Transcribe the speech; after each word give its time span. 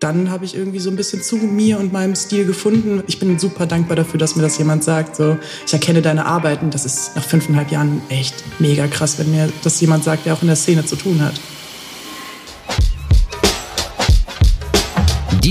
dann 0.00 0.30
habe 0.30 0.46
ich 0.46 0.56
irgendwie 0.56 0.78
so 0.78 0.88
ein 0.90 0.96
bisschen 0.96 1.22
zu 1.22 1.36
mir 1.36 1.78
und 1.78 1.92
meinem 1.92 2.16
Stil 2.16 2.46
gefunden. 2.46 3.02
Ich 3.06 3.18
bin 3.18 3.38
super 3.38 3.66
dankbar 3.66 3.96
dafür, 3.96 4.18
dass 4.18 4.34
mir 4.34 4.42
das 4.42 4.56
jemand 4.56 4.82
sagt. 4.82 5.14
So, 5.14 5.36
ich 5.66 5.72
erkenne 5.72 6.00
deine 6.00 6.24
Arbeiten. 6.24 6.70
Das 6.70 6.86
ist 6.86 7.14
nach 7.16 7.24
fünfeinhalb 7.24 7.70
Jahren 7.70 8.00
echt 8.08 8.42
mega 8.58 8.86
krass, 8.86 9.18
wenn 9.18 9.30
mir 9.30 9.52
das 9.62 9.78
jemand 9.80 10.02
sagt, 10.02 10.24
der 10.24 10.32
auch 10.32 10.40
in 10.40 10.48
der 10.48 10.56
Szene 10.56 10.86
zu 10.86 10.96
tun 10.96 11.20
hat. 11.20 11.34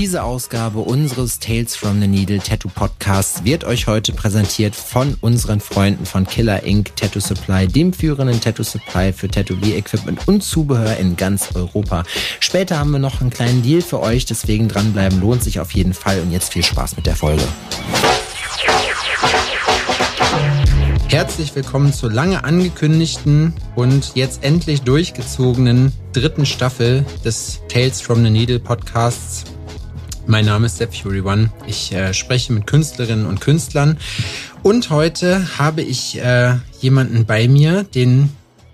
Diese 0.00 0.22
Ausgabe 0.22 0.78
unseres 0.78 1.40
Tales 1.40 1.76
from 1.76 2.00
the 2.00 2.08
Needle 2.08 2.38
Tattoo 2.38 2.70
Podcasts 2.70 3.44
wird 3.44 3.64
euch 3.64 3.86
heute 3.86 4.14
präsentiert 4.14 4.74
von 4.74 5.18
unseren 5.20 5.60
Freunden 5.60 6.06
von 6.06 6.26
Killer 6.26 6.62
Inc. 6.62 6.96
Tattoo 6.96 7.20
Supply, 7.20 7.68
dem 7.68 7.92
führenden 7.92 8.40
Tattoo 8.40 8.62
Supply 8.62 9.12
für 9.12 9.28
Tätowier-Equipment 9.28 10.26
und 10.26 10.42
Zubehör 10.42 10.96
in 10.96 11.16
ganz 11.16 11.50
Europa. 11.54 12.04
Später 12.40 12.78
haben 12.78 12.92
wir 12.92 12.98
noch 12.98 13.20
einen 13.20 13.28
kleinen 13.28 13.60
Deal 13.60 13.82
für 13.82 14.00
euch, 14.00 14.24
deswegen 14.24 14.68
dranbleiben 14.68 15.20
lohnt 15.20 15.44
sich 15.44 15.60
auf 15.60 15.72
jeden 15.72 15.92
Fall 15.92 16.18
und 16.22 16.30
jetzt 16.30 16.54
viel 16.54 16.64
Spaß 16.64 16.96
mit 16.96 17.04
der 17.04 17.16
Folge. 17.16 17.44
Herzlich 21.08 21.54
willkommen 21.54 21.92
zur 21.92 22.10
lange 22.10 22.42
angekündigten 22.44 23.52
und 23.74 24.12
jetzt 24.14 24.44
endlich 24.44 24.80
durchgezogenen 24.80 25.92
dritten 26.14 26.46
Staffel 26.46 27.04
des 27.22 27.60
Tales 27.68 28.00
from 28.00 28.24
the 28.24 28.30
Needle 28.30 28.60
Podcasts 28.60 29.44
mein 30.26 30.44
Name 30.44 30.66
ist 30.66 30.76
Step 30.76 30.94
Fury 30.94 31.20
One. 31.20 31.50
Ich 31.66 31.92
äh, 31.92 32.14
spreche 32.14 32.52
mit 32.52 32.66
Künstlerinnen 32.66 33.26
und 33.26 33.40
Künstlern. 33.40 33.98
Und 34.62 34.90
heute 34.90 35.58
habe 35.58 35.82
ich 35.82 36.18
äh, 36.18 36.56
jemanden 36.80 37.26
bei 37.26 37.48
mir, 37.48 37.84
den 37.84 38.30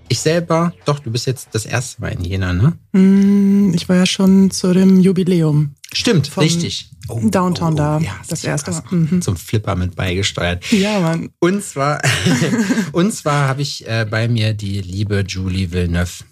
ich 0.08 0.20
selber, 0.20 0.72
doch, 0.84 1.00
du 1.00 1.10
bist 1.10 1.26
jetzt 1.26 1.48
das 1.52 1.66
erste 1.66 2.00
Mal 2.00 2.12
in 2.12 2.24
Jena, 2.24 2.52
ne? 2.52 2.74
Mm, 2.92 3.74
ich 3.74 3.88
war 3.88 3.96
ja 3.96 4.06
schon 4.06 4.50
zu 4.50 4.72
dem 4.72 5.00
Jubiläum. 5.00 5.74
Stimmt, 5.92 6.36
richtig. 6.38 6.90
Oh, 7.08 7.20
Downtown 7.22 7.74
oh, 7.74 7.76
da, 7.76 7.98
ja, 7.98 8.16
das 8.28 8.44
erste 8.44 8.70
Mal. 8.72 8.82
Mhm. 8.90 9.22
Zum 9.22 9.36
Flipper 9.36 9.76
mit 9.76 9.96
beigesteuert. 9.96 10.70
Ja, 10.70 11.00
Mann. 11.00 11.30
Und 11.40 11.62
zwar, 11.62 12.02
und 12.92 13.12
zwar 13.12 13.48
habe 13.48 13.62
ich 13.62 13.86
äh, 13.86 14.06
bei 14.08 14.28
mir 14.28 14.54
die 14.54 14.80
liebe 14.80 15.24
Julie 15.26 15.72
Villeneuve. 15.72 16.24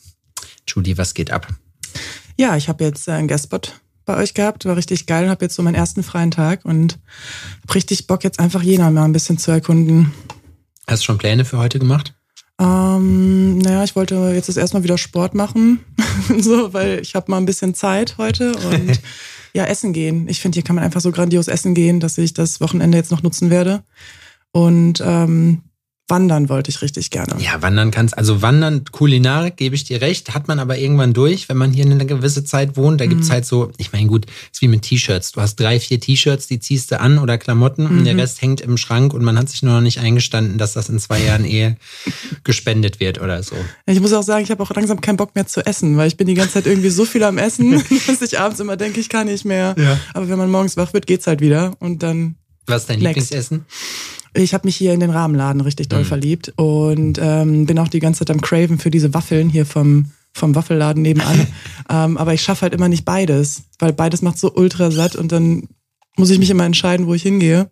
Julie, 0.66 0.98
was 0.98 1.14
geht 1.14 1.30
ab? 1.30 1.48
Ja, 2.36 2.56
ich 2.56 2.68
habe 2.68 2.84
jetzt 2.84 3.06
äh, 3.08 3.12
einen 3.12 3.28
Guestspot 3.28 3.80
bei 4.04 4.16
euch 4.16 4.34
gehabt, 4.34 4.64
war 4.64 4.76
richtig 4.76 5.06
geil 5.06 5.24
und 5.24 5.30
habe 5.30 5.44
jetzt 5.44 5.54
so 5.54 5.62
meinen 5.62 5.74
ersten 5.74 6.02
freien 6.02 6.30
Tag 6.30 6.64
und 6.64 6.98
hab 7.62 7.74
richtig 7.74 8.06
Bock, 8.06 8.24
jetzt 8.24 8.40
einfach 8.40 8.62
Jena 8.62 8.90
mal 8.90 9.04
ein 9.04 9.12
bisschen 9.12 9.38
zu 9.38 9.50
erkunden. 9.50 10.12
Hast 10.86 11.02
du 11.02 11.06
schon 11.06 11.18
Pläne 11.18 11.44
für 11.44 11.58
heute 11.58 11.78
gemacht? 11.78 12.14
Ähm, 12.60 13.58
naja, 13.58 13.82
ich 13.82 13.96
wollte 13.96 14.14
jetzt 14.34 14.48
das 14.48 14.56
erstmal 14.56 14.84
wieder 14.84 14.98
Sport 14.98 15.34
machen, 15.34 15.80
so, 16.38 16.72
weil 16.72 17.00
ich 17.00 17.14
habe 17.14 17.30
mal 17.30 17.38
ein 17.38 17.46
bisschen 17.46 17.74
Zeit 17.74 18.16
heute 18.18 18.52
und 18.52 19.00
ja, 19.54 19.64
essen 19.64 19.92
gehen. 19.92 20.28
Ich 20.28 20.40
finde, 20.40 20.56
hier 20.56 20.62
kann 20.62 20.76
man 20.76 20.84
einfach 20.84 21.00
so 21.00 21.10
grandios 21.10 21.48
essen 21.48 21.74
gehen, 21.74 22.00
dass 22.00 22.18
ich 22.18 22.34
das 22.34 22.60
Wochenende 22.60 22.98
jetzt 22.98 23.10
noch 23.10 23.22
nutzen 23.22 23.50
werde. 23.50 23.82
Und 24.52 25.02
ähm, 25.04 25.62
Wandern 26.06 26.50
wollte 26.50 26.70
ich 26.70 26.82
richtig 26.82 27.10
gerne. 27.10 27.34
Ja, 27.38 27.62
wandern 27.62 27.90
kannst, 27.90 28.18
also 28.18 28.42
wandern, 28.42 28.84
Kulinarik, 28.84 29.56
gebe 29.56 29.74
ich 29.74 29.84
dir 29.84 30.02
recht, 30.02 30.34
hat 30.34 30.48
man 30.48 30.58
aber 30.58 30.76
irgendwann 30.76 31.14
durch, 31.14 31.48
wenn 31.48 31.56
man 31.56 31.72
hier 31.72 31.86
eine 31.86 32.04
gewisse 32.04 32.44
Zeit 32.44 32.76
wohnt. 32.76 33.00
Da 33.00 33.06
mhm. 33.06 33.10
gibt's 33.10 33.30
halt 33.30 33.46
so, 33.46 33.70
ich 33.78 33.92
meine, 33.92 34.06
gut, 34.06 34.26
ist 34.52 34.60
wie 34.60 34.68
mit 34.68 34.82
T-Shirts. 34.82 35.32
Du 35.32 35.40
hast 35.40 35.56
drei, 35.56 35.80
vier 35.80 35.98
T-Shirts, 35.98 36.46
die 36.46 36.60
ziehst 36.60 36.90
du 36.90 37.00
an 37.00 37.18
oder 37.18 37.38
Klamotten 37.38 37.84
mhm. 37.84 37.98
und 37.98 38.04
der 38.04 38.12
mhm. 38.12 38.20
Rest 38.20 38.42
hängt 38.42 38.60
im 38.60 38.76
Schrank 38.76 39.14
und 39.14 39.24
man 39.24 39.38
hat 39.38 39.48
sich 39.48 39.62
nur 39.62 39.72
noch 39.72 39.80
nicht 39.80 39.98
eingestanden, 39.98 40.58
dass 40.58 40.74
das 40.74 40.90
in 40.90 40.98
zwei 40.98 41.22
Jahren 41.22 41.46
eh 41.46 41.76
gespendet 42.44 43.00
wird 43.00 43.18
oder 43.18 43.42
so. 43.42 43.56
Ich 43.86 44.00
muss 44.00 44.12
auch 44.12 44.22
sagen, 44.22 44.44
ich 44.44 44.50
habe 44.50 44.62
auch 44.62 44.70
langsam 44.74 45.00
keinen 45.00 45.16
Bock 45.16 45.34
mehr 45.34 45.46
zu 45.46 45.64
essen, 45.64 45.96
weil 45.96 46.08
ich 46.08 46.18
bin 46.18 46.26
die 46.26 46.34
ganze 46.34 46.54
Zeit 46.54 46.66
irgendwie 46.66 46.90
so 46.90 47.06
viel 47.06 47.24
am 47.24 47.38
Essen, 47.38 47.82
dass 48.06 48.20
ich 48.20 48.38
abends 48.38 48.60
immer 48.60 48.76
denke, 48.76 49.00
ich 49.00 49.08
kann 49.08 49.26
nicht 49.26 49.46
mehr. 49.46 49.74
Ja. 49.78 49.98
Aber 50.12 50.28
wenn 50.28 50.36
man 50.36 50.50
morgens 50.50 50.76
wach 50.76 50.92
wird, 50.92 51.06
geht's 51.06 51.26
halt 51.26 51.40
wieder 51.40 51.72
und 51.80 52.02
dann. 52.02 52.34
Was 52.66 52.82
ist 52.82 52.90
dein 52.90 52.98
next. 52.98 53.30
Lieblingsessen? 53.30 53.64
Ich 54.34 54.52
habe 54.52 54.66
mich 54.66 54.76
hier 54.76 54.92
in 54.92 55.00
den 55.00 55.10
Rahmenladen 55.10 55.60
richtig 55.60 55.88
doll 55.88 56.00
mhm. 56.00 56.06
verliebt 56.06 56.52
und 56.56 57.18
ähm, 57.20 57.66
bin 57.66 57.78
auch 57.78 57.88
die 57.88 58.00
ganze 58.00 58.20
Zeit 58.20 58.30
am 58.30 58.40
Craven 58.40 58.78
für 58.78 58.90
diese 58.90 59.14
Waffeln 59.14 59.48
hier 59.48 59.64
vom, 59.64 60.10
vom 60.32 60.54
Waffelladen 60.54 61.02
nebenan. 61.02 61.46
ähm, 61.88 62.16
aber 62.16 62.34
ich 62.34 62.42
schaffe 62.42 62.62
halt 62.62 62.74
immer 62.74 62.88
nicht 62.88 63.04
beides, 63.04 63.62
weil 63.78 63.92
beides 63.92 64.22
macht 64.22 64.38
so 64.38 64.52
ultra 64.54 64.90
satt 64.90 65.14
und 65.16 65.30
dann 65.32 65.68
muss 66.16 66.30
ich 66.30 66.38
mich 66.38 66.50
immer 66.50 66.64
entscheiden, 66.64 67.06
wo 67.06 67.14
ich 67.14 67.22
hingehe. 67.22 67.70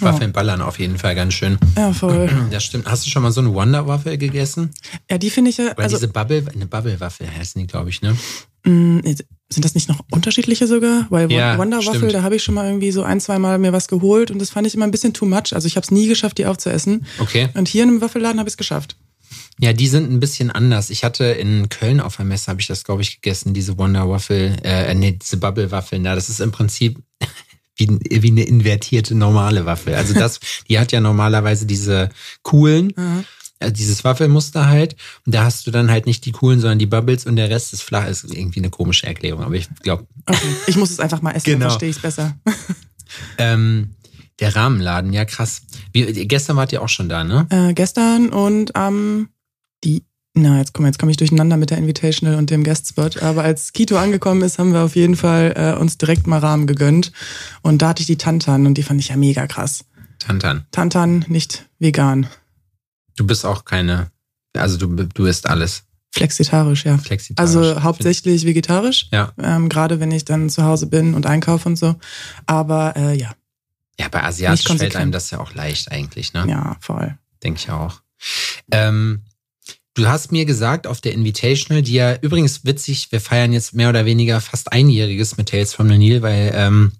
Waffeln 0.00 0.32
ballern 0.32 0.60
auf 0.60 0.78
jeden 0.78 0.98
Fall 0.98 1.14
ganz 1.14 1.34
schön. 1.34 1.58
Ja, 1.76 1.92
voll. 1.92 2.28
Das 2.50 2.64
stimmt. 2.64 2.86
Hast 2.86 3.06
du 3.06 3.10
schon 3.10 3.22
mal 3.22 3.32
so 3.32 3.40
eine 3.40 3.52
Wonder-Waffel 3.54 4.18
gegessen? 4.18 4.70
Ja, 5.10 5.18
die 5.18 5.30
finde 5.30 5.50
ich 5.50 5.58
ja. 5.58 5.72
Oder 5.72 5.78
also, 5.78 5.96
diese 5.96 6.08
Bubble, 6.08 6.44
eine 6.52 6.66
Bubble-Waffel 6.66 7.30
heißen 7.30 7.60
die, 7.60 7.66
glaube 7.66 7.90
ich, 7.90 8.02
ne? 8.02 8.16
Sind 9.50 9.64
das 9.64 9.74
nicht 9.74 9.88
noch 9.88 10.00
unterschiedliche 10.10 10.66
sogar? 10.66 11.06
Weil 11.10 11.30
ja, 11.30 11.58
Wonder 11.58 11.84
Waffle, 11.84 12.10
da 12.10 12.22
habe 12.22 12.36
ich 12.36 12.42
schon 12.42 12.54
mal 12.54 12.66
irgendwie 12.66 12.90
so 12.90 13.02
ein, 13.02 13.20
zwei 13.20 13.38
Mal 13.38 13.58
mir 13.58 13.72
was 13.72 13.88
geholt 13.88 14.30
und 14.30 14.38
das 14.38 14.50
fand 14.50 14.66
ich 14.66 14.74
immer 14.74 14.86
ein 14.86 14.90
bisschen 14.90 15.12
too 15.12 15.26
much. 15.26 15.52
Also 15.52 15.66
ich 15.66 15.76
habe 15.76 15.84
es 15.84 15.90
nie 15.90 16.08
geschafft, 16.08 16.38
die 16.38 16.46
aufzuessen. 16.46 17.06
Okay. 17.18 17.48
Und 17.54 17.68
hier 17.68 17.84
in 17.84 17.90
einem 17.90 18.00
Waffelladen 18.00 18.38
habe 18.38 18.48
ich 18.48 18.54
es 18.54 18.56
geschafft. 18.56 18.96
Ja, 19.58 19.72
die 19.72 19.86
sind 19.86 20.10
ein 20.10 20.18
bisschen 20.18 20.50
anders. 20.50 20.90
Ich 20.90 21.04
hatte 21.04 21.24
in 21.24 21.68
Köln 21.68 22.00
auf 22.00 22.16
der 22.16 22.24
Messe, 22.24 22.48
habe 22.48 22.60
ich 22.60 22.66
das, 22.66 22.84
glaube 22.84 23.02
ich, 23.02 23.20
gegessen, 23.20 23.54
diese 23.54 23.78
Wonder 23.78 24.08
Waffle, 24.08 24.56
äh, 24.64 24.92
nee, 24.94 25.12
diese 25.12 25.36
Bubble 25.36 25.70
Waffeln 25.70 26.02
da. 26.02 26.14
Das 26.14 26.28
ist 26.28 26.40
im 26.40 26.50
Prinzip 26.50 26.98
wie, 27.76 27.88
wie 28.00 28.30
eine 28.30 28.44
invertierte 28.44 29.14
normale 29.14 29.66
Waffel. 29.66 29.94
Also 29.94 30.14
das, 30.14 30.40
die 30.68 30.78
hat 30.78 30.90
ja 30.90 31.00
normalerweise 31.00 31.66
diese 31.66 32.08
coolen. 32.42 32.92
Mhm 32.96 33.24
also 33.60 33.72
dieses 33.72 34.04
Waffelmuster 34.04 34.66
halt. 34.66 34.96
Und 35.26 35.34
da 35.34 35.44
hast 35.44 35.66
du 35.66 35.70
dann 35.70 35.90
halt 35.90 36.06
nicht 36.06 36.24
die 36.24 36.32
coolen, 36.32 36.60
sondern 36.60 36.78
die 36.78 36.86
Bubbles 36.86 37.26
und 37.26 37.36
der 37.36 37.50
Rest 37.50 37.72
ist 37.72 37.82
flach. 37.82 38.06
Ist 38.06 38.24
irgendwie 38.24 38.60
eine 38.60 38.70
komische 38.70 39.06
Erklärung, 39.06 39.42
aber 39.42 39.54
ich 39.54 39.68
glaube. 39.82 40.06
Okay. 40.26 40.38
Ich 40.66 40.76
muss 40.76 40.90
es 40.90 41.00
einfach 41.00 41.22
mal 41.22 41.32
essen, 41.32 41.44
genau. 41.44 41.60
dann 41.60 41.70
verstehe 41.70 41.90
ich 41.90 41.96
es 41.96 42.02
besser. 42.02 42.36
ähm, 43.38 43.94
der 44.40 44.56
Rahmenladen, 44.56 45.12
ja 45.12 45.24
krass. 45.24 45.62
Wie, 45.92 46.26
gestern 46.26 46.56
wart 46.56 46.72
ihr 46.72 46.82
auch 46.82 46.88
schon 46.88 47.08
da, 47.08 47.24
ne? 47.24 47.46
Äh, 47.50 47.74
gestern 47.74 48.30
und 48.30 48.74
am 48.74 48.94
ähm, 48.94 49.28
die 49.84 50.04
na, 50.36 50.58
jetzt 50.58 50.74
komm, 50.74 50.84
jetzt 50.84 50.98
komme 50.98 51.12
ich 51.12 51.16
durcheinander 51.16 51.56
mit 51.56 51.70
der 51.70 51.78
Invitational 51.78 52.36
und 52.36 52.50
dem 52.50 52.64
Guestspot. 52.64 53.22
Aber 53.22 53.44
als 53.44 53.72
Kito 53.72 53.96
angekommen 53.96 54.42
ist, 54.42 54.58
haben 54.58 54.72
wir 54.72 54.80
auf 54.80 54.96
jeden 54.96 55.14
Fall 55.14 55.54
äh, 55.56 55.80
uns 55.80 55.96
direkt 55.96 56.26
mal 56.26 56.40
Rahmen 56.40 56.66
gegönnt. 56.66 57.12
Und 57.62 57.82
da 57.82 57.90
hatte 57.90 58.00
ich 58.00 58.08
die 58.08 58.18
Tantan 58.18 58.66
und 58.66 58.74
die 58.74 58.82
fand 58.82 59.00
ich 59.00 59.10
ja 59.10 59.16
mega 59.16 59.46
krass. 59.46 59.84
Tantan. 60.18 60.66
Tantan, 60.72 61.24
nicht 61.28 61.66
vegan. 61.78 62.26
Du 63.16 63.26
bist 63.26 63.44
auch 63.44 63.64
keine, 63.64 64.10
also 64.56 64.76
du, 64.76 65.04
du 65.04 65.26
isst 65.26 65.48
alles. 65.48 65.84
Flexitarisch, 66.14 66.84
ja. 66.84 66.96
Flexitarisch. 66.96 67.56
Also 67.56 67.82
hauptsächlich 67.82 68.46
vegetarisch. 68.46 69.08
Ja. 69.10 69.32
Ähm, 69.36 69.68
Gerade 69.68 69.98
wenn 69.98 70.12
ich 70.12 70.24
dann 70.24 70.48
zu 70.48 70.62
Hause 70.62 70.86
bin 70.86 71.14
und 71.14 71.26
einkaufe 71.26 71.68
und 71.68 71.76
so. 71.76 71.96
Aber 72.46 72.96
äh, 72.96 73.16
ja. 73.16 73.34
Ja, 73.98 74.08
bei 74.08 74.22
Asiatisch 74.22 74.66
fällt 74.66 74.96
einem 74.96 75.12
das 75.12 75.30
ja 75.30 75.40
auch 75.40 75.54
leicht 75.54 75.90
eigentlich, 75.90 76.32
ne? 76.32 76.46
Ja, 76.48 76.76
voll. 76.80 77.16
Denke 77.42 77.60
ich 77.60 77.70
auch. 77.70 78.00
Ähm, 78.70 79.22
du 79.94 80.06
hast 80.06 80.32
mir 80.32 80.44
gesagt 80.44 80.86
auf 80.86 81.00
der 81.00 81.12
Invitational, 81.12 81.82
die 81.82 81.94
ja 81.94 82.16
übrigens 82.16 82.64
witzig, 82.64 83.10
wir 83.10 83.20
feiern 83.20 83.52
jetzt 83.52 83.74
mehr 83.74 83.88
oder 83.88 84.04
weniger 84.04 84.40
fast 84.40 84.72
einjähriges 84.72 85.36
mit 85.36 85.48
Tales 85.48 85.74
from 85.74 85.88
the 85.88 85.98
Nile, 85.98 86.22
weil 86.22 86.52
ähm, 86.54 86.92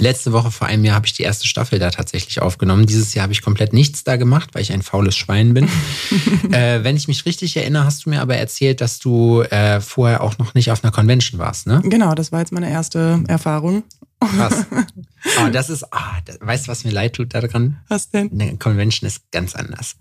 Letzte 0.00 0.32
Woche 0.32 0.50
vor 0.50 0.66
einem 0.66 0.84
Jahr 0.84 0.96
habe 0.96 1.06
ich 1.06 1.12
die 1.12 1.22
erste 1.22 1.46
Staffel 1.46 1.78
da 1.78 1.90
tatsächlich 1.90 2.40
aufgenommen. 2.40 2.86
Dieses 2.86 3.14
Jahr 3.14 3.24
habe 3.24 3.32
ich 3.32 3.42
komplett 3.42 3.72
nichts 3.72 4.02
da 4.02 4.16
gemacht, 4.16 4.50
weil 4.54 4.62
ich 4.62 4.72
ein 4.72 4.82
faules 4.82 5.16
Schwein 5.16 5.52
bin. 5.52 5.68
äh, 6.52 6.82
wenn 6.82 6.96
ich 6.96 7.06
mich 7.06 7.26
richtig 7.26 7.56
erinnere, 7.56 7.84
hast 7.84 8.06
du 8.06 8.10
mir 8.10 8.22
aber 8.22 8.36
erzählt, 8.36 8.80
dass 8.80 8.98
du 8.98 9.42
äh, 9.42 9.80
vorher 9.80 10.22
auch 10.22 10.38
noch 10.38 10.54
nicht 10.54 10.70
auf 10.70 10.82
einer 10.82 10.90
Convention 10.90 11.38
warst, 11.38 11.66
ne? 11.66 11.82
Genau, 11.84 12.14
das 12.14 12.32
war 12.32 12.40
jetzt 12.40 12.52
meine 12.52 12.70
erste 12.70 13.22
Erfahrung. 13.28 13.82
Krass. 14.20 14.66
Oh, 15.38 15.48
das 15.52 15.70
ist, 15.70 15.84
oh, 15.84 15.98
das, 16.24 16.38
weißt 16.40 16.66
du, 16.66 16.70
was 16.70 16.84
mir 16.84 16.92
leid 16.92 17.14
tut 17.14 17.34
daran? 17.34 17.78
Was 17.88 18.10
denn? 18.10 18.30
Eine 18.32 18.56
Convention 18.56 19.06
ist 19.06 19.30
ganz 19.30 19.54
anders. 19.54 19.96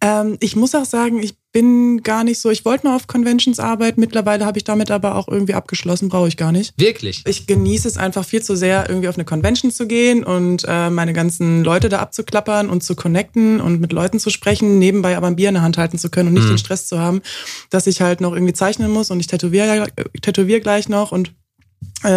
Ähm, 0.00 0.36
ich 0.40 0.56
muss 0.56 0.74
auch 0.74 0.84
sagen, 0.84 1.22
ich 1.22 1.36
bin 1.52 2.02
gar 2.02 2.24
nicht 2.24 2.40
so, 2.40 2.50
ich 2.50 2.64
wollte 2.64 2.86
mal 2.86 2.96
auf 2.96 3.06
Conventions 3.06 3.60
arbeiten, 3.60 4.00
mittlerweile 4.00 4.44
habe 4.44 4.58
ich 4.58 4.64
damit 4.64 4.90
aber 4.90 5.14
auch 5.14 5.28
irgendwie 5.28 5.54
abgeschlossen, 5.54 6.08
brauche 6.08 6.26
ich 6.26 6.36
gar 6.36 6.50
nicht. 6.50 6.74
Wirklich? 6.76 7.22
Ich 7.26 7.46
genieße 7.46 7.86
es 7.86 7.96
einfach 7.96 8.24
viel 8.24 8.42
zu 8.42 8.56
sehr, 8.56 8.88
irgendwie 8.88 9.08
auf 9.08 9.16
eine 9.16 9.24
Convention 9.24 9.70
zu 9.70 9.86
gehen 9.86 10.24
und 10.24 10.64
äh, 10.66 10.90
meine 10.90 11.12
ganzen 11.12 11.62
Leute 11.62 11.88
da 11.88 12.00
abzuklappern 12.00 12.68
und 12.68 12.82
zu 12.82 12.96
connecten 12.96 13.60
und 13.60 13.80
mit 13.80 13.92
Leuten 13.92 14.18
zu 14.18 14.30
sprechen, 14.30 14.78
nebenbei 14.80 15.16
aber 15.16 15.28
ein 15.28 15.36
Bier 15.36 15.48
in 15.48 15.54
der 15.54 15.62
Hand 15.62 15.78
halten 15.78 15.98
zu 15.98 16.10
können 16.10 16.28
und 16.28 16.34
nicht 16.34 16.46
mhm. 16.46 16.54
den 16.54 16.58
Stress 16.58 16.86
zu 16.86 16.98
haben, 16.98 17.22
dass 17.70 17.86
ich 17.86 18.00
halt 18.00 18.20
noch 18.20 18.32
irgendwie 18.32 18.54
zeichnen 18.54 18.90
muss 18.90 19.10
und 19.10 19.20
ich 19.20 19.28
tätowiere, 19.28 19.86
tätowiere 20.22 20.60
gleich 20.60 20.88
noch 20.88 21.12
und 21.12 21.34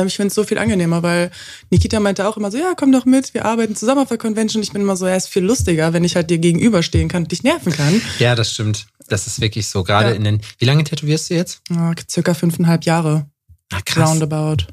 ich 0.05 0.15
finde 0.15 0.27
es 0.27 0.35
so 0.35 0.43
viel 0.43 0.57
angenehmer, 0.57 1.03
weil 1.03 1.31
Nikita 1.69 1.99
meinte 1.99 2.27
auch 2.27 2.37
immer 2.37 2.51
so, 2.51 2.57
ja, 2.57 2.73
komm 2.75 2.91
doch 2.91 3.05
mit, 3.05 3.33
wir 3.33 3.45
arbeiten 3.45 3.75
zusammen 3.75 4.01
auf 4.01 4.09
der 4.09 4.17
Convention. 4.17 4.61
Ich 4.61 4.71
bin 4.71 4.81
immer 4.81 4.95
so, 4.95 5.05
er 5.05 5.17
ist 5.17 5.27
viel 5.27 5.43
lustiger, 5.43 5.93
wenn 5.93 6.03
ich 6.03 6.15
halt 6.15 6.29
dir 6.29 6.37
gegenüberstehen 6.37 7.07
kann 7.07 7.23
und 7.23 7.31
dich 7.31 7.43
nerven 7.43 7.71
kann. 7.71 8.01
Ja, 8.19 8.35
das 8.35 8.51
stimmt. 8.51 8.87
Das 9.07 9.27
ist 9.27 9.39
wirklich 9.39 9.67
so. 9.67 9.83
Gerade 9.83 10.09
ja. 10.09 10.15
in 10.15 10.23
den, 10.23 10.41
wie 10.57 10.65
lange 10.65 10.83
tätowierst 10.83 11.29
du 11.29 11.35
jetzt? 11.35 11.61
Ja, 11.69 11.93
circa 12.09 12.33
fünfeinhalb 12.33 12.83
Jahre. 12.83 13.25
Ah, 13.71 13.79
krass. 13.85 14.09
Roundabout. 14.09 14.67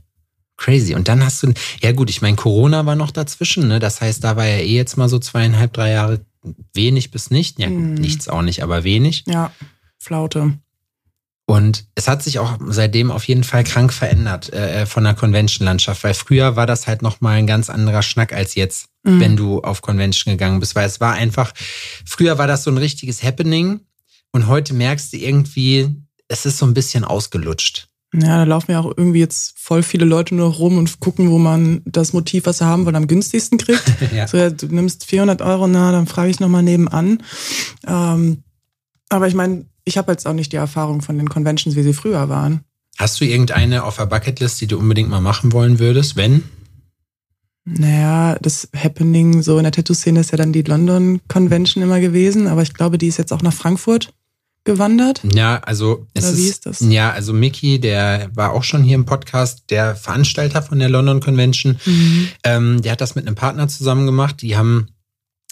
Crazy. 0.57 0.95
Und 0.95 1.09
dann 1.09 1.25
hast 1.25 1.43
du, 1.43 1.53
ja 1.83 1.93
gut, 1.93 2.11
ich 2.11 2.23
meine, 2.23 2.37
Corona 2.37 2.87
war 2.87 2.95
noch 2.95 3.11
dazwischen, 3.11 3.69
ne? 3.69 3.81
Das 3.81 4.01
heißt, 4.01 4.23
da 4.23 4.37
war 4.37 4.47
ja 4.47 4.59
eh 4.59 4.77
jetzt 4.77 4.97
mal 4.97 5.09
so 5.09 5.19
zweieinhalb, 5.19 5.73
drei 5.73 5.91
Jahre 5.91 6.25
wenig 6.73 7.11
bis 7.11 7.31
nicht. 7.31 7.59
Ja, 7.59 7.67
hm. 7.67 7.95
nichts 7.95 8.29
auch 8.29 8.43
nicht, 8.43 8.63
aber 8.63 8.85
wenig. 8.85 9.25
Ja, 9.27 9.53
Flaute. 9.99 10.59
Und 11.47 11.85
es 11.95 12.09
hat 12.09 12.23
sich 12.23 12.39
auch 12.39 12.59
seitdem 12.69 13.11
auf 13.11 13.29
jeden 13.29 13.45
Fall 13.45 13.65
krank 13.65 13.93
verändert 13.93 14.53
äh, 14.53 14.83
äh 14.83 14.87
von 14.87 15.05
der 15.05 15.15
Convention-Landschaft, 15.15 16.03
weil 16.03 16.15
früher 16.15 16.57
war 16.57 16.67
das 16.67 16.87
halt 16.87 17.03
nochmal 17.03 17.37
ein 17.37 17.47
ganz 17.47 17.69
anderer 17.69 18.03
Schnack 18.03 18.33
als 18.33 18.55
jetzt, 18.55 18.87
mhm. 19.03 19.21
wenn 19.21 19.37
du 19.37 19.61
auf 19.61 19.83
Convention 19.83 20.33
gegangen 20.33 20.61
bist, 20.61 20.75
weil 20.75 20.87
es 20.87 21.01
war 21.01 21.13
einfach, 21.13 21.53
früher 22.07 22.39
war 22.39 22.47
das 22.47 22.65
so 22.65 22.71
ein 22.71 22.79
richtiges 22.79 23.23
Happening 23.23 23.81
und 24.33 24.47
heute 24.47 24.73
merkst 24.73 25.13
du 25.13 25.19
irgendwie, 25.19 25.95
es 26.29 26.47
ist 26.47 26.59
so 26.59 26.67
ein 26.67 26.75
bisschen 26.75 27.05
ausgelutscht. 27.05 27.89
Ja, 28.15 28.39
da 28.39 28.45
laufen 28.45 28.71
ja 28.71 28.81
auch 28.81 28.93
irgendwie 28.97 29.19
jetzt 29.19 29.59
voll 29.59 29.83
viele 29.83 30.05
Leute 30.05 30.37
nur 30.37 30.53
rum 30.53 30.79
und 30.79 31.01
gucken, 31.01 31.31
wo 31.31 31.39
man 31.39 31.83
das 31.85 32.13
Motiv, 32.13 32.47
was 32.47 32.59
sie 32.59 32.65
haben 32.65 32.85
wollen, 32.85 32.97
am 32.97 33.09
günstigsten 33.09 33.59
kriegt. 33.59 33.83
ja. 34.15 34.29
So, 34.29 34.37
ja, 34.37 34.51
du 34.51 34.67
nimmst 34.67 35.05
400 35.05 35.43
Euro, 35.43 35.67
na, 35.67 35.91
dann 35.91 36.07
frage 36.07 36.31
ich 36.31 36.39
nochmal 36.39 36.63
nebenan. 36.63 37.23
Ähm, 37.87 38.45
aber 39.09 39.27
ich 39.27 39.35
meine, 39.35 39.67
ich 39.85 39.99
habe 39.99 40.13
jetzt 40.13 40.27
auch 40.27 40.33
nicht 40.33 40.53
die 40.53 40.57
Erfahrung 40.57 41.03
von 41.03 41.19
den 41.19 41.29
Conventions, 41.29 41.77
wie 41.77 41.83
sie 41.83 41.93
früher 41.93 42.29
waren. 42.29 42.65
Hast 42.97 43.21
du 43.21 43.25
irgendeine 43.25 43.85
auf 43.85 43.97
der 43.97 44.07
Bucketlist, 44.07 44.61
die 44.61 44.67
du 44.67 44.79
unbedingt 44.79 45.11
mal 45.11 45.21
machen 45.21 45.53
wollen 45.53 45.79
würdest, 45.79 46.17
wenn? 46.17 46.45
Naja, 47.65 48.37
das 48.41 48.69
Happening 48.77 49.43
so 49.43 49.57
in 49.57 49.65
der 49.65 49.73
Tattoo-Szene 49.73 50.21
ist 50.21 50.31
ja 50.31 50.39
dann 50.39 50.53
die 50.53 50.63
London 50.63 51.21
Convention 51.29 51.83
immer 51.83 51.99
gewesen, 51.99 52.47
aber 52.47 52.63
ich 52.63 52.75
glaube, 52.75 52.99
die 52.99 53.09
ist 53.09 53.17
jetzt 53.17 53.33
auch 53.33 53.43
nach 53.43 53.55
Frankfurt 53.55 54.13
gewandert? 54.65 55.23
Ja, 55.35 55.61
also 55.61 56.07
es 56.15 56.25
Oder 56.25 56.37
wie 56.37 56.49
ist, 56.49 56.67
das? 56.67 56.81
Ja, 56.81 57.13
also 57.13 57.33
Mickey, 57.33 57.79
der 57.79 58.31
war 58.35 58.53
auch 58.53 58.65
schon 58.65 58.83
hier 58.83 58.97
im 58.97 59.05
Podcast, 59.05 59.65
der 59.71 59.95
Veranstalter 59.95 60.63
von 60.63 60.79
der 60.79 60.89
London 60.89 61.21
Convention. 61.21 61.79
Mhm. 61.85 62.29
Ähm, 62.43 62.83
der 62.83 62.93
hat 62.93 63.01
das 63.01 63.15
mit 63.15 63.27
einem 63.27 63.37
Partner 63.37 63.69
zusammen 63.69 64.07
gemacht. 64.07 64.43
Die 64.43 64.57
haben, 64.57 64.89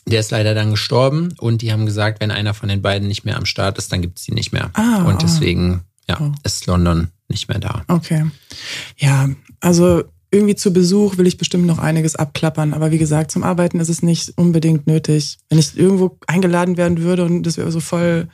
der 0.06 0.20
ist 0.20 0.30
leider 0.30 0.54
dann 0.54 0.70
gestorben 0.70 1.34
und 1.38 1.62
die 1.62 1.72
haben 1.72 1.86
gesagt, 1.86 2.20
wenn 2.20 2.30
einer 2.30 2.54
von 2.54 2.68
den 2.68 2.82
beiden 2.82 3.08
nicht 3.08 3.24
mehr 3.24 3.36
am 3.36 3.46
Start 3.46 3.78
ist, 3.78 3.92
dann 3.92 4.02
gibt 4.02 4.18
es 4.18 4.24
die 4.24 4.34
nicht 4.34 4.52
mehr. 4.52 4.70
Ah, 4.74 5.04
und 5.04 5.22
deswegen, 5.22 5.82
ja, 6.08 6.18
oh. 6.20 6.32
ist 6.42 6.66
London 6.66 7.08
nicht 7.28 7.48
mehr 7.48 7.58
da. 7.58 7.82
Okay. 7.88 8.26
Ja, 8.98 9.30
also 9.60 10.04
irgendwie 10.32 10.56
zu 10.56 10.72
Besuch 10.72 11.18
will 11.18 11.26
ich 11.26 11.36
bestimmt 11.36 11.66
noch 11.66 11.78
einiges 11.78 12.16
abklappern. 12.16 12.72
Aber 12.72 12.90
wie 12.90 12.98
gesagt, 12.98 13.30
zum 13.30 13.42
Arbeiten 13.42 13.80
ist 13.80 13.90
es 13.90 14.02
nicht 14.02 14.32
unbedingt 14.36 14.86
nötig. 14.86 15.38
Wenn 15.50 15.58
ich 15.58 15.76
irgendwo 15.76 16.18
eingeladen 16.26 16.76
werden 16.76 17.02
würde 17.02 17.24
und 17.24 17.42
das 17.42 17.58
wäre 17.58 17.70
so 17.70 17.80
voll 17.80 18.28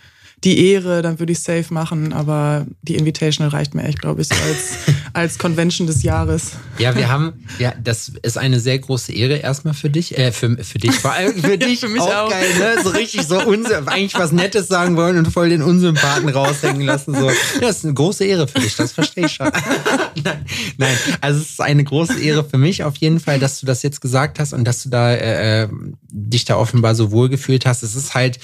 die 0.45 0.71
Ehre, 0.71 1.03
dann 1.03 1.19
würde 1.19 1.33
ich 1.33 1.41
safe 1.41 1.67
machen, 1.71 2.13
aber 2.13 2.67
die 2.83 2.95
Invitational 2.95 3.51
reicht 3.51 3.75
mir 3.75 3.83
echt, 3.83 4.01
glaube 4.01 4.23
ich, 4.23 4.31
als, 4.31 4.79
als 5.13 5.39
Convention 5.39 5.87
des 5.87 6.05
Jahres. 6.05 6.53
Ja, 6.79 6.95
wir 6.95 7.09
haben, 7.09 7.45
ja, 7.59 7.73
das 7.83 8.13
ist 8.23 8.39
eine 8.39 8.61
sehr 8.61 8.79
große 8.79 9.13
Ehre 9.13 9.37
erstmal 9.37 9.75
für 9.75 9.91
dich, 9.91 10.17
äh, 10.17 10.31
für, 10.31 10.57
für 10.63 10.79
dich, 10.79 10.95
vor 10.95 11.13
allem 11.13 11.43
für 11.43 11.59
dich. 11.59 11.81
für 11.81 11.89
mich 11.89 12.01
auch, 12.01 12.27
auch. 12.27 12.31
geil, 12.31 12.49
ne? 12.59 12.83
So 12.85 12.91
richtig 12.91 13.27
so 13.27 13.39
eigentlich 13.39 14.15
was 14.15 14.31
Nettes 14.31 14.69
sagen 14.69 14.97
wollen 14.97 15.19
und 15.19 15.33
voll 15.33 15.49
den 15.49 15.63
Unsympathen 15.63 16.29
raushängen 16.29 16.83
lassen. 16.83 17.15
So. 17.15 17.29
Ja, 17.29 17.37
das 17.61 17.79
ist 17.79 17.85
eine 17.85 17.95
große 17.95 18.25
Ehre 18.25 18.47
für 18.47 18.61
dich, 18.61 18.77
das 18.77 18.93
verstehe 18.93 19.27
ich 19.27 19.33
schon. 19.33 19.51
nein, 20.25 20.45
nein, 20.77 20.97
also 21.21 21.41
es 21.41 21.51
ist 21.51 21.61
eine 21.61 21.83
große 21.83 22.21
Ehre 22.21 22.45
für 22.45 22.59
mich 22.59 22.85
auf 22.85 22.97
jeden 22.99 23.19
Fall, 23.19 23.41
dass 23.41 23.59
du 23.59 23.67
das 23.67 23.83
jetzt 23.83 24.01
gesagt 24.01 24.39
hast 24.39 24.53
und 24.53 24.65
dass 24.65 24.85
du 24.85 24.89
da 24.89 25.13
äh, 25.13 25.65
äh 25.65 25.69
dich 26.11 26.45
da 26.45 26.57
offenbar 26.57 26.95
so 26.95 27.11
wohl 27.11 27.29
gefühlt 27.29 27.67
hast. 27.67 27.83
Es 27.83 27.95
ist 27.95 28.15
halt, 28.15 28.39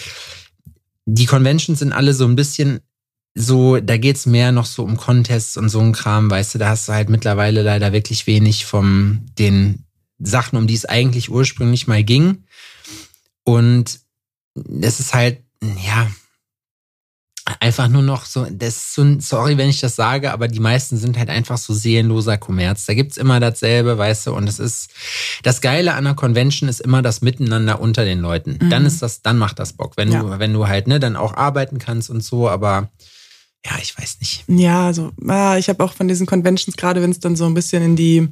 die 1.07 1.27
Conventions 1.27 1.79
sind 1.79 1.93
alle 1.93 2.15
so 2.15 2.25
ein 2.25 2.37
bisschen 2.37 2.81
so, 3.35 3.81
da 3.81 3.97
geht's 3.97 4.27
mehr 4.27 4.53
noch 4.53 4.67
so 4.67 4.85
um 4.85 4.97
Contests 4.97 5.57
und 5.57 5.69
so 5.69 5.81
ein 5.81 5.93
Kram, 5.93 6.31
weißt 6.31 6.55
du, 6.55 6.59
da 6.59 6.69
hast 6.69 6.89
du 6.89 6.93
halt 6.93 7.09
mittlerweile 7.09 7.63
leider 7.63 7.93
wirklich 7.93 8.27
wenig 8.27 8.65
von 8.65 9.27
den 9.39 9.85
Sachen, 10.19 10.57
um 10.57 10.67
die 10.67 10.75
es 10.75 10.85
eigentlich 10.85 11.31
ursprünglich 11.31 11.89
mal 11.89 12.05
ging. 12.05 12.45
Und 13.43 14.01
es 14.81 15.01
ist 15.01 15.15
halt, 15.15 15.43
ja, 15.85 16.09
einfach 17.61 17.89
nur 17.89 18.03
noch 18.03 18.25
so, 18.25 18.47
das 18.51 18.77
ist 18.77 18.95
so, 18.95 19.21
sorry, 19.21 19.59
wenn 19.59 19.69
ich 19.69 19.81
das 19.81 19.97
sage, 19.97 20.33
aber 20.33 20.49
die 20.49 20.61
meisten 20.61 20.97
sind 20.97 21.19
halt 21.19 21.29
einfach 21.29 21.59
so 21.59 21.75
seelenloser 21.75 22.39
Kommerz. 22.39 22.87
Da 22.87 22.95
gibt's 22.95 23.19
immer 23.19 23.39
dasselbe, 23.39 23.99
weißt 23.99 24.29
du, 24.29 24.35
und 24.35 24.49
es 24.49 24.59
ist, 24.59 24.91
das 25.43 25.61
Geile 25.61 25.93
an 25.93 26.07
einer 26.07 26.15
Convention 26.15 26.69
ist 26.69 26.81
immer 26.81 27.03
das 27.03 27.21
Miteinander 27.21 27.81
unter 27.81 28.05
den 28.05 28.21
Leuten. 28.21 28.59
Mhm. 28.61 28.71
Dann 28.71 28.87
ist 28.87 29.03
das, 29.03 29.21
dann 29.21 29.37
macht 29.37 29.59
das 29.59 29.75
Bock, 29.75 29.97
wenn 29.97 30.11
ja. 30.11 30.23
du, 30.23 30.39
wenn 30.39 30.55
du 30.55 30.69
halt, 30.69 30.87
ne, 30.87 30.99
dann 30.99 31.17
auch 31.17 31.35
arbeiten 31.35 31.79
kannst 31.79 32.09
und 32.09 32.25
so, 32.25 32.49
aber 32.49 32.91
ja, 33.67 33.73
ich 33.81 33.97
weiß 33.99 34.21
nicht. 34.21 34.45
Ja, 34.47 34.87
also, 34.87 35.13
ah, 35.27 35.57
ich 35.59 35.69
habe 35.69 35.83
auch 35.85 35.93
von 35.93 36.09
diesen 36.09 36.27
Conventions, 36.27 36.77
gerade 36.77 37.03
wenn 37.03 37.11
es 37.11 37.21
dann 37.21 37.37
so 37.37 37.47
ein 37.47 37.55
bisschen 37.55 37.83
in 37.83 37.97
die 37.97 38.29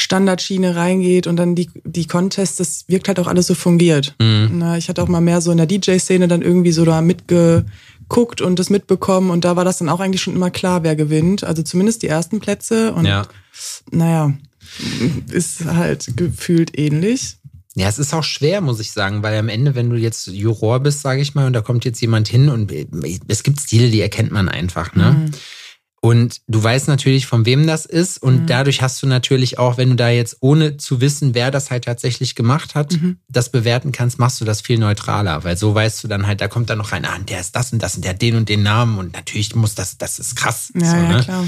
Standardschiene 0.00 0.76
reingeht 0.76 1.26
und 1.26 1.36
dann 1.36 1.54
die, 1.54 1.68
die 1.84 2.06
Contests, 2.06 2.56
das 2.56 2.84
wirkt 2.88 3.08
halt 3.08 3.20
auch 3.20 3.26
alles 3.26 3.46
so 3.46 3.54
fungiert. 3.54 4.14
Mhm. 4.18 4.74
ich 4.78 4.88
hatte 4.88 5.02
auch 5.02 5.08
mal 5.08 5.20
mehr 5.20 5.42
so 5.42 5.50
in 5.50 5.58
der 5.58 5.66
DJ-Szene 5.66 6.26
dann 6.26 6.40
irgendwie 6.40 6.72
so 6.72 6.86
da 6.86 7.02
mitgeguckt 7.02 8.40
und 8.40 8.58
das 8.58 8.70
mitbekommen 8.70 9.30
und 9.30 9.44
da 9.44 9.56
war 9.56 9.64
das 9.64 9.78
dann 9.78 9.90
auch 9.90 10.00
eigentlich 10.00 10.22
schon 10.22 10.34
immer 10.34 10.50
klar, 10.50 10.82
wer 10.84 10.96
gewinnt. 10.96 11.44
Also 11.44 11.62
zumindest 11.62 12.02
die 12.02 12.08
ersten 12.08 12.40
Plätze 12.40 12.94
und 12.94 13.04
ja. 13.04 13.26
naja, 13.90 14.32
ist 15.30 15.66
halt 15.66 16.16
gefühlt 16.16 16.78
ähnlich. 16.78 17.36
Ja, 17.74 17.88
es 17.88 17.98
ist 17.98 18.14
auch 18.14 18.24
schwer, 18.24 18.62
muss 18.62 18.80
ich 18.80 18.92
sagen, 18.92 19.22
weil 19.22 19.38
am 19.38 19.48
Ende, 19.48 19.74
wenn 19.74 19.90
du 19.90 19.96
jetzt 19.96 20.26
Juror 20.28 20.80
bist, 20.80 21.02
sage 21.02 21.20
ich 21.20 21.34
mal, 21.34 21.46
und 21.46 21.52
da 21.52 21.60
kommt 21.60 21.84
jetzt 21.84 22.00
jemand 22.00 22.26
hin 22.26 22.48
und 22.48 22.72
es 23.28 23.42
gibt 23.42 23.60
Stile, 23.60 23.90
die 23.90 24.00
erkennt 24.00 24.32
man 24.32 24.48
einfach, 24.48 24.94
ne? 24.94 25.12
Mhm. 25.12 25.30
Und 26.02 26.40
du 26.48 26.62
weißt 26.62 26.88
natürlich, 26.88 27.26
von 27.26 27.44
wem 27.44 27.66
das 27.66 27.84
ist. 27.84 28.22
Und 28.22 28.42
mhm. 28.42 28.46
dadurch 28.46 28.80
hast 28.80 29.02
du 29.02 29.06
natürlich 29.06 29.58
auch, 29.58 29.76
wenn 29.76 29.90
du 29.90 29.96
da 29.96 30.08
jetzt 30.08 30.38
ohne 30.40 30.78
zu 30.78 31.02
wissen, 31.02 31.34
wer 31.34 31.50
das 31.50 31.70
halt 31.70 31.84
tatsächlich 31.84 32.34
gemacht 32.34 32.74
hat, 32.74 32.92
mhm. 32.92 33.18
das 33.28 33.50
bewerten 33.50 33.92
kannst, 33.92 34.18
machst 34.18 34.40
du 34.40 34.46
das 34.46 34.62
viel 34.62 34.78
neutraler. 34.78 35.44
Weil 35.44 35.58
so 35.58 35.74
weißt 35.74 36.02
du 36.02 36.08
dann 36.08 36.26
halt, 36.26 36.40
da 36.40 36.48
kommt 36.48 36.70
dann 36.70 36.78
noch 36.78 36.92
rein, 36.92 37.04
ah, 37.04 37.18
der 37.28 37.40
ist 37.40 37.54
das 37.54 37.74
und 37.74 37.82
das 37.82 37.96
und 37.96 38.04
der 38.04 38.12
hat 38.12 38.22
den 38.22 38.36
und 38.36 38.48
den 38.48 38.62
Namen. 38.62 38.98
Und 38.98 39.12
natürlich 39.12 39.54
muss 39.54 39.74
das, 39.74 39.98
das 39.98 40.18
ist 40.18 40.36
krass. 40.36 40.72
Ja, 40.74 40.90
so, 40.90 40.96
ja 40.96 41.08
ne? 41.08 41.22
klar. 41.22 41.44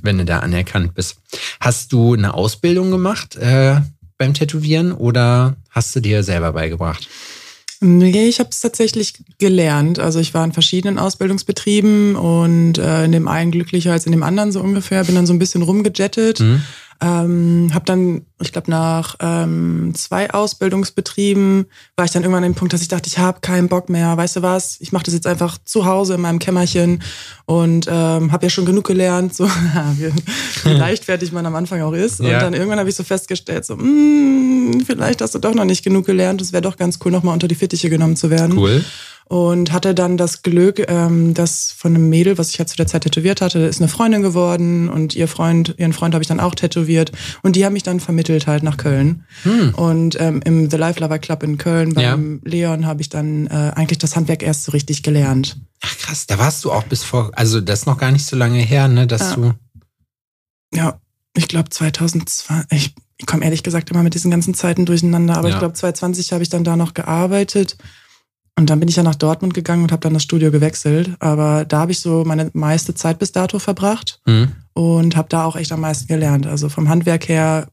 Wenn 0.00 0.16
du 0.16 0.24
da 0.24 0.38
anerkannt 0.38 0.94
bist. 0.94 1.18
Hast 1.60 1.92
du 1.92 2.14
eine 2.14 2.32
Ausbildung 2.32 2.90
gemacht 2.90 3.36
äh, 3.36 3.82
beim 4.16 4.32
Tätowieren 4.32 4.92
oder 4.92 5.56
hast 5.68 5.94
du 5.94 6.00
dir 6.00 6.22
selber 6.22 6.52
beigebracht? 6.52 7.08
Nee, 7.86 8.28
ich 8.28 8.40
habe 8.40 8.50
es 8.50 8.60
tatsächlich 8.60 9.14
gelernt. 9.38 10.00
Also 10.00 10.18
ich 10.18 10.34
war 10.34 10.44
in 10.44 10.52
verschiedenen 10.52 10.98
Ausbildungsbetrieben 10.98 12.16
und 12.16 12.78
äh, 12.78 13.04
in 13.04 13.12
dem 13.12 13.28
einen 13.28 13.52
glücklicher 13.52 13.92
als 13.92 14.06
in 14.06 14.12
dem 14.12 14.24
anderen 14.24 14.50
so 14.50 14.60
ungefähr. 14.60 15.04
Bin 15.04 15.14
dann 15.14 15.26
so 15.26 15.32
ein 15.32 15.38
bisschen 15.38 15.62
rumgejettet. 15.62 16.40
Mhm. 16.40 16.62
Ähm, 17.00 17.70
habe 17.74 17.84
dann, 17.84 18.22
ich 18.40 18.52
glaube, 18.52 18.70
nach 18.70 19.16
ähm, 19.20 19.92
zwei 19.94 20.30
Ausbildungsbetrieben 20.30 21.66
war 21.96 22.04
ich 22.04 22.10
dann 22.10 22.22
irgendwann 22.22 22.44
an 22.44 22.52
dem 22.52 22.54
Punkt, 22.54 22.72
dass 22.72 22.82
ich 22.82 22.88
dachte, 22.88 23.08
ich 23.08 23.18
habe 23.18 23.40
keinen 23.40 23.68
Bock 23.68 23.88
mehr. 23.88 24.16
Weißt 24.16 24.36
du 24.36 24.42
was? 24.42 24.78
Ich 24.80 24.92
mache 24.92 25.04
das 25.04 25.14
jetzt 25.14 25.26
einfach 25.26 25.58
zu 25.64 25.84
Hause 25.84 26.14
in 26.14 26.20
meinem 26.20 26.38
Kämmerchen 26.38 27.02
und 27.44 27.86
ähm, 27.90 28.32
habe 28.32 28.46
ja 28.46 28.50
schon 28.50 28.64
genug 28.64 28.86
gelernt, 28.86 29.34
so 29.34 29.46
wie 30.64 30.68
leichtfertig 30.70 31.32
man 31.32 31.44
am 31.44 31.54
Anfang 31.54 31.82
auch 31.82 31.92
ist. 31.92 32.20
Ja. 32.20 32.34
Und 32.34 32.42
dann 32.42 32.54
irgendwann 32.54 32.78
habe 32.78 32.88
ich 32.88 32.96
so 32.96 33.04
festgestellt, 33.04 33.66
so, 33.66 33.76
mh, 33.76 33.82
hm, 33.82 34.84
vielleicht 34.86 35.20
hast 35.20 35.34
du 35.34 35.38
doch 35.38 35.54
noch 35.54 35.64
nicht 35.64 35.84
genug 35.84 36.06
gelernt. 36.06 36.40
Es 36.40 36.52
wäre 36.52 36.62
doch 36.62 36.76
ganz 36.76 36.98
cool, 37.04 37.12
nochmal 37.12 37.34
unter 37.34 37.48
die 37.48 37.54
Fittiche 37.54 37.90
genommen 37.90 38.16
zu 38.16 38.30
werden. 38.30 38.56
Cool 38.56 38.84
und 39.28 39.72
hatte 39.72 39.92
dann 39.92 40.16
das 40.16 40.42
Glück, 40.42 40.84
ähm, 40.88 41.34
dass 41.34 41.72
von 41.72 41.94
einem 41.94 42.08
Mädel, 42.08 42.38
was 42.38 42.50
ich 42.50 42.58
halt 42.60 42.68
zu 42.68 42.76
der 42.76 42.86
Zeit 42.86 43.02
tätowiert 43.02 43.40
hatte, 43.40 43.58
ist 43.60 43.80
eine 43.80 43.88
Freundin 43.88 44.22
geworden 44.22 44.88
und 44.88 45.16
ihr 45.16 45.26
Freund, 45.26 45.74
ihren 45.78 45.92
Freund 45.92 46.14
habe 46.14 46.22
ich 46.22 46.28
dann 46.28 46.38
auch 46.38 46.54
tätowiert 46.54 47.10
und 47.42 47.56
die 47.56 47.64
haben 47.64 47.72
mich 47.72 47.82
dann 47.82 47.98
vermittelt 47.98 48.46
halt 48.46 48.62
nach 48.62 48.76
Köln. 48.76 49.24
Hm. 49.42 49.74
Und 49.74 50.20
ähm, 50.20 50.40
im 50.44 50.70
The 50.70 50.76
Life 50.76 51.00
Lover 51.00 51.18
Club 51.18 51.42
in 51.42 51.58
Köln 51.58 51.94
beim 51.94 52.40
ja. 52.44 52.50
Leon 52.50 52.86
habe 52.86 53.00
ich 53.00 53.08
dann 53.08 53.48
äh, 53.48 53.72
eigentlich 53.74 53.98
das 53.98 54.14
Handwerk 54.14 54.44
erst 54.44 54.64
so 54.64 54.72
richtig 54.72 55.02
gelernt. 55.02 55.56
Ach 55.82 55.98
krass, 55.98 56.26
da 56.28 56.38
warst 56.38 56.64
du 56.64 56.70
auch 56.70 56.84
bis 56.84 57.02
vor, 57.02 57.32
also 57.34 57.60
das 57.60 57.80
ist 57.80 57.86
noch 57.86 57.98
gar 57.98 58.12
nicht 58.12 58.26
so 58.26 58.36
lange 58.36 58.60
her, 58.60 58.86
ne, 58.86 59.08
dass 59.08 59.22
ja. 59.22 59.34
du. 59.34 59.52
Ja, 60.72 61.00
ich 61.36 61.48
glaube 61.48 61.70
2002, 61.70 62.62
ich, 62.70 62.94
ich 63.18 63.26
komme 63.26 63.44
ehrlich 63.44 63.64
gesagt 63.64 63.90
immer 63.90 64.04
mit 64.04 64.14
diesen 64.14 64.30
ganzen 64.30 64.54
Zeiten 64.54 64.86
durcheinander, 64.86 65.36
aber 65.36 65.48
ja. 65.48 65.54
ich 65.54 65.58
glaube 65.58 65.74
2020 65.74 66.32
habe 66.32 66.44
ich 66.44 66.48
dann 66.48 66.62
da 66.62 66.76
noch 66.76 66.94
gearbeitet 66.94 67.76
und 68.58 68.70
dann 68.70 68.80
bin 68.80 68.88
ich 68.88 68.96
ja 68.96 69.02
nach 69.02 69.14
Dortmund 69.14 69.52
gegangen 69.52 69.82
und 69.82 69.92
habe 69.92 70.00
dann 70.00 70.14
das 70.14 70.22
Studio 70.22 70.50
gewechselt. 70.50 71.10
Aber 71.18 71.66
da 71.66 71.80
habe 71.80 71.92
ich 71.92 72.00
so 72.00 72.24
meine 72.24 72.50
meiste 72.54 72.94
Zeit 72.94 73.18
bis 73.18 73.30
dato 73.30 73.58
verbracht 73.58 74.20
mhm. 74.24 74.52
und 74.72 75.14
habe 75.14 75.28
da 75.28 75.44
auch 75.44 75.56
echt 75.56 75.72
am 75.72 75.82
meisten 75.82 76.06
gelernt. 76.06 76.46
Also 76.46 76.70
vom 76.70 76.88
Handwerk 76.88 77.28
her 77.28 77.68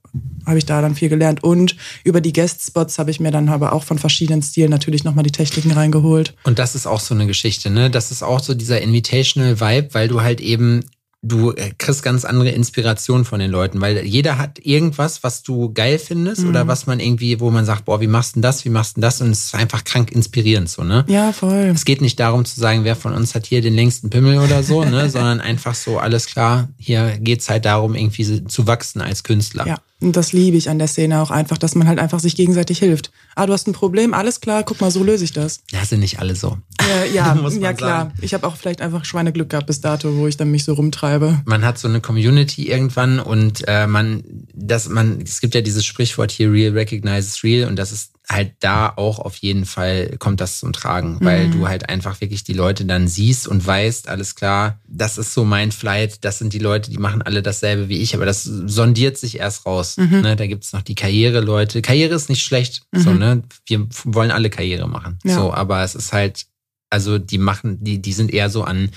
habe 0.45 0.57
ich 0.57 0.65
da 0.65 0.81
dann 0.81 0.95
viel 0.95 1.07
gelernt. 1.07 1.41
Und 1.41 1.77
über 2.03 2.19
die 2.19 2.33
Guest-Spots 2.33 2.99
habe 2.99 3.11
ich 3.11 3.21
mir 3.21 3.31
dann 3.31 3.47
aber 3.47 3.71
auch 3.71 3.83
von 3.83 3.97
verschiedenen 3.97 4.41
Stilen 4.41 4.69
natürlich 4.69 5.05
nochmal 5.05 5.23
die 5.23 5.31
Techniken 5.31 5.71
reingeholt. 5.71 6.35
Und 6.43 6.59
das 6.59 6.75
ist 6.75 6.85
auch 6.85 6.99
so 6.99 7.15
eine 7.15 7.27
Geschichte, 7.27 7.69
ne? 7.69 7.89
Das 7.89 8.11
ist 8.11 8.21
auch 8.21 8.41
so 8.41 8.53
dieser 8.53 8.81
Invitational 8.81 9.61
Vibe, 9.61 9.93
weil 9.93 10.09
du 10.09 10.21
halt 10.21 10.41
eben 10.41 10.83
du 11.23 11.51
äh, 11.51 11.71
kriegst 11.77 12.03
ganz 12.03 12.25
andere 12.25 12.49
Inspirationen 12.49 13.23
von 13.23 13.39
den 13.39 13.49
Leuten, 13.49 13.79
weil 13.79 14.05
jeder 14.05 14.37
hat 14.37 14.59
irgendwas, 14.59 15.23
was 15.23 15.41
du 15.41 15.73
geil 15.73 15.97
findest 15.97 16.41
mhm. 16.41 16.49
oder 16.49 16.67
was 16.67 16.85
man 16.85 16.99
irgendwie, 16.99 17.39
wo 17.39 17.49
man 17.49 17.63
sagt, 17.65 17.85
boah, 17.85 18.01
wie 18.01 18.07
machst 18.07 18.35
du 18.35 18.41
das, 18.41 18.65
wie 18.65 18.69
machst 18.69 18.97
du 18.97 19.01
das 19.01 19.21
und 19.21 19.31
es 19.31 19.45
ist 19.45 19.55
einfach 19.55 19.85
krank 19.85 20.11
inspirierend 20.11 20.69
so, 20.69 20.83
ne? 20.83 21.05
Ja, 21.07 21.31
voll. 21.31 21.71
Es 21.73 21.85
geht 21.85 22.01
nicht 22.01 22.19
darum 22.19 22.43
zu 22.43 22.59
sagen, 22.59 22.83
wer 22.83 22.97
von 22.97 23.13
uns 23.13 23.33
hat 23.35 23.45
hier 23.45 23.61
den 23.61 23.73
längsten 23.73 24.09
Pimmel 24.09 24.37
oder 24.39 24.63
so, 24.63 24.83
ne, 24.83 25.09
sondern 25.09 25.39
einfach 25.39 25.75
so, 25.75 25.97
alles 25.97 26.27
klar, 26.27 26.67
hier 26.77 27.17
geht's 27.19 27.49
halt 27.49 27.63
darum, 27.65 27.95
irgendwie 27.95 28.45
zu 28.45 28.67
wachsen 28.67 29.01
als 29.01 29.23
Künstler. 29.23 29.65
Ja. 29.65 29.77
Und 30.03 30.17
das 30.17 30.33
liebe 30.33 30.57
ich 30.57 30.69
an 30.69 30.79
der 30.79 30.87
Szene 30.87 31.21
auch 31.21 31.31
einfach, 31.31 31.57
dass 31.57 31.75
man 31.75 31.87
halt 31.87 31.97
einfach 31.97 32.19
sich 32.19 32.35
gegenseitig 32.35 32.79
hilft. 32.79 33.11
Ah, 33.35 33.45
du 33.45 33.53
hast 33.53 33.67
ein 33.67 33.73
Problem, 33.73 34.13
alles 34.13 34.41
klar, 34.41 34.63
guck 34.63 34.81
mal, 34.81 34.91
so 34.91 35.01
löse 35.01 35.23
ich 35.23 35.31
das. 35.31 35.61
Ja, 35.71 35.85
sind 35.85 36.01
nicht 36.01 36.19
alle 36.19 36.35
so. 36.35 36.57
Ja, 36.81 37.05
ja, 37.13 37.49
ja 37.59 37.73
klar. 37.73 38.05
Sagen. 38.05 38.13
Ich 38.21 38.33
habe 38.33 38.45
auch 38.45 38.57
vielleicht 38.57 38.81
einfach 38.81 39.05
Schweineglück 39.05 39.49
gehabt 39.49 39.67
bis 39.67 39.79
dato, 39.79 40.17
wo 40.17 40.27
ich 40.27 40.35
dann 40.35 40.51
mich 40.51 40.65
so 40.65 40.73
rumtreibe. 40.73 41.41
Man 41.45 41.63
hat 41.63 41.79
so 41.79 41.87
eine 41.87 42.01
Community 42.01 42.69
irgendwann 42.69 43.19
und 43.19 43.63
äh, 43.67 43.87
man, 43.87 44.23
das, 44.53 44.89
man, 44.89 45.21
es 45.21 45.39
gibt 45.39 45.55
ja 45.55 45.61
dieses 45.61 45.85
Sprichwort 45.85 46.31
hier, 46.31 46.51
real 46.51 46.73
recognizes 46.73 47.41
real 47.43 47.69
und 47.69 47.77
das 47.77 47.93
ist 47.93 48.11
halt 48.29 48.53
da 48.61 48.93
auch 48.95 49.19
auf 49.19 49.35
jeden 49.37 49.65
Fall 49.65 50.15
kommt 50.17 50.39
das 50.39 50.59
zum 50.59 50.71
Tragen, 50.71 51.17
weil 51.19 51.47
mhm. 51.47 51.51
du 51.51 51.67
halt 51.67 51.89
einfach 51.89 52.21
wirklich 52.21 52.43
die 52.43 52.53
Leute 52.53 52.85
dann 52.85 53.07
siehst 53.07 53.47
und 53.47 53.65
weißt, 53.65 54.07
alles 54.07 54.35
klar, 54.35 54.79
das 54.87 55.17
ist 55.17 55.33
so 55.33 55.43
mein 55.43 55.71
Flight, 55.71 56.23
das 56.23 56.39
sind 56.39 56.53
die 56.53 56.59
Leute, 56.59 56.89
die 56.89 56.97
machen 56.97 57.21
alle 57.21 57.41
dasselbe 57.41 57.89
wie 57.89 57.97
ich, 57.97 58.15
aber 58.15 58.25
das 58.25 58.43
sondiert 58.43 59.17
sich 59.17 59.39
erst 59.39 59.65
raus. 59.65 59.97
Mhm. 59.97 60.21
Ne? 60.21 60.35
Da 60.35 60.47
gibt's 60.47 60.71
noch 60.71 60.81
die 60.81 60.95
Karriere-Leute. 60.95 61.81
Karriere 61.81 62.15
ist 62.15 62.29
nicht 62.29 62.43
schlecht, 62.43 62.83
mhm. 62.91 62.99
so, 62.99 63.13
ne? 63.13 63.43
Wir 63.65 63.87
wollen 64.05 64.31
alle 64.31 64.49
Karriere 64.49 64.87
machen. 64.87 65.19
Ja. 65.23 65.35
So, 65.35 65.53
aber 65.53 65.83
es 65.83 65.93
ist 65.93 66.13
halt, 66.13 66.45
also 66.89 67.17
die 67.17 67.39
machen, 67.39 67.83
die, 67.83 68.01
die 68.01 68.13
sind 68.13 68.31
eher 68.33 68.49
so 68.49 68.63
an 68.63 68.89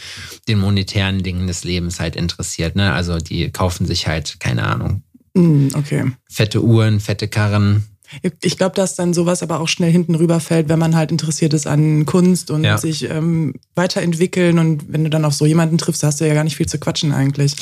den 0.46 0.60
monetären 0.60 1.22
Dingen 1.22 1.46
des 1.48 1.64
Lebens 1.64 1.98
halt 1.98 2.14
interessiert, 2.14 2.76
ne? 2.76 2.92
Also 2.92 3.18
die 3.18 3.50
kaufen 3.50 3.86
sich 3.86 4.06
halt, 4.06 4.38
keine 4.38 4.64
Ahnung. 4.64 5.02
Mhm, 5.34 5.70
okay. 5.74 6.12
Fette 6.30 6.62
Uhren, 6.62 7.00
fette 7.00 7.28
Karren, 7.28 7.84
ich 8.42 8.56
glaube, 8.56 8.74
dass 8.74 8.94
dann 8.94 9.14
sowas 9.14 9.42
aber 9.42 9.60
auch 9.60 9.68
schnell 9.68 9.90
hinten 9.90 10.14
rüberfällt, 10.14 10.68
wenn 10.68 10.78
man 10.78 10.96
halt 10.96 11.10
interessiert 11.10 11.54
ist 11.54 11.66
an 11.66 12.06
Kunst 12.06 12.50
und 12.50 12.64
ja. 12.64 12.78
sich 12.78 13.08
ähm, 13.08 13.54
weiterentwickeln. 13.74 14.58
Und 14.58 14.92
wenn 14.92 15.04
du 15.04 15.10
dann 15.10 15.24
auf 15.24 15.34
so 15.34 15.46
jemanden 15.46 15.78
triffst, 15.78 16.02
hast 16.02 16.20
du 16.20 16.26
ja 16.26 16.34
gar 16.34 16.44
nicht 16.44 16.56
viel 16.56 16.66
zu 16.66 16.78
quatschen 16.78 17.12
eigentlich. 17.12 17.56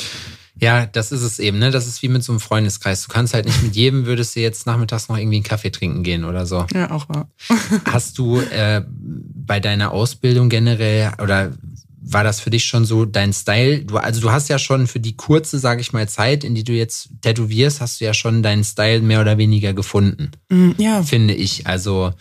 Ja, 0.57 0.85
das 0.85 1.11
ist 1.11 1.21
es 1.21 1.39
eben, 1.39 1.59
ne? 1.59 1.69
Das 1.69 1.85
ist 1.85 2.01
wie 2.01 2.07
mit 2.07 2.23
so 2.23 2.31
einem 2.31 2.39
Freundeskreis. 2.39 3.01
Du 3.03 3.09
kannst 3.09 3.33
halt 3.33 3.45
nicht 3.45 3.61
mit 3.61 3.75
jedem, 3.75 4.05
würdest 4.05 4.35
du 4.35 4.39
jetzt 4.39 4.65
nachmittags 4.65 5.09
noch 5.09 5.17
irgendwie 5.17 5.37
einen 5.37 5.43
Kaffee 5.43 5.69
trinken 5.69 6.01
gehen 6.03 6.23
oder 6.23 6.45
so. 6.45 6.65
Ja, 6.73 6.91
auch 6.91 7.09
wahr. 7.09 7.27
Hast 7.85 8.17
du 8.17 8.39
äh, 8.39 8.81
bei 8.87 9.59
deiner 9.59 9.91
Ausbildung 9.91 10.47
generell 10.47 11.11
oder 11.21 11.51
war 12.07 12.23
das 12.23 12.39
für 12.39 12.49
dich 12.49 12.65
schon 12.65 12.85
so 12.85 13.05
dein 13.05 13.33
Style? 13.33 13.79
Du, 13.79 13.97
also 13.97 14.21
du 14.21 14.31
hast 14.31 14.47
ja 14.49 14.59
schon 14.59 14.87
für 14.87 14.99
die 14.99 15.17
kurze, 15.17 15.57
sage 15.57 15.81
ich 15.81 15.91
mal, 15.91 16.07
Zeit, 16.07 16.43
in 16.43 16.53
die 16.53 16.63
du 16.63 16.73
jetzt 16.73 17.09
tätowierst, 17.21 17.81
hast 17.81 17.99
du 17.99 18.05
ja 18.05 18.13
schon 18.13 18.43
deinen 18.43 18.63
Style 18.63 19.01
mehr 19.01 19.21
oder 19.21 19.37
weniger 19.37 19.73
gefunden. 19.73 20.31
Mm, 20.49 20.71
ja. 20.77 21.01
Finde 21.03 21.33
ich. 21.33 21.65
Also 21.65 22.13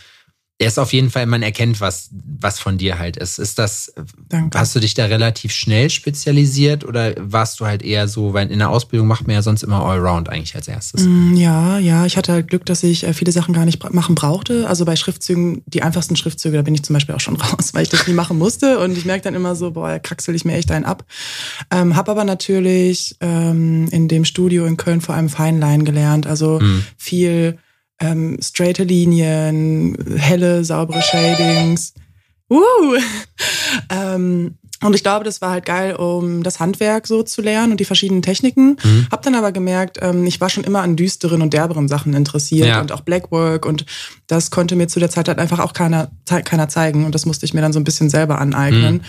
er 0.59 0.69
ist 0.69 0.79
auf 0.79 0.93
jeden 0.93 1.11
Fall, 1.11 1.27
man 1.27 1.43
erkennt, 1.43 1.81
was, 1.81 2.11
was 2.13 2.61
von 2.61 2.79
dir 2.79 3.01
halt 3.01 3.17
ist. 3.17 3.41
Ist 3.41 3.59
das, 3.59 3.93
Danke. 4.29 4.57
hast 4.57 4.75
du 4.77 4.79
dich 4.79 4.95
da 4.95 5.07
relativ 5.07 5.51
schnell 5.51 5.91
spezialisiert 5.91 6.85
oder 6.85 7.13
warst 7.19 7.59
du 7.59 7.67
halt 7.67 7.83
eher 7.83 8.07
so, 8.07 8.35
weil 8.35 8.53
in 8.53 8.61
der 8.61 8.71
Ausbildung 8.71 9.09
macht 9.09 9.27
man 9.27 9.35
ja 9.35 9.43
sonst 9.43 9.65
immer 9.65 9.85
Allround 9.85 10.29
eigentlich 10.29 10.55
als 10.55 10.69
erstes? 10.69 11.03
Mm, 11.03 11.35
ja, 11.35 11.79
ja, 11.79 12.07
ich 12.07 12.17
hatte 12.17 12.33
halt 12.33 12.47
Glück, 12.47 12.65
dass 12.67 12.85
ich 12.85 13.03
äh, 13.03 13.15
viele 13.15 13.33
Sachen 13.33 13.53
gar 13.53 13.65
nicht 13.65 13.83
machen 13.93 14.15
brauchte. 14.15 14.69
Also 14.69 14.85
bei 14.85 14.95
Schriftzügen, 14.95 15.65
die 15.67 15.83
einfachsten 15.83 16.15
Schriftzüge, 16.15 16.57
da 16.57 16.63
bin 16.63 16.75
ich 16.75 16.85
zum 16.85 16.95
Beispiel 16.95 17.17
auch 17.17 17.21
schon 17.21 17.37
raus, 17.41 17.75
weil 17.75 17.83
ich 17.83 17.91
das 17.91 18.07
nie 18.07 18.15
machen 18.15 18.39
musste 18.39 18.79
und 18.79 18.97
ich 18.97 19.05
merke 19.05 19.25
dann 19.25 19.35
immer 19.35 19.57
so, 19.57 19.73
boah, 19.73 19.99
kraxel 19.99 20.37
ich 20.37 20.45
mir 20.45 20.55
echt 20.55 20.71
einen 20.71 20.85
ab. 20.85 21.05
Ähm, 21.73 21.97
hab 21.97 22.09
aber 22.09 22.23
natürlich 22.23 23.17
ähm, 23.21 23.89
in 23.91 24.07
dem 24.07 24.25
Studio 24.25 24.67
in 24.67 24.77
Köln 24.77 25.01
vor 25.01 25.17
allem 25.17 25.29
Feinline 25.29 25.83
gelernt, 25.83 26.29
also 26.29 26.61
mhm. 26.61 26.85
viel 26.97 27.59
ähm, 28.01 28.39
straighte 28.41 28.85
Linien, 28.85 29.97
helle, 30.17 30.65
saubere 30.65 31.03
Shadings. 31.03 31.95
Uh! 32.51 32.59
ähm, 33.91 34.59
und 34.85 34.95
ich 34.95 35.03
glaube, 35.03 35.25
das 35.25 35.41
war 35.41 35.51
halt 35.51 35.65
geil, 35.65 35.97
um 35.97 36.43
das 36.43 36.61
Handwerk 36.61 37.07
so 37.07 37.23
zu 37.23 37.43
lernen 37.43 37.73
und 37.73 37.81
die 37.81 37.85
verschiedenen 37.85 38.23
Techniken. 38.23 38.77
Mhm. 38.83 39.07
Hab 39.11 39.23
dann 39.23 39.35
aber 39.35 39.51
gemerkt, 39.51 39.99
ähm, 40.03 40.27
ich 40.27 40.41
war 40.41 40.51
schon 40.51 40.65
immer 40.65 40.83
an 40.83 40.97
düsteren 40.97 41.43
und 41.43 41.53
derberen 41.55 41.89
Sachen 41.89 42.13
interessiert 42.15 42.69
ja. 42.69 42.81
und 42.81 42.93
auch 42.93 43.01
Blackwork 43.01 43.67
und 43.67 43.87
das 44.27 44.51
konnte 44.51 44.77
mir 44.77 44.89
zu 44.89 45.01
der 45.01 45.11
Zeit 45.11 45.29
halt 45.29 45.39
einfach 45.39 45.59
auch 45.59 45.73
keiner, 45.73 46.11
keiner 46.45 46.69
zeigen 46.69 47.05
und 47.05 47.15
das 47.15 47.27
musste 47.27 47.47
ich 47.47 47.55
mir 47.55 47.61
dann 47.61 47.73
so 47.73 47.81
ein 47.81 47.85
bisschen 47.85 48.11
selber 48.11 48.39
aneignen. 48.39 49.03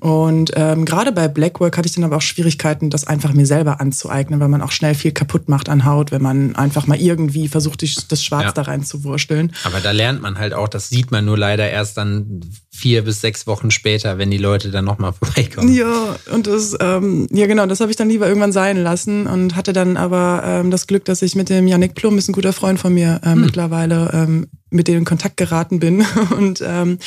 Mhm. 0.00 0.08
Und 0.08 0.52
ähm, 0.56 0.84
gerade 0.84 1.12
bei 1.12 1.28
Blackwork 1.28 1.78
hatte 1.78 1.88
ich 1.88 1.94
dann 1.94 2.04
aber 2.04 2.16
auch 2.16 2.22
Schwierigkeiten, 2.22 2.90
das 2.90 3.06
einfach 3.06 3.32
mir 3.32 3.46
selber 3.46 3.80
anzueignen, 3.80 4.40
weil 4.40 4.48
man 4.48 4.62
auch 4.62 4.72
schnell 4.72 4.94
viel 4.94 5.12
kaputt 5.12 5.48
macht 5.48 5.68
an 5.68 5.84
Haut, 5.84 6.10
wenn 6.10 6.22
man 6.22 6.56
einfach 6.56 6.86
mal 6.88 7.00
irgendwie 7.00 7.46
versucht, 7.46 7.82
das 8.10 8.24
Schwarz 8.24 8.44
ja. 8.46 8.52
da 8.52 8.62
rein 8.62 8.82
zu 8.82 9.04
wursteln. 9.04 9.52
Aber 9.64 9.80
da 9.80 9.92
lernt 9.92 10.20
man 10.20 10.38
halt 10.38 10.54
auch, 10.54 10.68
das 10.68 10.88
sieht 10.88 11.12
man 11.12 11.24
nur 11.24 11.38
leider 11.38 11.70
erst 11.70 11.96
dann 11.96 12.42
vier 12.74 13.02
bis 13.02 13.20
sechs 13.20 13.46
Wochen 13.46 13.70
später, 13.70 14.16
wenn 14.18 14.30
die 14.30 14.38
Leute 14.38 14.70
dann 14.70 14.84
nochmal 14.84 15.12
vorbeikommen. 15.22 15.72
Ja, 15.72 16.16
und 16.32 16.46
das, 16.46 16.76
ähm, 16.80 17.28
ja 17.30 17.46
genau, 17.46 17.66
das 17.66 17.80
habe 17.80 17.90
ich 17.90 17.96
dann 17.96 18.08
lieber 18.08 18.26
irgendwann 18.26 18.52
sein 18.52 18.82
lassen 18.82 19.26
und 19.26 19.54
hatte 19.56 19.72
dann 19.72 19.96
aber 19.96 20.42
ähm, 20.44 20.70
das 20.70 20.86
Glück, 20.86 21.04
dass 21.04 21.22
ich 21.22 21.36
mit 21.36 21.50
dem 21.50 21.68
Yannick 21.68 21.94
Plum, 21.94 22.18
ist 22.18 22.28
ein 22.28 22.32
guter 22.32 22.52
Freund 22.52 22.80
von 22.80 22.94
mir 22.94 23.20
äh, 23.22 23.32
hm. 23.32 23.42
mittlerweile, 23.42 24.10
ähm, 24.14 24.48
mit 24.70 24.88
denen 24.88 25.00
in 25.00 25.04
Kontakt 25.04 25.36
geraten 25.36 25.80
bin. 25.80 26.04
Und 26.36 26.62
ähm, 26.66 26.98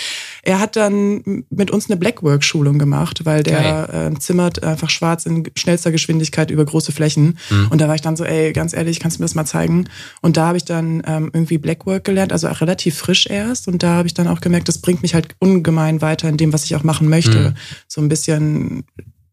er 0.46 0.60
hat 0.60 0.76
dann 0.76 1.44
mit 1.50 1.72
uns 1.72 1.90
eine 1.90 1.98
Blackwork-Schulung 1.98 2.78
gemacht, 2.78 3.26
weil 3.26 3.42
der 3.42 4.12
äh, 4.14 4.20
zimmert 4.20 4.64
einfach 4.64 4.92
schwarz 4.92 5.26
in 5.26 5.50
schnellster 5.56 5.92
Geschwindigkeit 5.92 6.52
über 6.52 6.64
große 6.64 6.92
Flächen. 6.92 7.40
Mhm. 7.50 7.68
Und 7.72 7.82
da 7.82 7.88
war 7.88 7.96
ich 7.96 8.02
dann 8.02 8.16
so, 8.16 8.24
ey, 8.24 8.54
ganz 8.54 8.74
ehrlich, 8.74 9.00
kannst 9.00 9.18
du 9.18 9.22
mir 9.22 9.26
das 9.26 9.34
mal 9.34 9.46
zeigen? 9.46 9.90
Und 10.22 10.38
da 10.38 10.48
habe 10.48 10.58
ich 10.58 10.64
dann 10.64 11.02
ähm, 11.08 11.32
irgendwie 11.34 11.58
Blackwork 11.58 12.04
gelernt, 12.04 12.32
also 12.32 12.48
auch 12.48 12.62
relativ 12.62 12.96
frisch 12.96 13.26
erst. 13.28 13.68
Und 13.68 13.82
da 13.82 13.96
habe 13.96 14.08
ich 14.08 14.14
dann 14.14 14.28
auch 14.28 14.40
gemerkt, 14.40 14.68
das 14.68 14.78
bringt 14.78 15.02
mich 15.02 15.16
halt 15.16 15.36
ungemein 15.40 16.02
weiter 16.02 16.30
in 16.30 16.38
dem, 16.38 16.54
was 16.54 16.64
ich 16.64 16.76
auch 16.76 16.84
machen 16.84 17.10
möchte. 17.10 17.50
Mhm. 17.50 17.56
So 17.88 18.02
ein 18.02 18.10
bisschen 18.10 18.84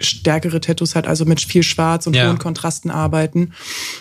stärkere 0.05 0.61
Tattoos 0.61 0.95
hat, 0.95 1.07
also 1.07 1.25
mit 1.25 1.41
viel 1.41 1.63
Schwarz 1.63 2.07
und 2.07 2.15
ja. 2.15 2.29
hohen 2.29 2.39
Kontrasten 2.39 2.91
arbeiten. 2.91 3.53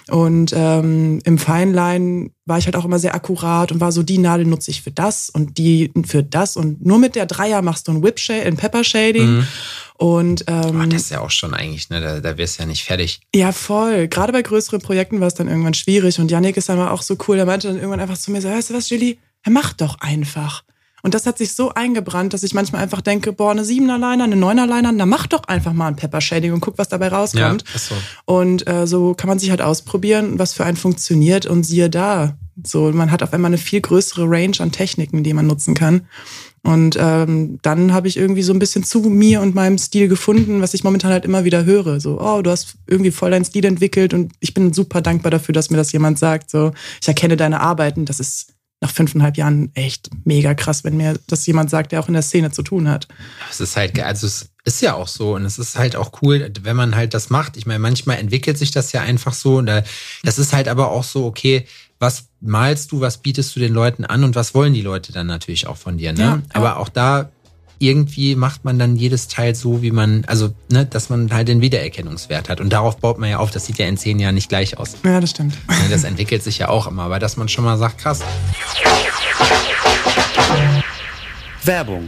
Und 0.09 0.53
ähm, 0.55 1.19
im 1.23 1.37
Feinline 1.37 2.31
war 2.45 2.57
ich 2.57 2.65
halt 2.65 2.75
auch 2.75 2.85
immer 2.85 2.99
sehr 2.99 3.15
akkurat 3.15 3.71
und 3.71 3.79
war 3.79 3.91
so, 3.91 4.03
die 4.03 4.17
Nadel 4.17 4.45
nutze 4.45 4.71
ich 4.71 4.81
für 4.81 4.91
das 4.91 5.29
und 5.29 5.57
die 5.57 5.91
für 6.05 6.23
das. 6.23 6.57
Und 6.57 6.85
nur 6.85 6.99
mit 6.99 7.15
der 7.15 7.25
Dreier 7.25 7.61
machst 7.61 7.87
du 7.87 7.93
ein 7.93 8.03
Whip 8.03 8.19
Shade, 8.19 8.43
ein 8.43 8.57
Pepper 8.57 8.83
Shading. 8.83 9.37
Mhm. 9.37 9.47
Und 9.97 10.45
ähm, 10.47 10.81
oh, 10.81 10.85
das 10.87 11.03
ist 11.03 11.11
ja 11.11 11.21
auch 11.21 11.29
schon 11.29 11.53
eigentlich, 11.53 11.91
ne? 11.91 12.01
Da, 12.01 12.19
da 12.19 12.37
wirst 12.37 12.57
du 12.57 12.63
ja 12.63 12.67
nicht 12.67 12.83
fertig. 12.83 13.21
Ja, 13.35 13.51
voll. 13.51 14.07
Gerade 14.07 14.33
bei 14.33 14.41
größeren 14.41 14.81
Projekten 14.81 15.19
war 15.19 15.27
es 15.27 15.35
dann 15.35 15.47
irgendwann 15.47 15.75
schwierig. 15.75 16.19
Und 16.19 16.31
Yannick 16.31 16.57
ist 16.57 16.69
dann 16.69 16.79
auch 16.79 17.03
so 17.03 17.15
cool, 17.27 17.35
der 17.35 17.45
meinte 17.45 17.67
dann 17.67 17.77
irgendwann 17.77 17.99
einfach 17.99 18.17
zu 18.17 18.31
mir 18.31 18.41
so, 18.41 18.49
weißt 18.49 18.71
du 18.71 18.73
was, 18.73 18.89
Julie, 18.89 19.17
mach 19.47 19.73
doch 19.73 19.99
einfach. 19.99 20.63
Und 21.01 21.13
das 21.13 21.25
hat 21.25 21.37
sich 21.37 21.53
so 21.53 21.73
eingebrannt, 21.73 22.33
dass 22.33 22.43
ich 22.43 22.53
manchmal 22.53 22.81
einfach 22.81 23.01
denke, 23.01 23.33
boah, 23.33 23.51
eine 23.51 23.65
siebener 23.65 23.97
Liner, 23.97 24.25
eine 24.25 24.35
neuner 24.35 24.67
Liner, 24.67 24.91
na 24.91 25.05
mach 25.05 25.27
doch 25.27 25.43
einfach 25.45 25.73
mal 25.73 25.87
ein 25.87 25.95
Pepper 25.95 26.21
Shading 26.21 26.53
und 26.53 26.61
guck, 26.61 26.77
was 26.77 26.89
dabei 26.89 27.09
rauskommt. 27.09 27.63
Ja, 27.73 27.79
so. 27.79 27.95
Und 28.25 28.67
äh, 28.67 28.87
so 28.87 29.13
kann 29.13 29.27
man 29.27 29.39
sich 29.39 29.49
halt 29.49 29.61
ausprobieren, 29.61 30.39
was 30.39 30.53
für 30.53 30.65
einen 30.65 30.77
funktioniert 30.77 31.45
und 31.45 31.63
siehe 31.63 31.89
da. 31.89 32.37
So, 32.63 32.91
man 32.91 33.11
hat 33.11 33.23
auf 33.23 33.33
einmal 33.33 33.49
eine 33.49 33.57
viel 33.57 33.81
größere 33.81 34.25
Range 34.29 34.55
an 34.59 34.71
Techniken, 34.71 35.23
die 35.23 35.33
man 35.33 35.47
nutzen 35.47 35.73
kann. 35.73 36.01
Und 36.63 36.95
ähm, 36.99 37.57
dann 37.63 37.91
habe 37.91 38.07
ich 38.07 38.17
irgendwie 38.17 38.43
so 38.43 38.53
ein 38.53 38.59
bisschen 38.59 38.83
zu 38.83 38.99
mir 38.99 39.41
und 39.41 39.55
meinem 39.55 39.79
Stil 39.79 40.07
gefunden, 40.07 40.61
was 40.61 40.75
ich 40.75 40.83
momentan 40.83 41.11
halt 41.11 41.25
immer 41.25 41.43
wieder 41.43 41.65
höre. 41.65 41.99
So, 41.99 42.21
oh, 42.21 42.43
du 42.43 42.51
hast 42.51 42.75
irgendwie 42.85 43.09
voll 43.09 43.31
deinen 43.31 43.45
Stil 43.45 43.65
entwickelt 43.65 44.13
und 44.13 44.33
ich 44.39 44.53
bin 44.53 44.71
super 44.71 45.01
dankbar 45.01 45.31
dafür, 45.31 45.53
dass 45.53 45.71
mir 45.71 45.77
das 45.77 45.91
jemand 45.91 46.19
sagt. 46.19 46.51
So, 46.51 46.71
ich 47.01 47.07
erkenne 47.07 47.35
deine 47.35 47.61
Arbeiten, 47.61 48.05
das 48.05 48.19
ist 48.19 48.50
nach 48.81 48.91
fünfeinhalb 48.91 49.37
Jahren 49.37 49.69
echt 49.75 50.09
mega 50.25 50.55
krass, 50.55 50.83
wenn 50.83 50.97
mir 50.97 51.19
das 51.27 51.45
jemand 51.45 51.69
sagt, 51.69 51.91
der 51.91 51.99
auch 51.99 52.07
in 52.07 52.13
der 52.15 52.23
Szene 52.23 52.51
zu 52.51 52.63
tun 52.63 52.89
hat. 52.89 53.07
Es 53.49 53.59
ist 53.61 53.77
halt, 53.77 53.99
also 53.99 54.25
es 54.25 54.49
ist 54.63 54.81
ja 54.81 54.95
auch 54.95 55.07
so 55.07 55.35
und 55.35 55.45
es 55.45 55.59
ist 55.59 55.77
halt 55.77 55.95
auch 55.95 56.21
cool, 56.21 56.51
wenn 56.63 56.75
man 56.75 56.95
halt 56.95 57.13
das 57.13 57.29
macht. 57.29 57.57
Ich 57.57 57.67
meine, 57.67 57.79
manchmal 57.79 58.17
entwickelt 58.17 58.57
sich 58.57 58.71
das 58.71 58.91
ja 58.91 59.01
einfach 59.01 59.33
so 59.33 59.57
und 59.57 59.67
das 59.67 60.39
ist 60.39 60.51
halt 60.51 60.67
aber 60.67 60.89
auch 60.89 61.03
so, 61.03 61.25
okay, 61.25 61.67
was 61.99 62.29
malst 62.39 62.91
du, 62.91 63.01
was 63.01 63.19
bietest 63.19 63.55
du 63.55 63.59
den 63.59 63.73
Leuten 63.73 64.03
an 64.03 64.23
und 64.23 64.33
was 64.33 64.55
wollen 64.55 64.73
die 64.73 64.81
Leute 64.81 65.11
dann 65.13 65.27
natürlich 65.27 65.67
auch 65.67 65.77
von 65.77 65.99
dir, 65.99 66.13
ne? 66.13 66.19
Ja, 66.19 66.41
aber 66.53 66.77
auch 66.77 66.89
da 66.89 67.29
irgendwie 67.81 68.35
macht 68.35 68.63
man 68.63 68.77
dann 68.77 68.95
jedes 68.95 69.27
Teil 69.27 69.55
so, 69.55 69.81
wie 69.81 69.91
man, 69.91 70.23
also, 70.25 70.53
ne, 70.71 70.85
dass 70.85 71.09
man 71.09 71.33
halt 71.33 71.47
den 71.47 71.61
Wiedererkennungswert 71.61 72.49
hat. 72.49 72.61
Und 72.61 72.71
darauf 72.71 72.97
baut 72.97 73.17
man 73.17 73.29
ja 73.29 73.39
auf. 73.39 73.51
Das 73.51 73.65
sieht 73.65 73.77
ja 73.77 73.87
in 73.87 73.97
zehn 73.97 74.19
Jahren 74.19 74.35
nicht 74.35 74.49
gleich 74.49 74.77
aus. 74.77 74.95
Ja, 75.03 75.19
das 75.19 75.31
stimmt. 75.31 75.57
Ne, 75.67 75.89
das 75.89 76.03
entwickelt 76.03 76.43
sich 76.43 76.59
ja 76.59 76.69
auch 76.69 76.87
immer, 76.87 77.03
aber 77.03 77.19
dass 77.19 77.37
man 77.37 77.49
schon 77.49 77.63
mal 77.63 77.77
sagt, 77.77 77.97
krass. 77.97 78.21
Werbung 81.63 82.07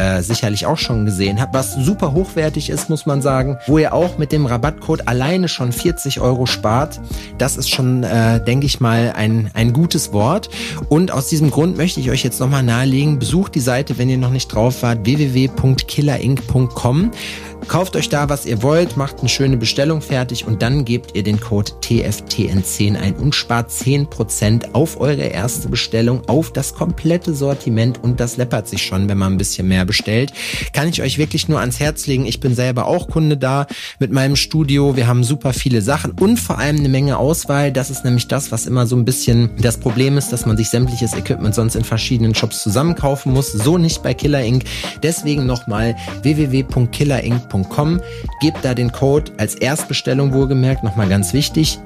äh, 0.01 0.23
sicherlich 0.23 0.65
auch 0.65 0.79
schon 0.79 1.05
gesehen 1.05 1.39
habt, 1.39 1.53
was 1.53 1.75
super 1.75 2.13
hochwertig 2.13 2.71
ist, 2.71 2.89
muss 2.89 3.05
man 3.05 3.21
sagen, 3.21 3.59
wo 3.67 3.77
ihr 3.77 3.93
auch 3.93 4.17
mit 4.17 4.31
dem 4.31 4.47
Rabattcode 4.47 5.07
alleine 5.07 5.47
schon 5.47 5.71
40 5.71 6.19
Euro 6.21 6.47
spart. 6.47 6.99
Das 7.37 7.55
ist 7.55 7.69
schon, 7.69 8.03
äh, 8.03 8.43
denke 8.43 8.65
ich 8.65 8.79
mal, 8.79 9.13
ein, 9.15 9.51
ein 9.53 9.73
gutes 9.73 10.11
Wort. 10.11 10.49
Und 10.89 11.11
aus 11.11 11.27
diesem 11.27 11.51
Grund 11.51 11.77
möchte 11.77 11.99
ich 11.99 12.09
euch 12.09 12.23
jetzt 12.23 12.39
nochmal 12.39 12.63
nahelegen, 12.63 13.19
besucht 13.19 13.53
die 13.53 13.59
Seite, 13.59 13.99
wenn 13.99 14.09
ihr 14.09 14.17
noch 14.17 14.31
nicht 14.31 14.47
drauf 14.47 14.81
wart, 14.81 15.05
www.killerinc.com. 15.05 17.11
Kauft 17.67 17.95
euch 17.95 18.09
da, 18.09 18.27
was 18.27 18.45
ihr 18.45 18.63
wollt, 18.63 18.97
macht 18.97 19.19
eine 19.19 19.29
schöne 19.29 19.55
Bestellung 19.55 20.01
fertig 20.01 20.45
und 20.45 20.61
dann 20.61 20.83
gebt 20.83 21.15
ihr 21.15 21.23
den 21.23 21.39
Code 21.39 21.71
TFTN10 21.81 22.99
ein 22.99 23.15
und 23.15 23.33
spart 23.33 23.69
10% 23.69 24.73
auf 24.73 24.99
eure 24.99 25.21
erste 25.21 25.69
Bestellung, 25.69 26.27
auf 26.27 26.51
das 26.51 26.73
komplette 26.73 27.33
Sortiment 27.33 28.03
und 28.03 28.19
das 28.19 28.35
läppert 28.35 28.67
sich 28.67 28.83
schon, 28.83 29.07
wenn 29.07 29.17
man 29.17 29.33
ein 29.33 29.37
bisschen 29.37 29.69
mehr 29.69 29.85
bestellt. 29.85 30.33
Kann 30.73 30.89
ich 30.89 31.01
euch 31.01 31.17
wirklich 31.17 31.47
nur 31.47 31.61
ans 31.61 31.79
Herz 31.79 32.07
legen. 32.07 32.25
Ich 32.25 32.41
bin 32.41 32.55
selber 32.55 32.87
auch 32.87 33.07
Kunde 33.07 33.37
da 33.37 33.67
mit 33.99 34.11
meinem 34.11 34.35
Studio. 34.35 34.97
Wir 34.97 35.07
haben 35.07 35.23
super 35.23 35.53
viele 35.53 35.81
Sachen 35.81 36.11
und 36.19 36.39
vor 36.39 36.57
allem 36.57 36.77
eine 36.77 36.89
Menge 36.89 37.17
Auswahl. 37.17 37.71
Das 37.71 37.89
ist 37.89 38.03
nämlich 38.03 38.27
das, 38.27 38.51
was 38.51 38.65
immer 38.65 38.85
so 38.85 38.97
ein 38.97 39.05
bisschen 39.05 39.51
das 39.61 39.77
Problem 39.77 40.17
ist, 40.17 40.33
dass 40.33 40.45
man 40.45 40.57
sich 40.57 40.69
sämtliches 40.69 41.13
Equipment 41.13 41.55
sonst 41.55 41.75
in 41.75 41.85
verschiedenen 41.85 42.35
Shops 42.35 42.63
zusammenkaufen 42.63 43.31
muss. 43.31 43.53
So 43.53 43.77
nicht 43.77 44.03
bei 44.03 44.13
Killer 44.13 44.43
Inc. 44.43 44.65
Deswegen 45.01 45.45
nochmal 45.45 45.95
www.killerinc.com 46.23 47.50
www.tftn.com. 47.51 48.01
Gebt 48.39 48.63
da 48.63 48.73
den 48.73 48.91
Code 48.91 49.31
als 49.37 49.55
Erstbestellung 49.55 50.33
wohlgemerkt, 50.33 50.83
nochmal 50.83 51.09
ganz 51.09 51.33
wichtig, 51.33 51.79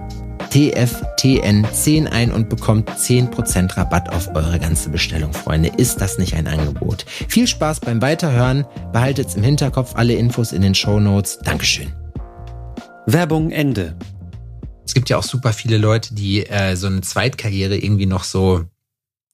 TFTN10 0.51 2.07
ein 2.07 2.31
und 2.31 2.49
bekommt 2.49 2.89
10% 2.89 3.77
Rabatt 3.77 4.13
auf 4.13 4.33
eure 4.35 4.59
ganze 4.59 4.89
Bestellung, 4.89 5.33
Freunde. 5.33 5.69
Ist 5.75 5.99
das 6.01 6.17
nicht 6.17 6.33
ein 6.35 6.47
Angebot? 6.47 7.05
Viel 7.27 7.47
Spaß 7.47 7.81
beim 7.81 8.01
Weiterhören. 8.01 8.65
Behaltet's 8.93 9.35
im 9.35 9.43
Hinterkopf 9.43 9.95
alle 9.95 10.13
Infos 10.13 10.53
in 10.53 10.61
den 10.61 10.75
Show 10.75 10.99
Notes. 10.99 11.39
Dankeschön. 11.39 11.91
Werbung 13.05 13.51
Ende. 13.51 13.97
Es 14.85 14.93
gibt 14.93 15.09
ja 15.09 15.17
auch 15.17 15.23
super 15.23 15.51
viele 15.51 15.77
Leute, 15.77 16.13
die 16.13 16.45
äh, 16.45 16.75
so 16.75 16.87
eine 16.87 17.01
Zweitkarriere 17.01 17.77
irgendwie 17.77 18.05
noch 18.05 18.23
so 18.23 18.65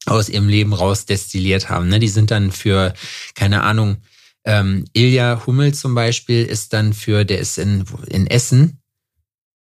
aus 0.06 0.30
ihrem 0.30 0.48
Leben 0.48 0.74
raus 0.74 1.06
destilliert 1.06 1.70
haben. 1.70 1.88
Ne? 1.88 2.00
Die 2.00 2.08
sind 2.08 2.32
dann 2.32 2.52
für, 2.52 2.94
keine 3.36 3.62
Ahnung, 3.62 3.98
ähm, 4.46 4.86
Ilja 4.94 5.44
Hummel 5.46 5.74
zum 5.74 5.96
Beispiel 5.96 6.46
ist 6.46 6.74
dann 6.74 6.94
für, 6.94 7.26
der 7.26 7.40
ist 7.40 7.58
in, 7.58 7.86
in 8.08 8.28
Essen, 8.28 8.82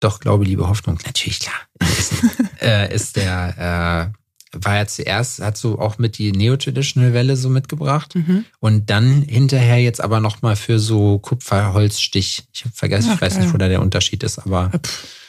doch, 0.00 0.18
glaube, 0.18 0.44
liebe 0.44 0.68
Hoffnung, 0.68 0.98
natürlich, 1.04 1.40
klar, 1.40 1.54
in 1.80 1.86
Essen, 1.86 2.30
äh, 2.60 2.94
ist 2.94 3.16
der, 3.16 4.12
äh, 4.52 4.58
war 4.64 4.76
ja 4.76 4.86
zuerst, 4.86 5.40
hat 5.40 5.56
so 5.56 5.78
auch 5.78 5.98
mit 5.98 6.18
die 6.18 6.32
Neo-Traditional-Welle 6.32 7.36
so 7.36 7.48
mitgebracht 7.48 8.14
mhm. 8.14 8.44
und 8.60 8.90
dann 8.90 9.22
hinterher 9.22 9.80
jetzt 9.80 10.00
aber 10.00 10.20
nochmal 10.20 10.56
für 10.56 10.78
so 10.78 11.18
Kupferholzstich. 11.18 12.44
Ich 12.52 12.64
habe 12.64 12.74
vergessen, 12.74 13.08
Ach, 13.10 13.14
ich 13.14 13.22
weiß 13.22 13.34
geil. 13.34 13.44
nicht, 13.44 13.54
wo 13.54 13.58
da 13.58 13.68
der 13.68 13.80
Unterschied 13.80 14.22
ist, 14.22 14.38
aber. 14.38 14.70
Pff 14.70 15.21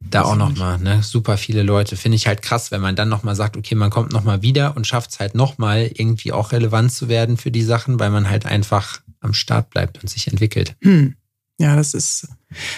da 0.00 0.22
auch 0.22 0.36
nochmal, 0.36 0.78
ne? 0.78 1.02
Super 1.02 1.36
viele 1.36 1.62
Leute. 1.62 1.96
Finde 1.96 2.16
ich 2.16 2.26
halt 2.26 2.42
krass, 2.42 2.70
wenn 2.70 2.80
man 2.80 2.96
dann 2.96 3.08
nochmal 3.08 3.34
sagt, 3.34 3.56
okay, 3.56 3.74
man 3.74 3.90
kommt 3.90 4.12
nochmal 4.12 4.42
wieder 4.42 4.76
und 4.76 4.86
schafft 4.86 5.10
es 5.10 5.20
halt 5.20 5.34
nochmal 5.34 5.90
irgendwie 5.94 6.32
auch 6.32 6.52
relevant 6.52 6.92
zu 6.92 7.08
werden 7.08 7.36
für 7.36 7.50
die 7.50 7.62
Sachen, 7.62 7.98
weil 7.98 8.10
man 8.10 8.28
halt 8.28 8.46
einfach 8.46 9.00
am 9.20 9.34
Start 9.34 9.70
bleibt 9.70 10.00
und 10.02 10.08
sich 10.08 10.28
entwickelt. 10.28 10.76
Hm. 10.82 11.16
Ja, 11.58 11.74
das 11.74 11.94
ist 11.94 12.28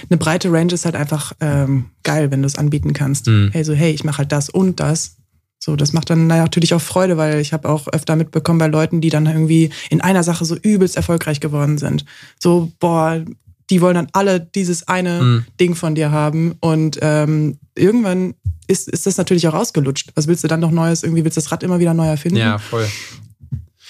eine 0.09 0.17
breite 0.17 0.53
Range 0.53 0.73
ist 0.73 0.85
halt 0.85 0.95
einfach 0.95 1.33
ähm, 1.41 1.91
geil, 2.05 2.31
wenn 2.31 2.43
du 2.43 2.47
es 2.47 2.57
anbieten 2.57 2.93
kannst. 2.93 3.27
Hm. 3.27 3.51
Hey, 3.53 3.65
so, 3.65 3.75
hey, 3.75 3.93
ich 3.93 4.05
mache 4.05 4.19
halt 4.19 4.33
das 4.33 4.49
und 4.49 4.81
das. 4.81 5.17
So, 5.59 5.75
das 5.75 5.93
macht 5.93 6.09
dann 6.11 6.29
natürlich 6.29 6.73
auch 6.73 6.81
Freude, 6.81 7.17
weil 7.17 7.41
ich 7.41 7.53
habe 7.53 7.69
auch 7.69 7.89
öfter 7.89 8.15
mitbekommen 8.15 8.61
bei 8.61 8.69
Leuten, 8.69 9.01
die 9.01 9.11
dann 9.11 9.27
irgendwie 9.27 9.71
in 9.91 10.01
einer 10.01 10.23
Sache 10.23 10.45
so 10.45 10.57
übelst 10.57 10.97
erfolgreich 10.97 11.41
geworden 11.41 11.79
sind. 11.79 12.05
So, 12.39 12.71
boah, 12.79 13.25
die 13.71 13.81
wollen 13.81 13.95
dann 13.95 14.09
alle 14.13 14.41
dieses 14.41 14.89
eine 14.89 15.23
mhm. 15.23 15.45
Ding 15.61 15.75
von 15.75 15.95
dir 15.95 16.11
haben. 16.11 16.57
Und 16.61 16.99
ähm, 17.03 17.59
irgendwann 17.75 18.35
ist, 18.67 18.89
ist 18.89 19.07
das 19.07 19.17
natürlich 19.17 19.47
auch 19.49 19.55
ausgelutscht. 19.55 20.11
Was 20.15 20.27
willst 20.27 20.45
du 20.45 20.49
dann 20.49 20.61
noch 20.61 20.71
Neues? 20.71 21.03
Irgendwie 21.03 21.25
willst 21.25 21.37
du 21.37 21.41
das 21.41 21.53
Rad 21.53 21.63
immer 21.63 21.79
wieder 21.79 21.95
neu 21.95 22.07
erfinden? 22.07 22.39
Ja, 22.39 22.59
voll. 22.59 22.87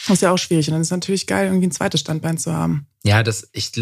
Das 0.07 0.17
ist 0.17 0.23
ja 0.23 0.33
auch 0.33 0.38
schwierig. 0.38 0.69
Und 0.69 0.73
dann 0.73 0.81
ist 0.81 0.88
es 0.88 0.93
natürlich 0.93 1.27
geil, 1.27 1.47
irgendwie 1.47 1.67
ein 1.67 1.73
zweites 1.73 2.01
Standbein 2.01 2.38
zu 2.38 2.53
haben. 2.53 2.87
Ja, 3.05 3.23
das, 3.23 3.49
ich, 3.53 3.73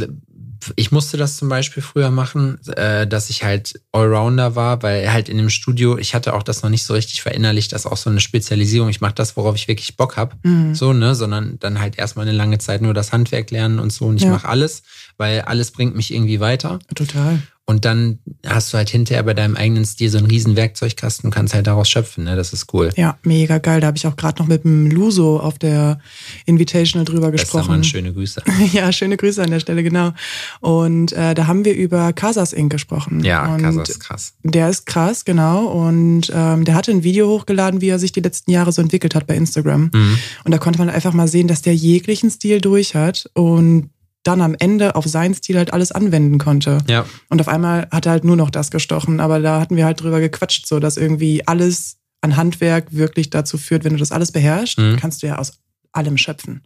ich 0.77 0.93
musste 0.93 1.17
das 1.17 1.37
zum 1.37 1.49
Beispiel 1.49 1.83
früher 1.83 2.11
machen, 2.11 2.59
äh, 2.69 3.07
dass 3.07 3.31
ich 3.31 3.45
halt 3.45 3.81
Allrounder 3.93 4.57
war, 4.57 4.83
weil 4.83 5.13
halt 5.13 5.29
in 5.29 5.37
dem 5.37 5.51
Studio, 5.51 5.99
ich 5.99 6.15
hatte 6.15 6.35
auch 6.35 6.43
das 6.43 6.63
noch 6.63 6.71
nicht 6.71 6.85
so 6.85 6.95
richtig 6.95 7.23
verinnerlicht, 7.23 7.73
dass 7.73 7.87
auch 7.87 7.97
so 7.97 8.11
eine 8.11 8.21
Spezialisierung, 8.21 8.89
ich 8.89 9.01
mache 9.01 9.15
das, 9.15 9.37
worauf 9.37 9.55
ich 9.57 9.69
wirklich 9.69 9.97
Bock 9.97 10.17
habe, 10.17 10.37
mhm. 10.43 10.75
so, 10.75 10.93
ne, 10.93 11.15
sondern 11.15 11.59
dann 11.59 11.81
halt 11.81 11.99
erstmal 11.99 12.27
eine 12.27 12.37
lange 12.37 12.59
Zeit 12.59 12.83
nur 12.83 12.95
das 12.95 13.13
Handwerk 13.13 13.51
lernen 13.51 13.79
und 13.79 13.93
so 13.93 14.07
und 14.07 14.17
ich 14.17 14.23
ja. 14.23 14.31
mache 14.31 14.49
alles, 14.49 14.83
weil 15.17 15.43
alles 15.43 15.71
bringt 15.71 15.97
mich 15.97 16.13
irgendwie 16.13 16.41
weiter. 16.41 16.79
Total. 16.95 17.43
Und 17.69 17.85
dann 17.85 18.21
hast 18.47 18.73
du 18.73 18.77
halt 18.77 18.91
hinterher 18.91 19.25
bei 19.25 19.35
deinem 19.35 19.57
eigenen 19.57 19.85
Stil 19.85 20.09
so 20.09 20.19
einen 20.19 20.29
riesen 20.29 20.55
Werkzeugkasten 20.55 21.27
und 21.27 21.35
kannst 21.35 21.53
halt 21.53 21.67
daraus 21.67 21.89
schöpfen. 21.89 22.23
Ne? 22.23 22.37
Das 22.37 22.53
ist 22.53 22.73
cool. 22.73 22.91
Ja, 22.97 23.19
mega 23.25 23.59
geil. 23.59 23.81
Da 23.81 23.89
habe 23.89 23.97
ich 23.97 24.07
auch 24.07 24.15
gerade 24.15 24.41
noch 24.41 24.47
mit 24.47 24.63
dem 24.63 24.89
Luso 24.89 25.41
auf 25.41 25.59
der 25.59 25.99
Invitational 26.45 27.05
drüber 27.05 27.33
gesprochen. 27.33 27.67
Mann, 27.67 27.83
schöne 27.83 28.13
Grüße. 28.13 28.41
ja, 28.73 28.93
schöne 28.93 29.17
Grüße 29.17 29.43
an 29.43 29.51
der 29.51 29.59
Stelle, 29.59 29.83
genau. 29.83 30.13
Und 30.61 31.13
äh, 31.13 31.35
da 31.35 31.49
haben 31.49 31.65
wir 31.65 31.75
über 31.75 32.13
Casas 32.13 32.53
Inc. 32.53 32.71
gesprochen. 32.71 33.25
Ja, 33.25 33.53
und 33.53 33.63
Casas 33.63 33.89
ist 33.89 33.99
krass. 33.99 34.35
Der 34.45 34.71
ist 34.71 34.87
krass, 34.87 35.25
genau. 35.25 35.67
Und 35.67 36.31
ähm, 36.33 36.65
der 36.65 36.77
hatte 36.77 36.93
ein 36.93 37.03
Video 37.03 37.29
hochgeladen, 37.29 37.81
wie 37.81 37.89
er 37.89 37.99
sich 37.99 38.13
die 38.13 38.21
letzten 38.21 38.53
Jahre 38.53 38.71
so 38.71 38.81
entwickelt 38.81 39.17
hat 39.17 39.27
bei 39.27 39.35
Instagram. 39.35 39.91
Mhm. 39.93 40.19
Und 40.45 40.53
da 40.53 40.59
konnte 40.59 40.79
man 40.79 40.89
einfach 40.89 41.13
mal 41.13 41.27
sehen, 41.27 41.49
dass 41.49 41.63
der 41.63 41.75
jeglichen 41.75 42.31
Stil 42.31 42.61
durch 42.61 42.95
hat 42.95 43.29
und 43.35 43.91
dann 44.27 44.41
am 44.41 44.57
Ende 44.59 44.95
auf 44.95 45.07
seinen 45.07 45.35
Stil 45.35 45.57
halt 45.57 45.73
alles 45.73 45.93
anwenden 45.93 46.39
konnte. 46.39 46.79
Ja. 46.89 47.07
Und 47.29 47.41
auf 47.41 47.49
einmal 47.49 47.89
hat 47.91 48.07
er 48.07 48.13
halt 48.13 48.25
nur 48.25 48.37
noch 48.37 48.51
das 48.51 48.71
gestochen. 48.71 49.21
Aber 49.21 49.41
da 49.41 49.61
hatten 49.61 49.77
wir 49.77 49.85
halt 49.85 50.01
drüber 50.01 50.21
gequatscht, 50.21 50.67
so 50.67 50.81
dass 50.81 50.97
irgendwie 50.97 51.47
alles 51.47 51.99
an 52.21 52.37
Handwerk 52.37 52.93
wirklich 52.93 53.31
dazu 53.31 53.59
führt, 53.59 53.85
wenn 53.85 53.93
du 53.93 53.99
das 53.99 54.13
alles 54.13 54.33
beherrschst, 54.33 54.79
mhm. 54.79 54.97
kannst 54.97 55.23
du 55.23 55.29
ja 55.29 55.39
aus 55.39 55.53
allem 55.93 56.19
schöpfen, 56.19 56.63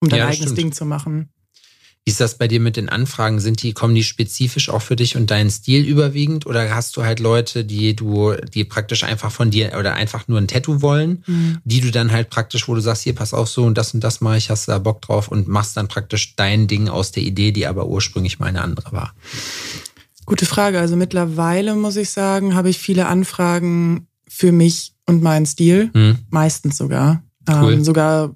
um 0.00 0.08
dein 0.08 0.20
ja, 0.20 0.26
eigenes 0.26 0.42
stimmt. 0.42 0.58
Ding 0.58 0.72
zu 0.72 0.84
machen. 0.84 1.30
Wie 2.04 2.12
ist 2.12 2.20
das 2.20 2.38
bei 2.38 2.48
dir 2.48 2.60
mit 2.60 2.76
den 2.76 2.88
Anfragen? 2.88 3.40
Sind 3.40 3.62
die, 3.62 3.74
kommen 3.74 3.94
die 3.94 4.02
spezifisch 4.02 4.70
auch 4.70 4.80
für 4.80 4.96
dich 4.96 5.16
und 5.16 5.30
deinen 5.30 5.50
Stil 5.50 5.84
überwiegend? 5.84 6.46
Oder 6.46 6.74
hast 6.74 6.96
du 6.96 7.04
halt 7.04 7.20
Leute, 7.20 7.64
die 7.64 7.94
du, 7.94 8.34
die 8.54 8.64
praktisch 8.64 9.04
einfach 9.04 9.30
von 9.30 9.50
dir 9.50 9.76
oder 9.78 9.94
einfach 9.94 10.26
nur 10.26 10.38
ein 10.38 10.48
Tattoo 10.48 10.80
wollen, 10.80 11.22
mhm. 11.26 11.58
die 11.64 11.82
du 11.82 11.90
dann 11.90 12.10
halt 12.10 12.30
praktisch, 12.30 12.68
wo 12.68 12.74
du 12.74 12.80
sagst, 12.80 13.02
hier, 13.02 13.14
pass 13.14 13.34
auf, 13.34 13.48
so 13.48 13.64
und 13.64 13.76
das 13.76 13.92
und 13.92 14.02
das 14.02 14.22
mache 14.22 14.38
ich, 14.38 14.48
hast 14.48 14.66
du 14.66 14.72
da 14.72 14.78
Bock 14.78 15.02
drauf 15.02 15.28
und 15.28 15.46
machst 15.46 15.76
dann 15.76 15.88
praktisch 15.88 16.36
dein 16.36 16.68
Ding 16.68 16.88
aus 16.88 17.12
der 17.12 17.22
Idee, 17.22 17.52
die 17.52 17.66
aber 17.66 17.86
ursprünglich 17.86 18.38
mal 18.38 18.46
eine 18.46 18.62
andere 18.62 18.92
war? 18.92 19.14
Gute 20.24 20.46
Frage. 20.46 20.80
Also 20.80 20.96
mittlerweile 20.96 21.74
muss 21.74 21.96
ich 21.96 22.10
sagen, 22.10 22.54
habe 22.54 22.70
ich 22.70 22.78
viele 22.78 23.06
Anfragen 23.06 24.06
für 24.26 24.52
mich 24.52 24.94
und 25.06 25.22
meinen 25.22 25.44
Stil. 25.44 25.90
Mhm. 25.92 26.18
Meistens 26.30 26.78
sogar. 26.78 27.22
Cool. 27.48 27.74
Ähm, 27.74 27.84
sogar 27.84 28.32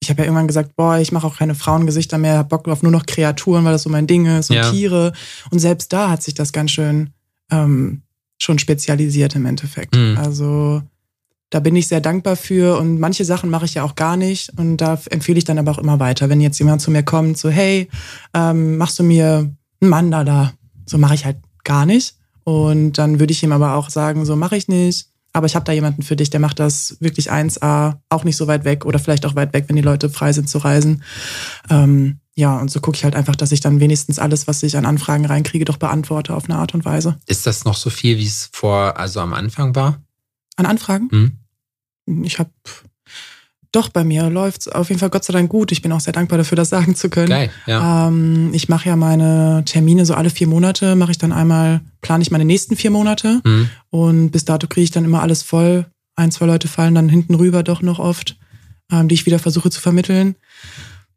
ich 0.00 0.10
habe 0.10 0.20
ja 0.20 0.26
irgendwann 0.26 0.46
gesagt, 0.46 0.76
boah, 0.76 0.98
ich 0.98 1.12
mache 1.12 1.26
auch 1.26 1.36
keine 1.36 1.54
Frauengesichter 1.54 2.18
mehr, 2.18 2.38
hab 2.38 2.48
Bock 2.48 2.68
auf 2.68 2.82
nur 2.82 2.92
noch 2.92 3.06
Kreaturen, 3.06 3.64
weil 3.64 3.72
das 3.72 3.82
so 3.82 3.90
mein 3.90 4.06
Ding 4.06 4.26
ist 4.26 4.50
und 4.50 4.56
ja. 4.56 4.70
Tiere. 4.70 5.12
Und 5.50 5.58
selbst 5.58 5.92
da 5.92 6.10
hat 6.10 6.22
sich 6.22 6.34
das 6.34 6.52
ganz 6.52 6.70
schön 6.70 7.10
ähm, 7.50 8.02
schon 8.38 8.58
spezialisiert 8.58 9.34
im 9.34 9.46
Endeffekt. 9.46 9.96
Mhm. 9.96 10.16
Also 10.16 10.82
da 11.50 11.60
bin 11.60 11.74
ich 11.76 11.88
sehr 11.88 12.00
dankbar 12.00 12.36
für 12.36 12.78
und 12.78 13.00
manche 13.00 13.24
Sachen 13.24 13.50
mache 13.50 13.64
ich 13.64 13.74
ja 13.74 13.82
auch 13.82 13.94
gar 13.94 14.16
nicht 14.16 14.52
und 14.58 14.76
da 14.78 15.00
empfehle 15.10 15.38
ich 15.38 15.44
dann 15.44 15.58
aber 15.58 15.72
auch 15.72 15.78
immer 15.78 15.98
weiter. 15.98 16.28
Wenn 16.28 16.40
jetzt 16.40 16.58
jemand 16.58 16.82
zu 16.82 16.90
mir 16.90 17.02
kommt, 17.02 17.38
so 17.38 17.48
hey, 17.48 17.88
ähm, 18.34 18.76
machst 18.76 18.98
du 18.98 19.02
mir 19.02 19.50
ein 19.80 19.88
Mandala? 19.88 20.52
So 20.86 20.98
mache 20.98 21.14
ich 21.14 21.24
halt 21.24 21.38
gar 21.64 21.86
nicht 21.86 22.16
und 22.44 22.92
dann 22.98 23.18
würde 23.18 23.32
ich 23.32 23.42
ihm 23.42 23.52
aber 23.52 23.74
auch 23.74 23.90
sagen, 23.90 24.24
so 24.24 24.36
mache 24.36 24.56
ich 24.56 24.68
nicht. 24.68 25.08
Aber 25.32 25.46
ich 25.46 25.54
habe 25.54 25.64
da 25.64 25.72
jemanden 25.72 26.02
für 26.02 26.16
dich, 26.16 26.30
der 26.30 26.40
macht 26.40 26.58
das 26.58 26.96
wirklich 27.00 27.30
1A, 27.30 27.98
auch 28.08 28.24
nicht 28.24 28.36
so 28.36 28.46
weit 28.46 28.64
weg 28.64 28.84
oder 28.86 28.98
vielleicht 28.98 29.26
auch 29.26 29.34
weit 29.34 29.52
weg, 29.52 29.64
wenn 29.68 29.76
die 29.76 29.82
Leute 29.82 30.08
frei 30.08 30.32
sind 30.32 30.48
zu 30.48 30.58
reisen. 30.58 31.02
Ähm, 31.70 32.20
ja, 32.34 32.56
und 32.58 32.70
so 32.70 32.80
gucke 32.80 32.96
ich 32.96 33.04
halt 33.04 33.16
einfach, 33.16 33.36
dass 33.36 33.52
ich 33.52 33.60
dann 33.60 33.80
wenigstens 33.80 34.18
alles, 34.18 34.46
was 34.46 34.62
ich 34.62 34.76
an 34.76 34.86
Anfragen 34.86 35.26
reinkriege, 35.26 35.64
doch 35.64 35.76
beantworte 35.76 36.34
auf 36.34 36.44
eine 36.44 36.56
Art 36.56 36.72
und 36.72 36.84
Weise. 36.84 37.18
Ist 37.26 37.46
das 37.46 37.64
noch 37.64 37.74
so 37.74 37.90
viel, 37.90 38.16
wie 38.18 38.26
es 38.26 38.48
vor, 38.52 38.96
also 38.96 39.20
am 39.20 39.34
Anfang 39.34 39.74
war? 39.74 40.00
An 40.56 40.66
Anfragen? 40.66 41.08
Hm? 41.10 42.24
Ich 42.24 42.38
habe 42.38 42.50
doch 43.72 43.88
bei 43.90 44.02
mir 44.04 44.30
läuft's 44.30 44.66
auf 44.68 44.88
jeden 44.88 44.98
Fall 44.98 45.10
Gott 45.10 45.24
sei 45.24 45.32
Dank 45.32 45.50
gut. 45.50 45.72
Ich 45.72 45.82
bin 45.82 45.92
auch 45.92 46.00
sehr 46.00 46.12
dankbar 46.12 46.38
dafür, 46.38 46.56
das 46.56 46.70
sagen 46.70 46.94
zu 46.94 47.10
können. 47.10 47.28
Geil, 47.28 47.50
ja. 47.66 48.08
Ähm, 48.08 48.50
ich 48.52 48.68
mache 48.68 48.88
ja 48.88 48.96
meine 48.96 49.62
Termine 49.66 50.06
so 50.06 50.14
alle 50.14 50.30
vier 50.30 50.46
Monate, 50.46 50.94
mache 50.96 51.10
ich 51.10 51.18
dann 51.18 51.32
einmal, 51.32 51.80
plane 52.00 52.22
ich 52.22 52.30
meine 52.30 52.44
nächsten 52.44 52.76
vier 52.76 52.90
Monate 52.90 53.40
Hm. 53.44 53.68
und 53.90 54.30
bis 54.30 54.44
dato 54.44 54.66
kriege 54.66 54.84
ich 54.84 54.90
dann 54.90 55.04
immer 55.04 55.22
alles 55.22 55.42
voll. 55.42 55.86
Ein, 56.16 56.30
zwei 56.30 56.46
Leute 56.46 56.66
fallen 56.68 56.94
dann 56.94 57.08
hinten 57.08 57.34
rüber 57.34 57.62
doch 57.62 57.82
noch 57.82 57.98
oft, 57.98 58.36
ähm, 58.90 59.08
die 59.08 59.14
ich 59.14 59.26
wieder 59.26 59.38
versuche 59.38 59.70
zu 59.70 59.80
vermitteln. 59.80 60.34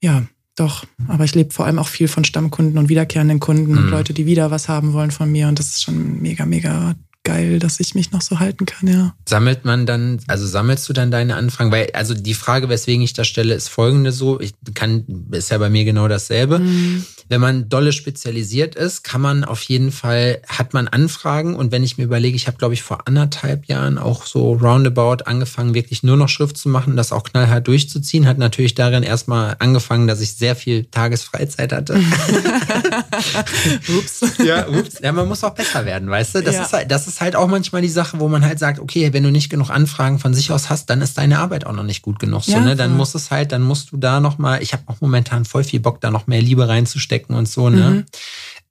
Ja, 0.01 0.23
doch. 0.57 0.85
Aber 1.07 1.23
ich 1.23 1.33
lebe 1.33 1.53
vor 1.53 1.65
allem 1.65 1.79
auch 1.79 1.87
viel 1.87 2.07
von 2.07 2.23
Stammkunden 2.25 2.77
und 2.77 2.89
wiederkehrenden 2.89 3.39
Kunden 3.39 3.77
und 3.77 3.85
Mhm. 3.85 3.91
Leute, 3.91 4.13
die 4.13 4.25
wieder 4.25 4.51
was 4.51 4.67
haben 4.67 4.93
wollen 4.93 5.11
von 5.11 5.31
mir. 5.31 5.47
Und 5.47 5.57
das 5.57 5.67
ist 5.69 5.83
schon 5.83 6.21
mega, 6.21 6.45
mega 6.45 6.95
geil, 7.23 7.59
dass 7.59 7.79
ich 7.79 7.93
mich 7.95 8.11
noch 8.11 8.21
so 8.21 8.39
halten 8.39 8.65
kann, 8.65 8.87
ja. 8.87 9.13
Sammelt 9.27 9.63
man 9.65 9.85
dann, 9.85 10.19
also 10.27 10.47
sammelst 10.47 10.87
du 10.89 10.93
dann 10.93 11.11
deine 11.11 11.35
Anfragen? 11.35 11.71
Weil, 11.71 11.89
also 11.93 12.13
die 12.13 12.33
Frage, 12.33 12.67
weswegen 12.69 13.03
ich 13.03 13.13
das 13.13 13.27
stelle, 13.27 13.53
ist 13.53 13.67
folgende 13.69 14.11
so. 14.11 14.39
Ich 14.39 14.53
kann, 14.73 15.05
ist 15.31 15.51
ja 15.51 15.57
bei 15.59 15.69
mir 15.69 15.85
genau 15.85 16.07
dasselbe. 16.07 16.59
Mhm. 16.59 17.05
Wenn 17.29 17.39
man 17.39 17.69
dolle 17.69 17.93
spezialisiert 17.93 18.75
ist, 18.75 19.03
kann 19.03 19.21
man 19.21 19.43
auf 19.45 19.61
jeden 19.63 19.91
Fall, 19.91 20.41
hat 20.47 20.73
man 20.73 20.87
Anfragen. 20.89 21.55
Und 21.55 21.71
wenn 21.71 21.83
ich 21.83 21.97
mir 21.97 22.03
überlege, 22.03 22.35
ich 22.35 22.47
habe, 22.47 22.57
glaube 22.57 22.73
ich, 22.73 22.81
vor 22.83 23.07
anderthalb 23.07 23.67
Jahren 23.67 23.97
auch 23.97 24.25
so 24.25 24.53
roundabout 24.53 25.23
angefangen, 25.25 25.73
wirklich 25.73 26.03
nur 26.03 26.17
noch 26.17 26.27
Schrift 26.27 26.57
zu 26.57 26.67
machen, 26.69 26.97
das 26.97 27.11
auch 27.13 27.23
knallhart 27.23 27.67
durchzuziehen, 27.67 28.25
hat 28.27 28.37
natürlich 28.37 28.73
darin 28.75 29.03
erstmal 29.03 29.55
angefangen, 29.59 30.07
dass 30.07 30.19
ich 30.21 30.33
sehr 30.33 30.55
viel 30.57 30.85
Tagesfreizeit 30.85 31.71
hatte. 31.71 31.93
Ups. 33.97 34.21
Ja, 34.43 34.67
ups. 34.67 34.99
Ja, 35.01 35.11
man 35.11 35.27
muss 35.27 35.43
auch 35.43 35.53
besser 35.53 35.85
werden, 35.85 36.09
weißt 36.09 36.35
du? 36.35 36.41
Das, 36.43 36.55
Ja. 36.55 36.63
ist 36.63 36.73
halt, 36.73 36.91
das 36.91 37.07
ist 37.07 37.10
halt 37.19 37.35
auch 37.35 37.47
manchmal 37.47 37.81
die 37.81 37.89
Sache, 37.89 38.19
wo 38.19 38.29
man 38.29 38.45
halt 38.45 38.59
sagt, 38.59 38.79
okay, 38.79 39.11
wenn 39.11 39.23
du 39.23 39.31
nicht 39.31 39.49
genug 39.49 39.69
Anfragen 39.69 40.19
von 40.19 40.33
sich 40.33 40.51
aus 40.51 40.69
hast, 40.69 40.89
dann 40.89 41.01
ist 41.01 41.17
deine 41.17 41.39
Arbeit 41.39 41.65
auch 41.65 41.73
noch 41.73 41.83
nicht 41.83 42.01
gut 42.01 42.19
genug. 42.19 42.43
So, 42.43 42.53
Ja, 42.53 42.61
ne? 42.61 42.75
Dann 42.75 42.95
muss 42.95 43.15
es 43.15 43.31
halt, 43.31 43.51
dann 43.51 43.63
musst 43.63 43.91
du 43.91 43.97
da 43.97 44.19
noch 44.19 44.37
mal, 44.37 44.61
ich 44.61 44.71
habe 44.71 44.83
auch 44.85 45.01
momentan 45.01 45.43
voll 45.43 45.63
viel 45.63 45.79
Bock, 45.79 45.99
da 45.99 46.11
noch 46.11 46.27
mehr 46.27 46.41
Liebe 46.41 46.67
reinzustecken 46.67 47.35
und 47.35 47.49
so, 47.49 47.69
ne? 47.69 47.89
Mhm. 47.89 48.05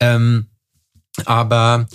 Ähm, 0.00 0.46
aber 1.26 1.87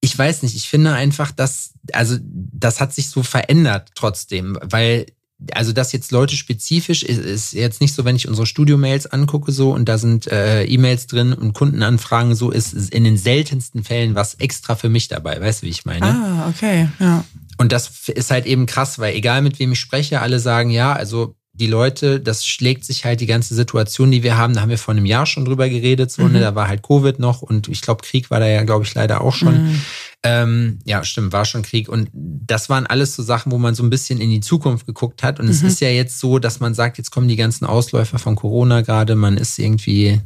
ich 0.00 0.18
weiß 0.18 0.42
nicht, 0.42 0.56
ich 0.56 0.68
finde 0.68 0.94
einfach, 0.94 1.30
dass, 1.30 1.72
also 1.92 2.16
das 2.20 2.80
hat 2.80 2.92
sich 2.92 3.08
so 3.10 3.22
verändert 3.22 3.90
trotzdem, 3.94 4.58
weil 4.62 5.06
also 5.52 5.72
das 5.72 5.92
jetzt 5.92 6.12
Leute 6.12 6.34
spezifisch 6.34 7.02
ist, 7.02 7.18
ist 7.18 7.52
jetzt 7.52 7.80
nicht 7.80 7.94
so, 7.94 8.04
wenn 8.04 8.16
ich 8.16 8.26
unsere 8.28 8.46
Studio-Mails 8.46 9.06
angucke 9.06 9.52
so 9.52 9.72
und 9.72 9.86
da 9.88 9.98
sind 9.98 10.26
äh, 10.26 10.64
E-Mails 10.64 11.06
drin 11.06 11.32
und 11.34 11.52
Kundenanfragen 11.52 12.34
so, 12.34 12.50
ist 12.50 12.72
in 12.72 13.04
den 13.04 13.16
seltensten 13.18 13.84
Fällen 13.84 14.14
was 14.14 14.34
extra 14.34 14.76
für 14.76 14.88
mich 14.88 15.08
dabei, 15.08 15.40
weißt 15.40 15.62
du, 15.62 15.66
wie 15.66 15.70
ich 15.70 15.84
meine? 15.84 16.06
Ah, 16.06 16.48
okay, 16.48 16.88
ja. 16.98 17.24
Und 17.58 17.72
das 17.72 18.08
ist 18.08 18.30
halt 18.30 18.46
eben 18.46 18.66
krass, 18.66 18.98
weil 18.98 19.14
egal 19.14 19.42
mit 19.42 19.58
wem 19.58 19.72
ich 19.72 19.80
spreche, 19.80 20.20
alle 20.20 20.40
sagen, 20.40 20.70
ja, 20.70 20.92
also 20.92 21.34
die 21.52 21.66
Leute, 21.66 22.20
das 22.20 22.44
schlägt 22.44 22.84
sich 22.84 23.06
halt 23.06 23.20
die 23.20 23.26
ganze 23.26 23.54
Situation, 23.54 24.10
die 24.10 24.22
wir 24.22 24.36
haben, 24.36 24.52
da 24.52 24.60
haben 24.60 24.68
wir 24.68 24.76
vor 24.76 24.92
einem 24.92 25.06
Jahr 25.06 25.24
schon 25.24 25.46
drüber 25.46 25.68
geredet, 25.70 26.10
so, 26.10 26.22
ne, 26.28 26.38
Mhm. 26.38 26.42
da 26.42 26.54
war 26.54 26.68
halt 26.68 26.82
Covid 26.82 27.18
noch 27.18 27.40
und 27.40 27.68
ich 27.68 27.80
glaube, 27.80 28.02
Krieg 28.04 28.30
war 28.30 28.40
da 28.40 28.46
ja, 28.46 28.62
glaube 28.64 28.84
ich, 28.84 28.94
leider 28.94 29.22
auch 29.22 29.34
schon. 29.34 29.64
Mhm. 29.68 29.80
Ähm, 30.22 30.80
ja, 30.84 31.04
stimmt, 31.04 31.32
war 31.32 31.44
schon 31.44 31.62
Krieg. 31.62 31.88
Und 31.88 32.08
das 32.12 32.68
waren 32.68 32.86
alles 32.86 33.14
so 33.14 33.22
Sachen, 33.22 33.52
wo 33.52 33.58
man 33.58 33.74
so 33.74 33.82
ein 33.84 33.90
bisschen 33.90 34.20
in 34.20 34.30
die 34.30 34.40
Zukunft 34.40 34.86
geguckt 34.86 35.22
hat. 35.22 35.38
Und 35.38 35.48
es 35.48 35.62
Mhm. 35.62 35.68
ist 35.68 35.80
ja 35.80 35.88
jetzt 35.88 36.18
so, 36.18 36.38
dass 36.38 36.58
man 36.58 36.74
sagt, 36.74 36.98
jetzt 36.98 37.10
kommen 37.10 37.28
die 37.28 37.36
ganzen 37.36 37.64
Ausläufer 37.64 38.18
von 38.18 38.34
Corona 38.34 38.80
gerade, 38.80 39.14
man 39.14 39.36
ist 39.36 39.58
irgendwie, 39.58 40.20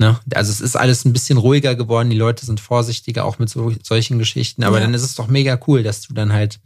ne, 0.00 0.18
also 0.34 0.50
es 0.50 0.60
ist 0.60 0.74
alles 0.76 1.04
ein 1.04 1.12
bisschen 1.12 1.38
ruhiger 1.38 1.76
geworden, 1.76 2.10
die 2.10 2.16
Leute 2.16 2.44
sind 2.44 2.58
vorsichtiger, 2.58 3.24
auch 3.24 3.38
mit 3.38 3.48
so, 3.48 3.72
solchen 3.84 4.18
Geschichten. 4.18 4.64
Aber 4.64 4.78
Ja. 4.78 4.84
dann 4.84 4.94
ist 4.94 5.02
es 5.02 5.14
doch 5.14 5.28
mega 5.28 5.58
cool, 5.68 5.82
dass 5.84 6.00
du 6.02 6.14
dann 6.14 6.32
halt, 6.32 6.58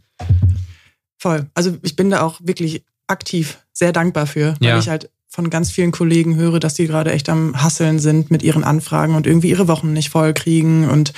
Voll. 1.19 1.47
Also 1.55 1.77
ich 1.81 1.95
bin 1.95 2.09
da 2.11 2.21
auch 2.21 2.39
wirklich 2.43 2.83
aktiv 3.07 3.57
sehr 3.73 3.91
dankbar 3.91 4.27
für, 4.27 4.55
weil 4.59 4.69
Ja. 4.69 4.79
ich 4.79 4.87
halt 4.89 5.09
von 5.29 5.49
ganz 5.49 5.71
vielen 5.71 5.91
Kollegen 5.91 6.35
höre, 6.35 6.59
dass 6.59 6.75
die 6.75 6.87
gerade 6.87 7.11
echt 7.11 7.29
am 7.29 7.61
Hasseln 7.61 7.99
sind 7.99 8.31
mit 8.31 8.43
ihren 8.43 8.63
Anfragen 8.63 9.15
und 9.15 9.27
irgendwie 9.27 9.49
ihre 9.49 9.67
Wochen 9.67 9.93
nicht 9.93 10.09
voll 10.09 10.33
kriegen. 10.33 10.87
Und 10.89 11.13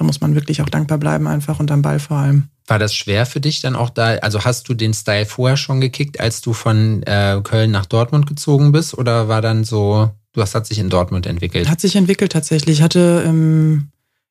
da 0.00 0.06
muss 0.06 0.22
man 0.22 0.34
wirklich 0.34 0.62
auch 0.62 0.68
dankbar 0.70 0.96
bleiben 0.96 1.26
einfach 1.26 1.60
und 1.60 1.70
am 1.70 1.82
Ball 1.82 2.00
vor 2.00 2.16
allem. 2.16 2.48
war 2.66 2.78
das 2.78 2.94
schwer 2.94 3.26
für 3.26 3.38
dich 3.38 3.60
dann 3.60 3.76
auch 3.76 3.90
da? 3.90 4.14
Also 4.14 4.44
hast 4.44 4.66
du 4.68 4.72
den 4.72 4.94
Style 4.94 5.26
vorher 5.26 5.58
schon 5.58 5.82
gekickt, 5.82 6.20
als 6.20 6.40
du 6.40 6.54
von 6.54 7.02
äh, 7.02 7.38
Köln 7.44 7.70
nach 7.70 7.84
Dortmund 7.84 8.26
gezogen 8.26 8.72
bist? 8.72 8.96
Oder 8.96 9.28
war 9.28 9.42
dann 9.42 9.62
so, 9.62 10.10
du 10.32 10.40
hast 10.40 10.54
hat 10.54 10.66
sich 10.66 10.78
in 10.78 10.88
Dortmund 10.88 11.26
entwickelt? 11.26 11.68
Hat 11.68 11.82
sich 11.82 11.96
entwickelt 11.96 12.32
tatsächlich. 12.32 12.78
Ich 12.78 12.82
hatte 12.82 13.24
im, 13.26 13.88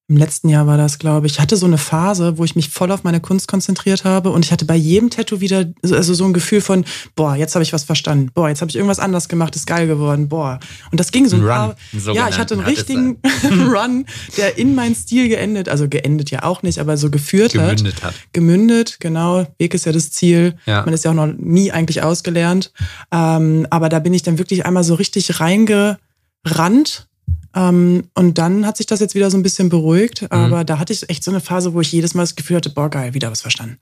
im 0.10 0.18
letzten 0.18 0.50
Jahr 0.50 0.66
war 0.66 0.76
das, 0.76 0.98
glaube 0.98 1.28
ich, 1.28 1.34
ich 1.34 1.40
hatte 1.40 1.56
so 1.56 1.68
eine 1.68 1.78
Phase, 1.78 2.40
wo 2.40 2.44
ich 2.44 2.56
mich 2.56 2.70
voll 2.70 2.92
auf 2.92 3.04
meine 3.04 3.20
Kunst 3.20 3.48
konzentriert 3.48 4.06
habe 4.06 4.32
und 4.32 4.44
ich 4.44 4.52
hatte 4.52 4.66
bei 4.66 4.76
jedem 4.76 5.12
Tattoo 5.12 5.40
wieder 5.40 5.66
also 5.84 6.16
so 6.16 6.26
ein 6.26 6.34
Gefühl 6.34 6.62
von, 6.62 6.84
boah, 7.16 7.36
jetzt 7.36 7.54
habe 7.54 7.62
ich 7.62 7.74
was 7.74 7.84
verstanden. 7.84 8.32
Boah, 8.34 8.50
jetzt 8.50 8.62
habe 8.62 8.70
ich 8.70 8.76
irgendwas 8.76 8.98
anders 8.98 9.30
gemacht, 9.30 9.56
ist 9.56 9.68
geil 9.68 9.86
geworden. 9.86 10.28
Boah. 10.28 10.60
Und 10.92 11.00
das 11.00 11.12
ging 11.12 11.28
so 11.28 11.36
ein, 11.36 11.44
paar 11.44 11.76
Ja, 12.12 12.28
ich 12.28 12.40
hatte 12.40 12.56
einen 12.56 12.64
richtigen 12.64 13.18
Run, 13.44 14.06
der 14.36 14.58
in 14.58 14.74
meinen 14.74 14.96
Stil 14.96 15.30
geendet, 15.30 15.70
also 15.70 15.88
geendet 15.88 16.32
ja 16.32 16.42
auch 16.42 16.64
nicht, 16.64 16.80
aber 16.80 16.98
so 16.98 17.12
geführt 17.12 17.54
hat. 17.54 17.78
gemündet 17.78 18.04
hat. 18.04 18.16
Gemündet, 18.34 19.00
genau. 19.00 19.46
Weg 19.60 19.76
ist 19.76 19.86
ja 19.86 19.92
das 19.92 20.10
Ziel. 20.10 20.56
Ja. 20.66 20.84
Man 20.86 20.94
ist 20.96 21.06
ja 21.06 21.12
auch 21.12 21.16
noch 21.16 21.28
nie 21.28 21.72
eigentlich 21.72 22.02
ausgelernt. 22.02 22.74
Ähm, 23.12 23.68
aber 23.70 23.90
da 23.90 24.00
bin 24.00 24.16
ich 24.16 24.24
dann 24.24 24.40
wirklich 24.40 24.66
einmal 24.66 24.84
so 24.84 24.96
richtig 24.96 25.40
reingerannt. 25.40 27.09
Ähm, 27.56 28.10
und 28.14 28.38
dann 28.38 28.66
hat 28.66 28.78
sich 28.78 28.86
das 28.86 29.00
jetzt 29.00 29.16
wieder 29.16 29.32
so 29.32 29.38
ein 29.38 29.44
bisschen 29.44 29.70
beruhigt. 29.70 30.24
Mhm. 30.24 30.28
Aber 30.30 30.64
da 30.64 30.80
hatte 30.80 30.94
ich 30.94 31.10
echt 31.10 31.24
so 31.24 31.32
eine 31.32 31.40
Phase, 31.40 31.74
wo 31.74 31.82
ich 31.82 31.92
jedes 31.92 32.14
Mal 32.14 32.24
das 32.24 32.36
Gefühl 32.36 32.58
hatte, 32.58 32.70
boah, 32.70 32.90
geil, 32.90 33.14
wieder 33.14 33.32
was 33.32 33.42
verstanden. 33.42 33.80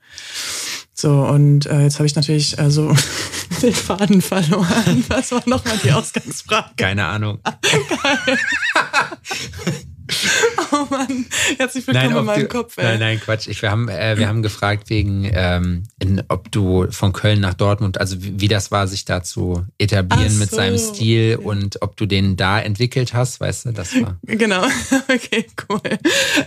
So, 0.94 1.26
und 1.26 1.66
äh, 1.66 1.82
jetzt 1.82 1.98
habe 1.98 2.06
ich 2.06 2.16
natürlich 2.16 2.58
also 2.58 2.94
den 3.62 3.74
Faden 3.74 4.22
verloren. 4.22 5.04
Was 5.08 5.30
war 5.30 5.42
nochmal 5.46 5.78
die 5.84 5.92
Ausgangsfrage? 5.92 6.70
Keine 6.76 7.04
Ahnung. 7.04 7.38
Oh 10.72 10.86
Mann, 10.90 11.24
herzlich 11.56 11.86
willkommen 11.86 12.10
in 12.10 12.16
ob 12.16 12.24
meinem 12.26 12.42
du, 12.42 12.48
Kopf, 12.48 12.76
ey. 12.76 12.84
Nein, 12.84 12.98
nein, 13.00 13.20
Quatsch. 13.20 13.48
Ich, 13.48 13.62
wir, 13.62 13.70
haben, 13.70 13.88
äh, 13.88 14.18
wir 14.18 14.28
haben 14.28 14.42
gefragt 14.42 14.90
wegen, 14.90 15.28
ähm, 15.32 15.84
in, 15.98 16.22
ob 16.28 16.52
du 16.52 16.86
von 16.90 17.12
Köln 17.14 17.40
nach 17.40 17.54
Dortmund, 17.54 17.98
also 17.98 18.22
wie, 18.22 18.38
wie 18.40 18.48
das 18.48 18.70
war, 18.70 18.86
sich 18.86 19.04
da 19.06 19.22
zu 19.22 19.64
etablieren 19.78 20.32
Ach 20.34 20.38
mit 20.40 20.50
so. 20.50 20.56
seinem 20.56 20.76
Stil 20.78 21.36
und 21.42 21.80
ob 21.80 21.96
du 21.96 22.04
den 22.06 22.36
da 22.36 22.60
entwickelt 22.60 23.14
hast, 23.14 23.40
weißt 23.40 23.66
du, 23.66 23.72
das 23.72 23.94
war. 24.00 24.18
Genau, 24.24 24.62
okay, 25.08 25.46
cool. 25.70 25.80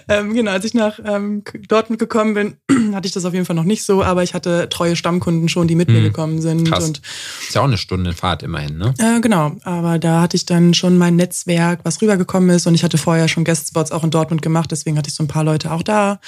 Ähm, 0.07 0.33
genau, 0.35 0.51
als 0.51 0.65
ich 0.65 0.73
nach 0.75 0.99
ähm, 1.03 1.43
Dortmund 1.67 1.97
gekommen 1.99 2.33
bin, 2.35 2.93
hatte 2.95 3.07
ich 3.07 3.13
das 3.13 3.25
auf 3.25 3.33
jeden 3.33 3.45
Fall 3.45 3.55
noch 3.55 3.63
nicht 3.63 3.83
so, 3.83 4.03
aber 4.03 4.21
ich 4.21 4.33
hatte 4.35 4.69
treue 4.69 4.95
Stammkunden 4.95 5.49
schon, 5.49 5.67
die 5.67 5.75
mit 5.75 5.87
mir 5.89 5.99
Mhm. 6.01 6.03
gekommen 6.05 6.41
sind. 6.41 6.69
Krass. 6.69 6.85
Und 6.85 7.01
Ist 7.47 7.55
ja 7.55 7.61
auch 7.61 7.65
eine 7.65 7.77
Stunde 7.77 8.13
Fahrt 8.13 8.43
immerhin, 8.43 8.77
ne? 8.77 8.93
äh, 8.99 9.19
genau, 9.19 9.53
aber 9.63 9.97
da 9.99 10.21
hatte 10.21 10.35
ich 10.37 10.45
dann 10.45 10.73
schon 10.73 10.97
mein 10.97 11.15
Netzwerk, 11.15 11.79
was 11.83 12.01
rübergekommen 12.01 12.49
ist 12.51 12.65
und 12.67 12.75
ich 12.75 12.83
hatte 12.83 12.97
vorher 12.97 13.27
schon 13.27 13.43
Guestspots 13.51 13.91
auch 13.91 14.03
in 14.05 14.11
Dortmund 14.11 14.41
gemacht, 14.41 14.71
deswegen 14.71 14.97
hatte 14.97 15.09
ich 15.09 15.15
so 15.15 15.23
ein 15.23 15.27
paar 15.27 15.43
Leute 15.43 15.71
auch 15.71 15.83
da. 15.83 16.19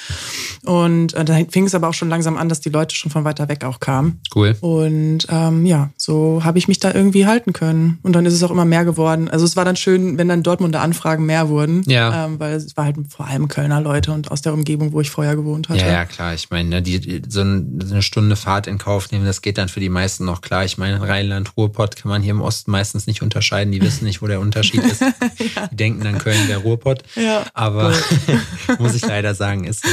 Und 0.65 1.13
äh, 1.13 1.23
da 1.23 1.37
fing 1.49 1.65
es 1.65 1.73
aber 1.75 1.87
auch 1.89 1.93
schon 1.93 2.09
langsam 2.09 2.37
an, 2.37 2.49
dass 2.49 2.59
die 2.59 2.69
Leute 2.69 2.95
schon 2.95 3.11
von 3.11 3.23
weiter 3.23 3.47
weg 3.47 3.63
auch 3.63 3.79
kamen. 3.79 4.19
Cool. 4.35 4.55
Und 4.59 5.25
ähm, 5.29 5.65
ja, 5.65 5.91
so 5.97 6.41
habe 6.43 6.57
ich 6.57 6.67
mich 6.67 6.79
da 6.79 6.93
irgendwie 6.93 7.25
halten 7.25 7.53
können. 7.53 7.99
Und 8.03 8.13
dann 8.13 8.25
ist 8.25 8.33
es 8.33 8.43
auch 8.43 8.51
immer 8.51 8.65
mehr 8.65 8.83
geworden. 8.85 9.29
Also 9.29 9.45
es 9.45 9.55
war 9.55 9.63
dann 9.65 9.75
schön, 9.75 10.17
wenn 10.17 10.27
dann 10.27 10.43
Dortmunder 10.43 10.81
Anfragen 10.81 11.25
mehr 11.25 11.47
wurden. 11.49 11.83
Ja. 11.87 12.25
Ähm, 12.25 12.39
weil 12.39 12.53
es 12.55 12.75
war 12.75 12.85
halt 12.85 12.97
vor 13.09 13.27
allem 13.27 13.47
Kölner 13.47 13.79
Leute 13.81 14.11
und 14.11 14.31
aus 14.31 14.41
der 14.41 14.53
Umgebung, 14.53 14.91
wo 14.91 14.99
ich 15.01 15.09
vorher 15.09 15.35
gewohnt 15.35 15.69
hatte. 15.69 15.79
Ja, 15.81 15.87
ja, 15.91 16.05
klar. 16.05 16.33
Ich 16.33 16.49
meine, 16.49 16.67
ne, 16.69 16.81
die, 16.81 16.99
die, 16.99 17.21
so 17.29 17.41
ein- 17.41 17.79
so 17.83 17.93
eine 17.93 18.01
Stunde 18.03 18.35
Fahrt 18.35 18.67
in 18.67 18.77
Kauf 18.77 19.11
nehmen, 19.11 19.25
das 19.25 19.41
geht 19.41 19.57
dann 19.57 19.69
für 19.69 19.79
die 19.79 19.89
meisten 19.89 20.25
noch 20.25 20.41
klar. 20.41 20.65
Ich 20.65 20.77
meine, 20.77 21.01
Rheinland, 21.07 21.55
Ruhrpott 21.57 21.95
kann 21.95 22.09
man 22.09 22.21
hier 22.21 22.31
im 22.31 22.41
Osten 22.41 22.71
meistens 22.71 23.07
nicht 23.07 23.21
unterscheiden. 23.21 23.71
Die 23.71 23.81
wissen 23.81 24.05
nicht, 24.05 24.21
wo 24.21 24.27
der 24.27 24.39
Unterschied 24.39 24.83
ist. 24.83 25.01
Die 25.71 25.75
denken 25.75 26.03
dann 26.03 26.17
Köln 26.17 26.47
wäre 26.47 26.61
Ruhrpott. 26.61 27.03
Ja, 27.15 27.45
Aber 27.53 27.93
muss 28.79 28.95
ich 28.95 29.05
leider 29.05 29.35
sagen, 29.35 29.65
ist. 29.65 29.85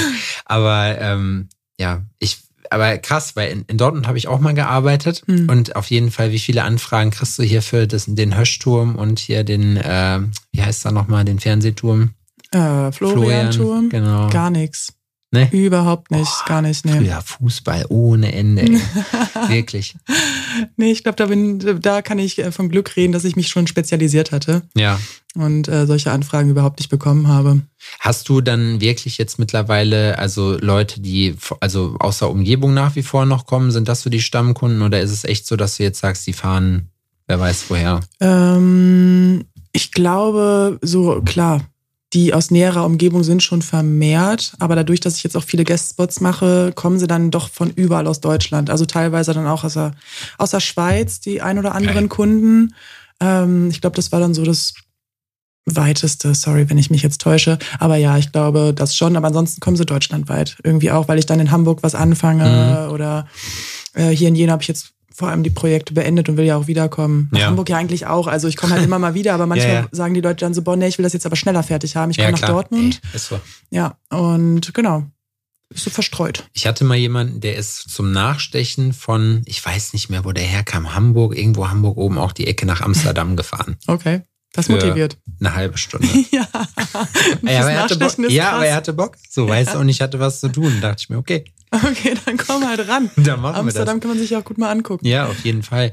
Aber 0.44 0.98
ähm, 1.00 1.48
ja, 1.78 2.02
ich, 2.18 2.38
aber 2.70 2.98
krass, 2.98 3.36
weil 3.36 3.50
in, 3.50 3.64
in 3.66 3.78
Dortmund 3.78 4.06
habe 4.06 4.18
ich 4.18 4.28
auch 4.28 4.40
mal 4.40 4.54
gearbeitet 4.54 5.22
Hm. 5.26 5.48
und 5.48 5.76
auf 5.76 5.86
jeden 5.90 6.10
Fall, 6.10 6.30
wie 6.32 6.38
viele 6.38 6.62
Anfragen 6.64 7.10
kriegst 7.10 7.38
du 7.38 7.42
hier 7.42 7.62
für 7.62 7.86
das, 7.86 8.04
den 8.06 8.36
Höschturm 8.36 8.96
und 8.96 9.18
hier 9.18 9.44
den, 9.44 9.76
äh, 9.76 10.20
wie 10.52 10.62
heißt 10.62 10.84
da 10.84 10.92
nochmal, 10.92 11.24
den 11.24 11.38
Fernsehturm? 11.40 12.10
Äh, 12.52 12.90
Florian-Turm. 12.92 13.90
genau. 13.90 14.28
Gar 14.30 14.50
nichts. 14.50 14.92
Ne? 15.32 15.48
Überhaupt 15.52 16.10
nicht, 16.10 16.24
Boah, 16.24 16.44
gar 16.48 16.62
nicht. 16.62 16.84
Nee. 16.84 16.92
Früher 16.98 17.22
Fußball 17.22 17.86
ohne 17.88 18.32
Ende. 18.32 18.62
Ey. 18.62 18.80
Wirklich. 19.48 19.94
Nee, 20.76 20.90
ich 20.90 21.04
glaube, 21.04 21.14
da, 21.16 21.26
bin, 21.26 21.80
da 21.80 22.02
kann 22.02 22.18
ich 22.18 22.38
äh, 22.40 22.50
von 22.50 22.68
Glück 22.68 22.96
reden, 22.96 23.12
dass 23.12 23.22
ich 23.24 23.36
mich 23.36 23.46
schon 23.46 23.68
spezialisiert 23.68 24.32
hatte 24.32 24.62
Ja. 24.76 24.98
und 25.36 25.68
äh, 25.68 25.86
solche 25.86 26.10
Anfragen 26.10 26.50
überhaupt 26.50 26.80
nicht 26.80 26.88
bekommen 26.88 27.28
habe. 27.28 27.60
Hast 28.00 28.28
du 28.28 28.40
dann 28.40 28.80
wirklich 28.80 29.18
jetzt 29.18 29.38
mittlerweile, 29.38 30.18
also 30.18 30.58
Leute, 30.58 31.00
die 31.00 31.36
also 31.60 31.94
aus 32.00 32.18
der 32.18 32.30
Umgebung 32.30 32.74
nach 32.74 32.96
wie 32.96 33.04
vor 33.04 33.24
noch 33.24 33.46
kommen, 33.46 33.70
sind 33.70 33.86
das 33.88 34.02
so 34.02 34.10
die 34.10 34.20
Stammkunden 34.22 34.82
oder 34.82 35.00
ist 35.00 35.12
es 35.12 35.22
echt 35.22 35.46
so, 35.46 35.54
dass 35.54 35.76
du 35.76 35.84
jetzt 35.84 36.00
sagst, 36.00 36.26
die 36.26 36.32
fahren, 36.32 36.90
wer 37.28 37.38
weiß 37.38 37.66
woher? 37.68 38.00
Ähm, 38.18 39.44
ich 39.72 39.92
glaube, 39.92 40.78
so 40.82 41.22
klar, 41.22 41.60
die 42.12 42.34
aus 42.34 42.50
näherer 42.50 42.84
Umgebung 42.84 43.22
sind 43.22 43.42
schon 43.42 43.62
vermehrt, 43.62 44.54
aber 44.58 44.74
dadurch, 44.74 45.00
dass 45.00 45.16
ich 45.16 45.22
jetzt 45.22 45.36
auch 45.36 45.44
viele 45.44 45.64
Guestspots 45.64 46.20
mache, 46.20 46.72
kommen 46.74 46.98
sie 46.98 47.06
dann 47.06 47.30
doch 47.30 47.48
von 47.48 47.70
überall 47.70 48.08
aus 48.08 48.20
Deutschland. 48.20 48.68
Also 48.68 48.84
teilweise 48.84 49.32
dann 49.32 49.46
auch 49.46 49.62
aus 49.62 49.74
der, 49.74 49.92
aus 50.36 50.50
der 50.50 50.60
Schweiz, 50.60 51.20
die 51.20 51.40
ein 51.40 51.58
oder 51.58 51.74
anderen 51.74 52.08
Geil. 52.08 52.16
Kunden. 52.16 52.74
Ähm, 53.20 53.70
ich 53.70 53.80
glaube, 53.80 53.96
das 53.96 54.10
war 54.10 54.18
dann 54.18 54.34
so 54.34 54.44
das 54.44 54.74
weiteste, 55.66 56.34
sorry, 56.34 56.68
wenn 56.68 56.78
ich 56.78 56.90
mich 56.90 57.02
jetzt 57.02 57.20
täusche. 57.20 57.58
Aber 57.78 57.96
ja, 57.96 58.18
ich 58.18 58.32
glaube 58.32 58.72
das 58.74 58.96
schon. 58.96 59.16
Aber 59.16 59.28
ansonsten 59.28 59.60
kommen 59.60 59.76
sie 59.76 59.86
deutschlandweit 59.86 60.56
irgendwie 60.64 60.90
auch, 60.90 61.06
weil 61.06 61.18
ich 61.18 61.26
dann 61.26 61.38
in 61.38 61.52
Hamburg 61.52 61.82
was 61.82 61.94
anfange 61.94 62.90
oder 62.90 63.28
äh, 63.94 64.08
hier 64.08 64.28
in 64.28 64.34
Jena 64.34 64.52
habe 64.52 64.62
ich 64.62 64.68
jetzt 64.68 64.94
vor 65.20 65.28
allem 65.28 65.42
die 65.44 65.50
Projekte 65.50 65.94
beendet 65.94 66.28
und 66.28 66.36
will 66.38 66.44
ja 66.46 66.56
auch 66.56 66.66
wiederkommen. 66.66 67.28
Nach 67.30 67.40
Ja. 67.40 67.46
Hamburg 67.46 67.68
ja 67.68 67.76
eigentlich 67.76 68.06
auch. 68.06 68.26
Also 68.26 68.48
ich 68.48 68.56
komme 68.56 68.72
halt 68.72 68.82
immer 68.84 68.98
mal 68.98 69.14
wieder, 69.14 69.34
aber 69.34 69.46
manchmal 69.52 69.68
Ja, 69.72 69.80
ja. 69.82 69.88
sagen 69.92 70.14
die 70.14 70.20
Leute 70.22 70.44
dann 70.46 70.54
so, 70.54 70.62
boah, 70.62 70.76
nee, 70.76 70.88
ich 70.88 70.98
will 70.98 71.02
das 71.04 71.12
jetzt 71.12 71.26
aber 71.26 71.36
schneller 71.36 71.62
fertig 71.62 71.94
haben. 71.94 72.10
Ich 72.10 72.16
komme 72.16 72.32
nach 72.32 72.38
klar. 72.38 72.50
Dortmund. 72.52 73.00
Ey, 73.12 73.16
ist 73.16 73.28
so. 73.28 73.38
Ja, 73.70 73.96
und 74.10 74.74
genau. 74.74 75.04
Ist 75.72 75.84
so 75.84 75.90
verstreut. 75.90 76.48
Ich 76.52 76.66
hatte 76.66 76.82
mal 76.84 76.96
jemanden, 76.96 77.40
der 77.40 77.54
ist 77.56 77.90
zum 77.90 78.10
Nachstechen 78.10 78.92
von, 78.92 79.42
ich 79.44 79.64
weiß 79.64 79.92
nicht 79.92 80.10
mehr, 80.10 80.24
wo 80.24 80.32
der 80.32 80.42
herkam, 80.42 80.94
Hamburg, 80.96 81.36
irgendwo 81.38 81.68
Hamburg 81.68 81.96
oben 81.96 82.18
auch 82.18 82.32
die 82.32 82.48
Ecke 82.48 82.66
nach 82.66 82.80
Amsterdam 82.80 83.36
gefahren. 83.36 83.76
Okay. 83.86 84.22
Das 84.52 84.68
motiviert. 84.68 85.16
Eine 85.38 85.54
halbe 85.54 85.78
Stunde. 85.78 86.08
ja. 86.32 86.46
Ja, 87.42 87.60
aber 87.60 87.70
er 87.70 87.82
hatte 87.82 87.96
Bock. 87.96 88.18
Ja, 88.30 88.52
aber 88.52 88.66
er 88.66 88.74
hatte 88.74 88.92
Bock. 88.92 89.16
So, 89.28 89.48
weißt 89.48 89.74
du, 89.74 89.78
und 89.78 89.88
ich 89.88 90.00
hatte 90.00 90.18
was 90.18 90.40
zu 90.40 90.48
tun. 90.48 90.78
Da 90.80 90.88
dachte 90.88 91.02
ich 91.02 91.10
mir, 91.10 91.18
okay, 91.18 91.44
Okay, 91.70 92.14
dann 92.24 92.36
komm 92.36 92.66
halt 92.68 92.88
ran. 92.88 93.10
dann 93.16 93.40
machen 93.40 93.54
wir 93.54 93.60
Amsterdam 93.60 93.96
das. 93.96 94.00
kann 94.02 94.10
man 94.10 94.18
sich 94.18 94.34
auch 94.36 94.44
gut 94.44 94.58
mal 94.58 94.70
angucken. 94.70 95.06
Ja, 95.06 95.26
auf 95.26 95.44
jeden 95.44 95.62
Fall. 95.62 95.92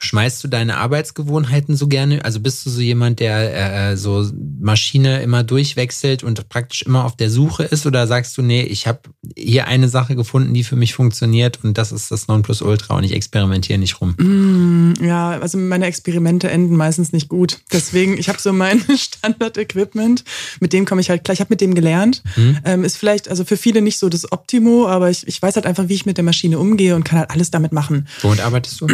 Schmeißt 0.00 0.44
du 0.44 0.48
deine 0.48 0.76
Arbeitsgewohnheiten 0.76 1.76
so 1.76 1.88
gerne? 1.88 2.24
Also 2.24 2.38
bist 2.38 2.64
du 2.64 2.70
so 2.70 2.80
jemand, 2.80 3.18
der 3.18 3.90
äh, 3.90 3.96
so 3.96 4.30
Maschine 4.60 5.22
immer 5.22 5.42
durchwechselt 5.42 6.22
und 6.22 6.48
praktisch 6.48 6.82
immer 6.82 7.04
auf 7.04 7.16
der 7.16 7.30
Suche 7.30 7.64
ist? 7.64 7.84
Oder 7.84 8.06
sagst 8.06 8.38
du, 8.38 8.42
nee, 8.42 8.62
ich 8.62 8.86
habe 8.86 9.00
hier 9.36 9.66
eine 9.66 9.88
Sache 9.88 10.14
gefunden, 10.14 10.54
die 10.54 10.62
für 10.62 10.76
mich 10.76 10.94
funktioniert 10.94 11.58
und 11.64 11.76
das 11.78 11.90
ist 11.90 12.12
das 12.12 12.28
Nonplusultra 12.28 12.96
und 12.96 13.02
ich 13.02 13.12
experimentiere 13.12 13.80
nicht 13.80 14.00
rum? 14.00 14.14
Mm, 14.18 15.04
ja, 15.04 15.30
also 15.30 15.58
meine 15.58 15.86
Experimente 15.86 16.48
enden 16.48 16.76
meistens 16.76 17.12
nicht 17.12 17.28
gut. 17.28 17.58
Deswegen, 17.72 18.16
ich 18.18 18.28
habe 18.28 18.38
so 18.38 18.52
mein 18.52 18.80
Standard-Equipment, 18.96 20.22
mit 20.60 20.72
dem 20.72 20.84
komme 20.84 21.00
ich 21.00 21.10
halt 21.10 21.24
klar. 21.24 21.32
Ich 21.32 21.40
habe 21.40 21.50
mit 21.50 21.60
dem 21.60 21.74
gelernt. 21.74 22.22
Hm? 22.34 22.58
Ähm, 22.64 22.84
ist 22.84 22.98
vielleicht 22.98 23.28
also 23.28 23.44
für 23.44 23.56
viele 23.56 23.82
nicht 23.82 23.98
so 23.98 24.08
das 24.08 24.30
Optimo, 24.30 24.86
aber 24.86 25.10
ich, 25.10 25.26
ich 25.26 25.42
weiß 25.42 25.56
halt 25.56 25.66
einfach, 25.66 25.88
wie 25.88 25.94
ich 25.94 26.06
mit 26.06 26.18
der 26.18 26.24
Maschine 26.24 26.60
umgehe 26.60 26.94
und 26.94 27.04
kann 27.04 27.18
halt 27.18 27.30
alles 27.30 27.50
damit 27.50 27.72
machen. 27.72 28.06
Womit 28.22 28.40
arbeitest 28.40 28.80
du? 28.80 28.86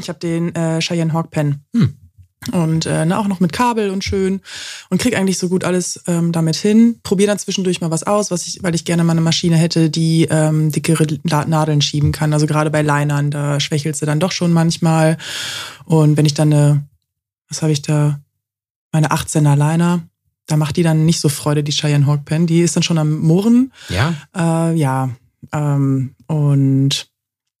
Ich 0.00 0.08
habe 0.08 0.18
den 0.18 0.51
äh, 0.54 0.80
Cheyenne 0.80 1.12
Hawk 1.12 1.30
Pen. 1.30 1.64
Hm. 1.74 1.96
Und 2.50 2.86
äh, 2.86 3.06
na, 3.06 3.18
auch 3.18 3.28
noch 3.28 3.38
mit 3.38 3.52
Kabel 3.52 3.90
und 3.90 4.02
schön 4.02 4.40
und 4.90 5.00
krieg 5.00 5.16
eigentlich 5.16 5.38
so 5.38 5.48
gut 5.48 5.62
alles 5.62 6.02
ähm, 6.08 6.32
damit 6.32 6.56
hin. 6.56 6.96
Probiere 7.04 7.28
dann 7.28 7.38
zwischendurch 7.38 7.80
mal 7.80 7.92
was 7.92 8.02
aus, 8.02 8.32
was 8.32 8.48
ich, 8.48 8.62
weil 8.64 8.74
ich 8.74 8.84
gerne 8.84 9.04
mal 9.04 9.12
eine 9.12 9.20
Maschine 9.20 9.56
hätte, 9.56 9.90
die 9.90 10.26
ähm, 10.28 10.72
dickere 10.72 11.06
Nadeln 11.22 11.82
schieben 11.82 12.10
kann. 12.10 12.32
Also 12.32 12.46
gerade 12.46 12.70
bei 12.70 12.82
Linern, 12.82 13.30
da 13.30 13.60
schwächelt 13.60 13.94
sie 13.94 14.06
dann 14.06 14.18
doch 14.18 14.32
schon 14.32 14.52
manchmal. 14.52 15.18
Und 15.84 16.16
wenn 16.16 16.26
ich 16.26 16.34
dann 16.34 16.52
eine, 16.52 16.84
was 17.48 17.62
habe 17.62 17.72
ich 17.72 17.82
da, 17.82 18.18
meine 18.90 19.12
18er 19.12 19.54
Liner, 19.54 20.02
da 20.46 20.56
macht 20.56 20.76
die 20.76 20.82
dann 20.82 21.06
nicht 21.06 21.20
so 21.20 21.28
Freude, 21.28 21.62
die 21.62 21.72
Cheyenne 21.72 22.06
Hawk 22.06 22.24
Pen. 22.24 22.48
Die 22.48 22.60
ist 22.60 22.74
dann 22.74 22.82
schon 22.82 22.98
am 22.98 23.20
Murren. 23.20 23.72
Ja? 23.88 24.14
Äh, 24.36 24.76
ja, 24.76 25.10
ähm, 25.52 26.14
und 26.26 27.11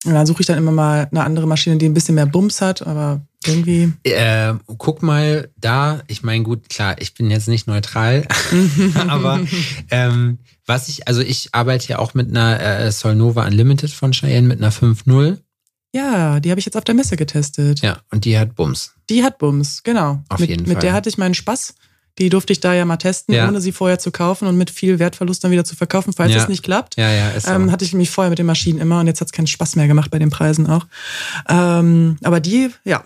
dann 0.04 0.26
suche 0.26 0.40
ich 0.40 0.46
dann 0.46 0.58
immer 0.58 0.72
mal 0.72 1.08
eine 1.10 1.24
andere 1.24 1.46
Maschine, 1.46 1.76
die 1.76 1.86
ein 1.86 1.94
bisschen 1.94 2.16
mehr 2.16 2.26
Bums 2.26 2.60
hat, 2.60 2.86
aber 2.86 3.20
irgendwie. 3.46 3.92
Äh, 4.04 4.54
guck 4.78 5.02
mal 5.02 5.50
da, 5.56 6.02
ich 6.08 6.22
meine, 6.22 6.42
gut, 6.44 6.68
klar, 6.68 6.96
ich 7.00 7.14
bin 7.14 7.30
jetzt 7.30 7.48
nicht 7.48 7.66
neutral, 7.66 8.26
aber 9.08 9.40
ähm, 9.90 10.38
was 10.66 10.88
ich, 10.88 11.08
also 11.08 11.20
ich 11.20 11.50
arbeite 11.52 11.88
ja 11.88 11.98
auch 11.98 12.14
mit 12.14 12.30
einer 12.30 12.60
äh, 12.60 12.92
Solnova 12.92 13.46
Unlimited 13.46 13.90
von 13.90 14.12
Cheyenne 14.12 14.48
mit 14.48 14.58
einer 14.58 14.72
5.0. 14.72 15.38
Ja, 15.94 16.40
die 16.40 16.50
habe 16.50 16.58
ich 16.58 16.64
jetzt 16.64 16.76
auf 16.76 16.84
der 16.84 16.94
Messe 16.94 17.16
getestet. 17.16 17.80
Ja, 17.80 17.98
und 18.10 18.24
die 18.24 18.38
hat 18.38 18.54
Bums. 18.54 18.94
Die 19.10 19.22
hat 19.22 19.38
Bums, 19.38 19.82
genau. 19.82 20.22
Auf 20.30 20.40
mit, 20.40 20.48
jeden 20.48 20.62
mit 20.62 20.72
Fall. 20.72 20.80
der 20.80 20.92
hatte 20.94 21.10
ich 21.10 21.18
meinen 21.18 21.34
Spaß. 21.34 21.74
Die 22.18 22.28
durfte 22.28 22.52
ich 22.52 22.60
da 22.60 22.74
ja 22.74 22.84
mal 22.84 22.98
testen, 22.98 23.34
Ja. 23.34 23.48
ohne 23.48 23.60
sie 23.60 23.72
vorher 23.72 23.98
zu 23.98 24.10
kaufen 24.10 24.46
und 24.46 24.56
mit 24.58 24.70
viel 24.70 24.98
Wertverlust 24.98 25.42
dann 25.44 25.50
wieder 25.50 25.64
zu 25.64 25.74
verkaufen, 25.76 26.12
falls 26.12 26.32
Ja. 26.32 26.42
es 26.42 26.48
nicht 26.48 26.62
klappt. 26.62 26.96
Ja, 26.96 27.10
ja, 27.10 27.30
ist 27.30 27.46
so. 27.46 27.52
Ähm, 27.52 27.72
hatte 27.72 27.84
ich 27.84 27.92
nämlich 27.92 28.10
vorher 28.10 28.28
mit 28.30 28.38
den 28.38 28.46
Maschinen 28.46 28.80
immer 28.80 29.00
und 29.00 29.06
jetzt 29.06 29.20
hat 29.20 29.28
es 29.28 29.32
keinen 29.32 29.46
Spaß 29.46 29.76
mehr 29.76 29.86
gemacht 29.88 30.10
bei 30.10 30.18
den 30.18 30.28
Preisen 30.30 30.66
auch. 30.66 30.86
Ähm, 31.48 32.16
aber 32.22 32.40
die, 32.40 32.70
ja, 32.84 33.04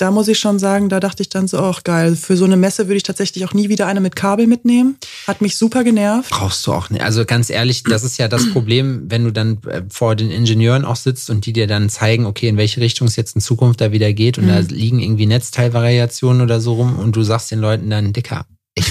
da 0.00 0.10
muss 0.10 0.28
ich 0.28 0.38
schon 0.38 0.58
sagen, 0.58 0.88
da 0.88 0.98
dachte 1.00 1.22
ich 1.22 1.28
dann 1.28 1.46
so, 1.46 1.58
ach 1.58 1.84
geil, 1.84 2.16
für 2.16 2.36
so 2.36 2.44
eine 2.44 2.56
Messe 2.56 2.86
würde 2.88 2.96
ich 2.96 3.02
tatsächlich 3.02 3.44
auch 3.44 3.52
nie 3.52 3.68
wieder 3.68 3.86
eine 3.86 4.00
mit 4.00 4.16
Kabel 4.16 4.46
mitnehmen. 4.46 4.96
Hat 5.26 5.40
mich 5.40 5.56
super 5.56 5.84
genervt. 5.84 6.30
Brauchst 6.30 6.66
du 6.66 6.72
auch 6.72 6.88
nicht. 6.90 7.02
Also 7.02 7.24
ganz 7.24 7.50
ehrlich, 7.50 7.82
das 7.82 8.02
ist 8.02 8.16
ja 8.18 8.28
das 8.28 8.48
Problem, 8.52 9.10
wenn 9.10 9.24
du 9.24 9.30
dann 9.32 9.62
äh, 9.64 9.82
vor 9.90 10.16
den 10.16 10.30
Ingenieuren 10.30 10.84
auch 10.84 10.96
sitzt 10.96 11.28
und 11.30 11.44
die 11.46 11.52
dir 11.52 11.66
dann 11.66 11.88
zeigen, 11.90 12.24
okay, 12.26 12.48
in 12.48 12.56
welche 12.56 12.80
Richtung 12.80 13.08
es 13.08 13.16
jetzt 13.16 13.34
in 13.34 13.42
Zukunft 13.42 13.80
da 13.80 13.92
wieder 13.92 14.12
geht 14.12 14.38
und 14.38 14.48
da 14.48 14.58
liegen 14.60 15.00
irgendwie 15.00 15.26
Netzteilvariationen 15.26 16.42
oder 16.42 16.60
so 16.60 16.74
rum 16.74 16.98
und 16.98 17.14
du 17.16 17.22
sagst 17.22 17.50
den 17.50 17.58
Leuten 17.60 17.90
dann, 17.90 18.12
Dicker, 18.12 18.46
ich 18.74 18.86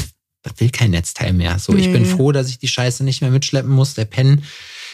will 0.58 0.70
kein 0.70 0.92
Netzteil 0.92 1.34
mehr. 1.34 1.60
So, 1.60 1.76
ich 1.76 1.92
bin 1.92 2.04
Nee. 2.04 2.08
froh, 2.10 2.32
dass 2.32 2.50
ich 2.50 2.60
die 2.60 2.68
Scheiße 2.68 3.04
nicht 3.04 3.22
mehr 3.22 3.32
mitschleppen 3.32 3.72
muss. 3.72 3.94
Der 3.94 4.06
Pen, 4.06 4.44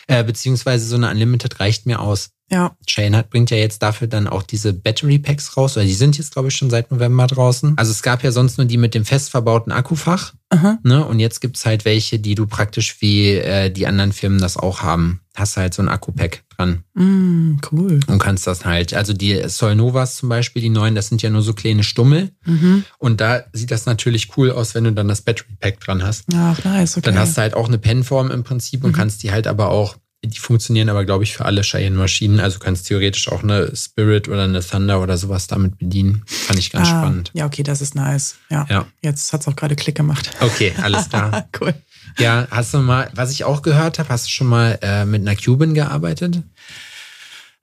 äh, 0.08 0.23
beziehungsweise 0.23 0.86
so 0.88 0.95
eine 0.95 1.10
Unlimited 1.10 1.60
reicht 1.60 1.86
mir 1.86 1.99
aus. 1.99 2.30
Ja, 2.51 2.75
Shane 2.88 3.15
hat, 3.15 3.31
bringt 3.31 3.49
ja 3.49 3.58
jetzt 3.58 3.81
dafür 3.81 4.08
dann 4.08 4.27
auch 4.27 4.43
diese 4.43 4.71
Battery 4.71 5.17
Packs 5.17 5.58
raus, 5.58 5.75
oder 5.77 5.86
die 5.86 5.93
sind 5.95 6.17
jetzt, 6.19 6.31
glaube 6.34 6.49
ich, 6.49 6.55
schon 6.55 6.69
seit 6.69 6.91
November 6.91 7.25
draußen. 7.25 7.73
Also 7.77 7.91
es 7.91 8.03
gab 8.03 8.23
ja 8.23 8.31
sonst 8.31 8.58
nur 8.60 8.65
die 8.67 8.77
mit 8.77 8.93
dem 8.93 9.03
fest 9.03 9.31
verbauten 9.31 9.71
Akkufach, 9.71 10.34
aha. 10.49 10.77
ne? 10.84 11.03
Und 11.05 11.19
jetzt 11.19 11.41
gibt's 11.41 11.65
halt 11.65 11.86
welche, 11.86 12.19
die 12.19 12.36
du 12.36 12.45
praktisch 12.45 12.97
wie 13.01 13.31
äh, 13.31 13.71
die 13.71 13.88
anderen 13.88 14.12
Firmen 14.13 14.38
das 14.39 14.58
auch 14.58 14.81
haben. 14.84 15.21
Hast 15.36 15.58
halt 15.58 15.73
so 15.73 15.81
ein 15.81 15.89
Akku-Pack 15.89 16.43
dran 16.55 16.84
Mm, 16.93 17.58
cool. 17.71 17.99
und 18.08 18.19
kannst 18.19 18.45
das 18.47 18.63
halt. 18.63 18.93
Also 18.93 19.12
die 19.13 19.49
Solnovas 19.49 20.15
zum 20.17 20.29
Beispiel, 20.29 20.62
die 20.62 20.69
neuen, 20.69 20.95
das 20.95 21.08
sind 21.10 21.21
ja 21.23 21.29
nur 21.31 21.41
so 21.41 21.53
kleine 21.53 21.84
Stummel. 21.84 22.29
Mhm. 22.45 22.86
Und 22.99 23.19
da 23.21 23.43
sieht 23.51 23.71
das 23.71 23.86
natürlich 23.88 24.38
cool 24.38 24.51
aus, 24.51 24.75
wenn 24.75 24.86
du 24.86 24.93
dann 24.93 25.08
das 25.10 25.21
Battery 25.23 25.55
Pack 25.60 25.79
dran 25.81 26.03
hast. 26.03 26.25
Ach, 26.34 26.63
nice, 26.63 26.95
okay. 26.95 27.05
Dann 27.10 27.17
hast 27.19 27.36
du 27.38 27.41
halt 27.41 27.53
auch 27.55 27.67
eine 27.67 27.79
Pennform 27.79 28.29
im 28.31 28.43
Prinzip 28.43 28.84
und 28.86 28.91
Mhm. 28.91 28.95
kannst 28.95 29.23
die 29.23 29.31
halt 29.31 29.47
aber 29.47 29.71
auch, 29.71 29.97
die 30.27 30.39
funktionieren 30.39 30.89
aber, 30.89 31.05
glaube 31.05 31.23
ich, 31.23 31.33
für 31.33 31.45
alle 31.45 31.61
Cheyenne-Maschinen. 31.61 32.39
Also 32.39 32.59
kannst 32.59 32.88
theoretisch 32.88 33.29
auch 33.31 33.43
eine 33.43 33.75
Spirit 33.75 34.27
oder 34.27 34.43
eine 34.43 34.61
Thunder 34.61 35.01
oder 35.01 35.17
sowas 35.17 35.47
damit 35.47 35.77
bedienen. 35.77 36.23
Fand 36.25 36.59
ich 36.59 36.71
ganz 36.71 36.88
ah, 36.88 37.01
spannend. 37.01 37.31
Ja, 37.33 37.45
okay, 37.45 37.63
das 37.63 37.81
ist 37.81 37.95
nice. 37.95 38.35
Ja. 38.49 38.65
Ja. 38.69 38.88
Jetzt 39.01 39.31
hat's 39.33 39.47
auch 39.47 39.55
gerade 39.55 39.75
Klick 39.75 39.95
gemacht. 39.95 40.31
Okay, 40.39 40.73
alles 40.81 41.09
klar. 41.09 41.47
cool. 41.61 41.73
ja, 42.19 42.47
hast 42.51 42.73
du 42.73 42.79
mal, 42.79 43.09
was 43.13 43.31
ich 43.31 43.43
auch 43.43 43.61
gehört 43.61 43.99
habe, 43.99 44.09
hast 44.09 44.27
du 44.27 44.29
schon 44.29 44.47
mal 44.47 44.79
äh, 44.81 45.05
mit 45.05 45.21
einer 45.21 45.35
Cuban 45.35 45.73
gearbeitet? 45.73 46.41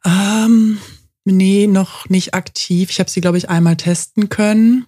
Ähm, 0.04 0.78
nee, 1.24 1.66
noch 1.66 2.08
nicht 2.08 2.34
aktiv. 2.34 2.90
Ich 2.90 2.98
habe 2.98 3.10
sie, 3.10 3.20
glaube 3.20 3.38
ich, 3.38 3.48
einmal 3.48 3.76
testen 3.76 4.28
können. 4.28 4.86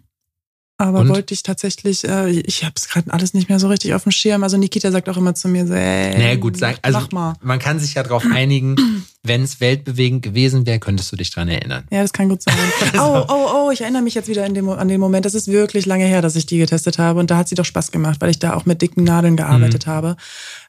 Aber 0.77 1.01
Und? 1.01 1.09
wollte 1.09 1.33
ich 1.35 1.45
tatsächlich, 1.45 2.03
äh, 2.03 2.31
ich 2.31 2.65
habe 2.65 2.73
es 2.75 2.89
gerade 2.89 3.13
alles 3.13 3.33
nicht 3.33 3.49
mehr 3.49 3.61
so 3.61 3.69
richtig 3.69 3.95
auf 3.95 4.03
dem 4.03 4.11
Schirm. 4.11 4.43
Also 4.43 4.57
Nikita 4.57 4.91
sagt 4.91 5.09
auch 5.09 5.17
immer 5.17 5.35
zu 5.37 5.47
mir 5.47 5.69
so, 5.69 5.75
ey, 5.75 6.19
naja, 6.19 6.35
gut, 6.35 6.57
sag, 6.57 6.79
also 6.83 6.99
mach 6.99 7.13
mal. 7.13 7.35
man 7.43 7.61
kann 7.61 7.79
sich 7.79 7.95
ja 7.95 8.03
darauf 8.03 8.25
einigen, 8.29 8.75
wenn 9.23 9.45
es 9.45 9.61
weltbewegend 9.61 10.23
gewesen 10.23 10.67
wäre, 10.67 10.81
könntest 10.81 11.13
du 11.13 11.17
dich 11.17 11.31
dran 11.31 11.49
erinnern. 11.49 11.85
Ja, 11.93 12.03
das 12.03 12.13
kann 12.13 12.29
gut 12.29 12.43
sein. 12.43 12.55
Oh, 12.99 13.25
oh, 13.29 13.49
oh, 13.55 13.71
ich 13.71 13.83
erinnere 13.83 14.03
mich 14.03 14.15
jetzt 14.15 14.29
wieder 14.29 14.49
dem, 14.49 14.69
an 14.69 14.89
den 14.89 15.01
Moment. 15.01 15.25
Das 15.25 15.35
ist 15.35 15.47
wirklich 15.47 15.87
lange 15.87 16.07
her, 16.07 16.23
dass 16.23 16.35
ich 16.35 16.47
die 16.47 16.59
getestet 16.59 16.99
habe. 16.99 17.21
Und 17.21 17.31
da 17.31 17.37
hat 17.37 17.49
sie 17.49 17.55
doch 17.55 17.65
Spaß 17.65 17.93
gemacht, 17.93 18.21
weil 18.21 18.31
ich 18.31 18.39
da 18.39 18.55
auch 18.55 18.67
mit 18.67 18.83
dicken 18.83 19.05
Nadeln 19.05 19.37
gearbeitet 19.37 19.87
habe. 19.87 20.17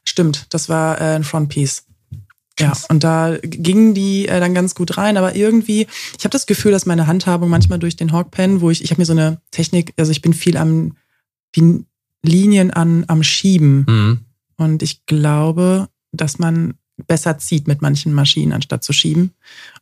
Stimmt, 0.04 0.46
das 0.50 0.68
war 0.68 1.00
äh, 1.00 1.16
ein 1.16 1.24
Frontpiece. 1.24 1.85
Ja, 2.58 2.72
und 2.88 3.04
da 3.04 3.36
gingen 3.42 3.92
die 3.92 4.28
äh, 4.28 4.40
dann 4.40 4.54
ganz 4.54 4.74
gut 4.74 4.96
rein, 4.96 5.18
aber 5.18 5.36
irgendwie, 5.36 5.86
ich 6.16 6.24
habe 6.24 6.30
das 6.30 6.46
Gefühl, 6.46 6.72
dass 6.72 6.86
meine 6.86 7.06
Handhabung 7.06 7.50
manchmal 7.50 7.78
durch 7.78 7.96
den 7.96 8.12
Hawkpen, 8.12 8.62
wo 8.62 8.70
ich, 8.70 8.82
ich 8.82 8.90
habe 8.90 9.02
mir 9.02 9.06
so 9.06 9.12
eine 9.12 9.40
Technik, 9.50 9.92
also 9.98 10.10
ich 10.10 10.22
bin 10.22 10.32
viel 10.32 10.56
am, 10.56 10.96
die 11.54 11.84
Linien 12.22 12.70
an, 12.70 13.04
am 13.08 13.22
Schieben. 13.22 13.84
Mhm. 13.86 14.20
Und 14.56 14.82
ich 14.82 15.04
glaube, 15.04 15.88
dass 16.12 16.38
man 16.38 16.74
besser 17.06 17.38
zieht 17.38 17.68
mit 17.68 17.82
manchen 17.82 18.14
Maschinen, 18.14 18.52
anstatt 18.52 18.82
zu 18.82 18.94
schieben. 18.94 19.32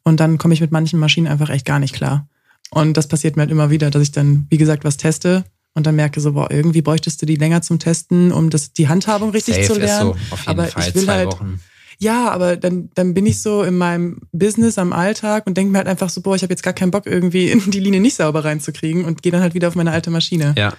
Und 0.03 0.19
dann 0.19 0.39
komme 0.39 0.55
ich 0.55 0.61
mit 0.61 0.73
manchen 0.73 0.99
Maschinen 0.99 1.29
einfach 1.29 1.51
echt 1.51 1.65
gar 1.65 1.79
nicht 1.79 1.95
klar. 1.95 2.29
Und 2.71 2.97
das 2.97 3.07
passiert 3.07 3.37
mir 3.37 3.43
halt 3.43 3.53
immer 3.53 3.71
wieder, 3.71 3.91
dass 3.91 4.03
ich 4.03 4.11
dann, 4.11 4.47
wie 4.51 4.57
gesagt, 4.57 4.85
was 4.85 4.97
teste 4.97 5.45
und 5.75 5.87
dann 5.87 5.95
merke 5.97 6.21
so, 6.21 6.33
boah, 6.33 6.51
irgendwie 6.51 6.83
bräuchtest 6.83 7.23
du 7.23 7.27
die 7.27 7.37
länger 7.37 7.63
zum 7.63 7.79
Testen, 7.79 8.33
um 8.33 8.51
das, 8.51 8.73
die 8.73 8.89
Handhabung 8.89 9.31
richtig 9.31 9.57
Safe 9.57 9.67
zu 9.67 9.79
lernen. 9.79 10.13
Ist 10.13 10.29
so, 10.29 10.35
auf 10.35 10.41
jeden 10.41 10.51
aber 10.51 10.67
Fall, 10.67 10.89
ich 10.89 10.95
will 10.95 11.05
zwei 11.05 11.17
halt, 11.19 11.27
Wochen. 11.29 11.61
Ja, 11.99 12.31
aber 12.31 12.57
dann, 12.57 12.91
dann 12.95 13.15
bin 13.15 13.27
ich 13.27 13.41
so 13.43 13.63
in 13.63 13.77
meinem 13.77 14.21
Business 14.33 14.79
am 14.79 14.93
Alltag 14.93 15.47
und 15.47 15.57
denke 15.57 15.73
mir 15.73 15.79
halt 15.79 15.89
einfach 15.89 16.09
so, 16.09 16.21
boah, 16.21 16.35
ich 16.35 16.43
habe 16.43 16.53
jetzt 16.53 16.63
gar 16.63 16.73
keinen 16.73 16.91
Bock, 16.91 17.07
irgendwie 17.07 17.51
in 17.51 17.71
die 17.71 17.81
Linie 17.81 18.01
nicht 18.01 18.17
sauber 18.17 18.45
reinzukriegen 18.45 19.05
und 19.05 19.23
gehe 19.23 19.33
dann 19.33 19.43
halt 19.43 19.55
wieder 19.55 19.69
auf 19.69 19.75
meine 19.75 19.93
alte 19.93 20.11
Maschine. 20.11 20.55
Ja. 20.57 20.75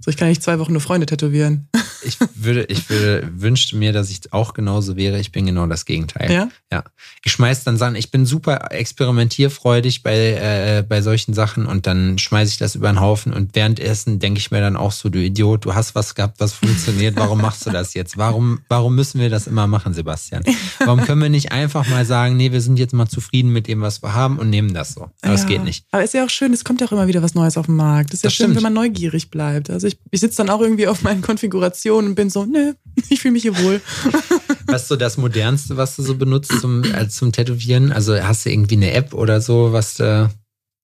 So, 0.00 0.10
ich 0.10 0.16
kann 0.16 0.28
nicht 0.28 0.42
zwei 0.42 0.58
Wochen 0.58 0.72
nur 0.72 0.80
Freunde 0.80 1.06
tätowieren. 1.06 1.68
Ich 2.06 2.18
würde, 2.34 2.64
ich 2.64 2.88
würde, 2.88 3.28
wünschte 3.34 3.76
mir, 3.76 3.92
dass 3.92 4.10
ich 4.10 4.32
auch 4.32 4.54
genauso 4.54 4.96
wäre. 4.96 5.18
Ich 5.18 5.32
bin 5.32 5.46
genau 5.46 5.66
das 5.66 5.84
Gegenteil. 5.84 6.30
Ja? 6.30 6.48
Ja. 6.72 6.84
Ich 7.24 7.32
schmeiß 7.32 7.64
dann 7.64 7.76
Sachen, 7.76 7.96
ich 7.96 8.10
bin 8.10 8.26
super 8.26 8.70
experimentierfreudig 8.70 10.02
bei, 10.02 10.16
äh, 10.16 10.84
bei 10.88 11.02
solchen 11.02 11.34
Sachen 11.34 11.66
und 11.66 11.86
dann 11.86 12.18
schmeiße 12.18 12.52
ich 12.52 12.58
das 12.58 12.74
über 12.74 12.88
den 12.88 13.00
Haufen 13.00 13.32
und 13.32 13.54
währenddessen 13.54 14.18
denke 14.18 14.38
ich 14.38 14.50
mir 14.50 14.60
dann 14.60 14.76
auch 14.76 14.92
so, 14.92 15.08
du 15.08 15.18
Idiot, 15.18 15.64
du 15.64 15.74
hast 15.74 15.94
was 15.94 16.14
gehabt, 16.14 16.38
was 16.38 16.52
funktioniert, 16.52 17.16
warum 17.16 17.40
machst 17.40 17.66
du 17.66 17.70
das 17.70 17.94
jetzt? 17.94 18.16
Warum, 18.16 18.60
warum 18.68 18.94
müssen 18.94 19.20
wir 19.20 19.30
das 19.30 19.46
immer 19.46 19.66
machen, 19.66 19.94
Sebastian? 19.94 20.44
Warum 20.78 21.00
können 21.02 21.22
wir 21.22 21.28
nicht 21.28 21.52
einfach 21.52 21.88
mal 21.88 22.04
sagen, 22.04 22.36
nee, 22.36 22.52
wir 22.52 22.60
sind 22.60 22.78
jetzt 22.78 22.94
mal 22.94 23.08
zufrieden 23.08 23.50
mit 23.52 23.66
dem, 23.66 23.80
was 23.80 24.02
wir 24.02 24.14
haben 24.14 24.38
und 24.38 24.50
nehmen 24.50 24.74
das 24.74 24.94
so? 24.94 25.10
Aber 25.22 25.32
das 25.32 25.42
ja. 25.42 25.48
geht 25.48 25.64
nicht. 25.64 25.84
Aber 25.90 26.04
ist 26.04 26.14
ja 26.14 26.24
auch 26.24 26.30
schön, 26.30 26.52
es 26.52 26.64
kommt 26.64 26.80
ja 26.80 26.86
auch 26.86 26.92
immer 26.92 27.06
wieder 27.06 27.22
was 27.22 27.34
Neues 27.34 27.56
auf 27.56 27.66
den 27.66 27.76
Markt. 27.76 28.12
ist 28.12 28.22
ja 28.22 28.28
Das 28.28 28.34
schön, 28.34 28.44
stimmt. 28.44 28.56
wenn 28.56 28.62
man 28.62 28.74
neugierig 28.74 29.30
bleibt. 29.30 29.70
Also 29.70 29.86
ich, 29.86 29.98
ich 30.10 30.20
sitze 30.20 30.38
dann 30.38 30.50
auch 30.50 30.60
irgendwie 30.60 30.86
auf 30.86 31.02
meinen 31.02 31.22
Konfigurationen 31.22 31.95
und 32.04 32.14
bin 32.14 32.30
so, 32.30 32.44
nö, 32.44 32.74
ich 33.08 33.20
fühle 33.20 33.32
mich 33.32 33.42
hier 33.42 33.56
wohl. 33.62 33.80
Was 34.66 34.82
ist 34.82 34.88
so 34.88 34.96
das 34.96 35.16
Modernste, 35.16 35.76
was 35.76 35.94
du 35.94 36.02
so 36.02 36.16
benutzt 36.16 36.52
zum, 36.60 36.82
äh, 36.82 37.08
zum 37.08 37.30
Tätowieren? 37.30 37.92
Also 37.92 38.20
hast 38.20 38.44
du 38.44 38.50
irgendwie 38.50 38.74
eine 38.74 38.90
App 38.92 39.14
oder 39.14 39.40
so, 39.40 39.72
was 39.72 40.00
äh, 40.00 40.26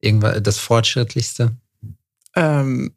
irgendwas 0.00 0.40
das 0.40 0.58
Fortschrittlichste? 0.58 1.50
Ähm, 2.36 2.92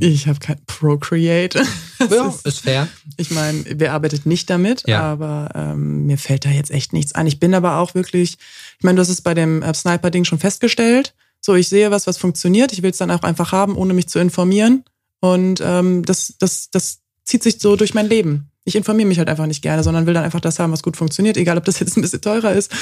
ich 0.00 0.26
habe 0.26 0.38
kein 0.40 0.60
Procreate. 0.66 1.62
Ja, 2.10 2.28
ist, 2.28 2.46
ist 2.46 2.60
fair. 2.60 2.86
ich 3.16 3.32
meine, 3.32 3.64
wer 3.68 3.92
arbeitet 3.92 4.24
nicht 4.24 4.48
damit, 4.50 4.84
Ja. 4.86 5.00
aber 5.02 5.50
ähm, 5.56 6.06
mir 6.06 6.16
fällt 6.16 6.44
da 6.44 6.50
jetzt 6.50 6.70
echt 6.70 6.92
nichts 6.92 7.12
ein. 7.16 7.26
Ich 7.26 7.40
bin 7.40 7.54
aber 7.54 7.78
auch 7.78 7.94
wirklich, 7.96 8.38
ich 8.78 8.84
meine, 8.84 8.94
du 8.96 9.00
hast 9.02 9.08
es 9.08 9.20
bei 9.20 9.34
dem 9.34 9.62
äh, 9.62 9.74
Sniper-Ding 9.74 10.24
schon 10.24 10.38
festgestellt. 10.38 11.12
So, 11.40 11.56
ich 11.56 11.68
sehe 11.68 11.90
was, 11.90 12.06
was 12.06 12.18
funktioniert. 12.18 12.72
Ich 12.72 12.82
will 12.82 12.90
es 12.92 12.98
dann 12.98 13.10
auch 13.10 13.22
einfach 13.24 13.50
haben, 13.50 13.76
ohne 13.76 13.94
mich 13.94 14.08
zu 14.08 14.20
informieren. 14.20 14.84
Und 15.20 15.60
ähm, 15.64 16.04
das, 16.04 16.34
das, 16.38 16.70
das 16.70 17.00
zieht 17.24 17.42
sich 17.42 17.60
so 17.60 17.76
durch 17.76 17.94
mein 17.94 18.06
Leben. 18.06 18.50
Ich 18.64 18.76
informiere 18.76 19.08
mich 19.08 19.18
halt 19.18 19.28
einfach 19.28 19.46
nicht 19.46 19.62
gerne, 19.62 19.82
sondern 19.82 20.06
will 20.06 20.14
dann 20.14 20.24
einfach 20.24 20.40
das 20.40 20.58
haben, 20.58 20.72
was 20.72 20.82
gut 20.82 20.96
funktioniert, 20.96 21.36
egal 21.36 21.58
ob 21.58 21.64
das 21.64 21.80
jetzt 21.80 21.96
ein 21.96 22.02
bisschen 22.02 22.20
teurer 22.20 22.52
ist. 22.52 22.72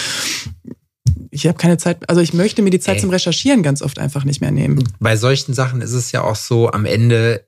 Ich 1.31 1.46
habe 1.46 1.59
keine 1.59 1.79
Zeit, 1.79 2.09
also 2.09 2.20
ich 2.20 2.35
möchte 2.35 2.62
mir 2.62 2.70
die 2.70 2.81
Zeit 2.81 2.96
Ey. 2.96 3.01
zum 3.03 3.11
Recherchieren 3.11 3.62
ganz 3.62 3.83
oft 3.83 3.99
einfach 3.99 4.25
nicht 4.25 4.40
mehr 4.40 4.51
nehmen. 4.51 4.83
Bei 4.99 5.16
solchen 5.16 5.55
Sachen 5.55 5.81
ist 5.81 5.92
es 5.92 6.12
ja 6.12 6.22
auch 6.22 6.37
so, 6.37 6.70
am 6.70 6.85
Ende, 6.85 7.46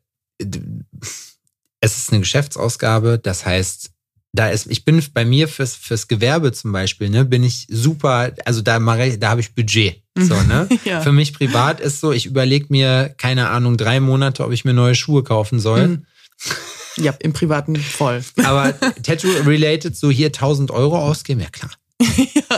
es 1.80 1.98
ist 1.98 2.10
eine 2.10 2.20
Geschäftsausgabe, 2.20 3.18
das 3.18 3.44
heißt, 3.44 3.90
da 4.32 4.48
ist, 4.50 4.66
ich 4.70 4.84
bin 4.84 5.02
bei 5.14 5.24
mir 5.24 5.48
fürs, 5.48 5.74
fürs 5.74 6.06
Gewerbe 6.08 6.52
zum 6.52 6.70
Beispiel, 6.72 7.08
ne, 7.08 7.24
bin 7.24 7.42
ich 7.42 7.66
super, 7.70 8.32
also 8.44 8.60
da 8.60 8.78
mache 8.78 9.06
ich, 9.06 9.18
da 9.18 9.30
habe 9.30 9.40
ich 9.40 9.54
Budget. 9.54 10.02
So, 10.18 10.34
ne? 10.42 10.68
Ja. 10.84 11.00
Für 11.00 11.12
mich 11.12 11.32
privat 11.32 11.80
ist 11.80 12.00
so, 12.00 12.12
ich 12.12 12.26
überlege 12.26 12.66
mir, 12.70 13.14
keine 13.18 13.48
Ahnung, 13.50 13.76
drei 13.76 14.00
Monate, 14.00 14.44
ob 14.44 14.52
ich 14.52 14.64
mir 14.64 14.74
neue 14.74 14.94
Schuhe 14.94 15.22
kaufen 15.22 15.60
soll. 15.60 15.88
Mhm. 15.88 16.06
Ja, 16.96 17.14
im 17.20 17.32
Privaten 17.32 17.76
voll. 17.76 18.22
Aber 18.44 18.74
Tattoo-related, 19.02 19.96
so 19.96 20.10
hier 20.10 20.26
1000 20.28 20.70
Euro 20.72 20.98
ausgeben, 20.98 21.40
ja 21.40 21.48
klar. 21.50 21.70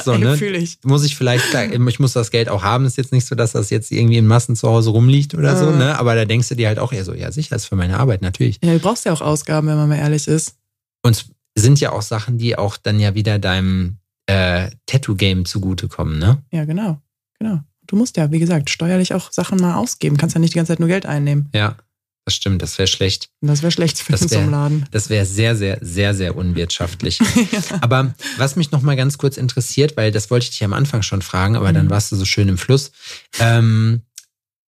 So, 0.04 0.16
ne? 0.16 0.36
Fühle 0.36 0.56
ich. 0.58 0.78
Muss 0.84 1.04
ich 1.04 1.16
vielleicht, 1.16 1.44
ich 1.54 1.98
muss 1.98 2.12
das 2.12 2.30
Geld 2.30 2.48
auch 2.48 2.62
haben. 2.62 2.86
Ist 2.86 2.96
jetzt 2.96 3.12
nicht 3.12 3.26
so, 3.26 3.34
dass 3.34 3.52
das 3.52 3.68
jetzt 3.70 3.90
irgendwie 3.90 4.16
in 4.18 4.26
Massen 4.26 4.56
zu 4.56 4.68
Hause 4.68 4.90
rumliegt 4.90 5.34
oder 5.34 5.56
so, 5.56 5.66
Äh. 5.70 5.76
ne? 5.76 5.98
Aber 5.98 6.14
da 6.14 6.24
denkst 6.24 6.48
du 6.48 6.54
dir 6.54 6.68
halt 6.68 6.78
auch 6.78 6.92
eher 6.92 7.04
so, 7.04 7.12
ja 7.12 7.30
sicher, 7.32 7.56
ist 7.56 7.66
für 7.66 7.76
meine 7.76 7.98
Arbeit, 7.98 8.22
natürlich. 8.22 8.58
Ja, 8.62 8.72
du 8.72 8.78
brauchst 8.78 9.04
ja 9.04 9.12
auch 9.12 9.20
Ausgaben, 9.20 9.66
wenn 9.68 9.76
man 9.76 9.88
mal 9.88 9.98
ehrlich 9.98 10.26
ist. 10.28 10.54
Und 11.02 11.26
sind 11.56 11.80
ja 11.80 11.92
auch 11.92 12.02
Sachen, 12.02 12.38
die 12.38 12.56
auch 12.56 12.76
dann 12.76 13.00
ja 13.00 13.14
wieder 13.14 13.38
deinem 13.38 13.98
äh, 14.26 14.70
Tattoo-Game 14.86 15.44
zugutekommen, 15.44 16.18
ne? 16.18 16.42
Ja, 16.52 16.64
genau. 16.64 17.00
Genau. 17.38 17.60
Du 17.86 17.96
musst 17.96 18.16
ja, 18.16 18.30
wie 18.30 18.38
gesagt, 18.38 18.70
steuerlich 18.70 19.14
auch 19.14 19.32
Sachen 19.32 19.58
mal 19.58 19.74
ausgeben. 19.74 20.16
Kannst 20.16 20.34
ja 20.34 20.40
nicht 20.40 20.54
die 20.54 20.56
ganze 20.58 20.72
Zeit 20.72 20.78
nur 20.80 20.88
Geld 20.88 21.06
einnehmen. 21.06 21.48
Ja, 21.52 21.76
das 22.24 22.34
stimmt, 22.34 22.62
das 22.62 22.78
wäre 22.78 22.86
schlecht. 22.86 23.30
Das 23.40 23.62
wäre 23.62 23.72
schlecht 23.72 23.98
für 23.98 24.12
Das 24.12 24.20
den 24.20 24.30
wär- 24.30 24.40
zum 24.42 24.50
Laden. 24.50 24.84
Das 24.92 25.10
wäre 25.10 25.26
sehr, 25.26 25.56
sehr, 25.56 25.78
sehr, 25.80 26.14
sehr 26.14 26.36
unwirtschaftlich. 26.36 27.18
Aber 27.80 28.14
was 28.36 28.54
mich 28.54 28.70
noch 28.70 28.82
mal 28.82 28.94
ganz 28.94 29.18
kurz 29.18 29.36
interessiert, 29.36 29.96
weil 29.96 30.12
das 30.12 30.30
wollte 30.30 30.44
ich 30.44 30.50
dich 30.50 30.62
am 30.62 30.72
Anfang 30.74 31.02
schon 31.02 31.22
fragen, 31.22 31.56
aber 31.56 31.72
dann 31.72 31.86
Mhm. 31.86 31.90
warst 31.90 32.12
du 32.12 32.16
so 32.16 32.24
schön 32.24 32.48
im 32.48 32.58
Fluss. 32.58 32.92
Ähm, 33.40 34.02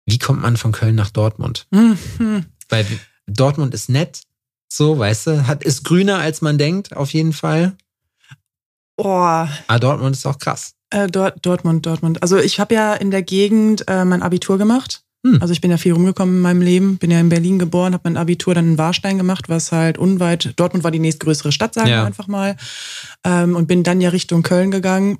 wie 0.06 0.18
kommt 0.18 0.40
man 0.40 0.56
von 0.56 0.72
Köln 0.72 0.94
nach 0.94 1.11
Dortmund? 1.11 1.66
Mhm. 1.70 2.46
Weil 2.70 2.87
Dortmund 3.26 3.74
ist 3.74 3.88
nett, 3.90 4.22
so, 4.76 4.98
weißt 4.98 5.26
du, 5.26 5.46
hat, 5.46 5.62
ist 5.64 5.85
grüner 5.85 6.18
als 6.18 6.40
man 6.42 6.58
denkt, 6.58 6.96
auf 6.96 7.12
jeden 7.12 7.32
Fall. 7.32 7.72
Boah, 8.96 9.48
Aber 9.68 9.78
Dortmund 9.80 10.16
ist 10.16 10.26
auch 10.26 10.38
krass. 10.38 10.74
äh, 10.90 11.06
Dort, 11.08 11.44
Dortmund, 11.44 11.87
Dortmund. 11.87 12.22
Also 12.22 12.38
ich 12.38 12.61
habe 12.61 12.74
ja 12.74 12.94
in 12.94 13.11
der 13.11 13.22
Gegend 13.22 13.85
äh, 13.88 14.04
mein 14.04 14.22
Abitur 14.22 14.58
gemacht. 14.58 15.02
Hm. 15.26 15.38
Also 15.40 15.52
ich 15.52 15.61
bin 15.61 15.70
ja 15.70 15.76
viel 15.78 15.92
rumgekommen 15.92 16.37
in 16.37 16.40
meinem 16.40 16.61
Leben. 16.62 16.98
Bin 16.98 17.11
ja 17.11 17.20
in 17.20 17.28
Berlin 17.28 17.58
geboren, 17.58 17.94
habe 17.94 18.02
mein 18.04 18.16
Abitur 18.16 18.54
dann 18.54 18.72
in 18.72 18.78
Warstein 18.78 19.18
gemacht, 19.18 19.48
was 19.48 19.72
halt 19.72 19.96
unweit, 19.98 20.52
Dortmund 20.56 20.85
war 20.85 20.90
die 20.90 20.98
nächstgrößere 20.98 21.52
Stadt, 21.52 21.74
sagen 21.74 21.88
Ja. 21.88 22.02
wir 22.02 22.06
einfach 22.06 22.26
mal. 22.28 22.56
Ähm, 23.24 23.56
und 23.56 23.66
bin 23.68 23.82
dann 23.85 24.00
ja 24.00 24.11
Richtung 24.11 24.42
Köln 24.42 24.70
gegangen. 24.70 25.18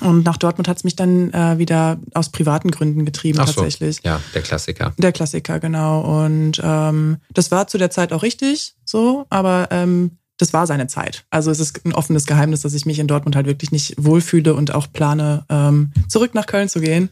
Und 0.00 0.24
nach 0.24 0.36
Dortmund 0.36 0.68
hat 0.68 0.78
es 0.78 0.84
mich 0.84 0.96
dann 0.96 1.32
äh, 1.32 1.58
wieder 1.58 1.98
aus 2.14 2.30
privaten 2.30 2.70
Gründen 2.70 3.04
getrieben, 3.04 3.38
so. 3.38 3.44
tatsächlich. 3.44 4.00
Ja, 4.04 4.20
der 4.34 4.42
Klassiker. 4.42 4.92
Der 4.98 5.12
Klassiker, 5.12 5.60
genau. 5.60 6.24
Und 6.24 6.60
ähm, 6.62 7.18
das 7.32 7.50
war 7.50 7.66
zu 7.66 7.78
der 7.78 7.90
Zeit 7.90 8.12
auch 8.12 8.22
richtig 8.22 8.74
so, 8.84 9.26
aber 9.30 9.68
ähm, 9.70 10.12
das 10.38 10.52
war 10.52 10.66
seine 10.66 10.86
Zeit. 10.86 11.24
Also 11.30 11.50
es 11.50 11.58
ist 11.58 11.84
ein 11.84 11.92
offenes 11.92 12.24
Geheimnis, 12.26 12.62
dass 12.62 12.72
ich 12.72 12.86
mich 12.86 13.00
in 13.00 13.08
Dortmund 13.08 13.34
halt 13.34 13.46
wirklich 13.46 13.72
nicht 13.72 13.94
wohlfühle 13.98 14.54
und 14.54 14.72
auch 14.72 14.86
plane, 14.92 15.44
ähm, 15.48 15.90
zurück 16.08 16.34
nach 16.34 16.46
Köln 16.46 16.68
zu 16.68 16.80
gehen. 16.80 17.10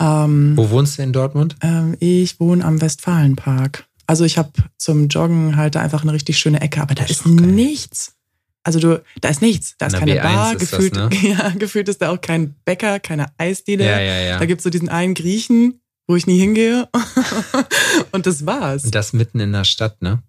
Ähm, 0.00 0.54
Wo 0.56 0.68
wohnst 0.70 0.98
du 0.98 1.02
in 1.02 1.12
Dortmund? 1.12 1.56
ähm, 1.62 1.96
ich 2.00 2.40
wohne 2.40 2.64
am 2.64 2.80
Westfalenpark. 2.80 3.84
Also 4.08 4.24
ich 4.24 4.38
habe 4.38 4.50
zum 4.76 5.08
Joggen 5.08 5.56
halt 5.56 5.74
da 5.76 5.80
einfach 5.80 6.02
eine 6.02 6.12
richtig 6.12 6.38
schöne 6.38 6.60
Ecke, 6.60 6.82
aber 6.82 6.94
da 6.94 7.04
ist 7.04 7.10
ist 7.10 7.26
nichts. 7.26 8.14
Also 8.68 8.80
du, 8.80 9.02
da 9.22 9.30
ist 9.30 9.40
nichts. 9.40 9.76
Da 9.78 9.86
ist 9.86 9.96
keine 9.96 10.20
B1 10.20 10.22
Bar, 10.22 10.52
ist 10.52 10.60
das, 10.60 10.70
gefühlt, 10.72 10.94
ne? 10.94 11.08
ja, 11.22 11.48
gefühlt 11.58 11.88
ist 11.88 12.02
da 12.02 12.10
auch 12.10 12.20
kein 12.20 12.54
Bäcker, 12.66 13.00
keine 13.00 13.28
Eisdiele. 13.38 13.82
Ja, 13.82 13.98
ja, 13.98 14.20
ja. 14.20 14.38
Da 14.38 14.44
gibt's 14.44 14.62
so 14.62 14.68
diesen 14.68 14.90
einen 14.90 15.14
Griechen, 15.14 15.80
wo 16.06 16.16
ich 16.16 16.26
nie 16.26 16.38
hingehe. 16.38 16.86
und 18.12 18.26
das 18.26 18.44
war's. 18.44 18.84
Und 18.84 18.94
das 18.94 19.14
mitten 19.14 19.40
in 19.40 19.52
der 19.52 19.64
Stadt, 19.64 20.02
ne? 20.02 20.22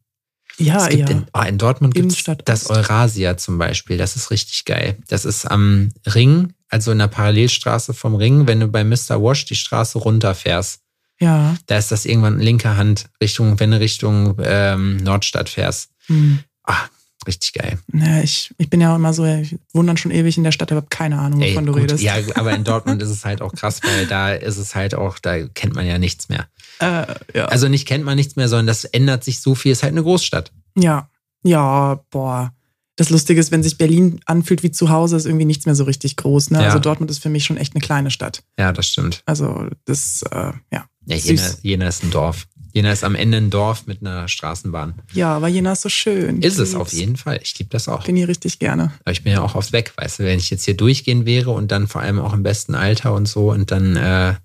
ja, 0.57 0.87
es 0.87 0.87
gibt 0.87 1.09
ja. 1.09 1.17
in, 1.17 1.25
oh, 1.33 1.41
in 1.41 1.57
Dortmund 1.57 1.93
gibt 1.93 2.05
Innenstadt 2.05 2.43
das. 2.45 2.69
Eurasia 2.69 3.35
zum 3.35 3.57
Beispiel. 3.57 3.97
Das 3.97 4.15
ist 4.15 4.31
richtig 4.31 4.63
geil. 4.63 4.95
Das 5.09 5.25
ist 5.25 5.43
am 5.43 5.91
Ring, 6.05 6.53
also 6.69 6.93
in 6.93 6.99
der 6.99 7.07
Parallelstraße 7.07 7.93
vom 7.93 8.15
Ring, 8.15 8.47
wenn 8.47 8.61
du 8.61 8.69
bei 8.69 8.85
Mr. 8.85 9.21
Wash 9.21 9.43
die 9.43 9.55
Straße 9.55 9.97
runterfährst. 9.97 10.79
ja. 11.19 11.57
Da 11.65 11.77
ist 11.77 11.91
das 11.91 12.05
irgendwann 12.05 12.39
linke 12.39 12.77
Hand 12.77 13.09
Richtung, 13.21 13.59
wenn 13.59 13.71
du 13.71 13.81
Richtung 13.81 14.37
ähm, 14.41 14.95
Nordstadt 14.95 15.49
fährst. 15.49 15.89
Hm. 16.05 16.39
Ah, 16.63 16.87
richtig 17.27 17.53
geil. 17.53 17.79
Ja, 17.93 18.21
ich, 18.21 18.53
ich 18.57 18.69
bin 18.69 18.81
ja 18.81 18.91
auch 18.91 18.95
immer 18.95 19.13
so, 19.13 19.25
ich 19.25 19.57
wohne 19.73 19.87
dann 19.87 19.97
schon 19.97 20.11
ewig 20.11 20.37
in 20.37 20.43
der 20.43 20.51
Stadt, 20.51 20.71
aber 20.71 20.81
hab 20.81 20.89
keine 20.89 21.19
Ahnung, 21.19 21.41
Ey, 21.41 21.51
wovon 21.51 21.65
du 21.65 21.73
gut, 21.73 21.81
redest. 21.83 22.03
Ja, 22.03 22.15
aber 22.35 22.53
in 22.55 22.63
Dortmund 22.63 23.01
ist 23.01 23.09
es 23.09 23.25
halt 23.25 23.41
auch 23.41 23.53
krass, 23.53 23.81
weil 23.83 24.07
da 24.07 24.33
ist 24.33 24.57
es 24.57 24.75
halt 24.75 24.95
auch, 24.95 25.19
da 25.19 25.47
kennt 25.47 25.75
man 25.75 25.85
ja 25.85 25.97
nichts 25.97 26.29
mehr. 26.29 26.47
Äh, 26.79 27.05
ja. 27.35 27.45
Also 27.45 27.67
nicht 27.67 27.87
kennt 27.87 28.05
man 28.05 28.15
nichts 28.15 28.35
mehr, 28.35 28.47
sondern 28.47 28.67
das 28.67 28.85
ändert 28.85 29.23
sich 29.23 29.41
so 29.41 29.55
viel. 29.55 29.71
Ist 29.71 29.83
halt 29.83 29.93
eine 29.93 30.03
Großstadt. 30.03 30.51
ja. 30.75 31.09
Ja, 31.43 32.03
boah. 32.09 32.53
Das 32.97 33.09
Lustige 33.09 33.39
ist, 33.39 33.51
wenn 33.51 33.63
sich 33.63 33.77
Berlin 33.77 34.19
anfühlt 34.25 34.61
wie 34.61 34.71
zu 34.71 34.89
Hause, 34.89 35.15
ist 35.15 35.25
irgendwie 35.25 35.45
nichts 35.45 35.65
mehr 35.65 35.73
so 35.73 35.85
richtig 35.85 36.17
groß. 36.17 36.51
Ne? 36.51 36.59
Ja. 36.59 36.65
Also 36.65 36.79
Dortmund 36.79 37.09
ist 37.09 37.19
für 37.23 37.29
mich 37.29 37.45
schon 37.45 37.55
echt 37.55 37.73
eine 37.73 37.81
kleine 37.81 38.11
Stadt. 38.11 38.43
Ja, 38.57 38.73
das 38.73 38.87
stimmt. 38.87 39.23
Also 39.25 39.67
das, 39.85 40.21
äh, 40.29 40.51
ja. 40.73 40.85
Ja. 41.05 41.15
Jena, 41.15 41.49
Jena 41.61 41.87
ist 41.87 42.03
ein 42.03 42.11
Dorf. 42.11 42.45
Jena 42.73 42.91
ist 42.91 43.03
am 43.03 43.15
Ende 43.15 43.37
ein 43.37 43.49
Dorf 43.49 43.87
mit 43.87 44.01
einer 44.01 44.27
Straßenbahn. 44.27 44.93
Ja, 45.13 45.35
aber 45.35 45.47
Jena 45.47 45.71
ist 45.73 45.81
so 45.81 45.89
schön. 45.89 46.41
Ist 46.41 46.59
es 46.59 46.69
Ich 46.71 46.75
auf 46.75 46.93
jeden 46.93 47.17
Fall. 47.17 47.39
Ich 47.43 47.57
liebe 47.57 47.69
das 47.71 47.87
auch. 47.87 48.05
bin 48.05 48.15
hier 48.15 48.27
richtig 48.27 48.59
gerne. 48.59 48.93
Aber 49.03 49.11
ich 49.11 49.23
bin 49.23 49.33
ja 49.33 49.41
auch 49.41 49.55
aufs 49.55 49.71
Weg, 49.73 49.93
weißt 49.97 50.19
du, 50.19 50.23
wenn 50.23 50.39
ich 50.39 50.49
jetzt 50.49 50.65
hier 50.65 50.77
durchgehen 50.77 51.25
wäre 51.25 51.51
und 51.51 51.71
dann 51.71 51.87
vor 51.87 52.01
allem 52.01 52.19
auch 52.19 52.33
im 52.33 52.43
besten 52.43 52.75
Alter 52.75 53.13
und 53.13 53.27
so 53.27 53.51
und 53.51 53.71
dann, 53.71 53.95
äh, 53.95 54.35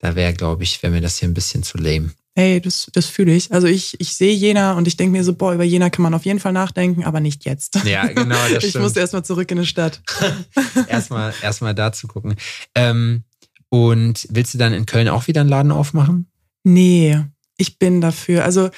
da 0.00 0.14
wäre, 0.16 0.34
glaube 0.34 0.64
ich, 0.64 0.82
wäre 0.82 0.92
mir 0.92 1.00
das 1.00 1.18
hier 1.18 1.28
ein 1.28 1.34
bisschen 1.34 1.62
zu 1.62 1.78
lame. 1.78 2.10
Ey, 2.36 2.60
das, 2.60 2.90
das 2.92 3.06
fühle 3.06 3.32
ich. 3.32 3.52
Also 3.52 3.68
ich, 3.68 3.94
ich 4.00 4.16
sehe 4.16 4.34
Jena 4.34 4.72
und 4.72 4.88
ich 4.88 4.96
denke 4.96 5.12
mir 5.16 5.22
so, 5.22 5.34
boah, 5.34 5.54
über 5.54 5.62
Jena 5.62 5.88
kann 5.88 6.02
man 6.02 6.14
auf 6.14 6.24
jeden 6.24 6.40
Fall 6.40 6.52
nachdenken, 6.52 7.04
aber 7.04 7.20
nicht 7.20 7.44
jetzt. 7.44 7.78
Ja, 7.84 8.06
genau, 8.08 8.34
das 8.52 8.64
ich 8.64 8.70
stimmt. 8.70 8.82
muss 8.82 8.96
erstmal 8.96 9.24
zurück 9.24 9.48
in 9.52 9.58
die 9.58 9.66
Stadt. 9.66 10.02
erstmal, 10.88 11.32
erstmal 11.42 11.76
da 11.76 11.92
zu 11.92 12.08
gucken. 12.08 12.34
Ähm, 12.74 13.22
und 13.68 14.26
willst 14.30 14.52
du 14.52 14.58
dann 14.58 14.72
in 14.72 14.84
Köln 14.84 15.08
auch 15.08 15.28
wieder 15.28 15.42
einen 15.42 15.50
Laden 15.50 15.70
aufmachen? 15.70 16.26
Nee, 16.64 17.20
ich 17.56 17.78
bin 17.78 18.00
dafür. 18.00 18.44
Also 18.44 18.70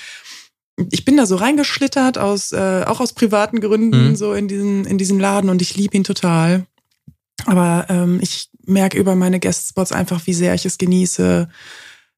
ich 0.91 1.05
bin 1.05 1.17
da 1.17 1.25
so 1.27 1.37
reingeschlittert 1.37 2.19
aus, 2.19 2.53
äh, 2.53 2.85
auch 2.87 3.01
aus 3.01 3.15
privaten 3.15 3.61
Gründen, 3.61 4.11
Mhm. 4.11 4.17
so 4.17 4.35
in 4.35 4.47
diesen, 4.49 4.85
in 4.85 4.99
diesen 4.99 5.19
Laden 5.19 5.49
und 5.51 5.63
ich 5.63 5.77
liebe 5.77 5.97
ihn 5.97 6.05
total. 6.05 6.67
Aber 7.47 7.87
ähm, 7.89 8.19
ich 8.21 8.49
merke 8.67 8.99
über 8.99 9.15
meine 9.15 9.41
Guestspots 9.41 9.93
einfach, 9.93 10.27
wie 10.27 10.35
sehr 10.35 10.55
ich 10.55 10.67
es 10.67 10.77
genieße, 10.79 11.49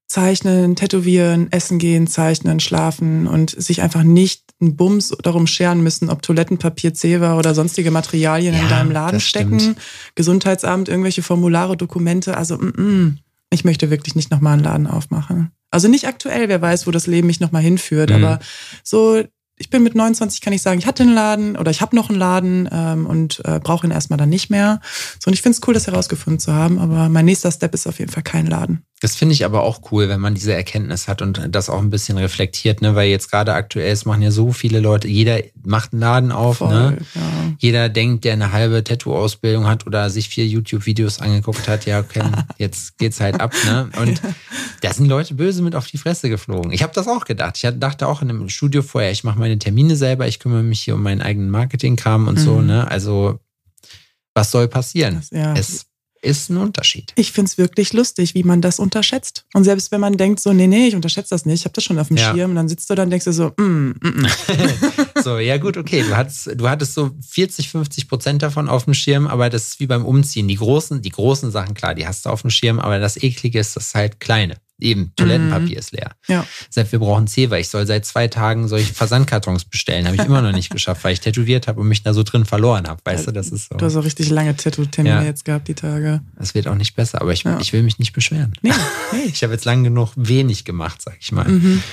zeichnen, 0.07 0.75
tätowieren, 0.75 1.51
essen 1.51 1.77
gehen, 1.77 2.07
zeichnen, 2.07 2.59
schlafen 2.59 3.27
und 3.27 3.51
sich 3.51 3.81
einfach 3.81 4.03
nicht 4.03 4.43
einen 4.59 4.75
Bums 4.75 5.15
darum 5.21 5.45
scheren 5.47 5.81
müssen, 5.81 6.09
ob 6.09 6.21
Toilettenpapier, 6.23 6.93
Zewa 6.93 7.37
oder 7.37 7.53
sonstige 7.53 7.91
Materialien 7.91 8.55
Ja, 8.55 8.61
in 8.61 8.69
deinem 8.69 8.91
Laden 8.91 9.19
stecken, 9.19 9.59
stimmt. 9.59 9.77
Gesundheitsamt, 10.15 10.89
irgendwelche 10.89 11.21
Formulare, 11.21 11.77
Dokumente. 11.77 12.35
Also 12.35 12.57
mm, 12.57 12.73
mm, 12.75 13.17
ich 13.51 13.63
möchte 13.63 13.89
wirklich 13.89 14.15
nicht 14.15 14.31
nochmal 14.31 14.53
einen 14.53 14.63
Laden 14.63 14.87
aufmachen. 14.87 15.51
Also 15.71 15.87
nicht 15.87 16.07
aktuell, 16.07 16.49
wer 16.49 16.61
weiß, 16.61 16.87
wo 16.87 16.91
das 16.91 17.07
Leben 17.07 17.27
mich 17.27 17.39
nochmal 17.39 17.61
hinführt, 17.61 18.09
Mhm. 18.09 18.15
aber 18.15 18.39
so, 18.83 19.23
ich 19.61 19.69
bin 19.69 19.83
mit 19.83 19.93
29, 19.93 20.39
kann 20.41 20.53
ich 20.53 20.61
sagen, 20.61 20.79
ich 20.79 20.85
hatte 20.87 21.03
einen 21.03 21.13
Laden 21.13 21.57
oder 21.57 21.69
ich 21.69 21.81
habe 21.81 21.95
noch 21.95 22.09
einen 22.09 22.17
Laden 22.17 22.69
ähm, 22.71 23.05
und 23.05 23.41
äh, 23.45 23.59
brauche 23.59 23.85
ihn 23.85 23.91
erstmal 23.91 24.17
dann 24.17 24.29
nicht 24.29 24.49
mehr. 24.49 24.79
So, 25.19 25.27
und 25.27 25.33
ich 25.33 25.41
finde 25.41 25.57
es 25.59 25.67
cool, 25.67 25.73
das 25.73 25.85
herausgefunden 25.87 26.39
zu 26.39 26.53
haben, 26.53 26.79
aber 26.79 27.09
mein 27.09 27.25
nächster 27.25 27.51
Step 27.51 27.73
ist 27.73 27.85
auf 27.85 27.99
jeden 27.99 28.11
Fall 28.11 28.23
kein 28.23 28.47
Laden. 28.47 28.83
Das 29.01 29.15
finde 29.15 29.31
ich 29.33 29.45
aber 29.45 29.63
auch 29.63 29.79
cool, 29.91 30.09
wenn 30.09 30.19
man 30.19 30.35
diese 30.35 30.53
Erkenntnis 30.53 31.07
hat 31.07 31.21
und 31.21 31.41
das 31.51 31.69
auch 31.69 31.79
ein 31.79 31.89
bisschen 31.89 32.17
reflektiert, 32.17 32.81
ne? 32.81 32.95
Weil 32.95 33.07
jetzt 33.09 33.31
gerade 33.31 33.53
aktuell, 33.53 33.91
es 33.93 34.03
machen 34.03 34.21
ja 34.21 34.29
so 34.29 34.51
viele 34.51 34.81
Leute, 34.81 35.07
jeder 35.07 35.39
macht 35.63 35.93
einen 35.93 36.01
Laden 36.01 36.31
auf, 36.33 36.59
ne? 36.59 36.97
ja. 37.15 37.21
Jeder 37.59 37.87
denkt, 37.87 38.25
der 38.25 38.33
eine 38.33 38.51
halbe 38.51 38.83
Tattoo-Ausbildung 38.83 39.67
hat 39.67 39.87
oder 39.87 40.09
sich 40.09 40.27
vier 40.27 40.45
YouTube-Videos 40.45 41.19
angeguckt 41.21 41.67
hat, 41.69 41.85
ja, 41.85 42.01
okay, 42.01 42.23
jetzt 42.57 42.97
geht's 42.97 43.21
halt 43.21 43.39
ab, 43.39 43.53
ne? 43.65 43.89
Und 44.01 44.21
da 44.81 44.93
sind 44.93 45.05
Leute 45.07 45.33
böse 45.33 45.61
mit 45.61 45.75
auf 45.75 45.87
die 45.87 45.97
Fresse 45.97 46.27
geflogen. 46.29 46.71
Ich 46.73 46.83
habe 46.83 46.93
das 46.93 47.07
auch 47.07 47.23
gedacht. 47.23 47.57
Ich 47.61 47.69
dachte 47.79 48.05
auch 48.05 48.21
in 48.21 48.29
einem 48.29 48.49
Studio 48.49 48.81
vorher, 48.81 49.11
ich 49.11 49.23
mache 49.23 49.39
meine 49.39 49.57
Termine 49.59 49.95
selber, 49.95 50.27
ich 50.27 50.39
kümmere 50.39 50.63
mich 50.63 50.81
hier 50.81 50.95
um 50.95 51.03
meinen 51.03 51.21
eigenen 51.21 51.49
Marketingkram 51.51 52.27
und 52.27 52.37
so, 52.37 52.55
Mhm. 52.57 52.67
ne? 52.67 52.91
Also, 52.91 53.39
was 54.33 54.51
soll 54.51 54.67
passieren? 54.67 55.15
Das- 55.15 55.29
ja. 55.31 55.53
Es 55.53 55.85
ist 56.21 56.49
ein 56.49 56.57
Unterschied. 56.57 57.13
Ich 57.15 57.31
find's 57.31 57.57
wirklich 57.57 57.93
lustig, 57.93 58.33
wie 58.35 58.43
man 58.43 58.61
das 58.61 58.79
unterschätzt. 58.79 59.45
Und 59.53 59.63
selbst 59.63 59.91
wenn 59.91 60.01
man 60.01 60.17
denkt 60.17 60.39
so, 60.39 60.53
nee, 60.53 60.67
nee, 60.67 60.87
ich 60.87 60.95
unterschätze 60.95 61.29
das 61.29 61.45
nicht, 61.45 61.61
ich 61.61 61.65
habe 61.65 61.73
das 61.73 61.83
schon 61.83 61.97
auf 61.99 62.07
dem 62.07 62.17
Ja. 62.17 62.33
Schirm, 62.33 62.51
und 62.51 62.55
dann 62.55 62.69
sitzt 62.69 62.89
du 62.89 62.95
da 62.95 63.03
und 63.03 63.09
denkst 63.09 63.25
dir 63.25 63.33
so, 63.33 63.51
mm, 63.57 63.63
mm, 63.63 63.95
mm. 64.01 64.27
So, 65.23 65.37
ja 65.37 65.57
gut, 65.57 65.77
okay. 65.77 66.03
Du 66.07 66.15
hattest, 66.15 66.49
du 66.55 66.69
hattest 66.69 66.93
so 66.93 67.11
40, 67.29 67.69
50 67.69 68.07
Prozent 68.07 68.41
davon 68.41 68.69
auf 68.69 68.85
dem 68.85 68.93
Schirm, 68.93 69.27
aber 69.27 69.49
das 69.49 69.67
ist 69.67 69.79
wie 69.79 69.87
beim 69.87 70.05
Umziehen. 70.05 70.47
Die 70.47 70.55
großen, 70.55 71.01
die 71.01 71.09
großen 71.09 71.51
Sachen, 71.51 71.73
klar, 71.73 71.95
die 71.95 72.07
hast 72.07 72.25
du 72.25 72.29
auf 72.29 72.41
dem 72.41 72.49
Schirm, 72.49 72.79
aber 72.79 72.99
das 72.99 73.21
Eklige 73.21 73.59
ist 73.59 73.75
das 73.75 73.93
halt 73.95 74.19
kleine. 74.19 74.57
Eben, 74.79 75.11
Toilettenpapier 75.15 75.77
ist 75.77 75.91
leer. 75.91 76.11
Ja. 76.27 76.45
Selbst 76.69 76.91
wir 76.91 76.99
brauchen 76.99 77.27
Zewa. 77.27 77.57
Ich 77.57 77.67
soll 77.69 77.85
seit 77.85 78.05
zwei 78.05 78.27
Tagen 78.27 78.67
solche 78.67 78.93
Versandkartons 78.93 79.65
bestellen. 79.65 80.05
Habe 80.05 80.15
ich 80.15 80.23
immer 80.25 80.41
noch 80.41 80.51
nicht 80.53 80.69
geschafft, 80.69 81.03
weil 81.03 81.13
ich 81.13 81.19
tätowiert 81.19 81.67
habe 81.67 81.81
und 81.81 81.87
mich 81.87 82.01
da 82.03 82.13
so 82.13 82.23
drin 82.23 82.45
verloren 82.45 82.87
habe. 82.87 83.01
Weißt 83.03 83.27
du, 83.27 83.31
das 83.31 83.49
ist 83.49 83.69
so. 83.69 83.77
Du 83.77 83.85
hast 83.85 83.95
auch 83.95 84.03
richtig 84.05 84.29
lange 84.29 84.55
Tattoo-Termine 84.55 85.15
Ja. 85.15 85.23
jetzt 85.23 85.43
gehabt, 85.45 85.67
die 85.67 85.75
Tage. 85.75 86.21
Das 86.37 86.55
wird 86.55 86.67
auch 86.67 86.75
nicht 86.75 86.95
besser, 86.95 87.21
aber 87.21 87.33
ich, 87.33 87.43
Ja. 87.43 87.59
ich 87.59 87.73
will 87.73 87.83
mich 87.83 87.99
nicht 87.99 88.13
beschweren. 88.13 88.53
Nee, 88.61 88.71
nee. 89.11 89.17
Ich 89.33 89.43
habe 89.43 89.53
jetzt 89.53 89.65
lang 89.65 89.83
genug 89.83 90.11
wenig 90.15 90.65
gemacht, 90.65 91.01
sag 91.01 91.17
ich 91.19 91.31
mal. 91.31 91.47
Mhm. 91.47 91.83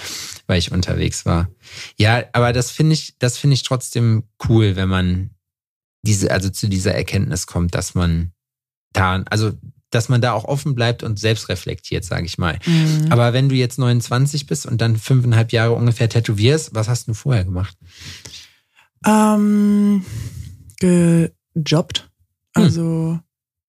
weil 0.48 0.58
ich 0.60 0.70
unterwegs 0.70 1.26
war. 1.26 1.48
Ja, 1.96 2.22
aber 2.32 2.52
das 2.52 2.70
finde 2.70 2.92
ich, 2.94 3.14
das 3.18 3.36
finde 3.36 3.54
ich 3.54 3.64
trotzdem 3.64 4.22
cool, 4.48 4.76
wenn 4.76 4.88
man 4.88 5.30
diese, 6.02 6.30
also 6.30 6.50
zu 6.50 6.68
dieser 6.68 6.94
Erkenntnis 6.94 7.48
kommt, 7.48 7.74
dass 7.74 7.96
man 7.96 8.30
da, 8.92 9.24
also 9.28 9.54
dass 9.90 10.08
man 10.08 10.20
da 10.20 10.32
auch 10.32 10.44
offen 10.44 10.74
bleibt 10.74 11.02
und 11.02 11.18
selbst 11.18 11.48
reflektiert, 11.48 12.04
sage 12.04 12.26
ich 12.26 12.38
mal. 12.38 12.58
Mhm. 12.66 13.06
Aber 13.10 13.32
wenn 13.32 13.48
du 13.48 13.54
jetzt 13.54 13.78
29 13.78 14.46
bist 14.46 14.66
und 14.66 14.80
dann 14.80 14.96
fünfeinhalb 14.96 15.52
Jahre 15.52 15.72
ungefähr 15.72 16.08
tätowierst, 16.08 16.74
was 16.74 16.88
hast 16.88 17.08
du 17.08 17.14
vorher 17.14 17.44
gemacht? 17.44 17.76
Ähm, 19.04 20.04
gejobbt. 20.80 22.10
Hm. 22.56 22.64
Also, 22.64 23.20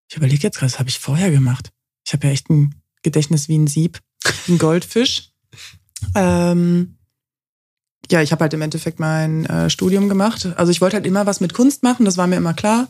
ich 0.10 0.18
überlege 0.18 0.44
jetzt 0.44 0.58
gerade, 0.58 0.72
was 0.72 0.80
habe 0.80 0.90
ich 0.90 1.00
vorher 1.00 1.32
gemacht? 1.32 1.72
Ich 2.06 2.14
habe 2.14 2.28
ja 2.28 2.34
echt 2.34 2.50
ein 2.50 2.76
Gedächtnis 3.04 3.48
wie 3.48 3.58
ein 3.58 3.68
Sieb, 3.68 4.00
ein 4.48 4.58
Goldfisch. 4.58 5.32
ähm, 6.16 6.98
ja, 8.10 8.22
ich 8.22 8.32
habe 8.32 8.42
halt 8.42 8.54
im 8.54 8.62
Endeffekt 8.62 9.00
mein 9.00 9.46
äh, 9.46 9.70
Studium 9.70 10.08
gemacht. 10.08 10.48
Also 10.56 10.72
ich 10.72 10.82
wollte 10.82 10.96
halt 10.96 11.06
immer 11.06 11.26
was 11.26 11.42
mit 11.42 11.54
Kunst 11.54 11.84
machen, 11.84 12.06
das 12.06 12.18
war 12.18 12.28
mir 12.28 12.38
immer 12.38 12.54
klar. 12.54 12.88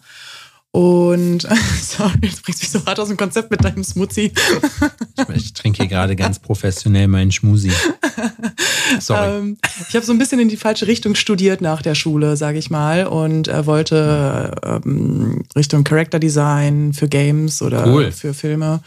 Und 0.77 1.39
sorry, 1.81 2.19
du 2.21 2.41
bringst 2.43 2.61
mich 2.61 2.69
so 2.69 2.85
hart 2.85 2.99
aus 2.99 3.07
dem 3.07 3.17
Konzept 3.17 3.49
mit 3.49 3.63
deinem 3.63 3.83
Smoothie. 3.83 4.31
Ich, 5.29 5.35
ich 5.35 5.53
trinke 5.53 5.77
hier 5.77 5.87
gerade 5.87 6.15
ganz 6.15 6.37
professionell 6.37 7.07
meinen 7.07 7.31
Schmusi. 7.31 7.71
Sorry. 8.99 9.39
Ähm, 9.39 9.57
ich 9.89 9.95
habe 9.95 10.05
so 10.05 10.11
ein 10.11 10.19
bisschen 10.19 10.39
in 10.39 10.49
die 10.49 10.55
falsche 10.55 10.85
Richtung 10.85 11.15
studiert 11.15 11.61
nach 11.61 11.81
der 11.81 11.95
Schule, 11.95 12.37
sage 12.37 12.59
ich 12.59 12.69
mal, 12.69 13.07
und 13.07 13.47
äh, 13.47 13.65
wollte 13.65 14.51
ähm, 14.63 15.45
Richtung 15.55 15.83
Character 15.83 16.19
Design 16.19 16.93
für 16.93 17.07
Games 17.07 17.63
oder 17.63 17.87
Cool. 17.87 18.11
für 18.11 18.35
Filme 18.35 18.81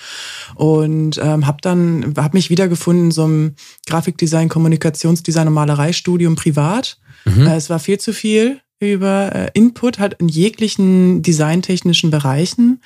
und 0.55 1.19
ähm, 1.21 1.49
habe 1.49 1.59
dann 1.61 2.15
habe 2.17 2.37
mich 2.37 2.51
wiedergefunden 2.51 3.07
in 3.07 3.11
so 3.11 3.25
einem 3.25 3.57
Grafikdesign, 3.89 4.49
Kommunikationsdesign 4.49 5.49
und 5.49 5.55
Malereistudium 5.55 6.37
privat. 6.37 6.99
Mhm. 7.25 7.49
Äh, 7.49 7.57
es 7.57 7.69
war 7.69 7.81
viel 7.81 7.99
zu 7.99 8.13
viel 8.13 8.61
über 8.81 9.35
äh, 9.35 9.51
Input 9.55 9.99
halt 9.99 10.15
in 10.15 10.29
jeglichen 10.29 11.23
designtechnischen 11.23 12.11
Bereichen 12.11 12.81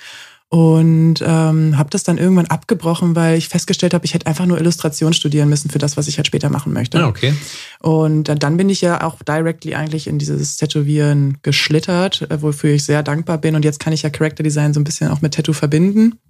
und 0.49 1.17
ähm, 1.21 1.77
habe 1.79 1.91
das 1.91 2.05
dann 2.05 2.19
irgendwann 2.19 2.47
abgebrochen, 2.47 3.17
weil 3.17 3.37
ich 3.39 3.49
festgestellt 3.49 3.93
habe, 3.95 4.05
ich 4.05 4.15
hätte 4.15 4.27
einfach 4.27 4.47
nur 4.47 4.59
Illustration 4.59 5.13
studieren 5.13 5.49
müssen 5.49 5.71
für 5.71 5.79
das, 5.79 5.97
was 5.97 6.07
ich 6.07 6.17
halt 6.17 6.27
später 6.29 6.49
machen 6.51 6.73
möchte. 6.73 6.99
Ah, 7.03 7.09
okay. 7.09 7.35
Und 7.81 8.25
dann- 8.25 8.57
bin 8.57 8.69
ich 8.69 8.81
ja 8.81 9.03
auch 9.03 9.21
directly 9.23 9.75
eigentlich 9.75 10.07
in 10.07 10.19
dieses 10.19 10.57
Tätowieren 10.57 11.39
geschlittert, 11.43 12.23
äh, 12.31 12.41
wofür 12.43 12.75
ich 12.75 12.85
sehr 12.85 13.03
dankbar 13.03 13.39
bin. 13.39 13.57
Und 13.57 13.65
jetzt 13.65 13.81
kann 13.81 13.93
ich 13.93 14.03
ja 14.03 14.11
Character 14.11 14.45
Design 14.45 14.75
so 14.75 14.79
ein 14.81 14.85
bisschen 14.85 15.11
auch 15.11 15.23
mit 15.23 15.35
Tattoo 15.35 15.55
verbinden. 15.55 16.21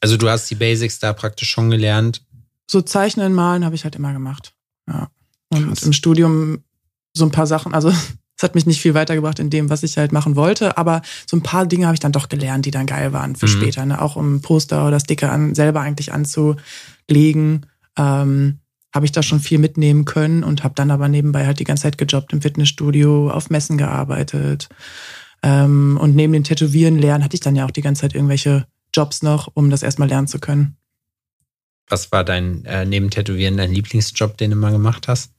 Also 0.00 0.16
du 0.16 0.28
hast 0.28 0.48
die 0.50 0.54
Basics 0.54 0.98
da 1.00 1.12
praktisch 1.12 1.48
schon 1.48 1.70
gelernt. 1.70 2.22
So 2.70 2.82
Zeichnen, 2.82 3.32
Malen 3.32 3.64
habe 3.64 3.74
ich 3.74 3.82
halt 3.84 3.96
immer 3.96 4.12
gemacht. 4.12 4.52
Ja. 4.88 5.08
Und 5.48 5.66
Krass. 5.68 5.82
im 5.82 5.92
Studium 5.92 6.62
so 7.14 7.24
ein 7.24 7.30
paar 7.32 7.46
Sachen, 7.48 7.74
also 7.74 7.92
es 8.42 8.44
hat 8.44 8.56
mich 8.56 8.66
nicht 8.66 8.80
viel 8.80 8.94
weitergebracht 8.94 9.38
in 9.38 9.50
dem, 9.50 9.70
was 9.70 9.84
ich 9.84 9.96
halt 9.96 10.10
machen 10.10 10.34
wollte, 10.34 10.76
aber 10.76 11.00
so 11.30 11.36
ein 11.36 11.42
paar 11.44 11.64
Dinge 11.64 11.86
habe 11.86 11.94
ich 11.94 12.00
dann 12.00 12.10
doch 12.10 12.28
gelernt, 12.28 12.66
die 12.66 12.72
dann 12.72 12.86
geil 12.86 13.12
waren 13.12 13.36
für 13.36 13.46
Mhm. 13.46 13.50
später. 13.50 13.86
Ne? 13.86 14.02
Auch 14.02 14.16
um 14.16 14.40
Poster 14.40 14.86
oder 14.88 14.98
Sticker 14.98 15.30
an, 15.30 15.54
selber 15.54 15.80
eigentlich 15.80 16.12
anzulegen. 16.12 17.66
Ähm, 17.96 18.58
habe 18.94 19.06
ich 19.06 19.12
da 19.12 19.22
schon 19.22 19.40
viel 19.40 19.58
mitnehmen 19.58 20.04
können 20.04 20.42
und 20.44 20.64
habe 20.64 20.74
dann 20.74 20.90
aber 20.90 21.08
nebenbei 21.08 21.46
halt 21.46 21.60
die 21.60 21.64
ganze 21.64 21.84
Zeit 21.84 21.98
gejobbt 21.98 22.32
im 22.32 22.42
Fitnessstudio, 22.42 23.30
auf 23.30 23.48
Messen 23.48 23.78
gearbeitet. 23.78 24.68
Ähm, 25.42 25.96
und 26.00 26.14
neben 26.16 26.32
dem 26.32 26.44
Tätowieren 26.44 26.98
lernen 26.98 27.22
hatte 27.24 27.34
ich 27.34 27.40
dann 27.40 27.56
ja 27.56 27.64
auch 27.64 27.70
die 27.70 27.80
ganze 27.80 28.02
Zeit 28.02 28.14
irgendwelche 28.14 28.66
Jobs 28.94 29.22
noch, 29.22 29.48
um 29.54 29.70
das 29.70 29.82
erstmal 29.82 30.08
lernen 30.08 30.26
zu 30.26 30.40
können. 30.40 30.76
Was 31.88 32.12
war 32.12 32.24
dein, 32.24 32.64
äh, 32.64 32.84
neben 32.84 33.08
Tätowieren, 33.10 33.56
dein 33.56 33.72
Lieblingsjob, 33.72 34.36
den 34.36 34.50
du 34.50 34.56
mal 34.56 34.72
gemacht 34.72 35.08
hast? 35.08 35.32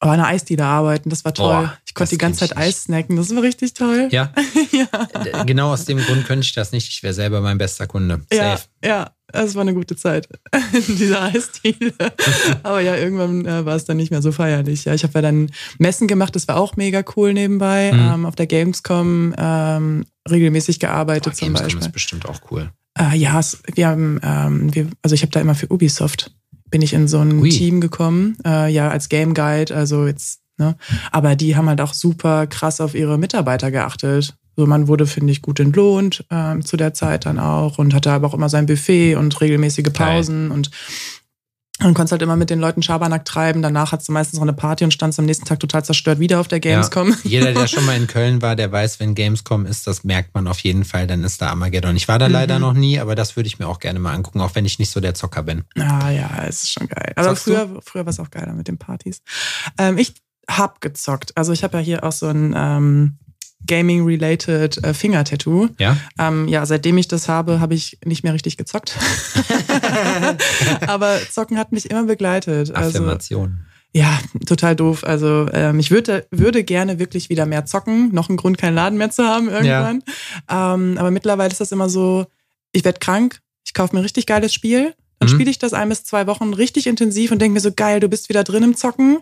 Aber 0.00 0.12
an 0.12 0.20
einer 0.20 0.28
Eisdiele 0.28 0.64
arbeiten, 0.64 1.10
das 1.10 1.24
war 1.24 1.34
toll. 1.34 1.48
Boah, 1.48 1.78
ich 1.84 1.92
konnte 1.92 2.04
das 2.04 2.10
die 2.10 2.18
ganze 2.18 2.48
Zeit. 2.48 2.56
Eis 2.56 2.84
snacken, 2.84 3.16
das 3.16 3.34
war 3.34 3.42
richtig 3.42 3.74
toll. 3.74 4.08
Ja, 4.12 4.32
ja. 4.72 5.42
Genau 5.42 5.72
aus 5.72 5.86
dem 5.86 5.98
Grund 5.98 6.24
könnte 6.24 6.44
ich 6.44 6.52
das 6.52 6.70
nicht. 6.70 6.88
Ich 6.88 7.02
wäre 7.02 7.14
selber 7.14 7.40
mein 7.40 7.58
bester 7.58 7.88
Kunde. 7.88 8.20
Ja, 8.32 8.56
Safe. 8.56 8.68
ja, 8.84 9.10
es 9.32 9.56
war 9.56 9.62
eine 9.62 9.74
gute 9.74 9.96
Zeit 9.96 10.28
in 10.72 10.96
dieser 10.96 11.22
Eisdiele. 11.22 11.94
Aber 12.62 12.80
ja, 12.80 12.94
irgendwann 12.94 13.44
äh, 13.44 13.64
war 13.64 13.74
es 13.74 13.86
dann 13.86 13.96
nicht 13.96 14.12
mehr 14.12 14.22
so 14.22 14.30
feierlich. 14.30 14.84
Ja, 14.84 14.94
ich 14.94 15.02
habe 15.02 15.14
ja 15.14 15.22
dann 15.22 15.50
Messen 15.78 16.06
gemacht, 16.06 16.36
das 16.36 16.46
war 16.46 16.58
auch 16.58 16.76
mega 16.76 17.02
cool 17.16 17.34
nebenbei. 17.34 17.90
Mhm. 17.92 17.98
Ähm, 17.98 18.26
auf 18.26 18.36
der 18.36 18.46
Gamescom 18.46 19.34
ähm, 19.36 20.04
regelmäßig 20.30 20.78
gearbeitet 20.78 21.32
Boah, 21.32 21.38
zum 21.38 21.46
Gamescom 21.48 21.64
Beispiel. 21.66 21.86
ist 21.86 21.92
bestimmt 21.92 22.26
auch 22.26 22.40
cool. 22.52 22.70
Äh, 22.96 23.16
ja, 23.16 23.38
es, 23.40 23.60
wir 23.74 23.88
haben, 23.88 24.20
ähm, 24.22 24.74
wir, 24.74 24.88
also 25.02 25.14
ich 25.14 25.22
habe 25.22 25.32
da 25.32 25.40
immer 25.40 25.54
für 25.56 25.70
Ubisoft 25.72 26.32
bin 26.70 26.82
ich 26.82 26.92
in 26.92 27.08
so 27.08 27.18
ein 27.18 27.40
Ui. 27.40 27.48
Team 27.48 27.80
gekommen, 27.80 28.36
äh, 28.44 28.70
ja 28.72 28.88
als 28.88 29.08
Game 29.08 29.34
Guide, 29.34 29.74
also 29.74 30.06
jetzt, 30.06 30.40
ne, 30.58 30.76
aber 31.12 31.36
die 31.36 31.56
haben 31.56 31.68
halt 31.68 31.80
auch 31.80 31.94
super 31.94 32.46
krass 32.46 32.80
auf 32.80 32.94
ihre 32.94 33.18
Mitarbeiter 33.18 33.70
geachtet. 33.70 34.36
So 34.56 34.66
man 34.66 34.88
wurde 34.88 35.06
finde 35.06 35.30
ich 35.30 35.40
gut 35.40 35.60
entlohnt 35.60 36.24
ähm, 36.30 36.64
zu 36.64 36.76
der 36.76 36.92
Zeit 36.92 37.26
dann 37.26 37.38
auch 37.38 37.78
und 37.78 37.94
hatte 37.94 38.10
aber 38.10 38.26
auch 38.26 38.34
immer 38.34 38.48
sein 38.48 38.66
Buffet 38.66 39.14
und 39.14 39.40
regelmäßige 39.40 39.84
Geil. 39.84 39.92
Pausen 39.92 40.50
und 40.50 40.70
und 41.80 41.94
konntest 41.94 42.12
halt 42.12 42.22
immer 42.22 42.34
mit 42.36 42.50
den 42.50 42.58
Leuten 42.58 42.82
Schabernack 42.82 43.24
treiben. 43.24 43.62
Danach 43.62 43.92
hattest 43.92 44.08
du 44.08 44.12
meistens 44.12 44.34
noch 44.38 44.42
eine 44.42 44.52
Party 44.52 44.82
und 44.84 44.92
standst 44.92 45.18
am 45.18 45.26
nächsten 45.26 45.44
Tag 45.44 45.60
total 45.60 45.84
zerstört 45.84 46.18
wieder 46.18 46.40
auf 46.40 46.48
der 46.48 46.58
Gamescom. 46.60 47.10
Ja. 47.10 47.16
Jeder, 47.24 47.52
der 47.52 47.68
schon 47.68 47.86
mal 47.86 47.96
in 47.96 48.06
Köln 48.08 48.42
war, 48.42 48.56
der 48.56 48.72
weiß, 48.72 48.98
wenn 49.00 49.14
Gamescom 49.14 49.64
ist, 49.64 49.86
das 49.86 50.02
merkt 50.02 50.34
man 50.34 50.48
auf 50.48 50.58
jeden 50.60 50.84
Fall, 50.84 51.06
dann 51.06 51.22
ist 51.22 51.40
da 51.40 51.48
Armageddon. 51.50 51.94
Ich 51.96 52.08
war 52.08 52.18
da 52.18 52.26
Mhm. 52.28 52.32
leider 52.34 52.58
noch 52.58 52.72
nie, 52.74 52.98
aber 52.98 53.14
das 53.14 53.36
würde 53.36 53.46
ich 53.46 53.58
mir 53.60 53.68
auch 53.68 53.78
gerne 53.78 53.98
mal 54.00 54.12
angucken, 54.14 54.40
auch 54.40 54.54
wenn 54.54 54.64
ich 54.64 54.78
nicht 54.78 54.90
so 54.90 54.98
der 55.00 55.14
Zocker 55.14 55.42
bin. 55.44 55.64
Ah 55.78 56.10
ja, 56.10 56.44
es 56.48 56.64
ist 56.64 56.72
schon 56.72 56.88
geil. 56.88 57.12
Aber 57.16 57.28
Zockst 57.28 57.46
du? 57.46 57.50
früher, 57.54 57.80
früher 57.82 58.06
war 58.06 58.10
es 58.10 58.18
auch 58.20 58.30
geiler 58.30 58.54
mit 58.54 58.66
den 58.68 58.78
Partys. 58.78 59.22
Ähm, 59.78 59.98
ich 59.98 60.14
hab 60.50 60.80
gezockt. 60.80 61.36
Also 61.36 61.52
ich 61.52 61.62
habe 61.62 61.76
ja 61.78 61.82
hier 61.84 62.04
auch 62.04 62.12
so 62.12 62.26
ein 62.26 62.54
ähm, 62.56 63.18
Gaming-related 63.66 64.82
äh, 64.84 64.94
Finger-Tattoo. 64.94 65.68
Ja? 65.78 65.96
Ähm, 66.18 66.48
ja, 66.48 66.64
seitdem 66.66 66.96
ich 66.98 67.08
das 67.08 67.28
habe, 67.28 67.60
habe 67.60 67.74
ich 67.74 67.98
nicht 68.04 68.22
mehr 68.24 68.32
richtig 68.32 68.56
gezockt. 68.56 68.96
Aber 70.86 71.18
Zocken 71.30 71.58
hat 71.58 71.72
mich 71.72 71.90
immer 71.90 72.04
begleitet. 72.04 72.74
Also, 72.74 72.98
Affirmation. 72.98 73.60
ja, 73.92 74.18
total 74.46 74.76
doof. 74.76 75.04
Also 75.04 75.48
ähm, 75.52 75.78
ich 75.78 75.90
würde, 75.90 76.26
würde 76.30 76.64
gerne 76.64 76.98
wirklich 76.98 77.28
wieder 77.28 77.46
mehr 77.46 77.66
zocken. 77.66 78.12
Noch 78.14 78.28
ein 78.28 78.36
Grund, 78.36 78.58
keinen 78.58 78.74
Laden 78.74 78.98
mehr 78.98 79.10
zu 79.10 79.24
haben 79.24 79.48
irgendwann. 79.48 80.02
Ähm, 80.50 80.98
aber 80.98 81.10
mittlerweile 81.10 81.50
ist 81.50 81.60
das 81.60 81.72
immer 81.72 81.88
so, 81.88 82.26
ich 82.72 82.84
werde 82.84 82.98
krank, 83.00 83.40
ich 83.64 83.74
kaufe 83.74 83.94
mir 83.94 84.00
ein 84.00 84.04
richtig 84.04 84.26
geiles 84.26 84.52
Spiel, 84.54 84.94
Dann 85.20 85.28
Mhm. 85.28 85.32
spiele 85.34 85.50
ich 85.50 85.58
das 85.58 85.72
ein 85.72 85.88
bis 85.88 86.04
zwei 86.04 86.26
Wochen 86.28 86.54
richtig 86.54 86.86
intensiv 86.86 87.32
und 87.32 87.40
denke 87.42 87.54
mir 87.54 87.60
so, 87.60 87.72
geil, 87.74 87.98
du 88.00 88.08
bist 88.08 88.28
wieder 88.28 88.44
drin 88.44 88.62
im 88.62 88.76
Zocken. 88.76 89.18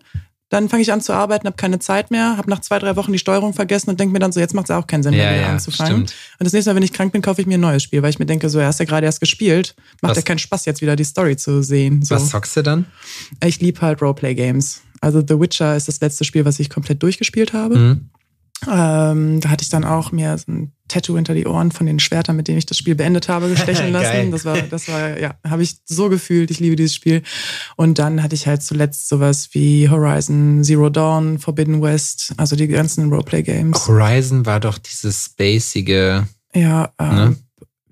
Dann 0.49 0.69
fange 0.69 0.83
ich 0.83 0.93
an 0.93 1.01
zu 1.01 1.13
arbeiten, 1.13 1.47
habe 1.49 1.57
keine 1.57 1.81
Zeit 1.81 2.13
mehr, 2.13 2.37
habe 2.37 2.49
nach 2.49 2.61
zwei, 2.61 2.79
drei 2.79 2.95
Wochen 2.95 3.13
die 3.13 3.19
Steuerung 3.19 3.53
vergessen 3.53 3.91
und 3.91 3.99
denke 3.99 4.13
mir 4.13 4.21
dann 4.21 4.31
so, 4.31 4.39
jetzt 4.39 4.55
macht 4.55 4.67
es 4.67 4.71
auch 4.71 4.87
keinen 4.87 5.03
Sinn 5.03 5.13
mehr, 5.15 5.25
Ja, 5.25 5.33
wieder 5.33 5.41
ja, 5.49 5.53
anzufangen. 5.55 5.93
stimmt. 6.07 6.15
Und 6.39 6.45
das 6.45 6.53
nächste 6.53 6.71
Mal, 6.71 6.77
wenn 6.77 6.83
ich 6.85 6.93
krank 6.93 7.13
bin, 7.13 7.21
kaufe 7.21 7.41
ich 7.41 7.49
mir 7.49 7.59
ein 7.59 7.61
neues 7.61 7.83
Spiel, 7.83 8.01
weil 8.03 8.11
ich 8.11 8.21
mir 8.21 8.27
denke, 8.27 8.49
so, 8.49 8.61
ja, 8.61 8.67
hast 8.67 8.79
ja 8.79 8.85
gerade 8.85 9.07
erst 9.07 9.19
gespielt. 9.21 9.75
Macht 10.03 10.11
Was- 10.11 10.19
ja 10.19 10.23
keinen 10.23 10.39
Spaß, 10.39 10.65
jetzt 10.67 10.83
wieder 10.83 10.95
die 10.95 11.03
Story 11.05 11.37
zu 11.37 11.63
sehen. 11.63 12.03
So. 12.03 12.15
Was 12.15 12.29
zockst 12.31 12.57
du 12.57 12.63
dann? 12.63 12.87
Ich 13.45 13.61
liebe 13.61 13.81
halt 13.81 14.01
Roleplay-Games. 14.01 14.83
Also 15.01 15.21
The 15.21 15.39
Witcher 15.41 15.77
ist 15.77 15.89
das 15.89 16.01
letzte 16.01 16.25
Spiel, 16.25 16.45
was 16.45 16.61
ich 16.61 16.71
komplett 16.71 17.03
durchgespielt 17.03 17.53
habe. 17.53 17.77
Mhm. 17.79 18.09
Ähm, 18.69 19.41
da 19.41 19.51
hatte 19.51 19.63
ich 19.63 19.69
dann 19.69 19.85
auch 19.85 20.13
mir 20.13 20.37
so 20.39 20.51
ein 20.51 20.73
Tattoo 20.89 21.17
hinter 21.17 21.35
die 21.35 21.47
Ohren 21.47 21.73
von 21.73 21.85
den 21.87 21.99
Schwertern, 21.99 22.37
mit 22.37 22.49
denen 22.49 22.59
ich 22.59 22.67
das 22.67 22.79
Spiel 22.79 22.95
beendet 22.95 23.29
habe, 23.29 23.49
gestechen 23.51 23.93
Geil. 23.93 24.03
lassen. 24.03 24.31
Das 24.31 24.45
war, 24.45 24.57
das 24.63 24.89
war, 24.89 25.19
ja, 25.21 25.35
habe 25.47 25.63
ich 25.63 25.77
so 25.85 26.09
gefühlt. 26.09 26.51
Ich 26.51 26.59
liebe 26.59 26.75
dieses 26.77 26.95
Spiel. 26.95 27.23
Und 27.77 27.99
dann 27.99 28.23
hatte 28.23 28.35
ich 28.35 28.47
halt 28.47 28.63
zuletzt 28.63 29.09
sowas 29.09 29.51
wie 29.53 29.89
Horizon 29.91 30.65
Zero 30.65 30.89
Dawn, 30.91 31.39
Forbidden 31.39 31.83
West, 31.83 32.33
also 32.39 32.57
die 32.57 32.67
ganzen 32.69 33.11
Roleplay-Games. 33.11 33.87
Horizon 33.89 34.47
war 34.47 34.59
doch 34.61 34.79
dieses 34.79 35.25
spacige. 35.27 36.27
Ja, 36.55 36.91
Ne? 37.01 37.37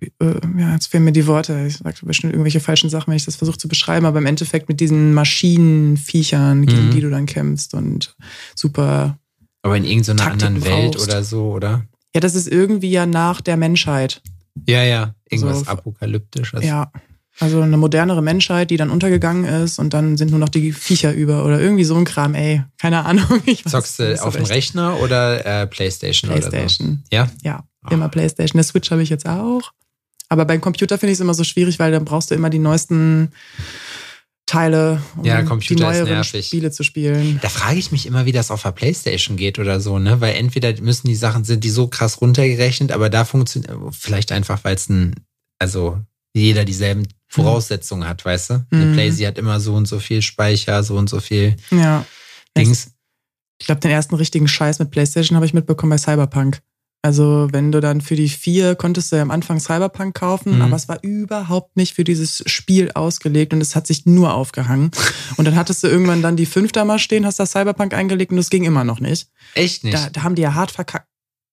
ähm, 0.01 0.11
äh, 0.21 0.61
ja, 0.61 0.73
jetzt 0.75 0.87
fehlen 0.89 1.05
mir 1.05 1.13
die 1.13 1.27
Worte. 1.27 1.65
Ich 1.67 1.79
sage 1.79 1.97
bestimmt 2.05 2.33
irgendwelche 2.33 2.61
falschen 2.61 2.91
Sachen, 2.91 3.09
wenn 3.11 3.17
ich 3.17 3.25
das 3.25 3.37
versuche 3.37 3.59
zu 3.59 3.69
beschreiben, 3.69 4.07
aber 4.07 4.19
im 4.19 4.27
Endeffekt 4.27 4.69
mit 4.69 4.81
diesen 4.81 5.15
Maschinenviechern, 5.15 6.67
gegen 6.67 6.87
Mhm. 6.87 6.91
die 6.91 7.01
du 7.01 7.11
dann 7.11 7.27
kämpfst 7.27 7.75
und 7.75 8.15
super. 8.55 9.19
Aber 9.65 9.77
in 9.77 9.85
irgendeiner 9.85 10.19
Taktiken 10.19 10.47
anderen 10.57 10.65
Welt 10.65 10.93
brauchst. 10.93 11.09
oder 11.09 11.25
so, 11.25 11.51
oder? 11.53 11.83
Ja, 12.15 12.21
das 12.21 12.35
ist 12.37 12.47
irgendwie 12.47 12.91
ja 12.91 13.07
nach 13.07 13.41
der 13.41 13.57
Menschheit. 13.57 14.23
Ja, 14.69 14.85
ja. 14.85 15.15
Irgendwas 15.29 15.61
So- 15.61 15.67
Apokalyptisches. 15.67 16.65
Ja. 16.65 16.93
Also 17.41 17.61
eine 17.61 17.77
modernere 17.77 18.23
Menschheit, 18.23 18.71
die 18.71 18.77
dann 18.77 18.91
untergegangen 18.91 19.45
ist 19.45 19.81
und 19.81 19.93
dann 19.93 20.17
sind 20.17 20.31
nur 20.31 20.39
noch 20.39 20.49
die 20.51 20.71
Viecher 20.73 21.13
über 21.13 21.45
oder 21.45 21.61
irgendwie 21.61 21.83
so 21.83 21.97
ein 21.97 22.05
Kram, 22.05 22.35
ey. 22.37 22.63
Keine 22.81 23.05
Ahnung. 23.05 23.25
Ich 23.47 23.65
weiß 23.65 23.73
Zockst 23.73 23.99
du 23.99 24.23
auf 24.25 24.37
dem. 24.37 24.45
Rechner 24.45 25.01
oder 25.01 25.45
äh, 25.63 25.67
Playstation, 25.67 26.31
oder 26.31 26.39
Playstation. 26.41 27.03
so? 27.11 27.17
Ja. 27.17 27.29
Ja, 27.43 27.65
Ah. 27.83 27.93
immer 27.93 28.09
Playstation. 28.09 28.59
Der 28.59 28.65
Switch 28.65 28.91
habe 28.93 29.03
ich 29.03 29.09
jetzt 29.11 29.27
auch. 29.29 29.73
Aber 30.29 30.45
beim 30.45 30.61
Computer 30.61 30.97
finde 30.97 31.11
ich 31.13 31.17
es 31.17 31.21
immer 31.21 31.35
so 31.35 31.43
schwierig, 31.45 31.79
weil 31.81 31.91
dann 31.91 32.05
brauchst 32.05 32.31
du 32.31 32.35
immer 32.37 32.51
die 32.51 32.59
neuesten 32.61 33.33
Teile, 34.55 35.03
um 35.17 35.25
Ja, 35.25 35.43
die 35.43 35.77
neueren 35.77 36.05
nervig. 36.09 36.47
Spiele 36.47 36.71
zu 36.71 36.83
spielen. 36.83 37.39
Da 37.43 37.49
frage 37.49 37.79
ich 37.79 37.93
mich 37.93 38.07
immer, 38.07 38.25
wie 38.27 38.33
das 38.33 38.51
auf 38.51 38.63
der 38.63 38.73
Playstation 38.73 39.37
geht 39.37 39.59
oder 39.59 39.81
so, 39.81 39.99
ne? 39.99 40.21
Weil 40.21 40.35
entweder 40.37 40.73
müssen 40.81 41.07
die 41.09 41.15
Sachen, 41.17 41.45
sind 41.45 41.65
die 41.65 41.71
so 41.71 41.89
krass 41.89 42.21
runtergerechnet, 42.21 42.93
aber 42.93 43.11
da 43.11 43.25
funktioniert, 43.25 43.73
vielleicht 43.93 44.33
einfach, 44.33 44.65
weil 44.65 44.75
es 44.77 44.89
ein, 44.89 45.15
also 45.59 45.99
jeder 46.35 46.65
dieselben 46.65 47.07
Voraussetzungen 47.29 48.09
hat, 48.09 48.25
weißt 48.25 48.51
du? 48.51 48.67
Eine 48.71 48.87
Mhm. 48.87 48.93
Playsee 48.95 49.27
hat 49.27 49.39
immer 49.39 49.61
so 49.61 49.75
und 49.75 49.87
so 49.87 49.99
viel 49.99 50.23
Speicher, 50.23 50.83
so 50.83 50.97
und 50.97 51.09
so 51.11 51.21
viel 51.21 51.57
Ja. 51.71 52.05
Dings. 52.57 52.93
Ich 53.61 53.67
glaube, 53.67 53.81
den 53.81 53.91
ersten 53.91 54.15
richtigen 54.17 54.49
Scheiß 54.49 54.79
mit 54.81 54.91
PlayStation 54.91 55.37
habe 55.37 55.47
ich 55.47 55.55
mitbekommen 55.55 55.91
bei 55.91 55.99
Cyberpunk. 55.99 56.61
Also, 57.05 57.49
wenn 57.53 57.71
du 57.71 57.81
dann 57.83 58.01
für 58.01 58.17
die 58.17 58.31
vier 58.31 58.77
konntest 58.77 59.13
du 59.13 59.17
ja 59.17 59.23
am 59.23 59.31
Anfang 59.31 59.61
Cyberpunk 59.61 60.15
kaufen, 60.15 60.55
Mhm. 60.57 60.63
aber 60.63 60.77
es 60.77 60.89
war 60.89 60.99
überhaupt 61.03 61.77
nicht 61.77 61.93
für 61.95 62.03
dieses 62.03 62.43
Spiel 62.47 62.93
ausgelegt 62.95 63.53
und 63.53 63.61
es 63.61 63.77
hat 63.77 63.87
sich 63.87 64.07
nur 64.07 64.33
aufgehangen. 64.33 64.91
Und 65.37 65.45
dann 65.45 65.55
hattest 65.55 65.85
du 65.85 65.89
irgendwann 65.89 66.23
dann 66.23 66.37
die 66.37 66.47
fünf 66.47 66.73
da 66.73 66.87
mal 66.87 66.99
stehen, 66.99 67.27
hast 67.27 67.39
da 67.41 67.45
Cyberpunk 67.45 67.93
eingelegt 67.93 68.31
und 68.31 68.39
das 68.39 68.49
ging 68.49 68.65
immer 68.65 68.85
noch 68.85 69.01
nicht. 69.01 69.29
Echt 69.55 69.85
nicht. 69.85 69.95
Da, 69.95 70.09
da 70.09 70.23
haben 70.23 70.35
die 70.35 70.41
ja 70.43 70.55
hart 70.55 70.71
verkackt. 70.71 71.07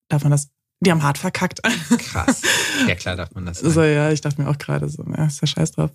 Darf 0.08 0.22
man 0.22 0.30
das? 0.30 0.48
Die 0.82 0.90
haben 0.90 1.02
hart 1.02 1.18
verkackt. 1.18 1.60
Krass. 1.98 2.42
Ja, 2.88 2.96
klar 2.96 3.14
darf 3.14 3.32
man 3.32 3.46
das 3.46 3.60
sagen. 3.60 3.72
so, 3.74 3.82
ja, 3.84 4.10
ich 4.10 4.22
dachte 4.22 4.42
mir 4.42 4.48
auch 4.48 4.58
gerade 4.58 4.88
so, 4.88 5.04
ja, 5.16 5.26
ist 5.26 5.40
ja 5.40 5.46
scheiß 5.46 5.70
drauf. 5.72 5.90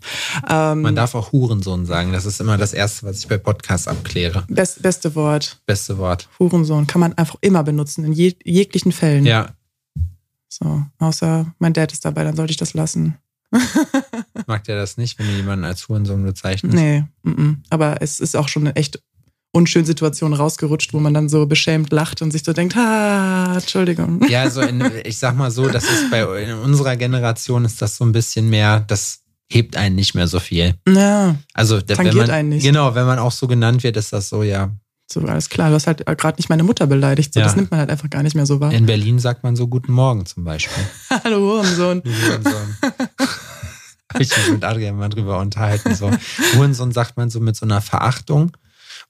Ähm, 0.47 0.81
Man 0.83 0.95
darf 0.95 1.15
auch 1.15 1.33
Hurensohn 1.33 1.85
sagen. 1.85 2.13
Das 2.13 2.25
ist 2.25 2.39
immer 2.39 2.57
das 2.57 2.71
Erste, 2.71 3.05
was 3.05 3.19
ich 3.19 3.27
bei 3.27 3.37
Podcasts 3.37 3.89
abkläre. 3.89 4.45
best, 4.47 4.81
beste 4.81 5.13
Wort. 5.15 5.59
Beste 5.65 5.97
Wort. 5.97 6.29
Hurensohn 6.39 6.87
kann 6.87 7.01
man 7.01 7.13
einfach 7.17 7.35
immer 7.41 7.63
benutzen, 7.63 8.05
in 8.05 8.13
je, 8.13 8.35
jeglichen 8.45 8.93
Fällen. 8.93 9.25
Ja, 9.25 9.49
So, 10.47 10.85
außer 10.99 11.53
mein 11.59 11.73
Dad 11.73 11.91
ist 11.91 12.05
dabei, 12.05 12.23
dann 12.23 12.37
sollte 12.37 12.51
ich 12.51 12.57
das 12.57 12.73
lassen. 12.73 13.17
mag 14.47 14.63
der 14.63 14.77
das 14.77 14.97
nicht, 14.97 15.19
wenn 15.19 15.27
du 15.27 15.33
jemanden 15.33 15.65
als 15.65 15.87
Hurensohn 15.89 16.23
bezeichnest? 16.23 16.75
Nee, 16.75 17.03
mm 17.23 17.31
-mm. 17.31 17.55
aber 17.69 18.01
es 18.01 18.19
ist 18.19 18.35
auch 18.35 18.47
schon 18.47 18.63
eine 18.67 18.75
echt 18.75 19.01
unschöne 19.57 19.85
Situation 19.85 20.33
rausgerutscht, 20.33 20.93
wo 20.93 20.99
man 20.99 21.13
dann 21.13 21.27
so 21.29 21.45
beschämt 21.45 21.91
lacht 21.91 22.21
und 22.21 22.31
sich 22.31 22.43
so 22.43 22.53
denkt, 22.53 22.77
ah, 22.77 23.53
Entschuldigung. 23.55 24.21
Ja, 24.29 24.43
also 24.43 24.61
in, 24.61 24.83
ich 25.03 25.17
sag 25.17 25.35
mal 25.35 25.51
so, 25.51 25.67
das 25.67 25.83
ist 25.83 26.09
bei 26.11 26.21
in 26.43 26.53
unserer 26.53 26.95
Generation 26.95 27.65
ist 27.65 27.81
das 27.81 27.97
so 27.97 28.05
ein 28.05 28.11
bisschen 28.11 28.49
mehr, 28.49 28.79
das 28.81 29.19
hebt 29.49 29.75
einen 29.75 29.95
nicht 29.95 30.13
mehr 30.13 30.27
so 30.27 30.39
viel. 30.39 30.75
Ja, 30.87 31.35
Also 31.53 31.77
wenn 31.85 31.95
Tangiert 31.97 32.15
man, 32.27 32.31
einen 32.31 32.49
nicht. 32.49 32.63
Genau, 32.63 32.95
wenn 32.95 33.05
man 33.05 33.19
auch 33.19 33.31
so 33.31 33.47
genannt 33.47 33.83
wird, 33.83 33.97
ist 33.97 34.13
das 34.13 34.29
so, 34.29 34.43
ja. 34.43 34.71
so 35.09 35.21
alles 35.21 35.49
klar. 35.49 35.69
Du 35.69 35.75
hast 35.75 35.87
halt 35.87 36.05
gerade 36.05 36.37
nicht 36.37 36.49
meine 36.49 36.63
Mutter 36.63 36.85
beleidigt. 36.85 37.33
So, 37.33 37.39
Ja. 37.39 37.45
Das 37.45 37.55
nimmt 37.55 37.71
man 37.71 37.79
halt 37.79 37.89
einfach 37.89 38.09
gar 38.09 38.23
nicht 38.23 38.35
mehr 38.35 38.45
so 38.45 38.59
wahr. 38.59 38.73
In 38.73 38.85
Berlin 38.85 39.19
sagt 39.19 39.43
man 39.43 39.55
so 39.55 39.67
Guten 39.67 39.93
Morgen 39.93 40.25
zum 40.25 40.43
Beispiel. 40.43 40.83
Hallo 41.23 41.39
Hurensohn. 41.39 42.03
Hurensohn. 42.05 42.77
Hab 44.13 44.21
ich 44.21 44.35
mich 44.35 44.51
mit 44.51 44.63
Adrian 44.63 44.95
mal 44.97 45.09
drüber 45.09 45.39
unterhalten. 45.39 45.95
So. 45.95 46.11
Hurensohn 46.55 46.91
sagt 46.91 47.17
man 47.17 47.29
so 47.29 47.39
mit 47.39 47.55
so 47.55 47.65
einer 47.65 47.81
Verachtung. 47.81 48.51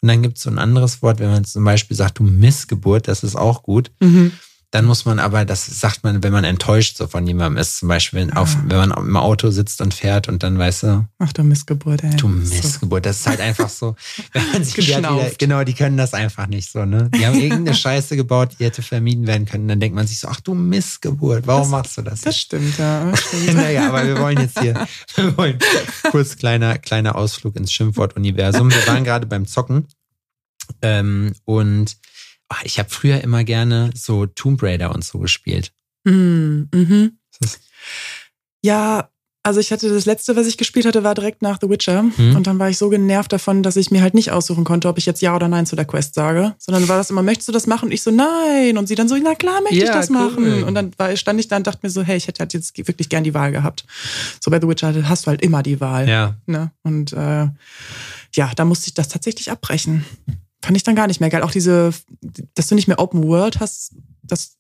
Und 0.02 0.10
dann 0.10 0.22
gibt 0.22 0.38
es 0.38 0.44
so 0.44 0.50
ein 0.50 0.60
anderes 0.60 1.02
Wort, 1.02 1.20
wenn 1.20 1.32
man 1.32 1.46
zum 1.46 1.64
Beispiel 1.64 1.98
sagt, 1.98 2.20
du 2.20 2.24
Missgeburt, 2.24 3.08
das 3.08 3.24
ist 3.24 3.36
auch 3.36 3.64
gut. 3.64 3.92
Mhm. 4.00 4.32
Dann 4.72 4.84
muss 4.84 5.06
man 5.06 5.18
aber, 5.20 5.46
das 5.46 5.66
sagt 5.66 6.04
man, 6.04 6.24
wenn 6.24 6.34
man 6.34 6.44
enttäuscht 6.44 6.98
so 6.98 7.08
von 7.08 7.26
jemandem 7.26 7.58
ist, 7.62 7.78
zum 7.78 7.88
Beispiel, 7.88 8.20
wenn, 8.20 8.34
auf, 8.34 8.54
wenn 8.66 8.78
man 8.78 8.92
im 8.92 9.16
Auto 9.16 9.50
sitzt 9.50 9.80
und 9.80 9.94
fährt 9.94 10.28
und 10.28 10.44
dann 10.44 10.60
weißt 10.60 10.84
du, 10.84 11.08
Ach 11.20 11.32
du 11.32 11.44
Missgeburt, 11.44 12.04
ey. 12.04 12.14
du. 12.18 12.28
Missgeburt, 12.28 13.06
das 13.06 13.22
ist 13.22 13.28
halt 13.28 13.40
einfach 13.40 13.70
so, 13.70 13.96
wenn 14.34 14.52
man 14.52 14.64
sich 14.66 14.74
die 14.74 14.88
wieder, 14.98 15.32
genau, 15.38 15.64
die 15.64 15.74
können 15.74 15.96
das 15.96 16.14
einfach 16.14 16.48
nicht 16.48 16.70
so, 16.70 16.84
ne? 16.84 17.10
Die 17.16 17.26
haben 17.26 17.40
irgendeine 17.40 17.74
Scheiße 17.78 18.18
gebaut, 18.18 18.58
die 18.60 18.66
hätte 18.66 18.82
vermieden 18.82 19.26
werden 19.26 19.46
können. 19.46 19.70
Dann 19.70 19.80
denkt 19.80 19.96
man 19.96 20.06
sich 20.06 20.20
so, 20.20 20.28
ach 20.28 20.42
du 20.42 20.54
Missgeburt, 20.54 21.48
warum 21.48 21.62
Das- 21.64 21.72
machst 21.72 21.98
du 21.98 22.02
das? 22.02 22.22
Das 22.22 22.38
stimmt, 22.38 22.78
ja. 22.78 23.06
Das 23.12 23.22
stimmt. 23.22 23.54
naja, 23.56 23.88
aber 23.88 24.06
wir 24.06 24.20
wollen 24.20 24.38
jetzt 24.38 24.60
hier, 24.60 24.86
wir 25.16 25.38
wollen 25.38 25.60
kurz 26.12 26.36
kleiner, 26.36 26.78
kleiner 26.78 27.16
Ausflug 27.16 27.56
ins 27.56 27.72
Schimpfwort-Universum. 27.72 28.70
Wir 28.70 28.86
waren 28.86 29.06
gerade 29.06 29.28
beim 29.28 29.48
Zocken 29.48 29.88
ähm, 30.82 31.34
und 31.46 31.96
ah, 32.50 32.58
ich 32.64 32.80
habe 32.80 32.90
früher 32.90 33.22
immer 33.22 33.44
gerne 33.44 33.92
so 33.96 34.26
Tomb 34.26 34.62
Raider 34.64 34.94
und 34.94 35.04
so 35.04 35.20
gespielt. 35.20 35.72
Mhm. 36.04 36.70
Mhm. 36.74 37.18
Ja, 38.62 39.10
also 39.44 39.62
ich 39.62 39.72
hatte 39.72 39.88
das 39.88 40.06
letzte, 40.06 40.36
was 40.36 40.46
ich 40.46 40.58
gespielt 40.58 40.86
hatte, 40.86 41.06
war 41.06 41.16
direkt 41.16 41.42
nach 41.42 41.58
The 41.62 41.70
Witcher. 41.70 42.04
Mhm. 42.04 42.36
Und 42.36 42.48
dann 42.48 42.60
war 42.60 42.70
ich 42.70 42.78
so 42.78 42.90
genervt 42.90 43.32
davon, 43.32 43.64
dass 43.64 43.78
ich 43.78 43.92
mir 43.92 44.02
halt 44.02 44.14
nicht 44.14 44.32
aussuchen 44.32 44.66
konnte, 44.66 44.90
ob 44.90 44.98
ich 44.98 45.06
jetzt 45.06 45.22
Ja 45.22 45.34
oder 45.38 45.48
Nein 45.48 45.66
zu 45.66 45.78
der 45.78 45.86
Quest 45.86 46.16
sage. 46.16 46.54
Sondern 46.58 46.90
war 46.90 46.98
das 46.98 47.12
immer, 47.12 47.22
möchtest 47.24 47.48
du 47.48 47.54
das 47.54 47.66
machen? 47.66 47.86
Und 47.86 47.92
ich 47.94 48.02
so, 48.02 48.12
nein. 48.12 48.78
Und 48.78 48.88
sie 48.88 48.96
dann 48.96 49.08
so, 49.08 49.16
na 49.16 49.36
klar 49.36 49.62
möchte 49.62 49.78
ich 49.78 49.84
Ja, 49.84 49.94
das 49.94 50.10
cool. 50.10 50.16
machen. 50.18 50.64
Und 50.64 50.76
dann 50.76 50.92
war, 50.98 51.16
stand 51.16 51.40
ich 51.40 51.48
da 51.48 51.56
und 51.56 51.66
dachte 51.66 51.80
mir 51.84 51.90
so, 51.90 52.04
hey, 52.04 52.18
ich 52.18 52.28
hätte 52.28 52.40
halt 52.40 52.54
jetzt 52.54 52.78
wirklich 52.78 53.08
gern 53.08 53.24
die 53.24 53.34
Wahl 53.34 53.54
gehabt. 53.54 53.86
So 54.44 54.52
bei 54.52 54.60
The 54.60 54.68
Witcher 54.68 54.94
hast 55.08 55.26
du 55.26 55.28
halt 55.30 55.42
immer 55.42 55.64
die 55.64 55.80
Wahl. 55.80 56.10
Ja, 56.10 56.36
Ne? 56.46 56.72
Und 56.84 57.14
äh, 57.14 57.48
ja, 58.36 58.52
da 58.54 58.66
musste 58.66 58.88
ich 58.88 58.96
das 58.96 59.08
tatsächlich 59.08 59.50
abbrechen. 59.50 60.04
Fand 60.62 60.76
ich 60.76 60.84
dann 60.84 60.96
gar 60.96 61.08
nicht 61.08 61.20
mehr 61.20 61.30
geil. 61.30 61.44
Auch 61.44 61.52
diese, 61.52 61.94
dass 62.56 62.68
du 62.68 62.76
nicht 62.76 62.88
mehr 62.88 63.00
Open 63.00 63.24
World 63.24 63.60
hast, 63.60 63.96
das 64.24 64.58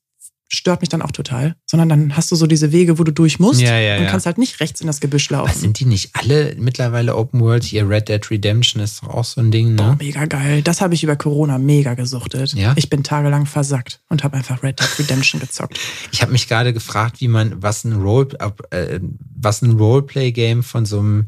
stört 0.50 0.82
mich 0.82 0.90
dann 0.90 1.02
auch 1.02 1.12
total. 1.12 1.56
Sondern 1.66 1.90
dann 1.90 2.16
hast 2.16 2.32
du 2.32 2.36
so 2.36 2.48
diese 2.48 2.72
Wege, 2.72 2.98
wo 3.00 3.04
du 3.04 3.12
durch 3.12 3.40
musst 3.40 3.60
Ja, 3.62 3.78
ja, 3.78 3.98
und 3.98 4.04
ja. 4.04 4.10
kannst 4.10 4.26
halt 4.26 4.38
nicht 4.38 4.60
rechts 4.60 4.80
in 4.80 4.88
das 4.88 5.00
Gebüsch 5.02 5.30
aber 5.32 5.44
laufen. 5.48 5.60
sind 5.60 5.80
die 5.80 5.86
nicht 5.86 6.12
alle 6.14 6.56
mittlerweile 6.58 7.16
Open 7.16 7.42
World? 7.42 7.64
Hier 7.64 7.88
Red 7.90 8.08
Dead 8.08 8.32
Redemption 8.32 8.82
ist 8.82 9.04
doch 9.04 9.10
auch 9.10 9.26
so 9.26 9.42
ein 9.42 9.52
Ding, 9.52 9.76
Boah, 9.76 9.92
ne? 9.92 9.98
mega 10.00 10.26
geil. 10.26 10.62
Das 10.62 10.80
habe 10.80 10.94
ich 10.94 11.04
über 11.04 11.16
Corona 11.16 11.58
mega 11.58 11.96
gesuchtet. 11.96 12.54
Ja? 12.54 12.74
Ich 12.78 12.90
bin 12.90 13.04
tagelang 13.04 13.46
versackt 13.46 14.02
und 14.10 14.24
habe 14.24 14.38
einfach 14.38 14.64
Red 14.64 14.80
Dead 14.80 15.00
Redemption 15.00 15.42
gezockt. 15.42 15.80
Ich 16.12 16.22
habe 16.22 16.32
mich 16.32 16.48
gerade 16.48 16.74
gefragt, 16.74 17.20
wie 17.20 17.28
man, 17.28 17.62
was 17.62 17.84
ein 17.84 17.94
Role, 17.94 18.30
äh, 18.72 19.00
was 19.36 19.62
ein 19.62 19.72
Roleplay-Game 19.72 20.64
von 20.64 20.86
so 20.86 21.00
einem 21.00 21.28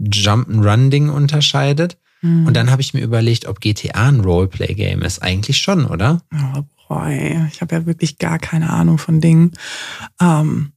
Jump'n'Run-Ding 0.00 1.08
unterscheidet. 1.10 1.98
Hm. 2.24 2.46
Und 2.46 2.54
dann 2.54 2.70
habe 2.70 2.80
ich 2.80 2.94
mir 2.94 3.02
überlegt, 3.02 3.44
ob 3.46 3.60
GTA 3.60 4.08
ein 4.08 4.20
Roleplay-Game 4.20 5.02
ist. 5.02 5.22
Eigentlich 5.22 5.58
schon, 5.58 5.84
oder? 5.84 6.22
Oh, 6.32 6.62
boah, 6.88 7.06
ey. 7.06 7.46
ich 7.52 7.60
habe 7.60 7.74
ja 7.76 7.84
wirklich 7.86 8.16
gar 8.18 8.38
keine 8.38 8.70
Ahnung 8.70 8.96
von 8.96 9.20
Dingen. 9.20 9.52
Ähm, 10.20 10.72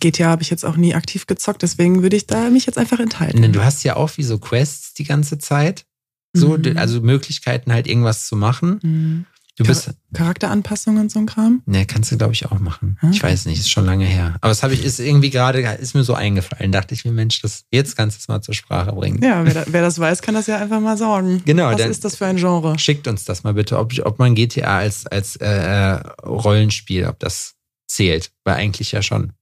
GTA 0.00 0.28
habe 0.30 0.42
ich 0.42 0.48
jetzt 0.50 0.64
auch 0.64 0.76
nie 0.76 0.94
aktiv 0.94 1.26
gezockt, 1.26 1.62
deswegen 1.62 2.02
würde 2.02 2.16
ich 2.16 2.26
da 2.26 2.48
mich 2.50 2.66
jetzt 2.66 2.78
einfach 2.78 3.00
enthalten. 3.00 3.42
Denn 3.42 3.52
du 3.52 3.62
hast 3.64 3.82
ja 3.84 3.96
auch 3.96 4.16
wie 4.16 4.22
so 4.22 4.38
Quests 4.38 4.94
die 4.94 5.04
ganze 5.04 5.38
Zeit. 5.38 5.84
So, 6.32 6.56
Mhm. 6.56 6.76
also 6.76 7.00
Möglichkeiten 7.00 7.72
halt 7.72 7.86
irgendwas 7.86 8.26
zu 8.26 8.36
machen. 8.36 8.78
Mhm. 8.82 9.26
Du 9.58 9.64
bist, 9.64 9.90
Charakteranpassungen 10.14 11.02
und 11.02 11.10
so 11.10 11.18
ein 11.18 11.26
Kram. 11.26 11.62
ne, 11.66 11.84
kannst 11.84 12.12
du 12.12 12.16
glaube 12.16 12.32
ich 12.32 12.46
auch 12.46 12.60
machen. 12.60 12.96
Hm. 13.00 13.10
Ich 13.10 13.20
weiß 13.20 13.46
nicht, 13.46 13.58
ist 13.58 13.70
schon 13.70 13.84
lange 13.84 14.04
her. 14.04 14.36
Aber 14.40 14.50
das 14.50 14.62
habe 14.62 14.72
ich, 14.72 14.84
ist 14.84 15.00
irgendwie 15.00 15.30
gerade, 15.30 15.60
ist 15.60 15.94
mir 15.94 16.04
so 16.04 16.14
eingefallen. 16.14 16.70
Dachte 16.70 16.94
ich 16.94 17.04
mir, 17.04 17.10
Mensch, 17.10 17.42
das, 17.42 17.64
jetzt 17.72 17.96
kannst 17.96 18.16
du 18.16 18.20
es 18.20 18.28
mal 18.28 18.40
zur 18.40 18.54
Sprache 18.54 18.92
bringen. 18.92 19.20
Ja, 19.20 19.44
wer, 19.44 19.54
da, 19.54 19.64
wer 19.66 19.82
das 19.82 19.98
weiß, 19.98 20.22
kann 20.22 20.36
das 20.36 20.46
ja 20.46 20.58
einfach 20.58 20.80
mal 20.80 20.96
sagen. 20.96 21.42
Genau, 21.44 21.72
Was 21.72 21.80
ist 21.80 22.04
das 22.04 22.14
für 22.14 22.26
ein 22.26 22.36
Genre? 22.36 22.78
Schickt 22.78 23.08
uns 23.08 23.24
das 23.24 23.42
mal 23.42 23.54
bitte, 23.54 23.78
ob, 23.78 23.92
ob 24.04 24.18
man 24.20 24.36
GTA 24.36 24.78
als, 24.78 25.06
als 25.06 25.34
äh, 25.36 25.46
äh, 25.48 25.92
Rollenspiel, 26.24 27.06
ob 27.06 27.18
das 27.18 27.56
zählt. 27.88 28.30
Weil 28.44 28.54
eigentlich 28.54 28.92
ja 28.92 29.02
schon. 29.02 29.32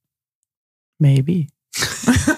Maybe. 0.99 1.49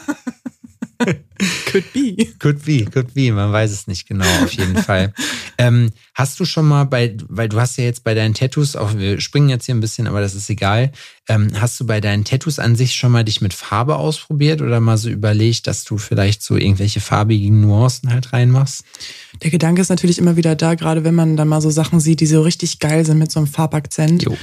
Could 1.79 1.93
be. 1.93 2.27
Could 2.39 2.65
be, 2.65 2.85
could 2.85 3.15
be, 3.15 3.33
man 3.33 3.53
weiß 3.53 3.71
es 3.71 3.87
nicht 3.87 4.07
genau, 4.07 4.27
auf 4.43 4.53
jeden 4.53 4.77
Fall. 4.83 5.13
Ähm, 5.59 5.91
hast 6.15 6.39
du 6.41 6.45
schon 6.45 6.67
mal 6.67 6.85
bei, 6.85 7.17
weil 7.29 7.49
du 7.49 7.61
hast 7.61 7.77
ja 7.79 7.85
jetzt 7.85 8.05
bei 8.05 8.15
deinen 8.15 8.35
Tattoos, 8.35 8.77
auch 8.77 8.97
wir 8.97 9.21
springen 9.21 9.49
jetzt 9.49 9.67
hier 9.67 9.75
ein 9.75 9.81
bisschen, 9.81 10.07
aber 10.07 10.21
das 10.21 10.35
ist 10.35 10.51
egal, 10.51 10.93
ähm, 11.29 11.49
hast 11.61 11.79
du 11.79 11.87
bei 11.87 12.01
deinen 12.01 12.25
Tattoos 12.25 12.59
an 12.59 12.75
sich 12.75 12.95
schon 12.95 13.13
mal 13.13 13.25
dich 13.25 13.41
mit 13.41 13.55
Farbe 13.55 13.97
ausprobiert 13.97 14.63
oder 14.63 14.81
mal 14.81 14.97
so 14.97 15.09
überlegt, 15.09 15.67
dass 15.67 15.85
du 15.85 15.99
vielleicht 15.99 16.43
so 16.43 16.57
irgendwelche 16.57 17.01
farbigen 17.01 17.61
Nuancen 17.61 18.13
halt 18.13 18.33
reinmachst? 18.33 18.85
Der 19.43 19.51
Gedanke 19.51 19.81
ist 19.81 19.89
natürlich 19.91 20.19
immer 20.19 20.37
wieder 20.37 20.57
da, 20.57 20.75
gerade 20.75 21.05
wenn 21.05 21.15
man 21.15 21.37
dann 21.37 21.49
mal 21.49 21.61
so 21.61 21.71
Sachen 21.71 22.01
sieht, 22.01 22.21
die 22.21 22.27
so 22.27 22.43
richtig 22.43 22.79
geil 22.79 23.05
sind 23.05 23.19
mit 23.19 23.31
so 23.31 23.41
einem 23.41 23.47
Farbakzent. 23.47 24.25
Jo. 24.25 24.37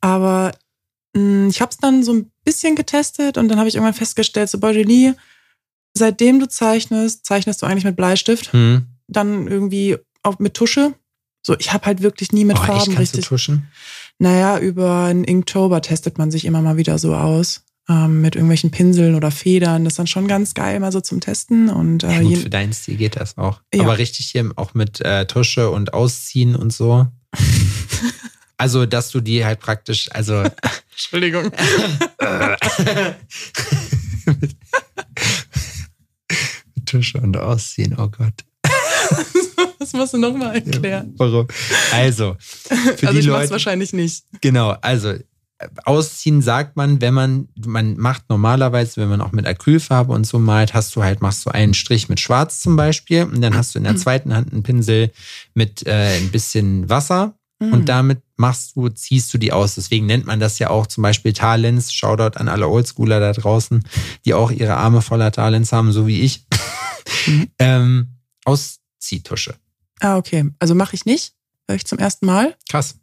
Aber 0.00 0.52
mh, 1.14 1.48
ich 1.48 1.60
habe 1.60 1.70
es 1.70 1.78
dann 1.78 2.02
so 2.02 2.12
ein 2.14 2.30
bisschen 2.44 2.76
getestet 2.76 3.36
und 3.36 3.48
dann 3.48 3.58
habe 3.58 3.68
ich 3.68 3.74
irgendwann 3.74 3.94
festgestellt, 3.94 4.48
so 4.48 4.58
Bordelie, 4.58 5.14
seitdem 5.94 6.40
du 6.40 6.48
zeichnest, 6.48 7.24
zeichnest 7.26 7.62
du 7.62 7.66
eigentlich 7.66 7.84
mit 7.84 7.96
Bleistift, 7.96 8.52
Hm. 8.52 8.86
dann 9.08 9.46
irgendwie 9.48 9.96
auch 10.22 10.38
mit 10.38 10.54
Tusche. 10.54 10.94
So, 11.42 11.56
ich 11.58 11.72
habe 11.72 11.86
halt 11.86 12.02
wirklich 12.02 12.32
nie 12.32 12.44
mit 12.44 12.58
oh, 12.58 12.60
echt, 12.60 12.68
Farben 12.68 12.94
kannst 12.94 13.14
richtig. 13.14 13.24
du 13.24 13.28
tuschen? 13.28 13.68
Naja, 14.18 14.58
über 14.58 15.04
einen 15.04 15.24
Inktober 15.24 15.80
testet 15.80 16.18
man 16.18 16.30
sich 16.30 16.44
immer 16.44 16.60
mal 16.60 16.76
wieder 16.76 16.98
so 16.98 17.14
aus. 17.14 17.62
Ähm, 17.88 18.20
mit 18.20 18.34
irgendwelchen 18.34 18.70
Pinseln 18.70 19.14
oder 19.14 19.30
Federn. 19.30 19.84
Das 19.84 19.94
ist 19.94 19.98
dann 19.98 20.06
schon 20.06 20.28
ganz 20.28 20.52
geil, 20.52 20.78
mal 20.78 20.92
so 20.92 21.00
zum 21.00 21.20
Testen. 21.20 21.70
Und 21.70 22.04
äh, 22.04 22.12
Ja, 22.16 22.20
gut, 22.20 22.36
für 22.36 22.50
deinen 22.50 22.74
Stil 22.74 22.96
geht 22.96 23.16
das 23.16 23.38
auch. 23.38 23.62
Ja. 23.72 23.82
Aber 23.84 23.96
richtig 23.96 24.26
hier 24.26 24.52
auch 24.56 24.74
mit 24.74 25.00
äh, 25.00 25.24
Tusche 25.26 25.70
und 25.70 25.94
Ausziehen 25.94 26.54
und 26.54 26.72
so. 26.72 27.06
Also, 28.60 28.86
dass 28.86 29.10
du 29.12 29.20
die 29.20 29.44
halt 29.44 29.60
praktisch, 29.60 30.10
also 30.10 30.42
Entschuldigung. 30.90 31.52
Tusche 36.88 37.20
und 37.20 37.36
Ausziehen, 37.36 37.94
oh 37.98 38.08
Gott. 38.08 38.44
Das 39.78 39.92
musst 39.92 40.12
du 40.12 40.18
nochmal 40.18 40.56
erklären. 40.56 41.14
Warum? 41.16 41.46
Also, 41.92 42.36
für 42.38 43.06
also 43.06 43.12
die 43.12 43.18
ich 43.20 43.26
Leute. 43.26 43.50
wahrscheinlich 43.50 43.92
nicht. 43.92 44.24
Genau, 44.40 44.70
also 44.82 45.14
ausziehen 45.84 46.42
sagt 46.42 46.76
man, 46.76 47.00
wenn 47.00 47.14
man, 47.14 47.48
man 47.64 47.96
macht 47.96 48.28
normalerweise, 48.28 49.00
wenn 49.00 49.08
man 49.08 49.20
auch 49.20 49.32
mit 49.32 49.46
Acrylfarbe 49.46 50.12
und 50.12 50.24
so 50.26 50.38
malt, 50.38 50.74
hast 50.74 50.94
du 50.94 51.02
halt, 51.02 51.22
machst 51.22 51.46
du 51.46 51.50
einen 51.50 51.74
Strich 51.74 52.08
mit 52.08 52.20
Schwarz 52.20 52.60
zum 52.60 52.76
Beispiel 52.76 53.24
und 53.24 53.40
dann 53.40 53.56
hast 53.56 53.74
du 53.74 53.78
in 53.78 53.84
der 53.84 53.96
zweiten 53.96 54.34
Hand 54.34 54.52
einen 54.52 54.62
Pinsel 54.62 55.10
mit 55.54 55.86
äh, 55.86 56.18
ein 56.18 56.30
bisschen 56.30 56.88
Wasser 56.90 57.34
Mhm. 57.60 57.72
und 57.72 57.88
damit 57.88 58.22
machst 58.36 58.76
du, 58.76 58.88
ziehst 58.88 59.34
du 59.34 59.38
die 59.38 59.52
aus. 59.52 59.74
Deswegen 59.74 60.06
nennt 60.06 60.26
man 60.26 60.38
das 60.38 60.58
ja 60.60 60.70
auch 60.70 60.86
zum 60.86 61.02
Beispiel 61.02 61.32
Talents. 61.32 61.92
Shoutout 61.92 62.38
an 62.38 62.48
alle 62.48 62.68
Oldschooler 62.68 63.18
da 63.18 63.32
draußen, 63.32 63.82
die 64.24 64.34
auch 64.34 64.50
ihre 64.50 64.76
Arme 64.76 65.02
voller 65.02 65.32
Talents 65.32 65.72
haben, 65.72 65.90
so 65.90 66.06
wie 66.06 66.20
ich. 66.20 66.44
Mhm. 67.28 67.48
ähm, 67.58 68.08
Ausziehtusche. 68.44 69.54
Ah, 70.00 70.16
okay. 70.16 70.50
Also 70.58 70.74
mache 70.74 70.94
ich 70.94 71.04
nicht. 71.04 71.34
Höre 71.68 71.76
ich 71.76 71.84
zum 71.84 71.98
ersten 71.98 72.26
Mal. 72.26 72.56
Krass. 72.68 72.96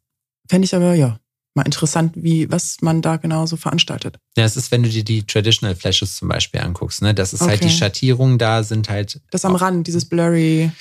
Fände 0.50 0.66
ich 0.66 0.76
aber, 0.76 0.94
ja, 0.96 1.20
mal 1.56 1.64
interessant, 1.64 2.14
wie, 2.16 2.52
was 2.52 2.78
man 2.82 3.02
da 3.02 3.18
genau 3.18 3.46
so 3.46 3.56
veranstaltet. 3.58 4.18
Ja, 4.38 4.44
es 4.44 4.58
ist, 4.58 4.72
wenn 4.72 4.84
du 4.84 4.90
dir 4.90 5.04
die 5.04 5.24
Traditional 5.24 5.76
Flashes 5.76 6.18
zum 6.18 6.28
Beispiel 6.28 6.62
anguckst, 6.62 7.02
ne? 7.02 7.14
Das 7.14 7.34
ist 7.34 7.42
halt 7.42 7.62
die 7.62 7.68
Okay. 7.68 7.76
Schattierungen 7.78 8.38
da 8.38 8.64
sind 8.64 8.90
halt. 8.90 9.22
Das 9.32 9.46
am 9.46 9.56
Rand, 9.56 9.88
dieses 9.88 10.06
blurry. 10.06 10.72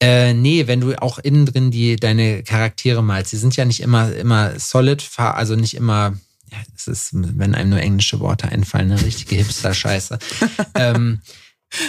Äh, 0.00 0.34
nee, 0.34 0.66
wenn 0.66 0.80
du 0.80 1.00
auch 1.00 1.18
innen 1.18 1.46
drin 1.46 1.70
die, 1.70 1.96
deine 1.96 2.42
Charaktere 2.42 3.02
malst, 3.02 3.32
die 3.32 3.36
sind 3.36 3.56
ja 3.56 3.64
nicht 3.64 3.80
immer, 3.80 4.14
immer 4.14 4.58
solid, 4.60 5.08
also 5.16 5.56
nicht 5.56 5.74
immer, 5.74 6.14
ja, 6.50 6.58
es 6.76 6.86
ist, 6.86 7.10
wenn 7.12 7.54
einem 7.54 7.70
nur 7.70 7.80
englische 7.80 8.20
Worte 8.20 8.48
einfallen, 8.48 8.92
eine 8.92 9.02
richtige 9.02 9.36
Hipster-Scheiße. 9.36 10.18
ähm, 10.74 11.20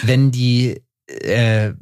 wenn 0.04 0.32
die 0.32 0.82
äh, 1.22 1.74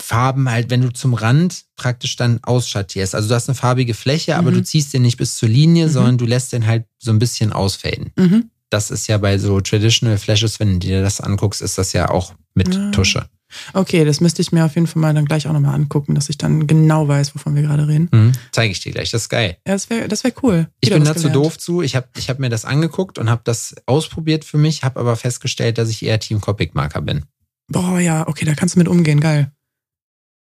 Farben 0.00 0.50
halt, 0.50 0.70
wenn 0.70 0.80
du 0.80 0.90
zum 0.92 1.12
Rand 1.14 1.64
praktisch 1.76 2.16
dann 2.16 2.40
ausschattierst. 2.42 3.14
Also 3.14 3.28
du 3.28 3.34
hast 3.34 3.48
eine 3.48 3.54
farbige 3.54 3.92
Fläche, 3.94 4.36
aber 4.36 4.50
Mhm. 4.50 4.54
du 4.54 4.62
ziehst 4.62 4.94
den 4.94 5.02
nicht 5.02 5.18
bis 5.18 5.36
zur 5.36 5.48
Linie, 5.48 5.86
Mhm. 5.88 5.90
sondern 5.90 6.18
du 6.18 6.24
lässt 6.24 6.52
den 6.52 6.66
halt 6.66 6.84
so 6.98 7.10
ein 7.10 7.18
bisschen 7.18 7.52
ausfaden. 7.52 8.12
Mhm. 8.16 8.50
Das 8.70 8.90
ist 8.90 9.08
ja 9.08 9.18
bei 9.18 9.36
so 9.36 9.60
Traditional 9.60 10.16
Flashes, 10.16 10.58
wenn 10.60 10.74
du 10.74 10.78
dir 10.78 11.02
das 11.02 11.20
anguckst, 11.20 11.60
ist 11.60 11.76
das 11.76 11.92
ja 11.92 12.08
auch 12.08 12.34
mit 12.54 12.74
Ah. 12.74 12.90
Tusche. 12.92 13.26
Okay, 13.74 14.04
das 14.04 14.20
müsste 14.20 14.42
ich 14.42 14.52
mir 14.52 14.64
auf 14.64 14.76
jeden 14.76 14.86
Fall 14.86 15.02
mal 15.02 15.12
dann 15.12 15.24
gleich 15.24 15.48
auch 15.48 15.52
nochmal 15.52 15.74
angucken, 15.74 16.14
dass 16.14 16.28
ich 16.28 16.38
dann 16.38 16.68
genau 16.68 17.08
weiß, 17.08 17.34
wovon 17.34 17.56
wir 17.56 17.62
gerade 17.62 17.88
reden. 17.88 18.08
Mhm. 18.12 18.32
Zeige 18.52 18.70
ich 18.70 18.78
dir 18.80 18.92
gleich, 18.92 19.10
das 19.10 19.22
ist 19.22 19.28
geil. 19.28 19.56
Ja, 19.66 19.72
das 19.74 19.90
wäre 19.90 20.06
das 20.06 20.22
wär 20.22 20.32
cool. 20.44 20.68
Ich 20.80 20.88
Wieder 20.88 20.96
bin 20.96 21.04
dazu 21.04 21.24
gelernt. 21.28 21.36
doof 21.36 21.58
zu. 21.58 21.82
Ich 21.82 21.96
habe 21.96 22.06
ich 22.16 22.30
hab 22.30 22.38
mir 22.38 22.48
das 22.48 22.64
angeguckt 22.64 23.18
und 23.18 23.28
habe 23.28 23.42
das 23.44 23.74
ausprobiert 23.86 24.44
für 24.44 24.56
mich, 24.56 24.84
habe 24.84 25.00
aber 25.00 25.16
festgestellt, 25.16 25.78
dass 25.78 25.90
ich 25.90 26.04
eher 26.04 26.20
Team 26.20 26.40
Copic 26.40 26.74
Marker 26.74 27.02
bin. 27.02 27.24
Boah, 27.70 27.98
ja, 28.00 28.26
okay, 28.28 28.44
da 28.44 28.54
kannst 28.54 28.74
du 28.74 28.78
mit 28.80 28.88
umgehen, 28.88 29.20
geil. 29.20 29.50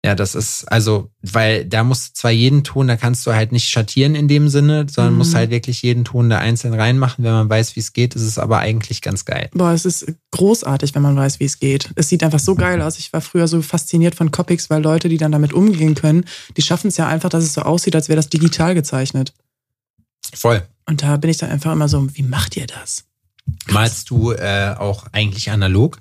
Ja, 0.02 0.14
das 0.14 0.34
ist, 0.34 0.64
also, 0.64 1.10
weil 1.20 1.66
da 1.66 1.84
musst 1.84 2.08
du 2.08 2.12
zwar 2.14 2.30
jeden 2.30 2.64
Ton, 2.64 2.88
da 2.88 2.96
kannst 2.96 3.26
du 3.26 3.34
halt 3.34 3.52
nicht 3.52 3.68
schattieren 3.68 4.14
in 4.14 4.28
dem 4.28 4.48
Sinne, 4.48 4.86
sondern 4.90 5.12
Mhm. 5.12 5.18
musst 5.18 5.34
halt 5.34 5.50
wirklich 5.50 5.82
jeden 5.82 6.06
Ton 6.06 6.30
da 6.30 6.38
einzeln 6.38 6.72
reinmachen. 6.72 7.22
Wenn 7.22 7.32
man 7.32 7.50
weiß, 7.50 7.76
wie 7.76 7.80
es 7.80 7.92
geht, 7.92 8.14
ist 8.16 8.22
es 8.22 8.38
aber 8.38 8.60
eigentlich 8.60 9.02
ganz 9.02 9.26
geil. 9.26 9.50
Boah, 9.52 9.72
es 9.72 9.84
ist 9.84 10.06
großartig, 10.30 10.94
wenn 10.94 11.02
man 11.02 11.16
weiß, 11.16 11.38
wie 11.38 11.44
es 11.44 11.58
geht. 11.58 11.90
Es 11.96 12.08
sieht 12.08 12.22
einfach 12.24 12.38
so 12.38 12.54
geil 12.54 12.80
aus. 12.80 12.98
Ich 12.98 13.12
war 13.12 13.20
früher 13.20 13.46
so 13.46 13.60
fasziniert 13.60 14.14
von 14.14 14.30
Copics, 14.30 14.70
weil 14.70 14.80
Leute, 14.82 15.10
die 15.10 15.18
dann 15.18 15.32
damit 15.32 15.52
umgehen 15.52 15.94
können, 15.94 16.24
die 16.56 16.62
schaffen 16.62 16.88
es 16.88 16.96
ja 16.96 17.06
einfach, 17.06 17.28
dass 17.28 17.44
es 17.44 17.52
so 17.52 17.60
aussieht, 17.60 17.94
als 17.94 18.08
wäre 18.08 18.16
das 18.16 18.30
digital 18.30 18.74
gezeichnet. 18.74 19.34
Voll. 20.32 20.62
Und 20.86 21.02
da 21.02 21.18
bin 21.18 21.28
ich 21.28 21.36
dann 21.36 21.50
einfach 21.50 21.72
immer 21.72 21.88
so, 21.90 22.06
wie 22.16 22.22
macht 22.22 22.56
ihr 22.56 22.66
das? 22.66 23.04
Malst 23.68 24.08
du 24.08 24.32
äh, 24.32 24.74
auch 24.78 25.08
eigentlich 25.12 25.50
analog? 25.50 25.98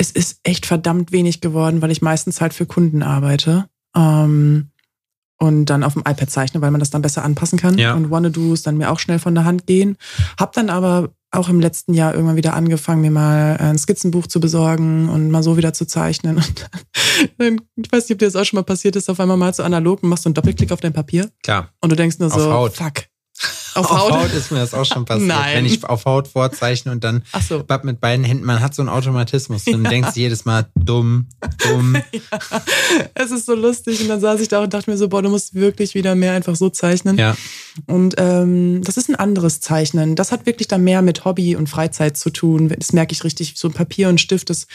Es 0.00 0.10
ist 0.10 0.40
echt 0.44 0.64
verdammt 0.64 1.12
wenig 1.12 1.42
geworden, 1.42 1.82
weil 1.82 1.90
ich 1.90 2.00
meistens 2.00 2.40
halt 2.40 2.54
für 2.54 2.64
Kunden 2.64 3.02
arbeite. 3.02 3.66
Ähm, 3.94 4.70
und 5.38 5.66
dann 5.66 5.84
auf 5.84 5.92
dem 5.92 6.00
iPad 6.00 6.30
zeichne, 6.30 6.62
weil 6.62 6.70
man 6.70 6.80
das 6.80 6.88
dann 6.88 7.02
besser 7.02 7.22
anpassen 7.22 7.58
kann. 7.58 7.76
Ja. 7.76 7.92
Und 7.92 8.10
Wanna-Dos 8.10 8.62
dann 8.62 8.78
mir 8.78 8.90
auch 8.90 8.98
schnell 8.98 9.18
von 9.18 9.34
der 9.34 9.44
Hand 9.44 9.66
gehen. 9.66 9.98
Hab 10.38 10.54
dann 10.54 10.70
aber 10.70 11.10
auch 11.32 11.50
im 11.50 11.60
letzten 11.60 11.92
Jahr 11.92 12.14
irgendwann 12.14 12.36
wieder 12.36 12.54
angefangen, 12.54 13.02
mir 13.02 13.10
mal 13.10 13.58
ein 13.58 13.76
Skizzenbuch 13.76 14.26
zu 14.26 14.40
besorgen 14.40 15.10
und 15.10 15.30
mal 15.30 15.42
so 15.42 15.58
wieder 15.58 15.74
zu 15.74 15.86
zeichnen. 15.86 16.36
Und 16.38 16.70
dann, 17.38 17.60
ich 17.76 17.92
weiß 17.92 18.04
nicht, 18.04 18.12
ob 18.12 18.18
dir 18.20 18.26
das 18.26 18.36
auch 18.36 18.44
schon 18.46 18.56
mal 18.56 18.62
passiert 18.62 18.96
ist, 18.96 19.10
auf 19.10 19.20
einmal 19.20 19.36
mal 19.36 19.52
so 19.52 19.62
analog 19.62 20.02
und 20.02 20.08
machst 20.08 20.22
so 20.22 20.28
einen 20.28 20.34
Doppelklick 20.34 20.72
auf 20.72 20.80
dein 20.80 20.94
Papier 20.94 21.30
Klar. 21.42 21.68
und 21.82 21.92
du 21.92 21.96
denkst 21.96 22.18
nur 22.20 22.34
Auf 22.34 22.40
so, 22.40 22.50
Haut. 22.50 22.72
fuck. 22.74 23.09
Auf, 23.74 23.90
Haut? 23.90 24.32
ist 24.32 24.50
mir 24.50 24.58
das 24.58 24.74
auch 24.74 24.84
schon 24.84 25.04
passiert. 25.04 25.28
Nein. 25.28 25.56
Wenn 25.56 25.66
ich 25.66 25.84
auf 25.84 26.04
Haut 26.04 26.28
vorzeichne 26.28 26.92
und 26.92 27.04
dann 27.04 27.22
Ach 27.32 27.42
so. 27.42 27.64
Mit 27.82 28.00
beiden 28.00 28.24
Händen, 28.24 28.44
man 28.44 28.60
hat 28.60 28.74
so 28.74 28.82
einen 28.82 28.88
Automatismus. 28.88 29.64
Du 29.64 29.70
Ja. 29.80 29.88
denkst 29.88 30.10
jedes 30.14 30.44
Mal 30.44 30.66
dumm, 30.74 31.26
dumm. 31.62 31.96
Es 33.14 33.30
ist 33.30 33.46
so 33.46 33.54
lustig. 33.54 34.00
Und 34.02 34.08
dann 34.08 34.20
saß 34.20 34.40
ich 34.40 34.48
da 34.48 34.60
und 34.62 34.74
dachte 34.74 34.90
mir 34.90 34.96
so, 34.96 35.08
boah, 35.08 35.22
du 35.22 35.30
musst 35.30 35.54
wirklich 35.54 35.94
wieder 35.94 36.14
mehr 36.14 36.32
einfach 36.32 36.56
so 36.56 36.68
zeichnen. 36.70 37.16
Ja. 37.18 37.36
Und 37.86 38.14
ähm, 38.18 38.82
das 38.82 38.96
ist 38.96 39.08
ein 39.08 39.16
anderes 39.16 39.60
Zeichnen. 39.60 40.16
Das 40.16 40.32
hat 40.32 40.46
wirklich 40.46 40.68
dann 40.68 40.82
mehr 40.82 41.02
mit 41.02 41.24
Hobby 41.24 41.56
und 41.56 41.68
Freizeit 41.68 42.16
zu 42.16 42.30
tun. 42.30 42.74
Das 42.78 42.92
merke 42.92 43.12
ich 43.12 43.24
richtig. 43.24 43.54
So 43.56 43.68
ein 43.68 43.74
Papier 43.74 44.08
und 44.08 44.20
Stift, 44.20 44.50
das 44.50 44.66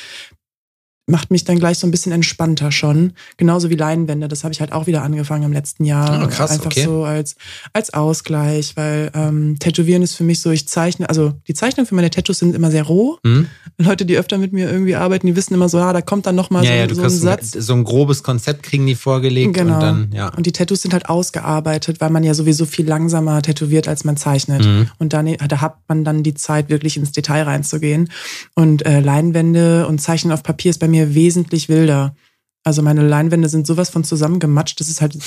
macht 1.08 1.30
mich 1.30 1.44
dann 1.44 1.60
gleich 1.60 1.78
so 1.78 1.86
ein 1.86 1.92
bisschen 1.92 2.12
entspannter 2.12 2.72
schon. 2.72 3.14
Genauso 3.38 3.70
wie 3.70 3.76
Leinwände. 3.76 4.28
Das 4.28 4.44
habe 4.44 4.54
ich 4.54 4.60
halt 4.60 4.72
auch 4.72 4.88
wieder 4.88 5.04
angefangen 5.04 5.44
im 5.44 5.54
letzten 5.54 5.86
Jahr. 5.86 6.10
Ah, 6.10 6.28
krass, 6.28 6.52
Einfach 6.52 6.66
okay. 6.68 6.84
so 6.84 7.04
als, 7.04 7.36
als 7.74 7.94
Ausgleich, 7.94 8.76
weil 8.76 9.12
ähm, 9.14 9.58
Tätowieren 9.60 10.02
ist 10.02 10.16
für 10.16 10.24
mich 10.24 10.42
so, 10.42 10.50
ich 10.50 10.68
zeichne, 10.68 11.08
also 11.08 11.34
die 11.48 11.54
Zeichnungen 11.54 11.86
für 11.86 11.94
meine 11.96 12.10
Tattoos 12.10 12.40
sind 12.40 12.56
immer 12.56 12.72
sehr 12.72 12.84
roh. 12.84 13.18
Hm? 13.24 13.48
Leute, 13.78 14.06
die 14.06 14.18
öfter 14.18 14.38
mit 14.40 14.52
mir 14.54 14.72
irgendwie 14.72 14.96
arbeiten, 14.96 15.28
die 15.28 15.36
wissen 15.36 15.54
immer 15.54 15.70
so, 15.70 15.78
ja, 15.78 15.94
da 15.94 16.02
kommt 16.02 16.26
dann 16.26 16.36
nochmal 16.36 16.64
Ja, 16.64 16.72
so, 16.72 16.78
ja, 16.78 16.88
du 16.88 16.96
so 16.96 17.04
ein 17.04 17.10
Satz. 17.10 17.52
so 17.52 17.74
ein 17.74 17.84
grobes 17.84 18.24
Konzept 18.24 18.64
kriegen 18.64 18.88
die 18.88 18.96
vorgelegt 18.96 19.54
Genau. 19.54 19.76
und 19.76 19.80
dann, 19.82 20.10
ja. 20.12 20.30
Und 20.30 20.46
die 20.48 20.54
Tattoos 20.54 20.82
sind 20.82 20.94
halt 20.94 21.08
ausgearbeitet, 21.10 22.02
weil 22.02 22.10
man 22.10 22.24
ja 22.24 22.34
sowieso 22.34 22.66
viel 22.66 22.88
langsamer 22.88 23.42
tätowiert, 23.42 23.88
als 23.88 24.06
man 24.06 24.18
zeichnet. 24.18 24.66
Mhm. 24.66 24.90
Und 24.98 25.14
dann, 25.14 25.28
da 25.48 25.62
hat 25.62 25.76
man 25.88 26.04
dann 26.04 26.24
die 26.24 26.34
Zeit, 26.34 26.70
wirklich 26.70 26.98
ins 26.98 27.12
Detail 27.12 27.44
reinzugehen. 27.44 28.10
Und 28.56 28.86
äh, 28.86 29.02
Leinwände 29.02 29.88
und 29.88 30.00
Zeichnen 30.02 30.32
auf 30.34 30.42
Papier 30.42 30.72
ist 30.72 30.80
bei 30.80 30.88
mir 30.88 30.95
wesentlich 31.04 31.68
wilder. 31.70 32.16
Also 32.64 32.82
meine 32.82 33.08
Leinwände 33.08 33.48
sind 33.50 33.68
sowas 33.68 33.90
von 33.90 34.04
zusammengematscht. 34.04 34.80
Das 34.80 34.90
ist 34.90 35.02
halt 35.02 35.18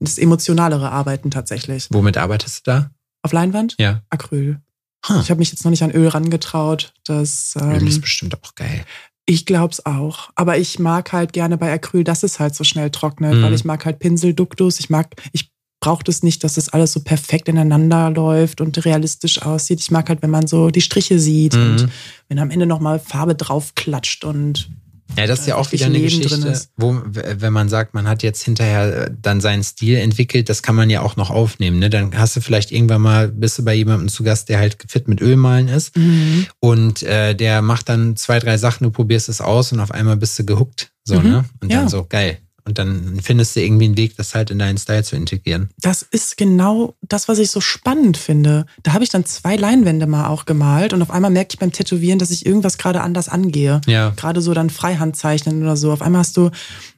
das 0.00 0.18
emotionalere 0.18 0.90
Arbeiten 0.90 1.30
tatsächlich. 1.30 1.86
Womit 1.90 2.16
arbeitest 2.16 2.66
du 2.66 2.70
da? 2.72 2.90
Auf 3.22 3.32
Leinwand? 3.32 3.76
Ja. 3.78 4.02
Acryl. 4.10 4.60
Huh. 5.08 5.20
Ich 5.22 5.30
habe 5.30 5.38
mich 5.38 5.50
jetzt 5.52 5.64
noch 5.64 5.70
nicht 5.70 5.82
an 5.84 5.92
Öl 5.92 6.08
rangetraut. 6.08 6.92
Das, 7.04 7.54
Öl 7.60 7.86
ist 7.86 7.94
ähm, 7.96 8.00
bestimmt 8.00 8.34
auch 8.42 8.54
geil. 8.56 8.84
ich 9.26 9.46
glaub's 9.46 9.84
auch. 9.86 10.30
Aber 10.34 10.58
ich 10.58 10.78
mag 10.80 11.12
halt 11.12 11.32
gerne 11.32 11.56
bei 11.56 11.72
Acryl, 11.72 12.02
dass 12.02 12.22
es 12.24 12.40
halt 12.40 12.54
so 12.56 12.64
schnell 12.64 12.90
trocknet, 12.90 13.34
Mhm. 13.36 13.42
weil 13.42 13.54
ich 13.54 13.64
mag 13.64 13.84
halt 13.84 13.98
Pinselduktus. 14.00 14.80
Ich 14.80 14.90
mag, 14.90 15.14
ich 15.32 15.52
brauche 15.80 16.02
das 16.02 16.24
nicht, 16.24 16.42
dass 16.42 16.54
das 16.54 16.68
alles 16.70 16.92
so 16.92 17.00
perfekt 17.00 17.48
ineinander 17.48 18.10
läuft 18.10 18.60
und 18.60 18.84
realistisch 18.84 19.40
aussieht. 19.42 19.78
Ich 19.80 19.92
mag 19.92 20.08
halt, 20.08 20.22
wenn 20.22 20.30
man 20.30 20.48
so 20.48 20.70
die 20.70 20.80
Striche 20.80 21.20
sieht 21.20 21.54
Mhm. 21.54 21.60
und 21.70 21.88
wenn 22.28 22.38
am 22.40 22.50
Ende 22.50 22.66
nochmal 22.66 22.98
Farbe 22.98 23.36
drauf 23.36 23.76
klatscht 23.76 24.24
und 24.24 24.68
Ja, 25.16 25.26
das 25.26 25.40
ist 25.40 25.46
ja 25.46 25.56
auch 25.56 25.72
wieder 25.72 25.86
eine 25.86 25.98
Leben 25.98 26.20
Geschichte, 26.20 26.60
wo, 26.76 27.00
wenn 27.04 27.52
man 27.52 27.68
sagt, 27.68 27.94
man 27.94 28.06
hat 28.06 28.22
jetzt 28.22 28.42
hinterher 28.42 29.06
äh, 29.06 29.10
dann 29.20 29.40
seinen 29.40 29.64
Stil 29.64 29.96
entwickelt, 29.96 30.48
das 30.48 30.62
kann 30.62 30.76
man 30.76 30.90
ja 30.90 31.00
auch 31.00 31.16
noch 31.16 31.30
aufnehmen. 31.30 31.78
Ne? 31.78 31.90
Dann 31.90 32.16
hast 32.16 32.36
du 32.36 32.40
vielleicht 32.40 32.70
irgendwann 32.70 33.00
mal, 33.02 33.28
bist 33.28 33.58
du 33.58 33.64
bei 33.64 33.74
jemandem 33.74 34.08
zu 34.08 34.22
Gast, 34.22 34.48
der 34.48 34.58
halt 34.58 34.76
fit 34.86 35.08
mit 35.08 35.20
Ölmalen 35.20 35.68
ist 35.68 35.96
Mhm. 35.96 36.46
und 36.60 37.02
äh, 37.02 37.34
der 37.34 37.62
macht 37.62 37.88
dann 37.88 38.16
zwei, 38.16 38.38
drei 38.38 38.58
Sachen, 38.58 38.84
du 38.84 38.90
probierst 38.90 39.28
es 39.28 39.40
aus 39.40 39.72
und 39.72 39.80
auf 39.80 39.90
einmal 39.90 40.16
bist 40.16 40.38
du 40.38 40.44
gehuckt. 40.44 40.90
So, 41.04 41.18
Mhm. 41.20 41.28
ne? 41.30 41.44
Und 41.60 41.72
dann 41.72 41.84
Ja. 41.84 41.88
so, 41.88 42.04
geil. 42.04 42.38
Und 42.68 42.76
dann 42.76 43.18
findest 43.22 43.56
du 43.56 43.60
irgendwie 43.62 43.86
einen 43.86 43.96
Weg, 43.96 44.14
das 44.18 44.34
halt 44.34 44.50
in 44.50 44.58
deinen 44.58 44.76
Style 44.76 45.02
zu 45.02 45.16
integrieren. 45.16 45.70
Das 45.80 46.02
ist 46.02 46.36
genau 46.36 46.94
das, 47.00 47.26
was 47.26 47.38
ich 47.38 47.50
so 47.50 47.62
spannend 47.62 48.18
finde. 48.18 48.66
Da 48.82 48.92
habe 48.92 49.02
ich 49.04 49.08
dann 49.08 49.24
zwei 49.24 49.56
Leinwände 49.56 50.06
mal 50.06 50.26
auch 50.26 50.44
gemalt 50.44 50.92
und 50.92 51.00
auf 51.00 51.10
einmal 51.10 51.30
merke 51.30 51.54
ich 51.54 51.58
beim 51.58 51.72
Tätowieren, 51.72 52.18
dass 52.18 52.30
ich 52.30 52.44
irgendwas 52.44 52.76
gerade 52.76 53.00
anders 53.00 53.30
angehe. 53.30 53.80
Ja. 53.86 54.10
Gerade 54.10 54.42
so 54.42 54.52
dann 54.52 54.68
Freihandzeichnen 54.68 55.62
oder 55.62 55.78
so. 55.78 55.90
Auf 55.92 56.02
einmal 56.02 56.18
hast 56.18 56.36
du, 56.36 56.50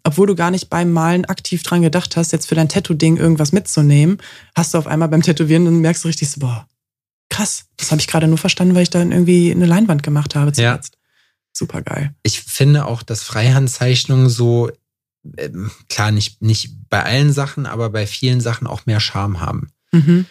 obwohl 0.02 0.26
du 0.26 0.34
gar 0.34 0.50
nicht 0.50 0.70
beim 0.70 0.90
Malen 0.90 1.24
aktiv 1.26 1.62
dran 1.62 1.82
gedacht 1.82 2.16
hast, 2.16 2.32
jetzt 2.32 2.48
für 2.48 2.56
dein 2.56 2.68
Tattoo-Ding 2.68 3.16
irgendwas 3.16 3.52
mitzunehmen, 3.52 4.18
hast 4.56 4.74
du 4.74 4.78
auf 4.78 4.88
einmal 4.88 5.08
beim 5.08 5.22
Tätowieren 5.22 5.68
und 5.68 5.80
merkst 5.80 6.02
du 6.02 6.08
richtig 6.08 6.30
so, 6.30 6.40
boah, 6.40 6.66
krass, 7.28 7.66
das 7.76 7.92
habe 7.92 8.00
ich 8.00 8.08
gerade 8.08 8.26
nur 8.26 8.38
verstanden, 8.38 8.74
weil 8.74 8.82
ich 8.82 8.90
dann 8.90 9.12
irgendwie 9.12 9.52
eine 9.52 9.66
Leinwand 9.66 10.02
gemacht 10.02 10.34
habe 10.34 10.48
Ja. 10.56 10.72
zuletzt. 10.72 10.96
Super 11.52 11.82
geil. 11.82 12.14
Ich 12.22 12.40
finde 12.40 12.86
auch, 12.86 13.02
dass 13.02 13.22
Freihandzeichnungen 13.22 14.28
so, 14.28 14.70
ähm, 15.36 15.70
klar, 15.88 16.10
nicht, 16.12 16.42
nicht 16.42 16.70
bei 16.88 17.02
allen 17.02 17.32
Sachen, 17.32 17.66
aber 17.66 17.90
bei 17.90 18.06
vielen 18.06 18.40
Sachen 18.40 18.66
auch 18.66 18.86
mehr 18.86 19.00
Charme 19.00 19.40
haben. 19.40 19.70
Mhm. 19.92 20.26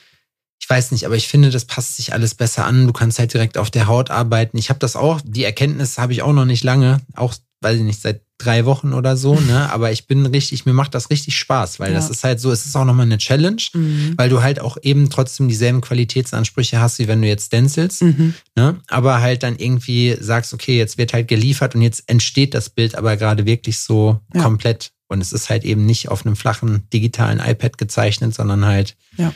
Ich 0.62 0.70
weiß 0.70 0.92
nicht, 0.92 1.06
aber 1.06 1.16
ich 1.16 1.28
finde, 1.28 1.50
das 1.50 1.66
passt 1.66 1.98
sich 1.98 2.14
alles 2.14 2.36
besser 2.36 2.66
an. 2.66 2.86
Du 2.86 2.94
kannst 2.94 3.18
halt 3.18 3.34
direkt 3.34 3.58
auf 3.58 3.72
der 3.72 3.88
Haut 3.88 4.12
arbeiten. 4.12 4.58
Ich 4.58 4.70
habe 4.70 4.80
das 4.80 4.96
auch, 4.96 5.22
die 5.24 5.44
Erkenntnis 5.44 5.98
habe 5.98 6.14
ich 6.14 6.22
auch 6.22 6.34
noch 6.34 6.46
nicht 6.46 6.64
lange, 6.64 7.02
auch, 7.16 7.34
weiß 7.62 7.78
ich 7.78 7.84
nicht, 7.84 8.02
seit 8.02 8.22
drei 8.38 8.64
Wochen 8.66 8.94
oder 8.94 9.18
so, 9.18 9.38
ne? 9.40 9.70
Aber 9.74 9.92
ich 9.92 10.08
bin 10.08 10.26
richtig, 10.26 10.66
mir 10.66 10.72
macht 10.74 10.96
das 10.96 11.10
richtig 11.10 11.38
Spaß, 11.38 11.80
weil 11.80 11.90
Ja. 11.92 11.96
das 11.96 12.10
ist 12.10 12.24
halt 12.24 12.40
so, 12.40 12.52
es 12.52 12.66
ist 12.66 12.76
auch 12.76 12.86
nochmal 12.86 13.06
eine 13.06 13.18
Challenge, 13.18 13.62
Mhm. 13.74 14.14
weil 14.18 14.30
du 14.30 14.42
halt 14.42 14.62
auch 14.62 14.78
eben 14.82 15.10
trotzdem 15.10 15.50
dieselben 15.50 15.82
Qualitätsansprüche 15.82 16.80
hast, 16.80 17.00
wie 17.00 17.08
wenn 17.08 17.22
du 17.22 17.28
jetzt 17.28 17.48
stencilst, 17.48 18.02
Mhm. 18.02 18.34
ne? 18.56 18.80
Aber 18.88 19.20
halt 19.22 19.44
dann 19.44 19.58
irgendwie 19.58 20.16
sagst, 20.20 20.54
okay, 20.54 20.78
jetzt 20.78 20.98
wird 20.98 21.12
halt 21.14 21.28
geliefert 21.28 21.76
und 21.76 21.82
jetzt 21.82 22.04
entsteht 22.08 22.54
das 22.54 22.70
Bild 22.70 22.96
aber 22.96 23.18
gerade 23.18 23.46
wirklich 23.46 23.80
so 23.80 24.20
Ja. 24.34 24.42
komplett. 24.44 24.92
Und 25.12 25.22
es 25.22 25.34
ist 25.34 25.50
halt 25.50 25.66
eben 25.66 25.86
nicht 25.86 26.08
auf 26.10 26.26
einem 26.26 26.36
flachen 26.36 26.88
digitalen 26.94 27.40
iPad 27.40 27.78
gezeichnet, 27.78 28.34
sondern 28.36 28.66
halt 28.66 28.96
Ja. 29.18 29.34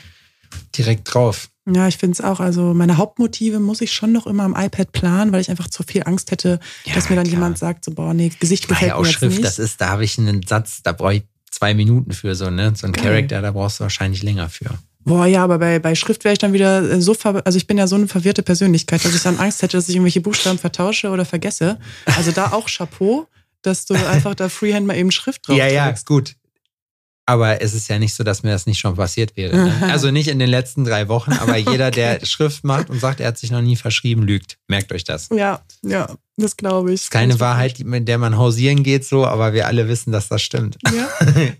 Direkt 0.76 1.12
drauf. 1.12 1.48
Ja, 1.66 1.88
ich 1.88 1.96
finde 1.96 2.12
es 2.12 2.20
auch. 2.20 2.40
Also 2.40 2.74
meine 2.74 2.98
Hauptmotive 2.98 3.58
muss 3.58 3.80
ich 3.80 3.92
schon 3.92 4.12
noch 4.12 4.26
immer 4.26 4.42
am 4.44 4.54
iPad 4.54 4.92
planen, 4.92 5.32
weil 5.32 5.40
ich 5.40 5.48
einfach 5.50 5.68
zu 5.68 5.82
viel 5.82 6.02
Angst 6.04 6.30
hätte, 6.30 6.60
Ja, 6.84 6.94
dass 6.94 7.08
mir 7.08 7.16
dann 7.16 7.24
klar. 7.24 7.36
jemand 7.36 7.58
sagt, 7.58 7.84
so 7.86 7.92
boah, 7.92 8.12
nee, 8.12 8.30
Gesicht 8.38 8.68
gefällt 8.68 8.90
ja 8.90 8.98
mir 8.98 9.04
jetzt 9.06 9.14
Schrift, 9.14 9.36
nicht. 9.36 9.44
das 9.44 9.58
ist, 9.58 9.80
da 9.80 9.88
habe 9.88 10.04
ich 10.04 10.18
einen 10.18 10.42
Satz, 10.42 10.82
da 10.82 10.92
brauche 10.92 11.14
ich 11.14 11.22
zwei 11.50 11.72
Minuten 11.72 12.12
für 12.12 12.34
so, 12.34 12.50
ne? 12.50 12.72
So 12.76 12.86
ein 12.86 12.92
Geil. 12.92 13.04
Charakter, 13.04 13.40
da 13.40 13.52
brauchst 13.52 13.80
du 13.80 13.84
wahrscheinlich 13.84 14.22
länger 14.22 14.50
für. 14.50 14.66
Boah, 15.06 15.26
ja, 15.26 15.42
aber 15.44 15.58
bei, 15.58 15.78
bei 15.78 15.94
Schrift 15.94 16.24
wäre 16.24 16.32
ich 16.32 16.38
dann 16.38 16.52
wieder 16.52 16.82
äh, 16.82 17.00
so 17.00 17.14
ver 17.14 17.42
also 17.46 17.56
ich 17.56 17.66
bin 17.66 17.78
ja 17.78 17.86
so 17.86 17.96
eine 17.96 18.08
verwirrte 18.08 18.42
Persönlichkeit, 18.42 19.04
dass 19.04 19.14
ich 19.14 19.22
dann 19.22 19.38
Angst 19.38 19.62
hätte, 19.62 19.76
dass 19.76 19.88
ich 19.88 19.94
irgendwelche 19.94 20.20
Buchstaben 20.20 20.58
vertausche 20.58 21.10
oder 21.10 21.24
vergesse. 21.24 21.78
Also 22.16 22.30
da 22.32 22.52
auch 22.52 22.68
Chapeau, 22.68 23.26
dass 23.62 23.86
du 23.86 23.94
einfach 24.08 24.34
da 24.34 24.48
Freehand 24.48 24.86
mal 24.86 24.96
eben 24.96 25.10
Schrift 25.10 25.46
drauf 25.48 25.56
ja, 25.56 25.66
ja, 25.66 25.86
drückst. 25.86 26.06
gut. 26.06 26.36
Aber 27.26 27.62
es 27.62 27.72
ist 27.72 27.88
ja 27.88 27.98
nicht 27.98 28.14
so, 28.14 28.22
dass 28.22 28.42
mir 28.42 28.50
das 28.50 28.66
nicht 28.66 28.78
schon 28.78 28.96
passiert 28.96 29.36
wäre. 29.36 29.56
Ne? 29.56 29.72
Also 29.90 30.10
nicht 30.10 30.28
in 30.28 30.38
den 30.38 30.50
letzten 30.50 30.84
drei 30.84 31.08
Wochen, 31.08 31.32
aber 31.32 31.56
jeder, 31.56 31.90
der 31.90 32.24
Schrift 32.24 32.64
macht 32.64 32.90
und 32.90 33.00
sagt, 33.00 33.20
er 33.20 33.28
hat 33.28 33.38
sich 33.38 33.50
noch 33.50 33.62
nie 33.62 33.76
verschrieben, 33.76 34.22
lügt. 34.22 34.58
Merkt 34.68 34.92
euch 34.92 35.04
das. 35.04 35.28
Ja, 35.34 35.62
ja, 35.82 36.08
das 36.36 36.56
glaube 36.56 36.90
ich. 36.92 37.02
ist 37.02 37.10
keine 37.10 37.40
Wahrheit, 37.40 37.78
mit 37.84 38.08
der 38.08 38.18
man 38.18 38.36
hausieren 38.36 38.82
geht, 38.82 39.04
so, 39.06 39.24
aber 39.26 39.54
wir 39.54 39.66
alle 39.66 39.88
wissen, 39.88 40.12
dass 40.12 40.28
das 40.28 40.42
stimmt. 40.42 40.76
Ja? 40.92 41.08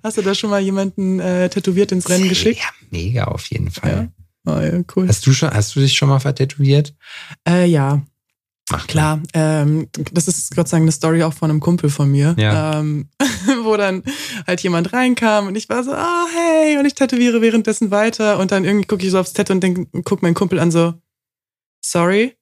Hast 0.03 0.19
du 0.19 0.23
da 0.23 0.35
schon 0.35 0.51
mal 0.51 0.61
jemanden 0.61 1.19
äh, 1.21 1.49
tätowiert 1.49 1.93
ins 1.93 2.09
Rennen 2.11 2.29
geschickt? 2.29 2.61
Ja, 2.61 2.69
mega 2.91 3.25
auf 3.25 3.47
jeden 3.47 3.71
Fall. 3.71 4.11
Oh, 4.47 4.51
ja, 4.59 4.83
cool. 4.95 5.09
Hast 5.09 5.27
du 5.27 5.33
schon, 5.33 5.51
hast 5.51 5.75
du 5.75 5.81
dich 5.81 5.95
schon 5.95 6.11
mal 6.11 6.21
vertätowiert? 6.21 6.95
Äh, 7.49 7.65
ja, 7.67 8.03
Mach 8.71 8.87
Klar, 8.87 9.21
ähm, 9.35 9.89
das 10.13 10.27
ist 10.27 10.57
Gott 10.57 10.69
sei 10.69 10.79
Dank 10.79 10.85
eine 10.85 10.93
Story 10.93 11.23
auch 11.23 11.35
von 11.35 11.51
einem 11.51 11.61
Kumpel 11.61 11.91
von 11.91 12.11
mir, 12.11 12.35
Ja. 12.39 12.81
ähm, 12.81 13.09
wo 13.65 13.77
dann 13.77 14.03
halt 14.47 14.61
jemand 14.63 14.93
reinkam 14.93 15.47
und 15.49 15.57
ich 15.57 15.69
war 15.69 15.83
so, 15.85 15.93
ah 15.93 16.27
hey, 16.35 16.79
und 16.79 16.87
ich 16.87 16.95
tätowiere 16.95 17.41
währenddessen 17.41 17.91
weiter 17.91 18.39
und 18.39 18.53
dann 18.53 18.65
irgendwie 18.65 18.87
gucke 18.87 19.05
ich 19.05 19.11
so 19.11 19.19
aufs 19.19 19.33
Tattoo 19.33 19.53
und 19.55 19.61
denk, 19.63 19.89
guck 20.05 20.23
meinen 20.23 20.35
Kumpel 20.35 20.59
an 20.59 20.71
so, 20.71 20.95
sorry, 21.81 22.35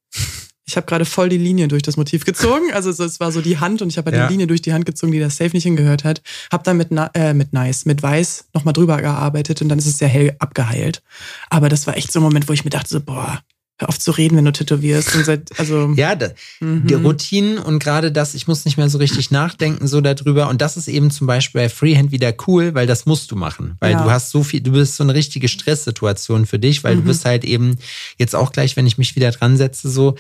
ich 0.64 0.77
habe 0.77 0.87
gerade 0.87 1.05
voll 1.05 1.29
die 1.29 1.39
Linie 1.39 1.68
durch 1.68 1.83
das 1.83 1.97
Motiv 1.97 2.25
gezogen, 2.25 2.73
also 2.73 2.93
so, 2.93 3.05
es 3.05 3.18
war 3.20 3.33
so 3.33 3.41
die 3.41 3.59
Hand 3.59 3.83
und 3.83 3.89
ich 3.89 3.99
habe 3.99 4.11
halt 4.11 4.16
Ja. 4.16 4.27
die 4.27 4.33
Linie 4.35 4.47
durch 4.47 4.62
die 4.62 4.73
Hand 4.73 4.87
gezogen, 4.87 5.12
die 5.12 5.18
das 5.20 5.37
safe 5.37 5.51
nicht 5.55 5.64
hingehört 5.64 6.05
hat, 6.05 6.23
habe 6.53 6.62
dann 6.62 6.77
mit, 6.77 6.89
äh, 7.14 7.35
mit 7.35 7.53
Nice, 7.53 7.85
mit 7.85 8.03
Weiß 8.03 8.47
nochmal 8.55 8.73
drüber 8.73 9.01
gearbeitet 9.03 9.61
und 9.61 9.68
dann 9.68 9.79
ist 9.79 9.87
es 9.87 9.99
sehr 9.99 10.09
hell 10.09 10.37
abgeheilt, 10.39 11.03
aber 11.51 11.68
das 11.68 11.87
war 11.87 11.97
echt 11.97 12.12
so 12.12 12.20
ein 12.20 12.23
Moment, 12.23 12.49
wo 12.49 12.53
ich 12.53 12.64
mir 12.64 12.70
dachte 12.70 12.89
so, 12.89 13.01
boah, 13.01 13.43
hör 13.83 13.89
auf 13.89 13.99
zu 13.99 14.11
reden, 14.12 14.37
wenn 14.37 14.45
du 14.47 14.53
tätowierst 14.53 15.14
und 15.14 15.24
seit, 15.26 15.59
also 15.59 15.93
Ja, 15.97 16.14
da, 16.14 16.30
Mhm. 16.61 16.87
die 16.87 16.95
Routinen 16.95 17.59
und 17.59 17.78
gerade 17.80 18.11
das, 18.12 18.35
ich 18.35 18.47
muss 18.49 18.64
nicht 18.64 18.76
mehr 18.78 18.89
so 18.89 18.99
richtig 18.99 19.30
nachdenken 19.30 19.87
so 19.87 20.01
darüber. 20.01 20.49
Und 20.49 20.62
das 20.62 20.76
ist 20.76 20.89
eben 20.89 21.11
zum 21.11 21.26
Beispiel 21.26 21.61
bei 21.62 21.68
Freehand 21.68 22.11
wieder 22.12 22.33
cool, 22.47 22.74
weil 22.74 22.87
das 22.87 23.05
musst 23.07 23.30
du 23.30 23.37
machen. 23.37 23.76
Weil 23.80 23.93
Ja. 23.93 24.03
du 24.05 24.11
hast 24.11 24.30
so 24.30 24.43
viel, 24.43 24.61
du 24.61 24.72
bist 24.72 24.97
so 24.97 25.03
eine 25.05 25.14
richtige 25.14 25.49
Stresssituation 25.49 26.47
für 26.47 26.59
dich, 26.59 26.83
weil 26.85 26.97
du 26.97 27.03
Mhm. 27.03 27.07
bist 27.07 27.24
halt 27.24 27.45
eben 27.45 27.76
jetzt 28.18 28.35
auch 28.35 28.53
gleich, 28.53 28.76
wenn 28.76 28.87
ich 28.87 28.97
mich 28.99 29.16
wieder 29.16 29.30
dran 29.33 29.57
setze, 29.57 29.91
so, 29.91 30.14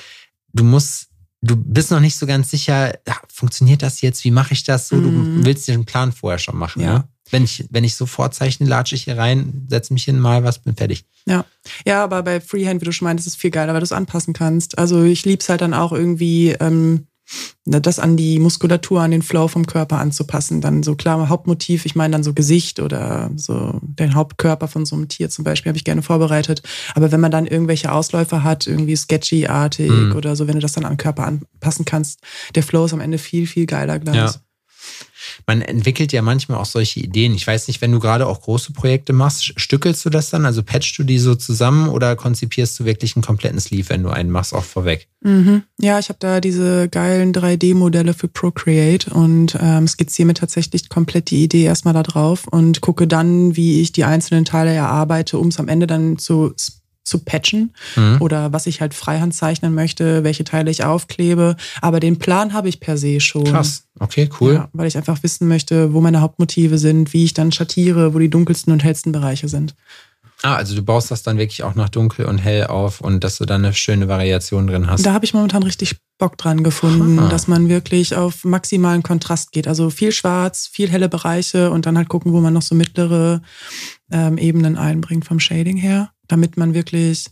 du 0.52 0.64
musst, 0.64 1.08
du 1.40 1.56
bist 1.56 1.90
noch 1.90 2.00
nicht 2.00 2.16
so 2.16 2.26
ganz 2.26 2.50
sicher, 2.50 2.92
ja, 3.06 3.16
funktioniert 3.32 3.82
das 3.82 4.00
jetzt? 4.00 4.22
Wie 4.24 4.30
mache 4.30 4.52
ich 4.54 4.64
das 4.64 4.88
so? 4.88 4.96
Mhm. 4.96 5.02
Du 5.02 5.44
willst 5.46 5.66
dir 5.66 5.74
einen 5.74 5.84
Plan 5.84 6.12
vorher 6.12 6.38
schon 6.38 6.56
machen. 6.56 6.82
Ja. 6.82 6.98
Ne? 6.98 7.08
Wenn 7.32 7.42
ich, 7.44 7.64
wenn 7.70 7.82
ich 7.82 7.96
so 7.96 8.06
vorzeichne, 8.06 8.66
latsche 8.66 8.94
ich 8.94 9.04
hier 9.04 9.18
rein, 9.18 9.66
setze 9.68 9.92
mich 9.92 10.04
hin, 10.04 10.20
mal 10.20 10.44
was, 10.44 10.60
bin 10.60 10.76
fertig. 10.76 11.04
Ja. 11.26 11.44
ja, 11.84 12.04
aber 12.04 12.22
bei 12.22 12.40
Freehand, 12.40 12.80
wie 12.80 12.84
du 12.84 12.92
schon 12.92 13.06
meintest, 13.06 13.26
ist 13.26 13.34
es 13.34 13.40
viel 13.40 13.50
geiler, 13.50 13.72
weil 13.72 13.80
du 13.80 13.84
es 13.84 13.92
anpassen 13.92 14.34
kannst. 14.34 14.78
Also 14.78 15.02
ich 15.02 15.24
lieb's 15.24 15.48
halt 15.48 15.62
dann 15.62 15.74
auch 15.74 15.92
irgendwie, 15.92 16.50
ähm, 16.60 17.06
das 17.64 17.98
an 17.98 18.16
die 18.16 18.38
Muskulatur, 18.38 19.00
an 19.00 19.12
den 19.12 19.22
Flow 19.22 19.48
vom 19.48 19.66
Körper 19.66 19.98
anzupassen. 19.98 20.60
Dann 20.60 20.82
so 20.82 20.96
klar, 20.96 21.28
Hauptmotiv, 21.28 21.86
ich 21.86 21.94
meine 21.94 22.12
dann 22.12 22.24
so 22.24 22.34
Gesicht 22.34 22.80
oder 22.80 23.30
so 23.36 23.78
den 23.82 24.14
Hauptkörper 24.14 24.68
von 24.68 24.84
so 24.84 24.96
einem 24.96 25.08
Tier 25.08 25.30
zum 25.30 25.44
Beispiel, 25.44 25.70
habe 25.70 25.78
ich 25.78 25.84
gerne 25.84 26.02
vorbereitet. 26.02 26.62
Aber 26.94 27.12
wenn 27.12 27.20
man 27.20 27.30
dann 27.30 27.46
irgendwelche 27.46 27.92
Ausläufer 27.92 28.42
hat, 28.42 28.66
irgendwie 28.66 28.96
sketchy-artig 28.96 29.90
Mhm. 29.90 30.16
oder 30.16 30.36
so, 30.36 30.46
wenn 30.48 30.56
du 30.56 30.60
das 30.60 30.72
dann 30.72 30.84
an 30.84 30.94
den 30.94 30.98
Körper 30.98 31.24
anpassen 31.26 31.84
kannst, 31.84 32.20
der 32.54 32.62
Flow 32.62 32.84
ist 32.84 32.92
am 32.92 33.00
Ende 33.00 33.18
viel, 33.18 33.46
viel 33.46 33.66
geiler 33.66 33.98
gleich. 33.98 34.16
Ja. 34.16 34.34
Man 35.46 35.62
entwickelt 35.62 36.12
ja 36.12 36.22
manchmal 36.22 36.58
auch 36.58 36.66
solche 36.66 37.00
Ideen. 37.00 37.34
Ich 37.34 37.46
weiß 37.46 37.68
nicht, 37.68 37.80
wenn 37.80 37.92
du 37.92 37.98
gerade 37.98 38.26
auch 38.26 38.40
große 38.40 38.72
Projekte 38.72 39.12
machst, 39.12 39.58
stückelst 39.60 40.04
du 40.04 40.10
das 40.10 40.30
dann? 40.30 40.46
Also 40.46 40.62
patchst 40.62 40.98
du 40.98 41.04
die 41.04 41.18
so 41.18 41.34
zusammen 41.34 41.88
oder 41.88 42.16
konzipierst 42.16 42.78
du 42.78 42.84
wirklich 42.84 43.16
einen 43.16 43.22
kompletten 43.22 43.60
Sleeve, 43.60 43.90
wenn 43.90 44.02
du 44.02 44.10
einen 44.10 44.30
machst, 44.30 44.54
auch 44.54 44.64
vorweg? 44.64 45.08
Mhm. 45.20 45.62
Ja, 45.80 45.98
ich 45.98 46.08
habe 46.08 46.18
da 46.20 46.40
diese 46.40 46.88
geilen 46.88 47.32
3D-Modelle 47.32 48.14
für 48.14 48.28
Procreate 48.28 49.12
und 49.12 49.56
ähm, 49.60 49.86
skizziere 49.86 50.26
mir 50.26 50.34
tatsächlich 50.34 50.88
komplett 50.88 51.30
die 51.30 51.44
Idee 51.44 51.64
erstmal 51.64 51.94
da 51.94 52.02
drauf 52.02 52.46
und 52.48 52.80
gucke 52.80 53.06
dann, 53.06 53.56
wie 53.56 53.80
ich 53.80 53.92
die 53.92 54.04
einzelnen 54.04 54.44
Teile 54.44 54.72
erarbeite, 54.72 55.38
um 55.38 55.48
es 55.48 55.58
am 55.58 55.68
Ende 55.68 55.86
dann 55.86 56.18
zu, 56.18 56.52
zu 57.12 57.18
patchen 57.18 57.74
Mhm. 57.96 58.16
oder 58.20 58.52
was 58.52 58.66
ich 58.66 58.80
halt 58.80 58.94
freihand 58.94 59.34
zeichnen 59.34 59.74
möchte, 59.74 60.24
welche 60.24 60.44
Teile 60.44 60.70
ich 60.70 60.84
aufklebe. 60.84 61.56
Aber 61.80 62.00
den 62.00 62.18
Plan 62.18 62.52
habe 62.54 62.68
ich 62.68 62.80
per 62.80 62.96
se 62.96 63.20
schon. 63.20 63.44
Krass. 63.44 63.84
Okay, 64.00 64.28
cool. 64.40 64.54
Ja, 64.54 64.68
weil 64.72 64.86
ich 64.88 64.96
einfach 64.96 65.22
wissen 65.22 65.46
möchte, 65.48 65.92
wo 65.92 66.00
meine 66.00 66.20
Hauptmotive 66.22 66.78
sind, 66.78 67.12
wie 67.12 67.24
ich 67.24 67.34
dann 67.34 67.52
schattiere, 67.52 68.14
wo 68.14 68.18
die 68.18 68.30
dunkelsten 68.30 68.72
und 68.72 68.82
hellsten 68.82 69.12
Bereiche 69.12 69.48
sind. 69.48 69.74
Ah, 70.44 70.56
also 70.56 70.74
du 70.74 70.82
baust 70.82 71.10
das 71.12 71.22
dann 71.22 71.38
wirklich 71.38 71.62
auch 71.62 71.76
nach 71.76 71.88
dunkel 71.88 72.24
und 72.26 72.38
hell 72.38 72.66
auf 72.66 73.00
und 73.00 73.22
dass 73.22 73.36
du 73.38 73.44
dann 73.44 73.64
eine 73.64 73.74
schöne 73.74 74.08
Variation 74.08 74.66
drin 74.66 74.88
hast. 74.88 75.06
Da 75.06 75.12
habe 75.12 75.24
ich 75.24 75.34
momentan 75.34 75.62
richtig 75.62 75.98
Bock 76.18 76.36
dran 76.36 76.64
gefunden, 76.64 77.18
Ah. 77.20 77.28
dass 77.28 77.46
man 77.46 77.68
wirklich 77.68 78.16
auf 78.16 78.44
maximalen 78.44 79.02
Kontrast 79.04 79.52
geht. 79.52 79.68
Also 79.68 79.88
viel 79.90 80.10
schwarz, 80.12 80.66
viel 80.72 80.88
helle 80.90 81.08
Bereiche 81.08 81.70
und 81.70 81.86
dann 81.86 81.96
halt 81.96 82.08
gucken, 82.08 82.32
wo 82.32 82.40
man 82.40 82.54
noch 82.54 82.62
so 82.62 82.74
mittlere 82.74 83.42
ähm, 84.10 84.36
Ebenen 84.38 84.76
einbringt 84.76 85.24
vom 85.24 85.38
Shading 85.40 85.76
her, 85.76 86.10
damit 86.28 86.56
man 86.56 86.74
wirklich, 86.74 87.26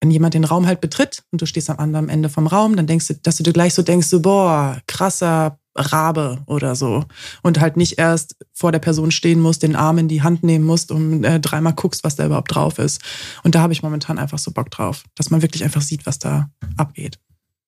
wenn 0.00 0.10
jemand 0.10 0.34
den 0.34 0.44
Raum 0.44 0.66
halt 0.66 0.80
betritt 0.80 1.22
und 1.30 1.40
du 1.40 1.46
stehst 1.46 1.70
am 1.70 1.78
anderen 1.78 2.08
Ende 2.08 2.28
vom 2.28 2.46
Raum, 2.46 2.76
dann 2.76 2.86
denkst 2.86 3.08
du, 3.08 3.14
dass 3.14 3.36
du 3.36 3.42
dir 3.42 3.52
gleich 3.52 3.74
so 3.74 3.82
denkst, 3.82 4.08
so, 4.08 4.20
boah, 4.20 4.80
krasser 4.86 5.58
Rabe 5.74 6.42
oder 6.46 6.74
so. 6.76 7.04
Und 7.42 7.60
halt 7.60 7.76
nicht 7.76 7.98
erst 7.98 8.36
vor 8.52 8.72
der 8.72 8.78
Person 8.78 9.10
stehen 9.10 9.40
musst, 9.40 9.62
den 9.62 9.76
Arm 9.76 9.98
in 9.98 10.08
die 10.08 10.22
Hand 10.22 10.42
nehmen 10.42 10.66
musst 10.66 10.90
und 10.90 11.24
äh, 11.24 11.40
dreimal 11.40 11.72
guckst, 11.72 12.04
was 12.04 12.16
da 12.16 12.26
überhaupt 12.26 12.54
drauf 12.54 12.78
ist. 12.78 13.00
Und 13.42 13.54
da 13.54 13.62
habe 13.62 13.72
ich 13.72 13.82
momentan 13.82 14.18
einfach 14.18 14.38
so 14.38 14.50
Bock 14.50 14.70
drauf, 14.70 15.04
dass 15.14 15.30
man 15.30 15.40
wirklich 15.40 15.64
einfach 15.64 15.80
sieht, 15.80 16.04
was 16.04 16.18
da 16.18 16.50
abgeht. 16.76 17.18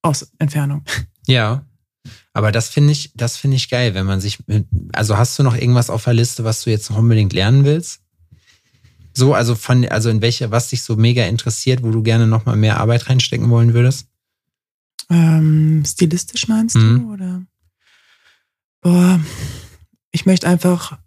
Aus 0.03 0.31
Entfernung. 0.39 0.85
Ja. 1.27 1.65
Aber 2.35 2.53
das 2.53 2.69
finde 2.69 2.93
ich, 2.93 3.13
das 3.15 3.39
finde 3.39 3.57
ich 3.57 3.71
geil, 3.71 3.95
wenn 3.95 4.05
man 4.05 4.21
sich, 4.21 4.47
mit- 4.47 4.67
also 4.93 5.17
hast 5.17 5.39
du 5.39 5.43
noch 5.43 5.57
irgendwas 5.57 5.89
auf 5.89 6.05
der 6.05 6.13
Liste, 6.13 6.45
was 6.45 6.63
du 6.65 6.71
jetzt 6.71 6.91
unbedingt 6.91 7.33
lernen 7.33 7.65
willst? 7.65 8.01
So, 9.17 9.33
also 9.35 9.55
von, 9.55 9.87
also 9.89 10.11
in 10.11 10.21
welche, 10.23 10.51
was 10.51 10.69
dich 10.69 10.83
so 10.83 10.97
mega 10.97 11.25
interessiert, 11.25 11.83
wo 11.83 11.91
du 11.91 12.03
gerne 12.03 12.27
noch 12.27 12.45
mal 12.47 12.57
mehr 12.57 12.81
Arbeit 12.81 13.09
reinstecken 13.09 13.49
wollen 13.49 13.73
würdest? 13.73 14.09
Ähm, 15.11 15.85
stilistisch 15.87 16.49
meinst 16.49 16.77
Mhm. 16.77 16.99
du? 17.01 17.13
Oder? 17.13 17.43
Boah, 18.81 19.21
ich 20.11 20.27
möchte 20.27 20.47
einfach, 20.49 20.99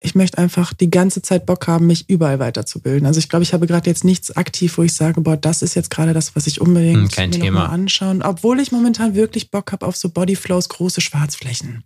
ich 0.00 0.14
möchte 0.14 0.38
einfach 0.38 0.72
die 0.74 0.90
ganze 0.90 1.22
Zeit 1.22 1.46
Bock 1.46 1.66
haben, 1.66 1.86
mich 1.86 2.08
überall 2.08 2.38
weiterzubilden. 2.38 3.06
Also 3.06 3.18
ich 3.18 3.28
glaube, 3.28 3.42
ich 3.44 3.52
habe 3.54 3.66
gerade 3.66 3.88
jetzt 3.88 4.04
nichts 4.04 4.36
aktiv, 4.36 4.76
wo 4.78 4.82
ich 4.82 4.92
sage, 4.92 5.20
boah, 5.20 5.36
das 5.36 5.62
ist 5.62 5.74
jetzt 5.74 5.90
gerade 5.90 6.12
das, 6.14 6.34
was 6.36 6.46
ich 6.46 6.60
unbedingt 6.60 7.16
Hm, 7.16 7.30
mir 7.30 7.38
Thema. 7.38 7.60
noch 7.62 7.68
mal 7.68 7.74
anschauen. 7.74 8.22
Obwohl 8.22 8.60
ich 8.60 8.72
momentan 8.72 9.14
wirklich 9.14 9.50
Bock 9.50 9.72
habe 9.72 9.86
auf 9.86 9.96
so 9.96 10.08
Bodyflows, 10.10 10.68
große 10.68 11.00
Schwarzflächen. 11.00 11.84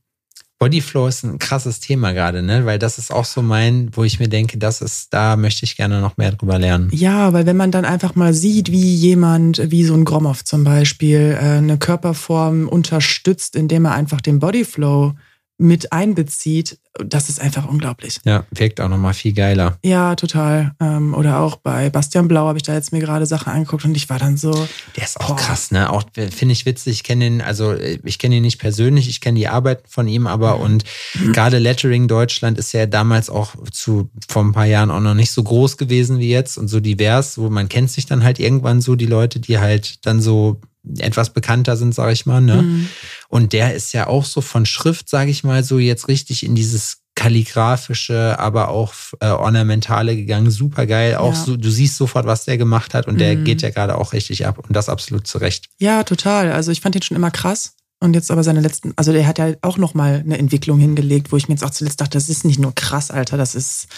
Bodyflow 0.61 1.07
ist 1.07 1.25
ein 1.25 1.39
krasses 1.39 1.81
Thema 1.81 2.13
gerade, 2.13 2.43
ne? 2.43 2.67
Weil 2.67 2.79
das 2.79 2.99
ist 2.99 3.11
auch 3.11 3.25
so 3.25 3.41
mein, 3.41 3.89
wo 3.93 4.05
ich 4.05 4.21
mir 4.21 4.29
denke, 4.29 4.59
das 4.59 4.83
ist, 4.83 5.15
da 5.15 5.37
möchte 5.37 5.65
ich 5.65 5.75
gerne 5.75 6.03
noch 6.03 6.19
mehr 6.19 6.33
drüber 6.33 6.59
lernen. 6.59 6.91
Ja, 6.93 7.33
weil 7.33 7.47
wenn 7.47 7.57
man 7.57 7.71
dann 7.71 7.87
einfach 7.87 8.15
mal 8.15 8.35
sieht, 8.35 8.71
wie 8.71 8.95
jemand, 8.95 9.71
wie 9.71 9.85
so 9.85 9.95
ein 9.95 10.05
Gromov 10.05 10.45
zum 10.45 10.63
Beispiel, 10.63 11.39
äh, 11.41 11.45
eine 11.45 11.79
Körperform 11.79 12.69
unterstützt, 12.69 13.57
indem 13.57 13.87
er 13.87 13.95
einfach 13.95 14.21
den 14.21 14.39
Bodyflow 14.39 15.15
mit 15.61 15.93
einbezieht, 15.93 16.79
das 16.99 17.29
ist 17.29 17.41
einfach 17.41 17.69
unglaublich. 17.69 18.19
Ja, 18.25 18.45
wirkt 18.51 18.81
auch 18.81 18.89
nochmal 18.89 19.13
viel 19.15 19.33
geiler. 19.35 19.79
Ja, 19.85 20.17
total. 20.17 20.73
Ähm, 20.81 21.15
oder 21.15 21.39
auch 21.41 21.57
bei 21.57 21.91
Bastian 21.91 22.29
Blau 22.29 22.47
habe 22.49 22.57
ich 22.59 22.63
da 22.65 22.73
jetzt 22.75 22.93
mir 22.93 22.99
gerade 23.01 23.27
Sachen 23.27 23.53
angeguckt 23.53 23.85
und 23.85 23.95
ich 23.97 24.09
war 24.09 24.19
dann 24.19 24.37
so, 24.39 24.51
Der 24.97 25.05
ist 25.05 25.21
auch 25.21 25.29
Boah. 25.29 25.37
krass, 25.37 25.71
ne? 25.71 25.91
Auch 25.91 26.05
äh, 26.17 26.31
finde 26.31 26.53
ich 26.55 26.65
witzig. 26.67 26.95
Ich 26.95 27.05
kenne 27.05 27.27
ihn, 27.27 27.41
also 27.43 27.73
äh, 27.73 27.99
ich 28.05 28.19
kenne 28.19 28.37
ihn 28.37 28.43
nicht 28.43 28.59
persönlich, 28.59 29.09
ich 29.09 29.21
kenne 29.21 29.39
die 29.39 29.49
Arbeiten 29.49 29.85
von 29.89 30.09
ihm, 30.09 30.27
aber 30.27 30.57
Mhm. 30.57 30.63
und 30.63 30.85
gerade 31.33 31.59
Lettering 31.59 32.09
Deutschland 32.09 32.59
ist 32.59 32.73
ja 32.73 32.87
damals 32.87 33.29
auch 33.31 33.55
zu 33.71 34.11
vor 34.29 34.43
ein 34.43 34.53
paar 34.53 34.67
Jahren 34.67 34.91
auch 34.91 35.01
noch 35.01 35.15
nicht 35.15 35.31
so 35.31 35.43
groß 35.43 35.77
gewesen 35.77 36.19
wie 36.19 36.31
jetzt 36.31 36.57
und 36.59 36.69
so 36.69 36.81
divers, 36.81 37.37
wo 37.39 37.51
man 37.51 37.69
kennt 37.69 37.91
sich 37.91 38.07
dann 38.07 38.25
halt 38.25 38.41
irgendwann 38.41 38.81
so 38.81 38.97
die 38.97 39.07
Leute, 39.07 39.41
die 39.41 39.59
halt 39.59 40.07
dann 40.07 40.21
so 40.23 40.61
etwas 40.99 41.31
bekannter 41.31 41.77
sind, 41.77 41.95
sage 41.95 42.13
ich 42.13 42.27
mal, 42.27 42.41
ne? 42.41 42.63
mm, 42.63 42.87
Und 43.29 43.53
der 43.53 43.75
ist 43.75 43.93
ja 43.93 44.07
auch 44.07 44.25
so 44.25 44.41
von 44.41 44.65
Schrift, 44.67 45.09
sage 45.09 45.31
ich 45.31 45.45
mal, 45.45 45.63
so 45.65 45.79
jetzt 45.79 46.09
richtig 46.09 46.45
in 46.45 46.55
dieses 46.55 46.99
kalligraphische, 47.17 48.39
aber 48.39 48.69
auch 48.69 48.93
äh, 49.21 49.27
ornamentale 49.29 50.17
gegangen. 50.17 50.51
Super 50.51 50.87
geil. 50.87 51.17
Auch 51.17 51.35
Ja. 51.35 51.45
so, 51.45 51.57
du 51.57 51.71
siehst 51.71 51.97
sofort, 51.97 52.25
was 52.27 52.45
der 52.45 52.57
gemacht 52.57 52.95
hat 52.95 53.07
und 53.07 53.19
der 53.21 53.37
Mhm. 53.37 53.45
geht 53.45 53.63
ja 53.63 53.71
gerade 53.71 53.97
auch 53.99 54.13
richtig 54.13 54.47
ab 54.47 54.59
und 54.59 54.75
das 54.75 54.89
absolut 54.89 55.27
zurecht. 55.27 55.67
ja, 55.79 56.03
total. 56.05 56.53
Also 56.53 56.71
ich 56.73 56.81
fand 56.81 56.95
ihn 56.97 57.03
schon 57.03 57.17
immer 57.17 57.31
krass. 57.31 57.75
Und 58.03 58.15
jetzt 58.15 58.31
aber 58.31 58.43
seine 58.43 58.61
letzten, 58.61 58.95
also 58.97 59.13
der 59.13 59.27
hat 59.27 59.39
ja 59.39 59.53
auch 59.61 59.77
nochmal 59.77 60.21
eine 60.25 60.39
Entwicklung 60.39 60.79
hingelegt, 60.79 61.33
wo 61.33 61.37
ich 61.37 61.49
mir 61.49 61.55
jetzt 61.55 61.63
auch 61.65 61.71
zuletzt 61.71 62.01
dachte, 62.01 62.13
das 62.17 62.31
ist 62.31 62.47
nicht 62.47 62.59
nur 62.59 62.75
krass, 62.75 63.11
Alter, 63.11 63.37
das 63.37 63.55
ist 63.55 63.89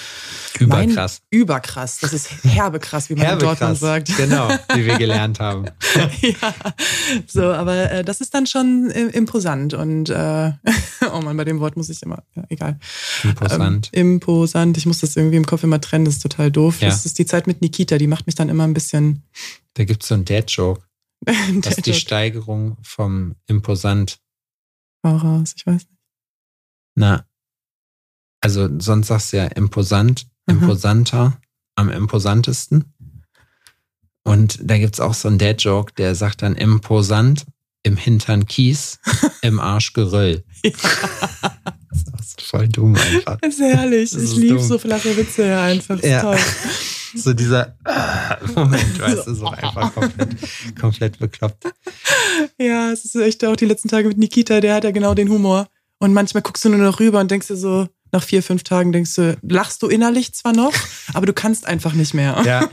mein- 0.59 0.91
Überkrass. 0.91 1.21
überkrass. 1.31 1.99
Das 2.01 2.13
ist 2.13 2.29
herbe 2.43 2.81
krass, 2.81 3.09
wie 3.11 3.15
man 3.15 3.23
in 3.23 3.27
Herbe 3.29 3.45
Dortmund 3.45 3.71
krass. 3.71 3.79
sagt. 3.81 4.17
Genau, 4.17 4.49
wie 4.75 4.85
wir 4.87 4.99
gelernt 4.99 5.39
haben. 5.41 5.67
ja, 6.21 6.55
so, 7.29 7.45
aber 7.53 7.93
äh, 7.93 8.05
das 8.05 8.21
ist 8.21 8.35
dann 8.35 8.47
schon 8.49 8.91
äh, 8.91 9.03
imposant 9.11 9.75
und 9.75 10.11
äh, 10.11 10.51
oh 11.15 11.21
man, 11.21 11.37
bei 11.37 11.45
dem 11.45 11.61
Wort 11.61 11.77
muss 11.77 11.89
ich 11.89 12.03
immer, 12.03 12.25
ja, 12.35 12.43
egal. 12.49 12.81
Imposant. 13.23 13.91
Ähm, 13.93 14.15
imposant. 14.15 14.77
Ich 14.79 14.87
muss 14.87 14.99
das 14.99 15.15
irgendwie 15.15 15.37
im 15.37 15.47
Kopf 15.47 15.63
immer 15.63 15.81
trennen, 15.81 16.07
das 16.07 16.15
ist 16.17 16.23
total 16.23 16.51
doof. 16.51 16.81
Ja. 16.81 16.89
Das 16.89 17.07
ist 17.07 17.21
die 17.21 17.27
Zeit 17.27 17.47
mit 17.47 17.63
Nikita, 17.63 17.99
die 17.99 18.09
macht 18.09 18.27
mich 18.27 18.35
dann 18.35 18.49
immer 18.49 18.65
ein 18.65 18.75
bisschen. 18.75 19.23
Da 19.75 19.85
gibt's 19.85 20.09
so 20.09 20.15
einen 20.15 20.25
Dad-Joke. 20.25 20.83
Was 21.27 21.77
ist 21.79 21.87
die 21.87 21.95
Steigerung 21.95 22.77
vom 22.83 23.37
Imposant? 23.47 24.19
Joke 25.05 25.23
raus, 25.23 25.55
ich 25.57 25.67
weiß 25.67 25.83
nicht. 25.83 25.89
Na, 26.95 27.25
also 28.41 28.69
sonst 28.81 29.07
sagst 29.07 29.33
du 29.33 29.37
ja 29.39 29.47
imposant, 29.47 30.27
imposanter, 30.47 31.41
am 31.77 31.89
imposantesten. 31.91 32.93
Und 34.25 34.59
da 34.63 34.79
gibt's 34.79 35.01
auch 35.01 35.15
so 35.15 35.29
einen 35.29 35.39
Dad-Joke, 35.39 35.93
der 35.95 36.15
sagt 36.15 36.43
dann 36.43 36.55
imposant, 36.55 37.47
im 37.85 37.97
Hintern 37.97 38.47
Kies, 38.47 38.99
im 39.43 39.59
Arsch 39.59 39.93
Geröll. 39.93 40.45
Das 40.63 40.75
ist 42.29 42.43
voll 42.43 42.69
dumm 42.69 42.95
einfach. 42.97 43.39
Das 43.41 43.55
ist 43.55 43.61
herrlich. 43.61 44.11
Das 44.11 44.23
ich 44.23 44.37
liebe 44.37 44.61
so 44.61 44.79
flache 44.79 45.17
Witze 45.17 45.47
ja 45.47 45.65
einfach. 45.65 45.97
Das 45.97 46.05
ist 46.05 46.11
Ja. 46.11 46.21
toll. 46.23 46.39
So 47.15 47.33
dieser 47.33 47.77
Moment, 48.55 49.01
weißt 49.01 49.27
du, 49.27 49.35
so 49.35 49.47
einfach 49.49 49.95
komplett, 49.95 50.29
komplett 50.81 51.19
bekloppt. 51.19 51.65
Ja, 52.59 52.91
es 52.93 53.05
ist 53.05 53.15
echt 53.17 53.45
auch 53.45 53.57
die 53.57 53.67
letzten 53.67 53.89
Tage 53.89 54.09
mit 54.09 54.19
Nikita, 54.19 54.61
der 54.61 54.75
hat 54.75 54.85
ja 54.85 54.91
genau 54.91 55.15
den 55.15 55.29
Humor. 55.29 55.69
Und 55.99 56.13
manchmal 56.15 56.43
guckst 56.43 56.65
du 56.65 56.69
nur 56.69 56.79
noch 56.79 56.99
rüber 57.01 57.21
und 57.21 57.31
denkst 57.31 57.47
dir 57.49 57.57
so, 57.57 57.89
nach 58.15 58.23
vier, 58.23 58.43
fünf 58.43 58.63
Tagen 58.63 58.93
denkst 58.93 59.15
du, 59.15 59.39
lachst 59.43 59.83
du 59.83 59.89
innerlich 59.89 60.35
zwar 60.35 60.53
noch, 60.53 60.73
aber 61.15 61.25
du 61.27 61.33
kannst 61.33 61.67
einfach 61.67 61.95
nicht 61.95 62.13
mehr. 62.13 62.43
Ja, 62.45 62.69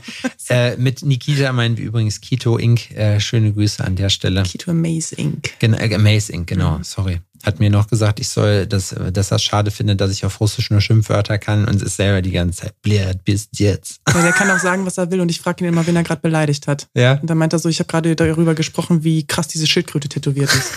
äh, 0.48 0.76
mit 0.76 1.02
Nikita 1.02 1.52
meinen 1.52 1.76
wir 1.78 1.84
übrigens 1.86 2.20
Kito 2.20 2.58
Inc. 2.58 2.90
Äh, 2.90 3.20
schöne 3.20 3.52
Grüße 3.52 3.82
an 3.84 3.96
der 3.96 4.10
Stelle. 4.10 4.42
Keto 4.42 4.70
Amaze 4.72 5.14
Inc. 5.14 5.58
Gen 5.60 5.74
äh, 5.74 5.94
Amaze 5.94 6.32
Inc., 6.32 6.46
genau, 6.46 6.78
Mhm. 6.78 6.84
sorry. 6.84 7.20
Hat 7.44 7.58
mir 7.58 7.70
noch 7.70 7.88
gesagt, 7.88 8.20
ich 8.20 8.28
soll, 8.28 8.66
dass, 8.66 8.94
dass 9.12 9.30
er 9.30 9.36
es 9.36 9.42
schade 9.42 9.70
findet, 9.70 10.00
dass 10.00 10.10
ich 10.10 10.24
auf 10.24 10.40
Russisch 10.40 10.70
nur 10.70 10.80
Schimpfwörter 10.80 11.38
kann 11.38 11.66
und 11.66 11.82
ist 11.82 11.96
selber 11.96 12.22
die 12.22 12.32
ganze 12.32 12.62
Zeit, 12.62 12.82
blöd, 12.82 13.24
bis 13.24 13.48
jetzt. 13.52 14.00
Ja, 14.12 14.22
der 14.22 14.32
kann 14.32 14.50
auch 14.50 14.58
sagen, 14.58 14.84
was 14.84 14.98
er 14.98 15.10
will 15.10 15.20
und 15.20 15.30
ich 15.30 15.40
frage 15.40 15.64
ihn 15.64 15.68
immer, 15.68 15.86
wen 15.86 15.96
er 15.96 16.02
gerade 16.02 16.20
beleidigt 16.20 16.66
hat. 16.66 16.88
Ja. 16.94 17.14
Und 17.14 17.28
dann 17.30 17.38
meint 17.38 17.52
er 17.52 17.58
so, 17.58 17.68
ich 17.68 17.78
habe 17.78 17.88
gerade 17.88 18.14
darüber 18.14 18.54
gesprochen, 18.54 19.04
wie 19.04 19.26
krass 19.26 19.48
diese 19.48 19.66
Schildkröte 19.66 20.08
tätowiert 20.08 20.50
ist. 20.52 20.72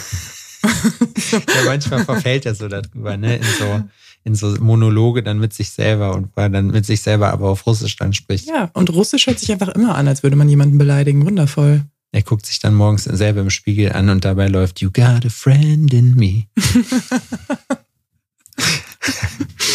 ja, 1.31 1.63
manchmal 1.65 2.05
verfällt 2.05 2.45
er 2.45 2.55
so 2.55 2.67
darüber, 2.67 3.17
ne, 3.17 3.37
in 3.37 3.43
so, 3.43 3.83
in 4.23 4.35
so 4.35 4.47
Monologe 4.61 5.23
dann 5.23 5.39
mit 5.39 5.53
sich 5.53 5.69
selber 5.71 6.15
und 6.15 6.29
wo 6.35 6.41
er 6.41 6.49
dann 6.49 6.67
mit 6.67 6.85
sich 6.85 7.01
selber 7.01 7.31
aber 7.31 7.49
auf 7.49 7.65
Russisch 7.65 7.95
dann 7.97 8.13
spricht. 8.13 8.47
Ja, 8.47 8.69
und 8.73 8.89
Russisch 8.91 9.27
hört 9.27 9.39
sich 9.39 9.51
einfach 9.51 9.69
immer 9.69 9.95
an, 9.95 10.07
als 10.07 10.23
würde 10.23 10.35
man 10.35 10.47
jemanden 10.47 10.77
beleidigen. 10.77 11.25
Wundervoll. 11.25 11.83
Er 12.13 12.21
guckt 12.21 12.45
sich 12.45 12.59
dann 12.59 12.75
morgens 12.75 13.05
selber 13.05 13.41
im 13.41 13.49
Spiegel 13.49 13.91
an 13.91 14.09
und 14.09 14.23
dabei 14.23 14.47
läuft 14.47 14.81
You 14.81 14.91
got 14.91 15.25
a 15.25 15.29
friend 15.29 15.91
in 15.91 16.13
me. 16.13 16.45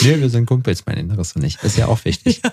nee, 0.03 0.21
wir 0.21 0.31
sind 0.31 0.47
Kumpels, 0.47 0.87
mein 0.87 0.99
Inneres 0.99 1.33
und 1.33 1.43
ich. 1.43 1.61
Ist 1.65 1.77
ja 1.77 1.87
auch 1.87 2.05
wichtig. 2.05 2.41
Ja. 2.45 2.53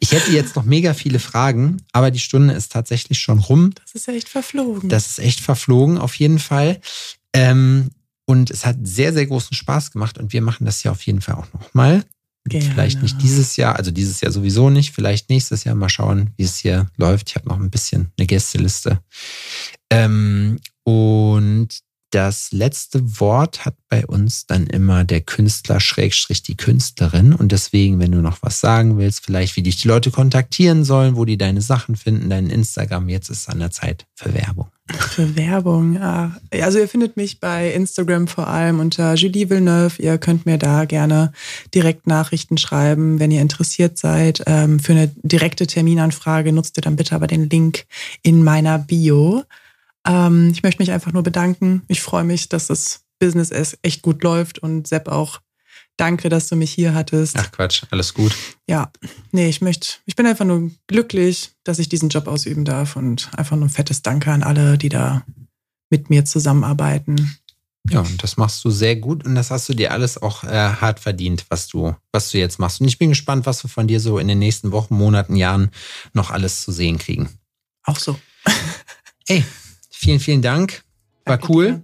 Ich 0.00 0.12
hätte 0.12 0.32
jetzt 0.32 0.54
noch 0.54 0.64
mega 0.64 0.92
viele 0.92 1.18
Fragen, 1.18 1.78
aber 1.92 2.10
die 2.10 2.18
Stunde 2.18 2.52
ist 2.52 2.72
tatsächlich 2.72 3.18
schon 3.18 3.38
rum. 3.38 3.72
Das 3.82 3.94
ist 3.94 4.06
echt 4.06 4.28
verflogen. 4.28 4.90
Das 4.90 5.06
ist 5.06 5.18
echt 5.18 5.40
verflogen, 5.40 5.96
auf 5.96 6.14
jeden 6.16 6.38
Fall. 6.38 6.78
Ähm, 7.32 7.92
und 8.26 8.50
es 8.50 8.66
hat 8.66 8.76
sehr, 8.82 9.14
sehr 9.14 9.24
großen 9.24 9.56
Spaß 9.56 9.92
gemacht 9.92 10.18
und 10.18 10.34
wir 10.34 10.42
machen 10.42 10.66
das 10.66 10.82
ja 10.82 10.90
auf 10.90 11.00
jeden 11.02 11.22
Fall 11.22 11.36
auch 11.36 11.50
nochmal. 11.54 12.04
Gerne. 12.46 12.70
Vielleicht 12.70 13.02
nicht 13.02 13.20
dieses 13.20 13.56
Jahr, 13.56 13.76
also 13.76 13.90
dieses 13.90 14.20
Jahr 14.22 14.32
sowieso 14.32 14.70
nicht, 14.70 14.94
vielleicht 14.94 15.28
nächstes 15.28 15.64
Jahr 15.64 15.74
mal 15.74 15.90
schauen, 15.90 16.30
wie 16.36 16.44
es 16.44 16.56
hier 16.56 16.86
läuft. 16.96 17.30
Ich 17.30 17.36
habe 17.36 17.48
noch 17.48 17.60
ein 17.60 17.70
bisschen 17.70 18.12
eine 18.18 18.26
Gästeliste. 18.26 19.00
Ähm, 19.90 20.58
und 20.84 21.68
das 22.10 22.52
letzte 22.52 23.20
Wort 23.20 23.64
hat 23.64 23.74
bei 23.88 24.04
uns 24.06 24.46
dann 24.46 24.66
immer 24.66 25.04
der 25.04 25.20
Künstler 25.20 25.80
Schrägstrich 25.80 26.42
die 26.42 26.56
Künstlerin. 26.56 27.32
Und 27.32 27.52
deswegen, 27.52 27.98
wenn 28.00 28.12
du 28.12 28.18
noch 28.18 28.38
was 28.42 28.60
sagen 28.60 28.98
willst, 28.98 29.24
vielleicht 29.24 29.56
wie 29.56 29.62
dich 29.62 29.76
die 29.80 29.88
Leute 29.88 30.10
kontaktieren 30.10 30.84
sollen, 30.84 31.16
wo 31.16 31.24
die 31.24 31.38
deine 31.38 31.60
Sachen 31.60 31.96
finden, 31.96 32.28
dein 32.28 32.50
Instagram, 32.50 33.08
jetzt 33.08 33.30
ist 33.30 33.42
es 33.42 33.48
an 33.48 33.60
der 33.60 33.70
Zeit 33.70 34.06
für 34.14 34.34
Werbung. 34.34 34.68
Für 34.92 35.36
Werbung, 35.36 35.94
ja. 35.94 36.36
Also 36.50 36.78
ihr 36.78 36.88
findet 36.88 37.16
mich 37.16 37.38
bei 37.38 37.72
Instagram 37.72 38.26
vor 38.26 38.48
allem 38.48 38.80
unter 38.80 39.14
Julie 39.14 39.48
Villeneuve. 39.48 40.02
Ihr 40.02 40.18
könnt 40.18 40.46
mir 40.46 40.58
da 40.58 40.84
gerne 40.84 41.32
direkt 41.74 42.08
Nachrichten 42.08 42.58
schreiben, 42.58 43.20
wenn 43.20 43.30
ihr 43.30 43.40
interessiert 43.40 43.98
seid. 43.98 44.42
Ähm, 44.46 44.80
für 44.80 44.92
eine 44.92 45.12
direkte 45.22 45.66
Terminanfrage 45.68 46.52
nutzt 46.52 46.76
ihr 46.76 46.82
dann 46.82 46.96
bitte 46.96 47.14
aber 47.14 47.28
den 47.28 47.48
Link 47.48 47.84
in 48.22 48.42
meiner 48.42 48.78
Bio. 48.78 49.44
Ähm, 50.06 50.50
ich 50.52 50.62
möchte 50.62 50.82
mich 50.82 50.92
einfach 50.92 51.12
nur 51.12 51.22
bedanken. 51.22 51.82
Ich 51.88 52.00
freue 52.00 52.24
mich, 52.24 52.48
dass 52.48 52.66
das 52.66 53.04
Business 53.18 53.50
es 53.50 53.78
echt 53.82 54.02
gut 54.02 54.22
läuft 54.22 54.58
und 54.58 54.88
Sepp 54.88 55.08
auch. 55.08 55.40
Danke, 55.96 56.30
dass 56.30 56.48
du 56.48 56.56
mich 56.56 56.72
hier 56.72 56.94
hattest. 56.94 57.36
Ach 57.36 57.52
Quatsch, 57.52 57.82
alles 57.90 58.14
gut. 58.14 58.34
Ja, 58.66 58.90
nee, 59.32 59.48
ich 59.48 59.60
möchte, 59.60 59.98
ich 60.06 60.16
bin 60.16 60.26
einfach 60.26 60.46
nur 60.46 60.70
glücklich, 60.86 61.50
dass 61.62 61.78
ich 61.78 61.90
diesen 61.90 62.08
Job 62.08 62.26
ausüben 62.26 62.64
darf 62.64 62.96
und 62.96 63.30
einfach 63.36 63.56
nur 63.56 63.66
ein 63.66 63.70
fettes 63.70 64.00
Danke 64.00 64.32
an 64.32 64.42
alle, 64.42 64.78
die 64.78 64.88
da 64.88 65.24
mit 65.90 66.08
mir 66.08 66.24
zusammenarbeiten. 66.24 67.36
Ja, 67.88 68.00
und 68.00 68.22
das 68.22 68.36
machst 68.36 68.64
du 68.64 68.70
sehr 68.70 68.96
gut 68.96 69.24
und 69.24 69.34
das 69.34 69.50
hast 69.50 69.68
du 69.68 69.74
dir 69.74 69.92
alles 69.92 70.20
auch 70.20 70.44
äh, 70.44 70.48
hart 70.48 71.00
verdient, 71.00 71.46
was 71.48 71.66
du, 71.66 71.94
was 72.12 72.30
du 72.30 72.38
jetzt 72.38 72.58
machst. 72.58 72.80
Und 72.80 72.88
ich 72.88 72.98
bin 72.98 73.10
gespannt, 73.10 73.46
was 73.46 73.64
wir 73.64 73.68
von 73.68 73.88
dir 73.88 74.00
so 74.00 74.18
in 74.18 74.28
den 74.28 74.38
nächsten 74.38 74.72
Wochen, 74.72 74.94
Monaten, 74.94 75.36
Jahren 75.36 75.70
noch 76.12 76.30
alles 76.30 76.62
zu 76.62 76.72
sehen 76.72 76.98
kriegen. 76.98 77.28
Auch 77.84 77.98
so. 77.98 78.18
Ey, 79.26 79.44
vielen, 80.00 80.20
vielen 80.20 80.42
Dank. 80.42 80.82
War 81.24 81.36
Danke 81.36 81.52
cool. 81.52 81.66
dir. 81.66 81.82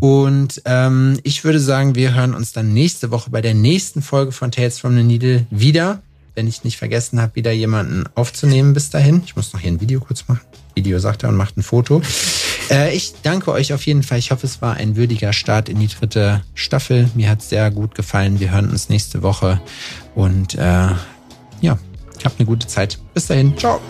Und 0.00 0.62
ähm, 0.64 1.18
ich 1.24 1.42
würde 1.42 1.58
sagen, 1.58 1.96
wir 1.96 2.14
hören 2.14 2.34
uns 2.34 2.52
dann 2.52 2.72
nächste 2.72 3.10
Woche 3.10 3.30
bei 3.30 3.40
der 3.40 3.54
nächsten 3.54 4.00
Folge 4.00 4.30
von 4.30 4.52
Tales 4.52 4.78
from 4.78 4.96
the 4.96 5.02
Needle 5.02 5.46
wieder. 5.50 6.02
Wenn 6.36 6.46
ich 6.46 6.62
nicht 6.62 6.76
vergessen 6.76 7.20
habe, 7.20 7.34
wieder 7.34 7.50
jemanden 7.50 8.04
aufzunehmen 8.14 8.74
bis 8.74 8.90
dahin. 8.90 9.22
Ich 9.24 9.34
muss 9.34 9.52
noch 9.52 9.60
hier 9.60 9.72
ein 9.72 9.80
Video 9.80 9.98
kurz 9.98 10.28
machen. 10.28 10.40
Video 10.76 11.00
sagt 11.00 11.24
er 11.24 11.30
und 11.30 11.36
macht 11.36 11.56
ein 11.56 11.62
Foto. 11.62 12.00
Äh, 12.70 12.94
ich 12.94 13.14
danke 13.22 13.50
euch 13.50 13.72
auf 13.72 13.86
jeden 13.86 14.02
Fall. 14.02 14.18
Ich 14.18 14.30
hoffe, 14.30 14.46
es 14.46 14.60
war 14.60 14.74
ein 14.74 14.94
würdiger 14.94 15.32
Start 15.32 15.70
in 15.70 15.80
die 15.80 15.86
dritte 15.86 16.42
Staffel. 16.52 17.08
Mir 17.14 17.30
hat 17.30 17.40
es 17.40 17.48
sehr 17.48 17.70
gut 17.70 17.94
gefallen. 17.94 18.40
Wir 18.40 18.50
hören 18.50 18.68
uns 18.68 18.90
nächste 18.90 19.22
Woche. 19.22 19.58
Und 20.14 20.54
äh, 20.54 20.58
ja, 21.62 21.78
habt 22.24 22.38
eine 22.38 22.44
gute 22.44 22.66
Zeit. 22.66 22.98
Bis 23.14 23.26
dahin. 23.26 23.56
Ciao. 23.56 23.80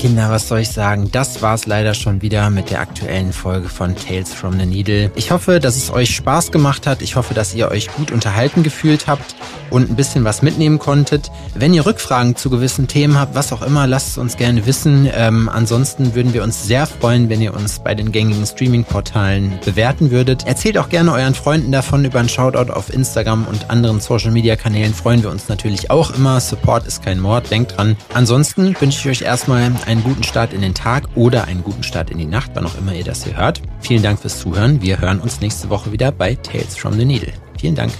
Kinder, 0.00 0.30
was 0.30 0.48
soll 0.48 0.60
ich 0.60 0.70
sagen? 0.70 1.10
Das 1.12 1.42
war's 1.42 1.66
leider 1.66 1.92
schon 1.92 2.22
wieder 2.22 2.48
mit 2.48 2.70
der 2.70 2.80
aktuellen 2.80 3.34
Folge 3.34 3.68
von 3.68 3.94
Tales 3.94 4.32
from 4.32 4.58
the 4.58 4.64
Needle. 4.64 5.10
Ich 5.14 5.30
hoffe, 5.30 5.60
dass 5.60 5.76
es 5.76 5.92
euch 5.92 6.16
Spaß 6.16 6.52
gemacht 6.52 6.86
hat. 6.86 7.02
Ich 7.02 7.16
hoffe, 7.16 7.34
dass 7.34 7.54
ihr 7.54 7.70
euch 7.70 7.92
gut 7.92 8.10
unterhalten 8.10 8.62
gefühlt 8.62 9.08
habt 9.08 9.34
und 9.68 9.90
ein 9.90 9.96
bisschen 9.96 10.24
was 10.24 10.40
mitnehmen 10.40 10.78
konntet. 10.78 11.30
Wenn 11.54 11.74
ihr 11.74 11.84
Rückfragen 11.84 12.34
zu 12.34 12.48
gewissen 12.48 12.88
Themen 12.88 13.18
habt, 13.18 13.34
was 13.34 13.52
auch 13.52 13.60
immer, 13.60 13.86
lasst 13.86 14.08
es 14.08 14.16
uns 14.16 14.38
gerne 14.38 14.64
wissen. 14.64 15.06
Ähm, 15.12 15.50
ansonsten 15.50 16.14
würden 16.14 16.32
wir 16.32 16.44
uns 16.44 16.64
sehr 16.66 16.86
freuen, 16.86 17.28
wenn 17.28 17.42
ihr 17.42 17.52
uns 17.52 17.80
bei 17.80 17.94
den 17.94 18.10
gängigen 18.10 18.46
Streaming-Portalen 18.46 19.58
bewerten 19.66 20.10
würdet. 20.10 20.46
Erzählt 20.46 20.78
auch 20.78 20.88
gerne 20.88 21.12
euren 21.12 21.34
Freunden 21.34 21.72
davon 21.72 22.06
über 22.06 22.20
einen 22.20 22.30
Shoutout 22.30 22.72
auf 22.72 22.90
Instagram 22.90 23.46
und 23.46 23.68
anderen 23.68 24.00
Social-Media-Kanälen. 24.00 24.94
Freuen 24.94 25.22
wir 25.22 25.30
uns 25.30 25.50
natürlich 25.50 25.90
auch 25.90 26.10
immer. 26.12 26.40
Support 26.40 26.86
ist 26.86 27.04
kein 27.04 27.20
Mord, 27.20 27.50
denkt 27.50 27.76
dran. 27.76 27.98
Ansonsten 28.14 28.74
wünsche 28.80 28.98
ich 29.00 29.18
euch 29.18 29.26
erstmal 29.26 29.70
einen 29.90 30.04
guten 30.04 30.22
Start 30.22 30.52
in 30.52 30.60
den 30.60 30.74
Tag 30.74 31.08
oder 31.16 31.44
einen 31.44 31.64
guten 31.64 31.82
Start 31.82 32.10
in 32.10 32.18
die 32.18 32.24
Nacht, 32.24 32.52
wann 32.54 32.64
auch 32.64 32.78
immer 32.78 32.94
ihr 32.94 33.04
das 33.04 33.24
hier 33.24 33.36
hört. 33.36 33.60
Vielen 33.80 34.02
Dank 34.02 34.20
fürs 34.20 34.38
Zuhören. 34.38 34.80
Wir 34.80 35.00
hören 35.00 35.18
uns 35.20 35.40
nächste 35.40 35.68
Woche 35.68 35.90
wieder 35.90 36.12
bei 36.12 36.36
Tales 36.36 36.76
from 36.76 36.94
the 36.94 37.04
Needle. 37.04 37.32
Vielen 37.58 37.74
Dank. 37.74 37.92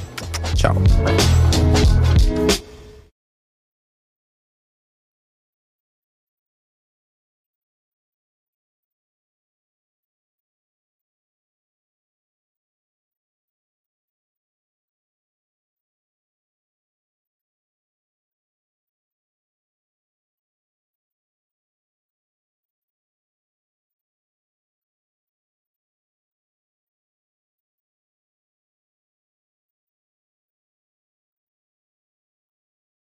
Ciao. 0.57 0.77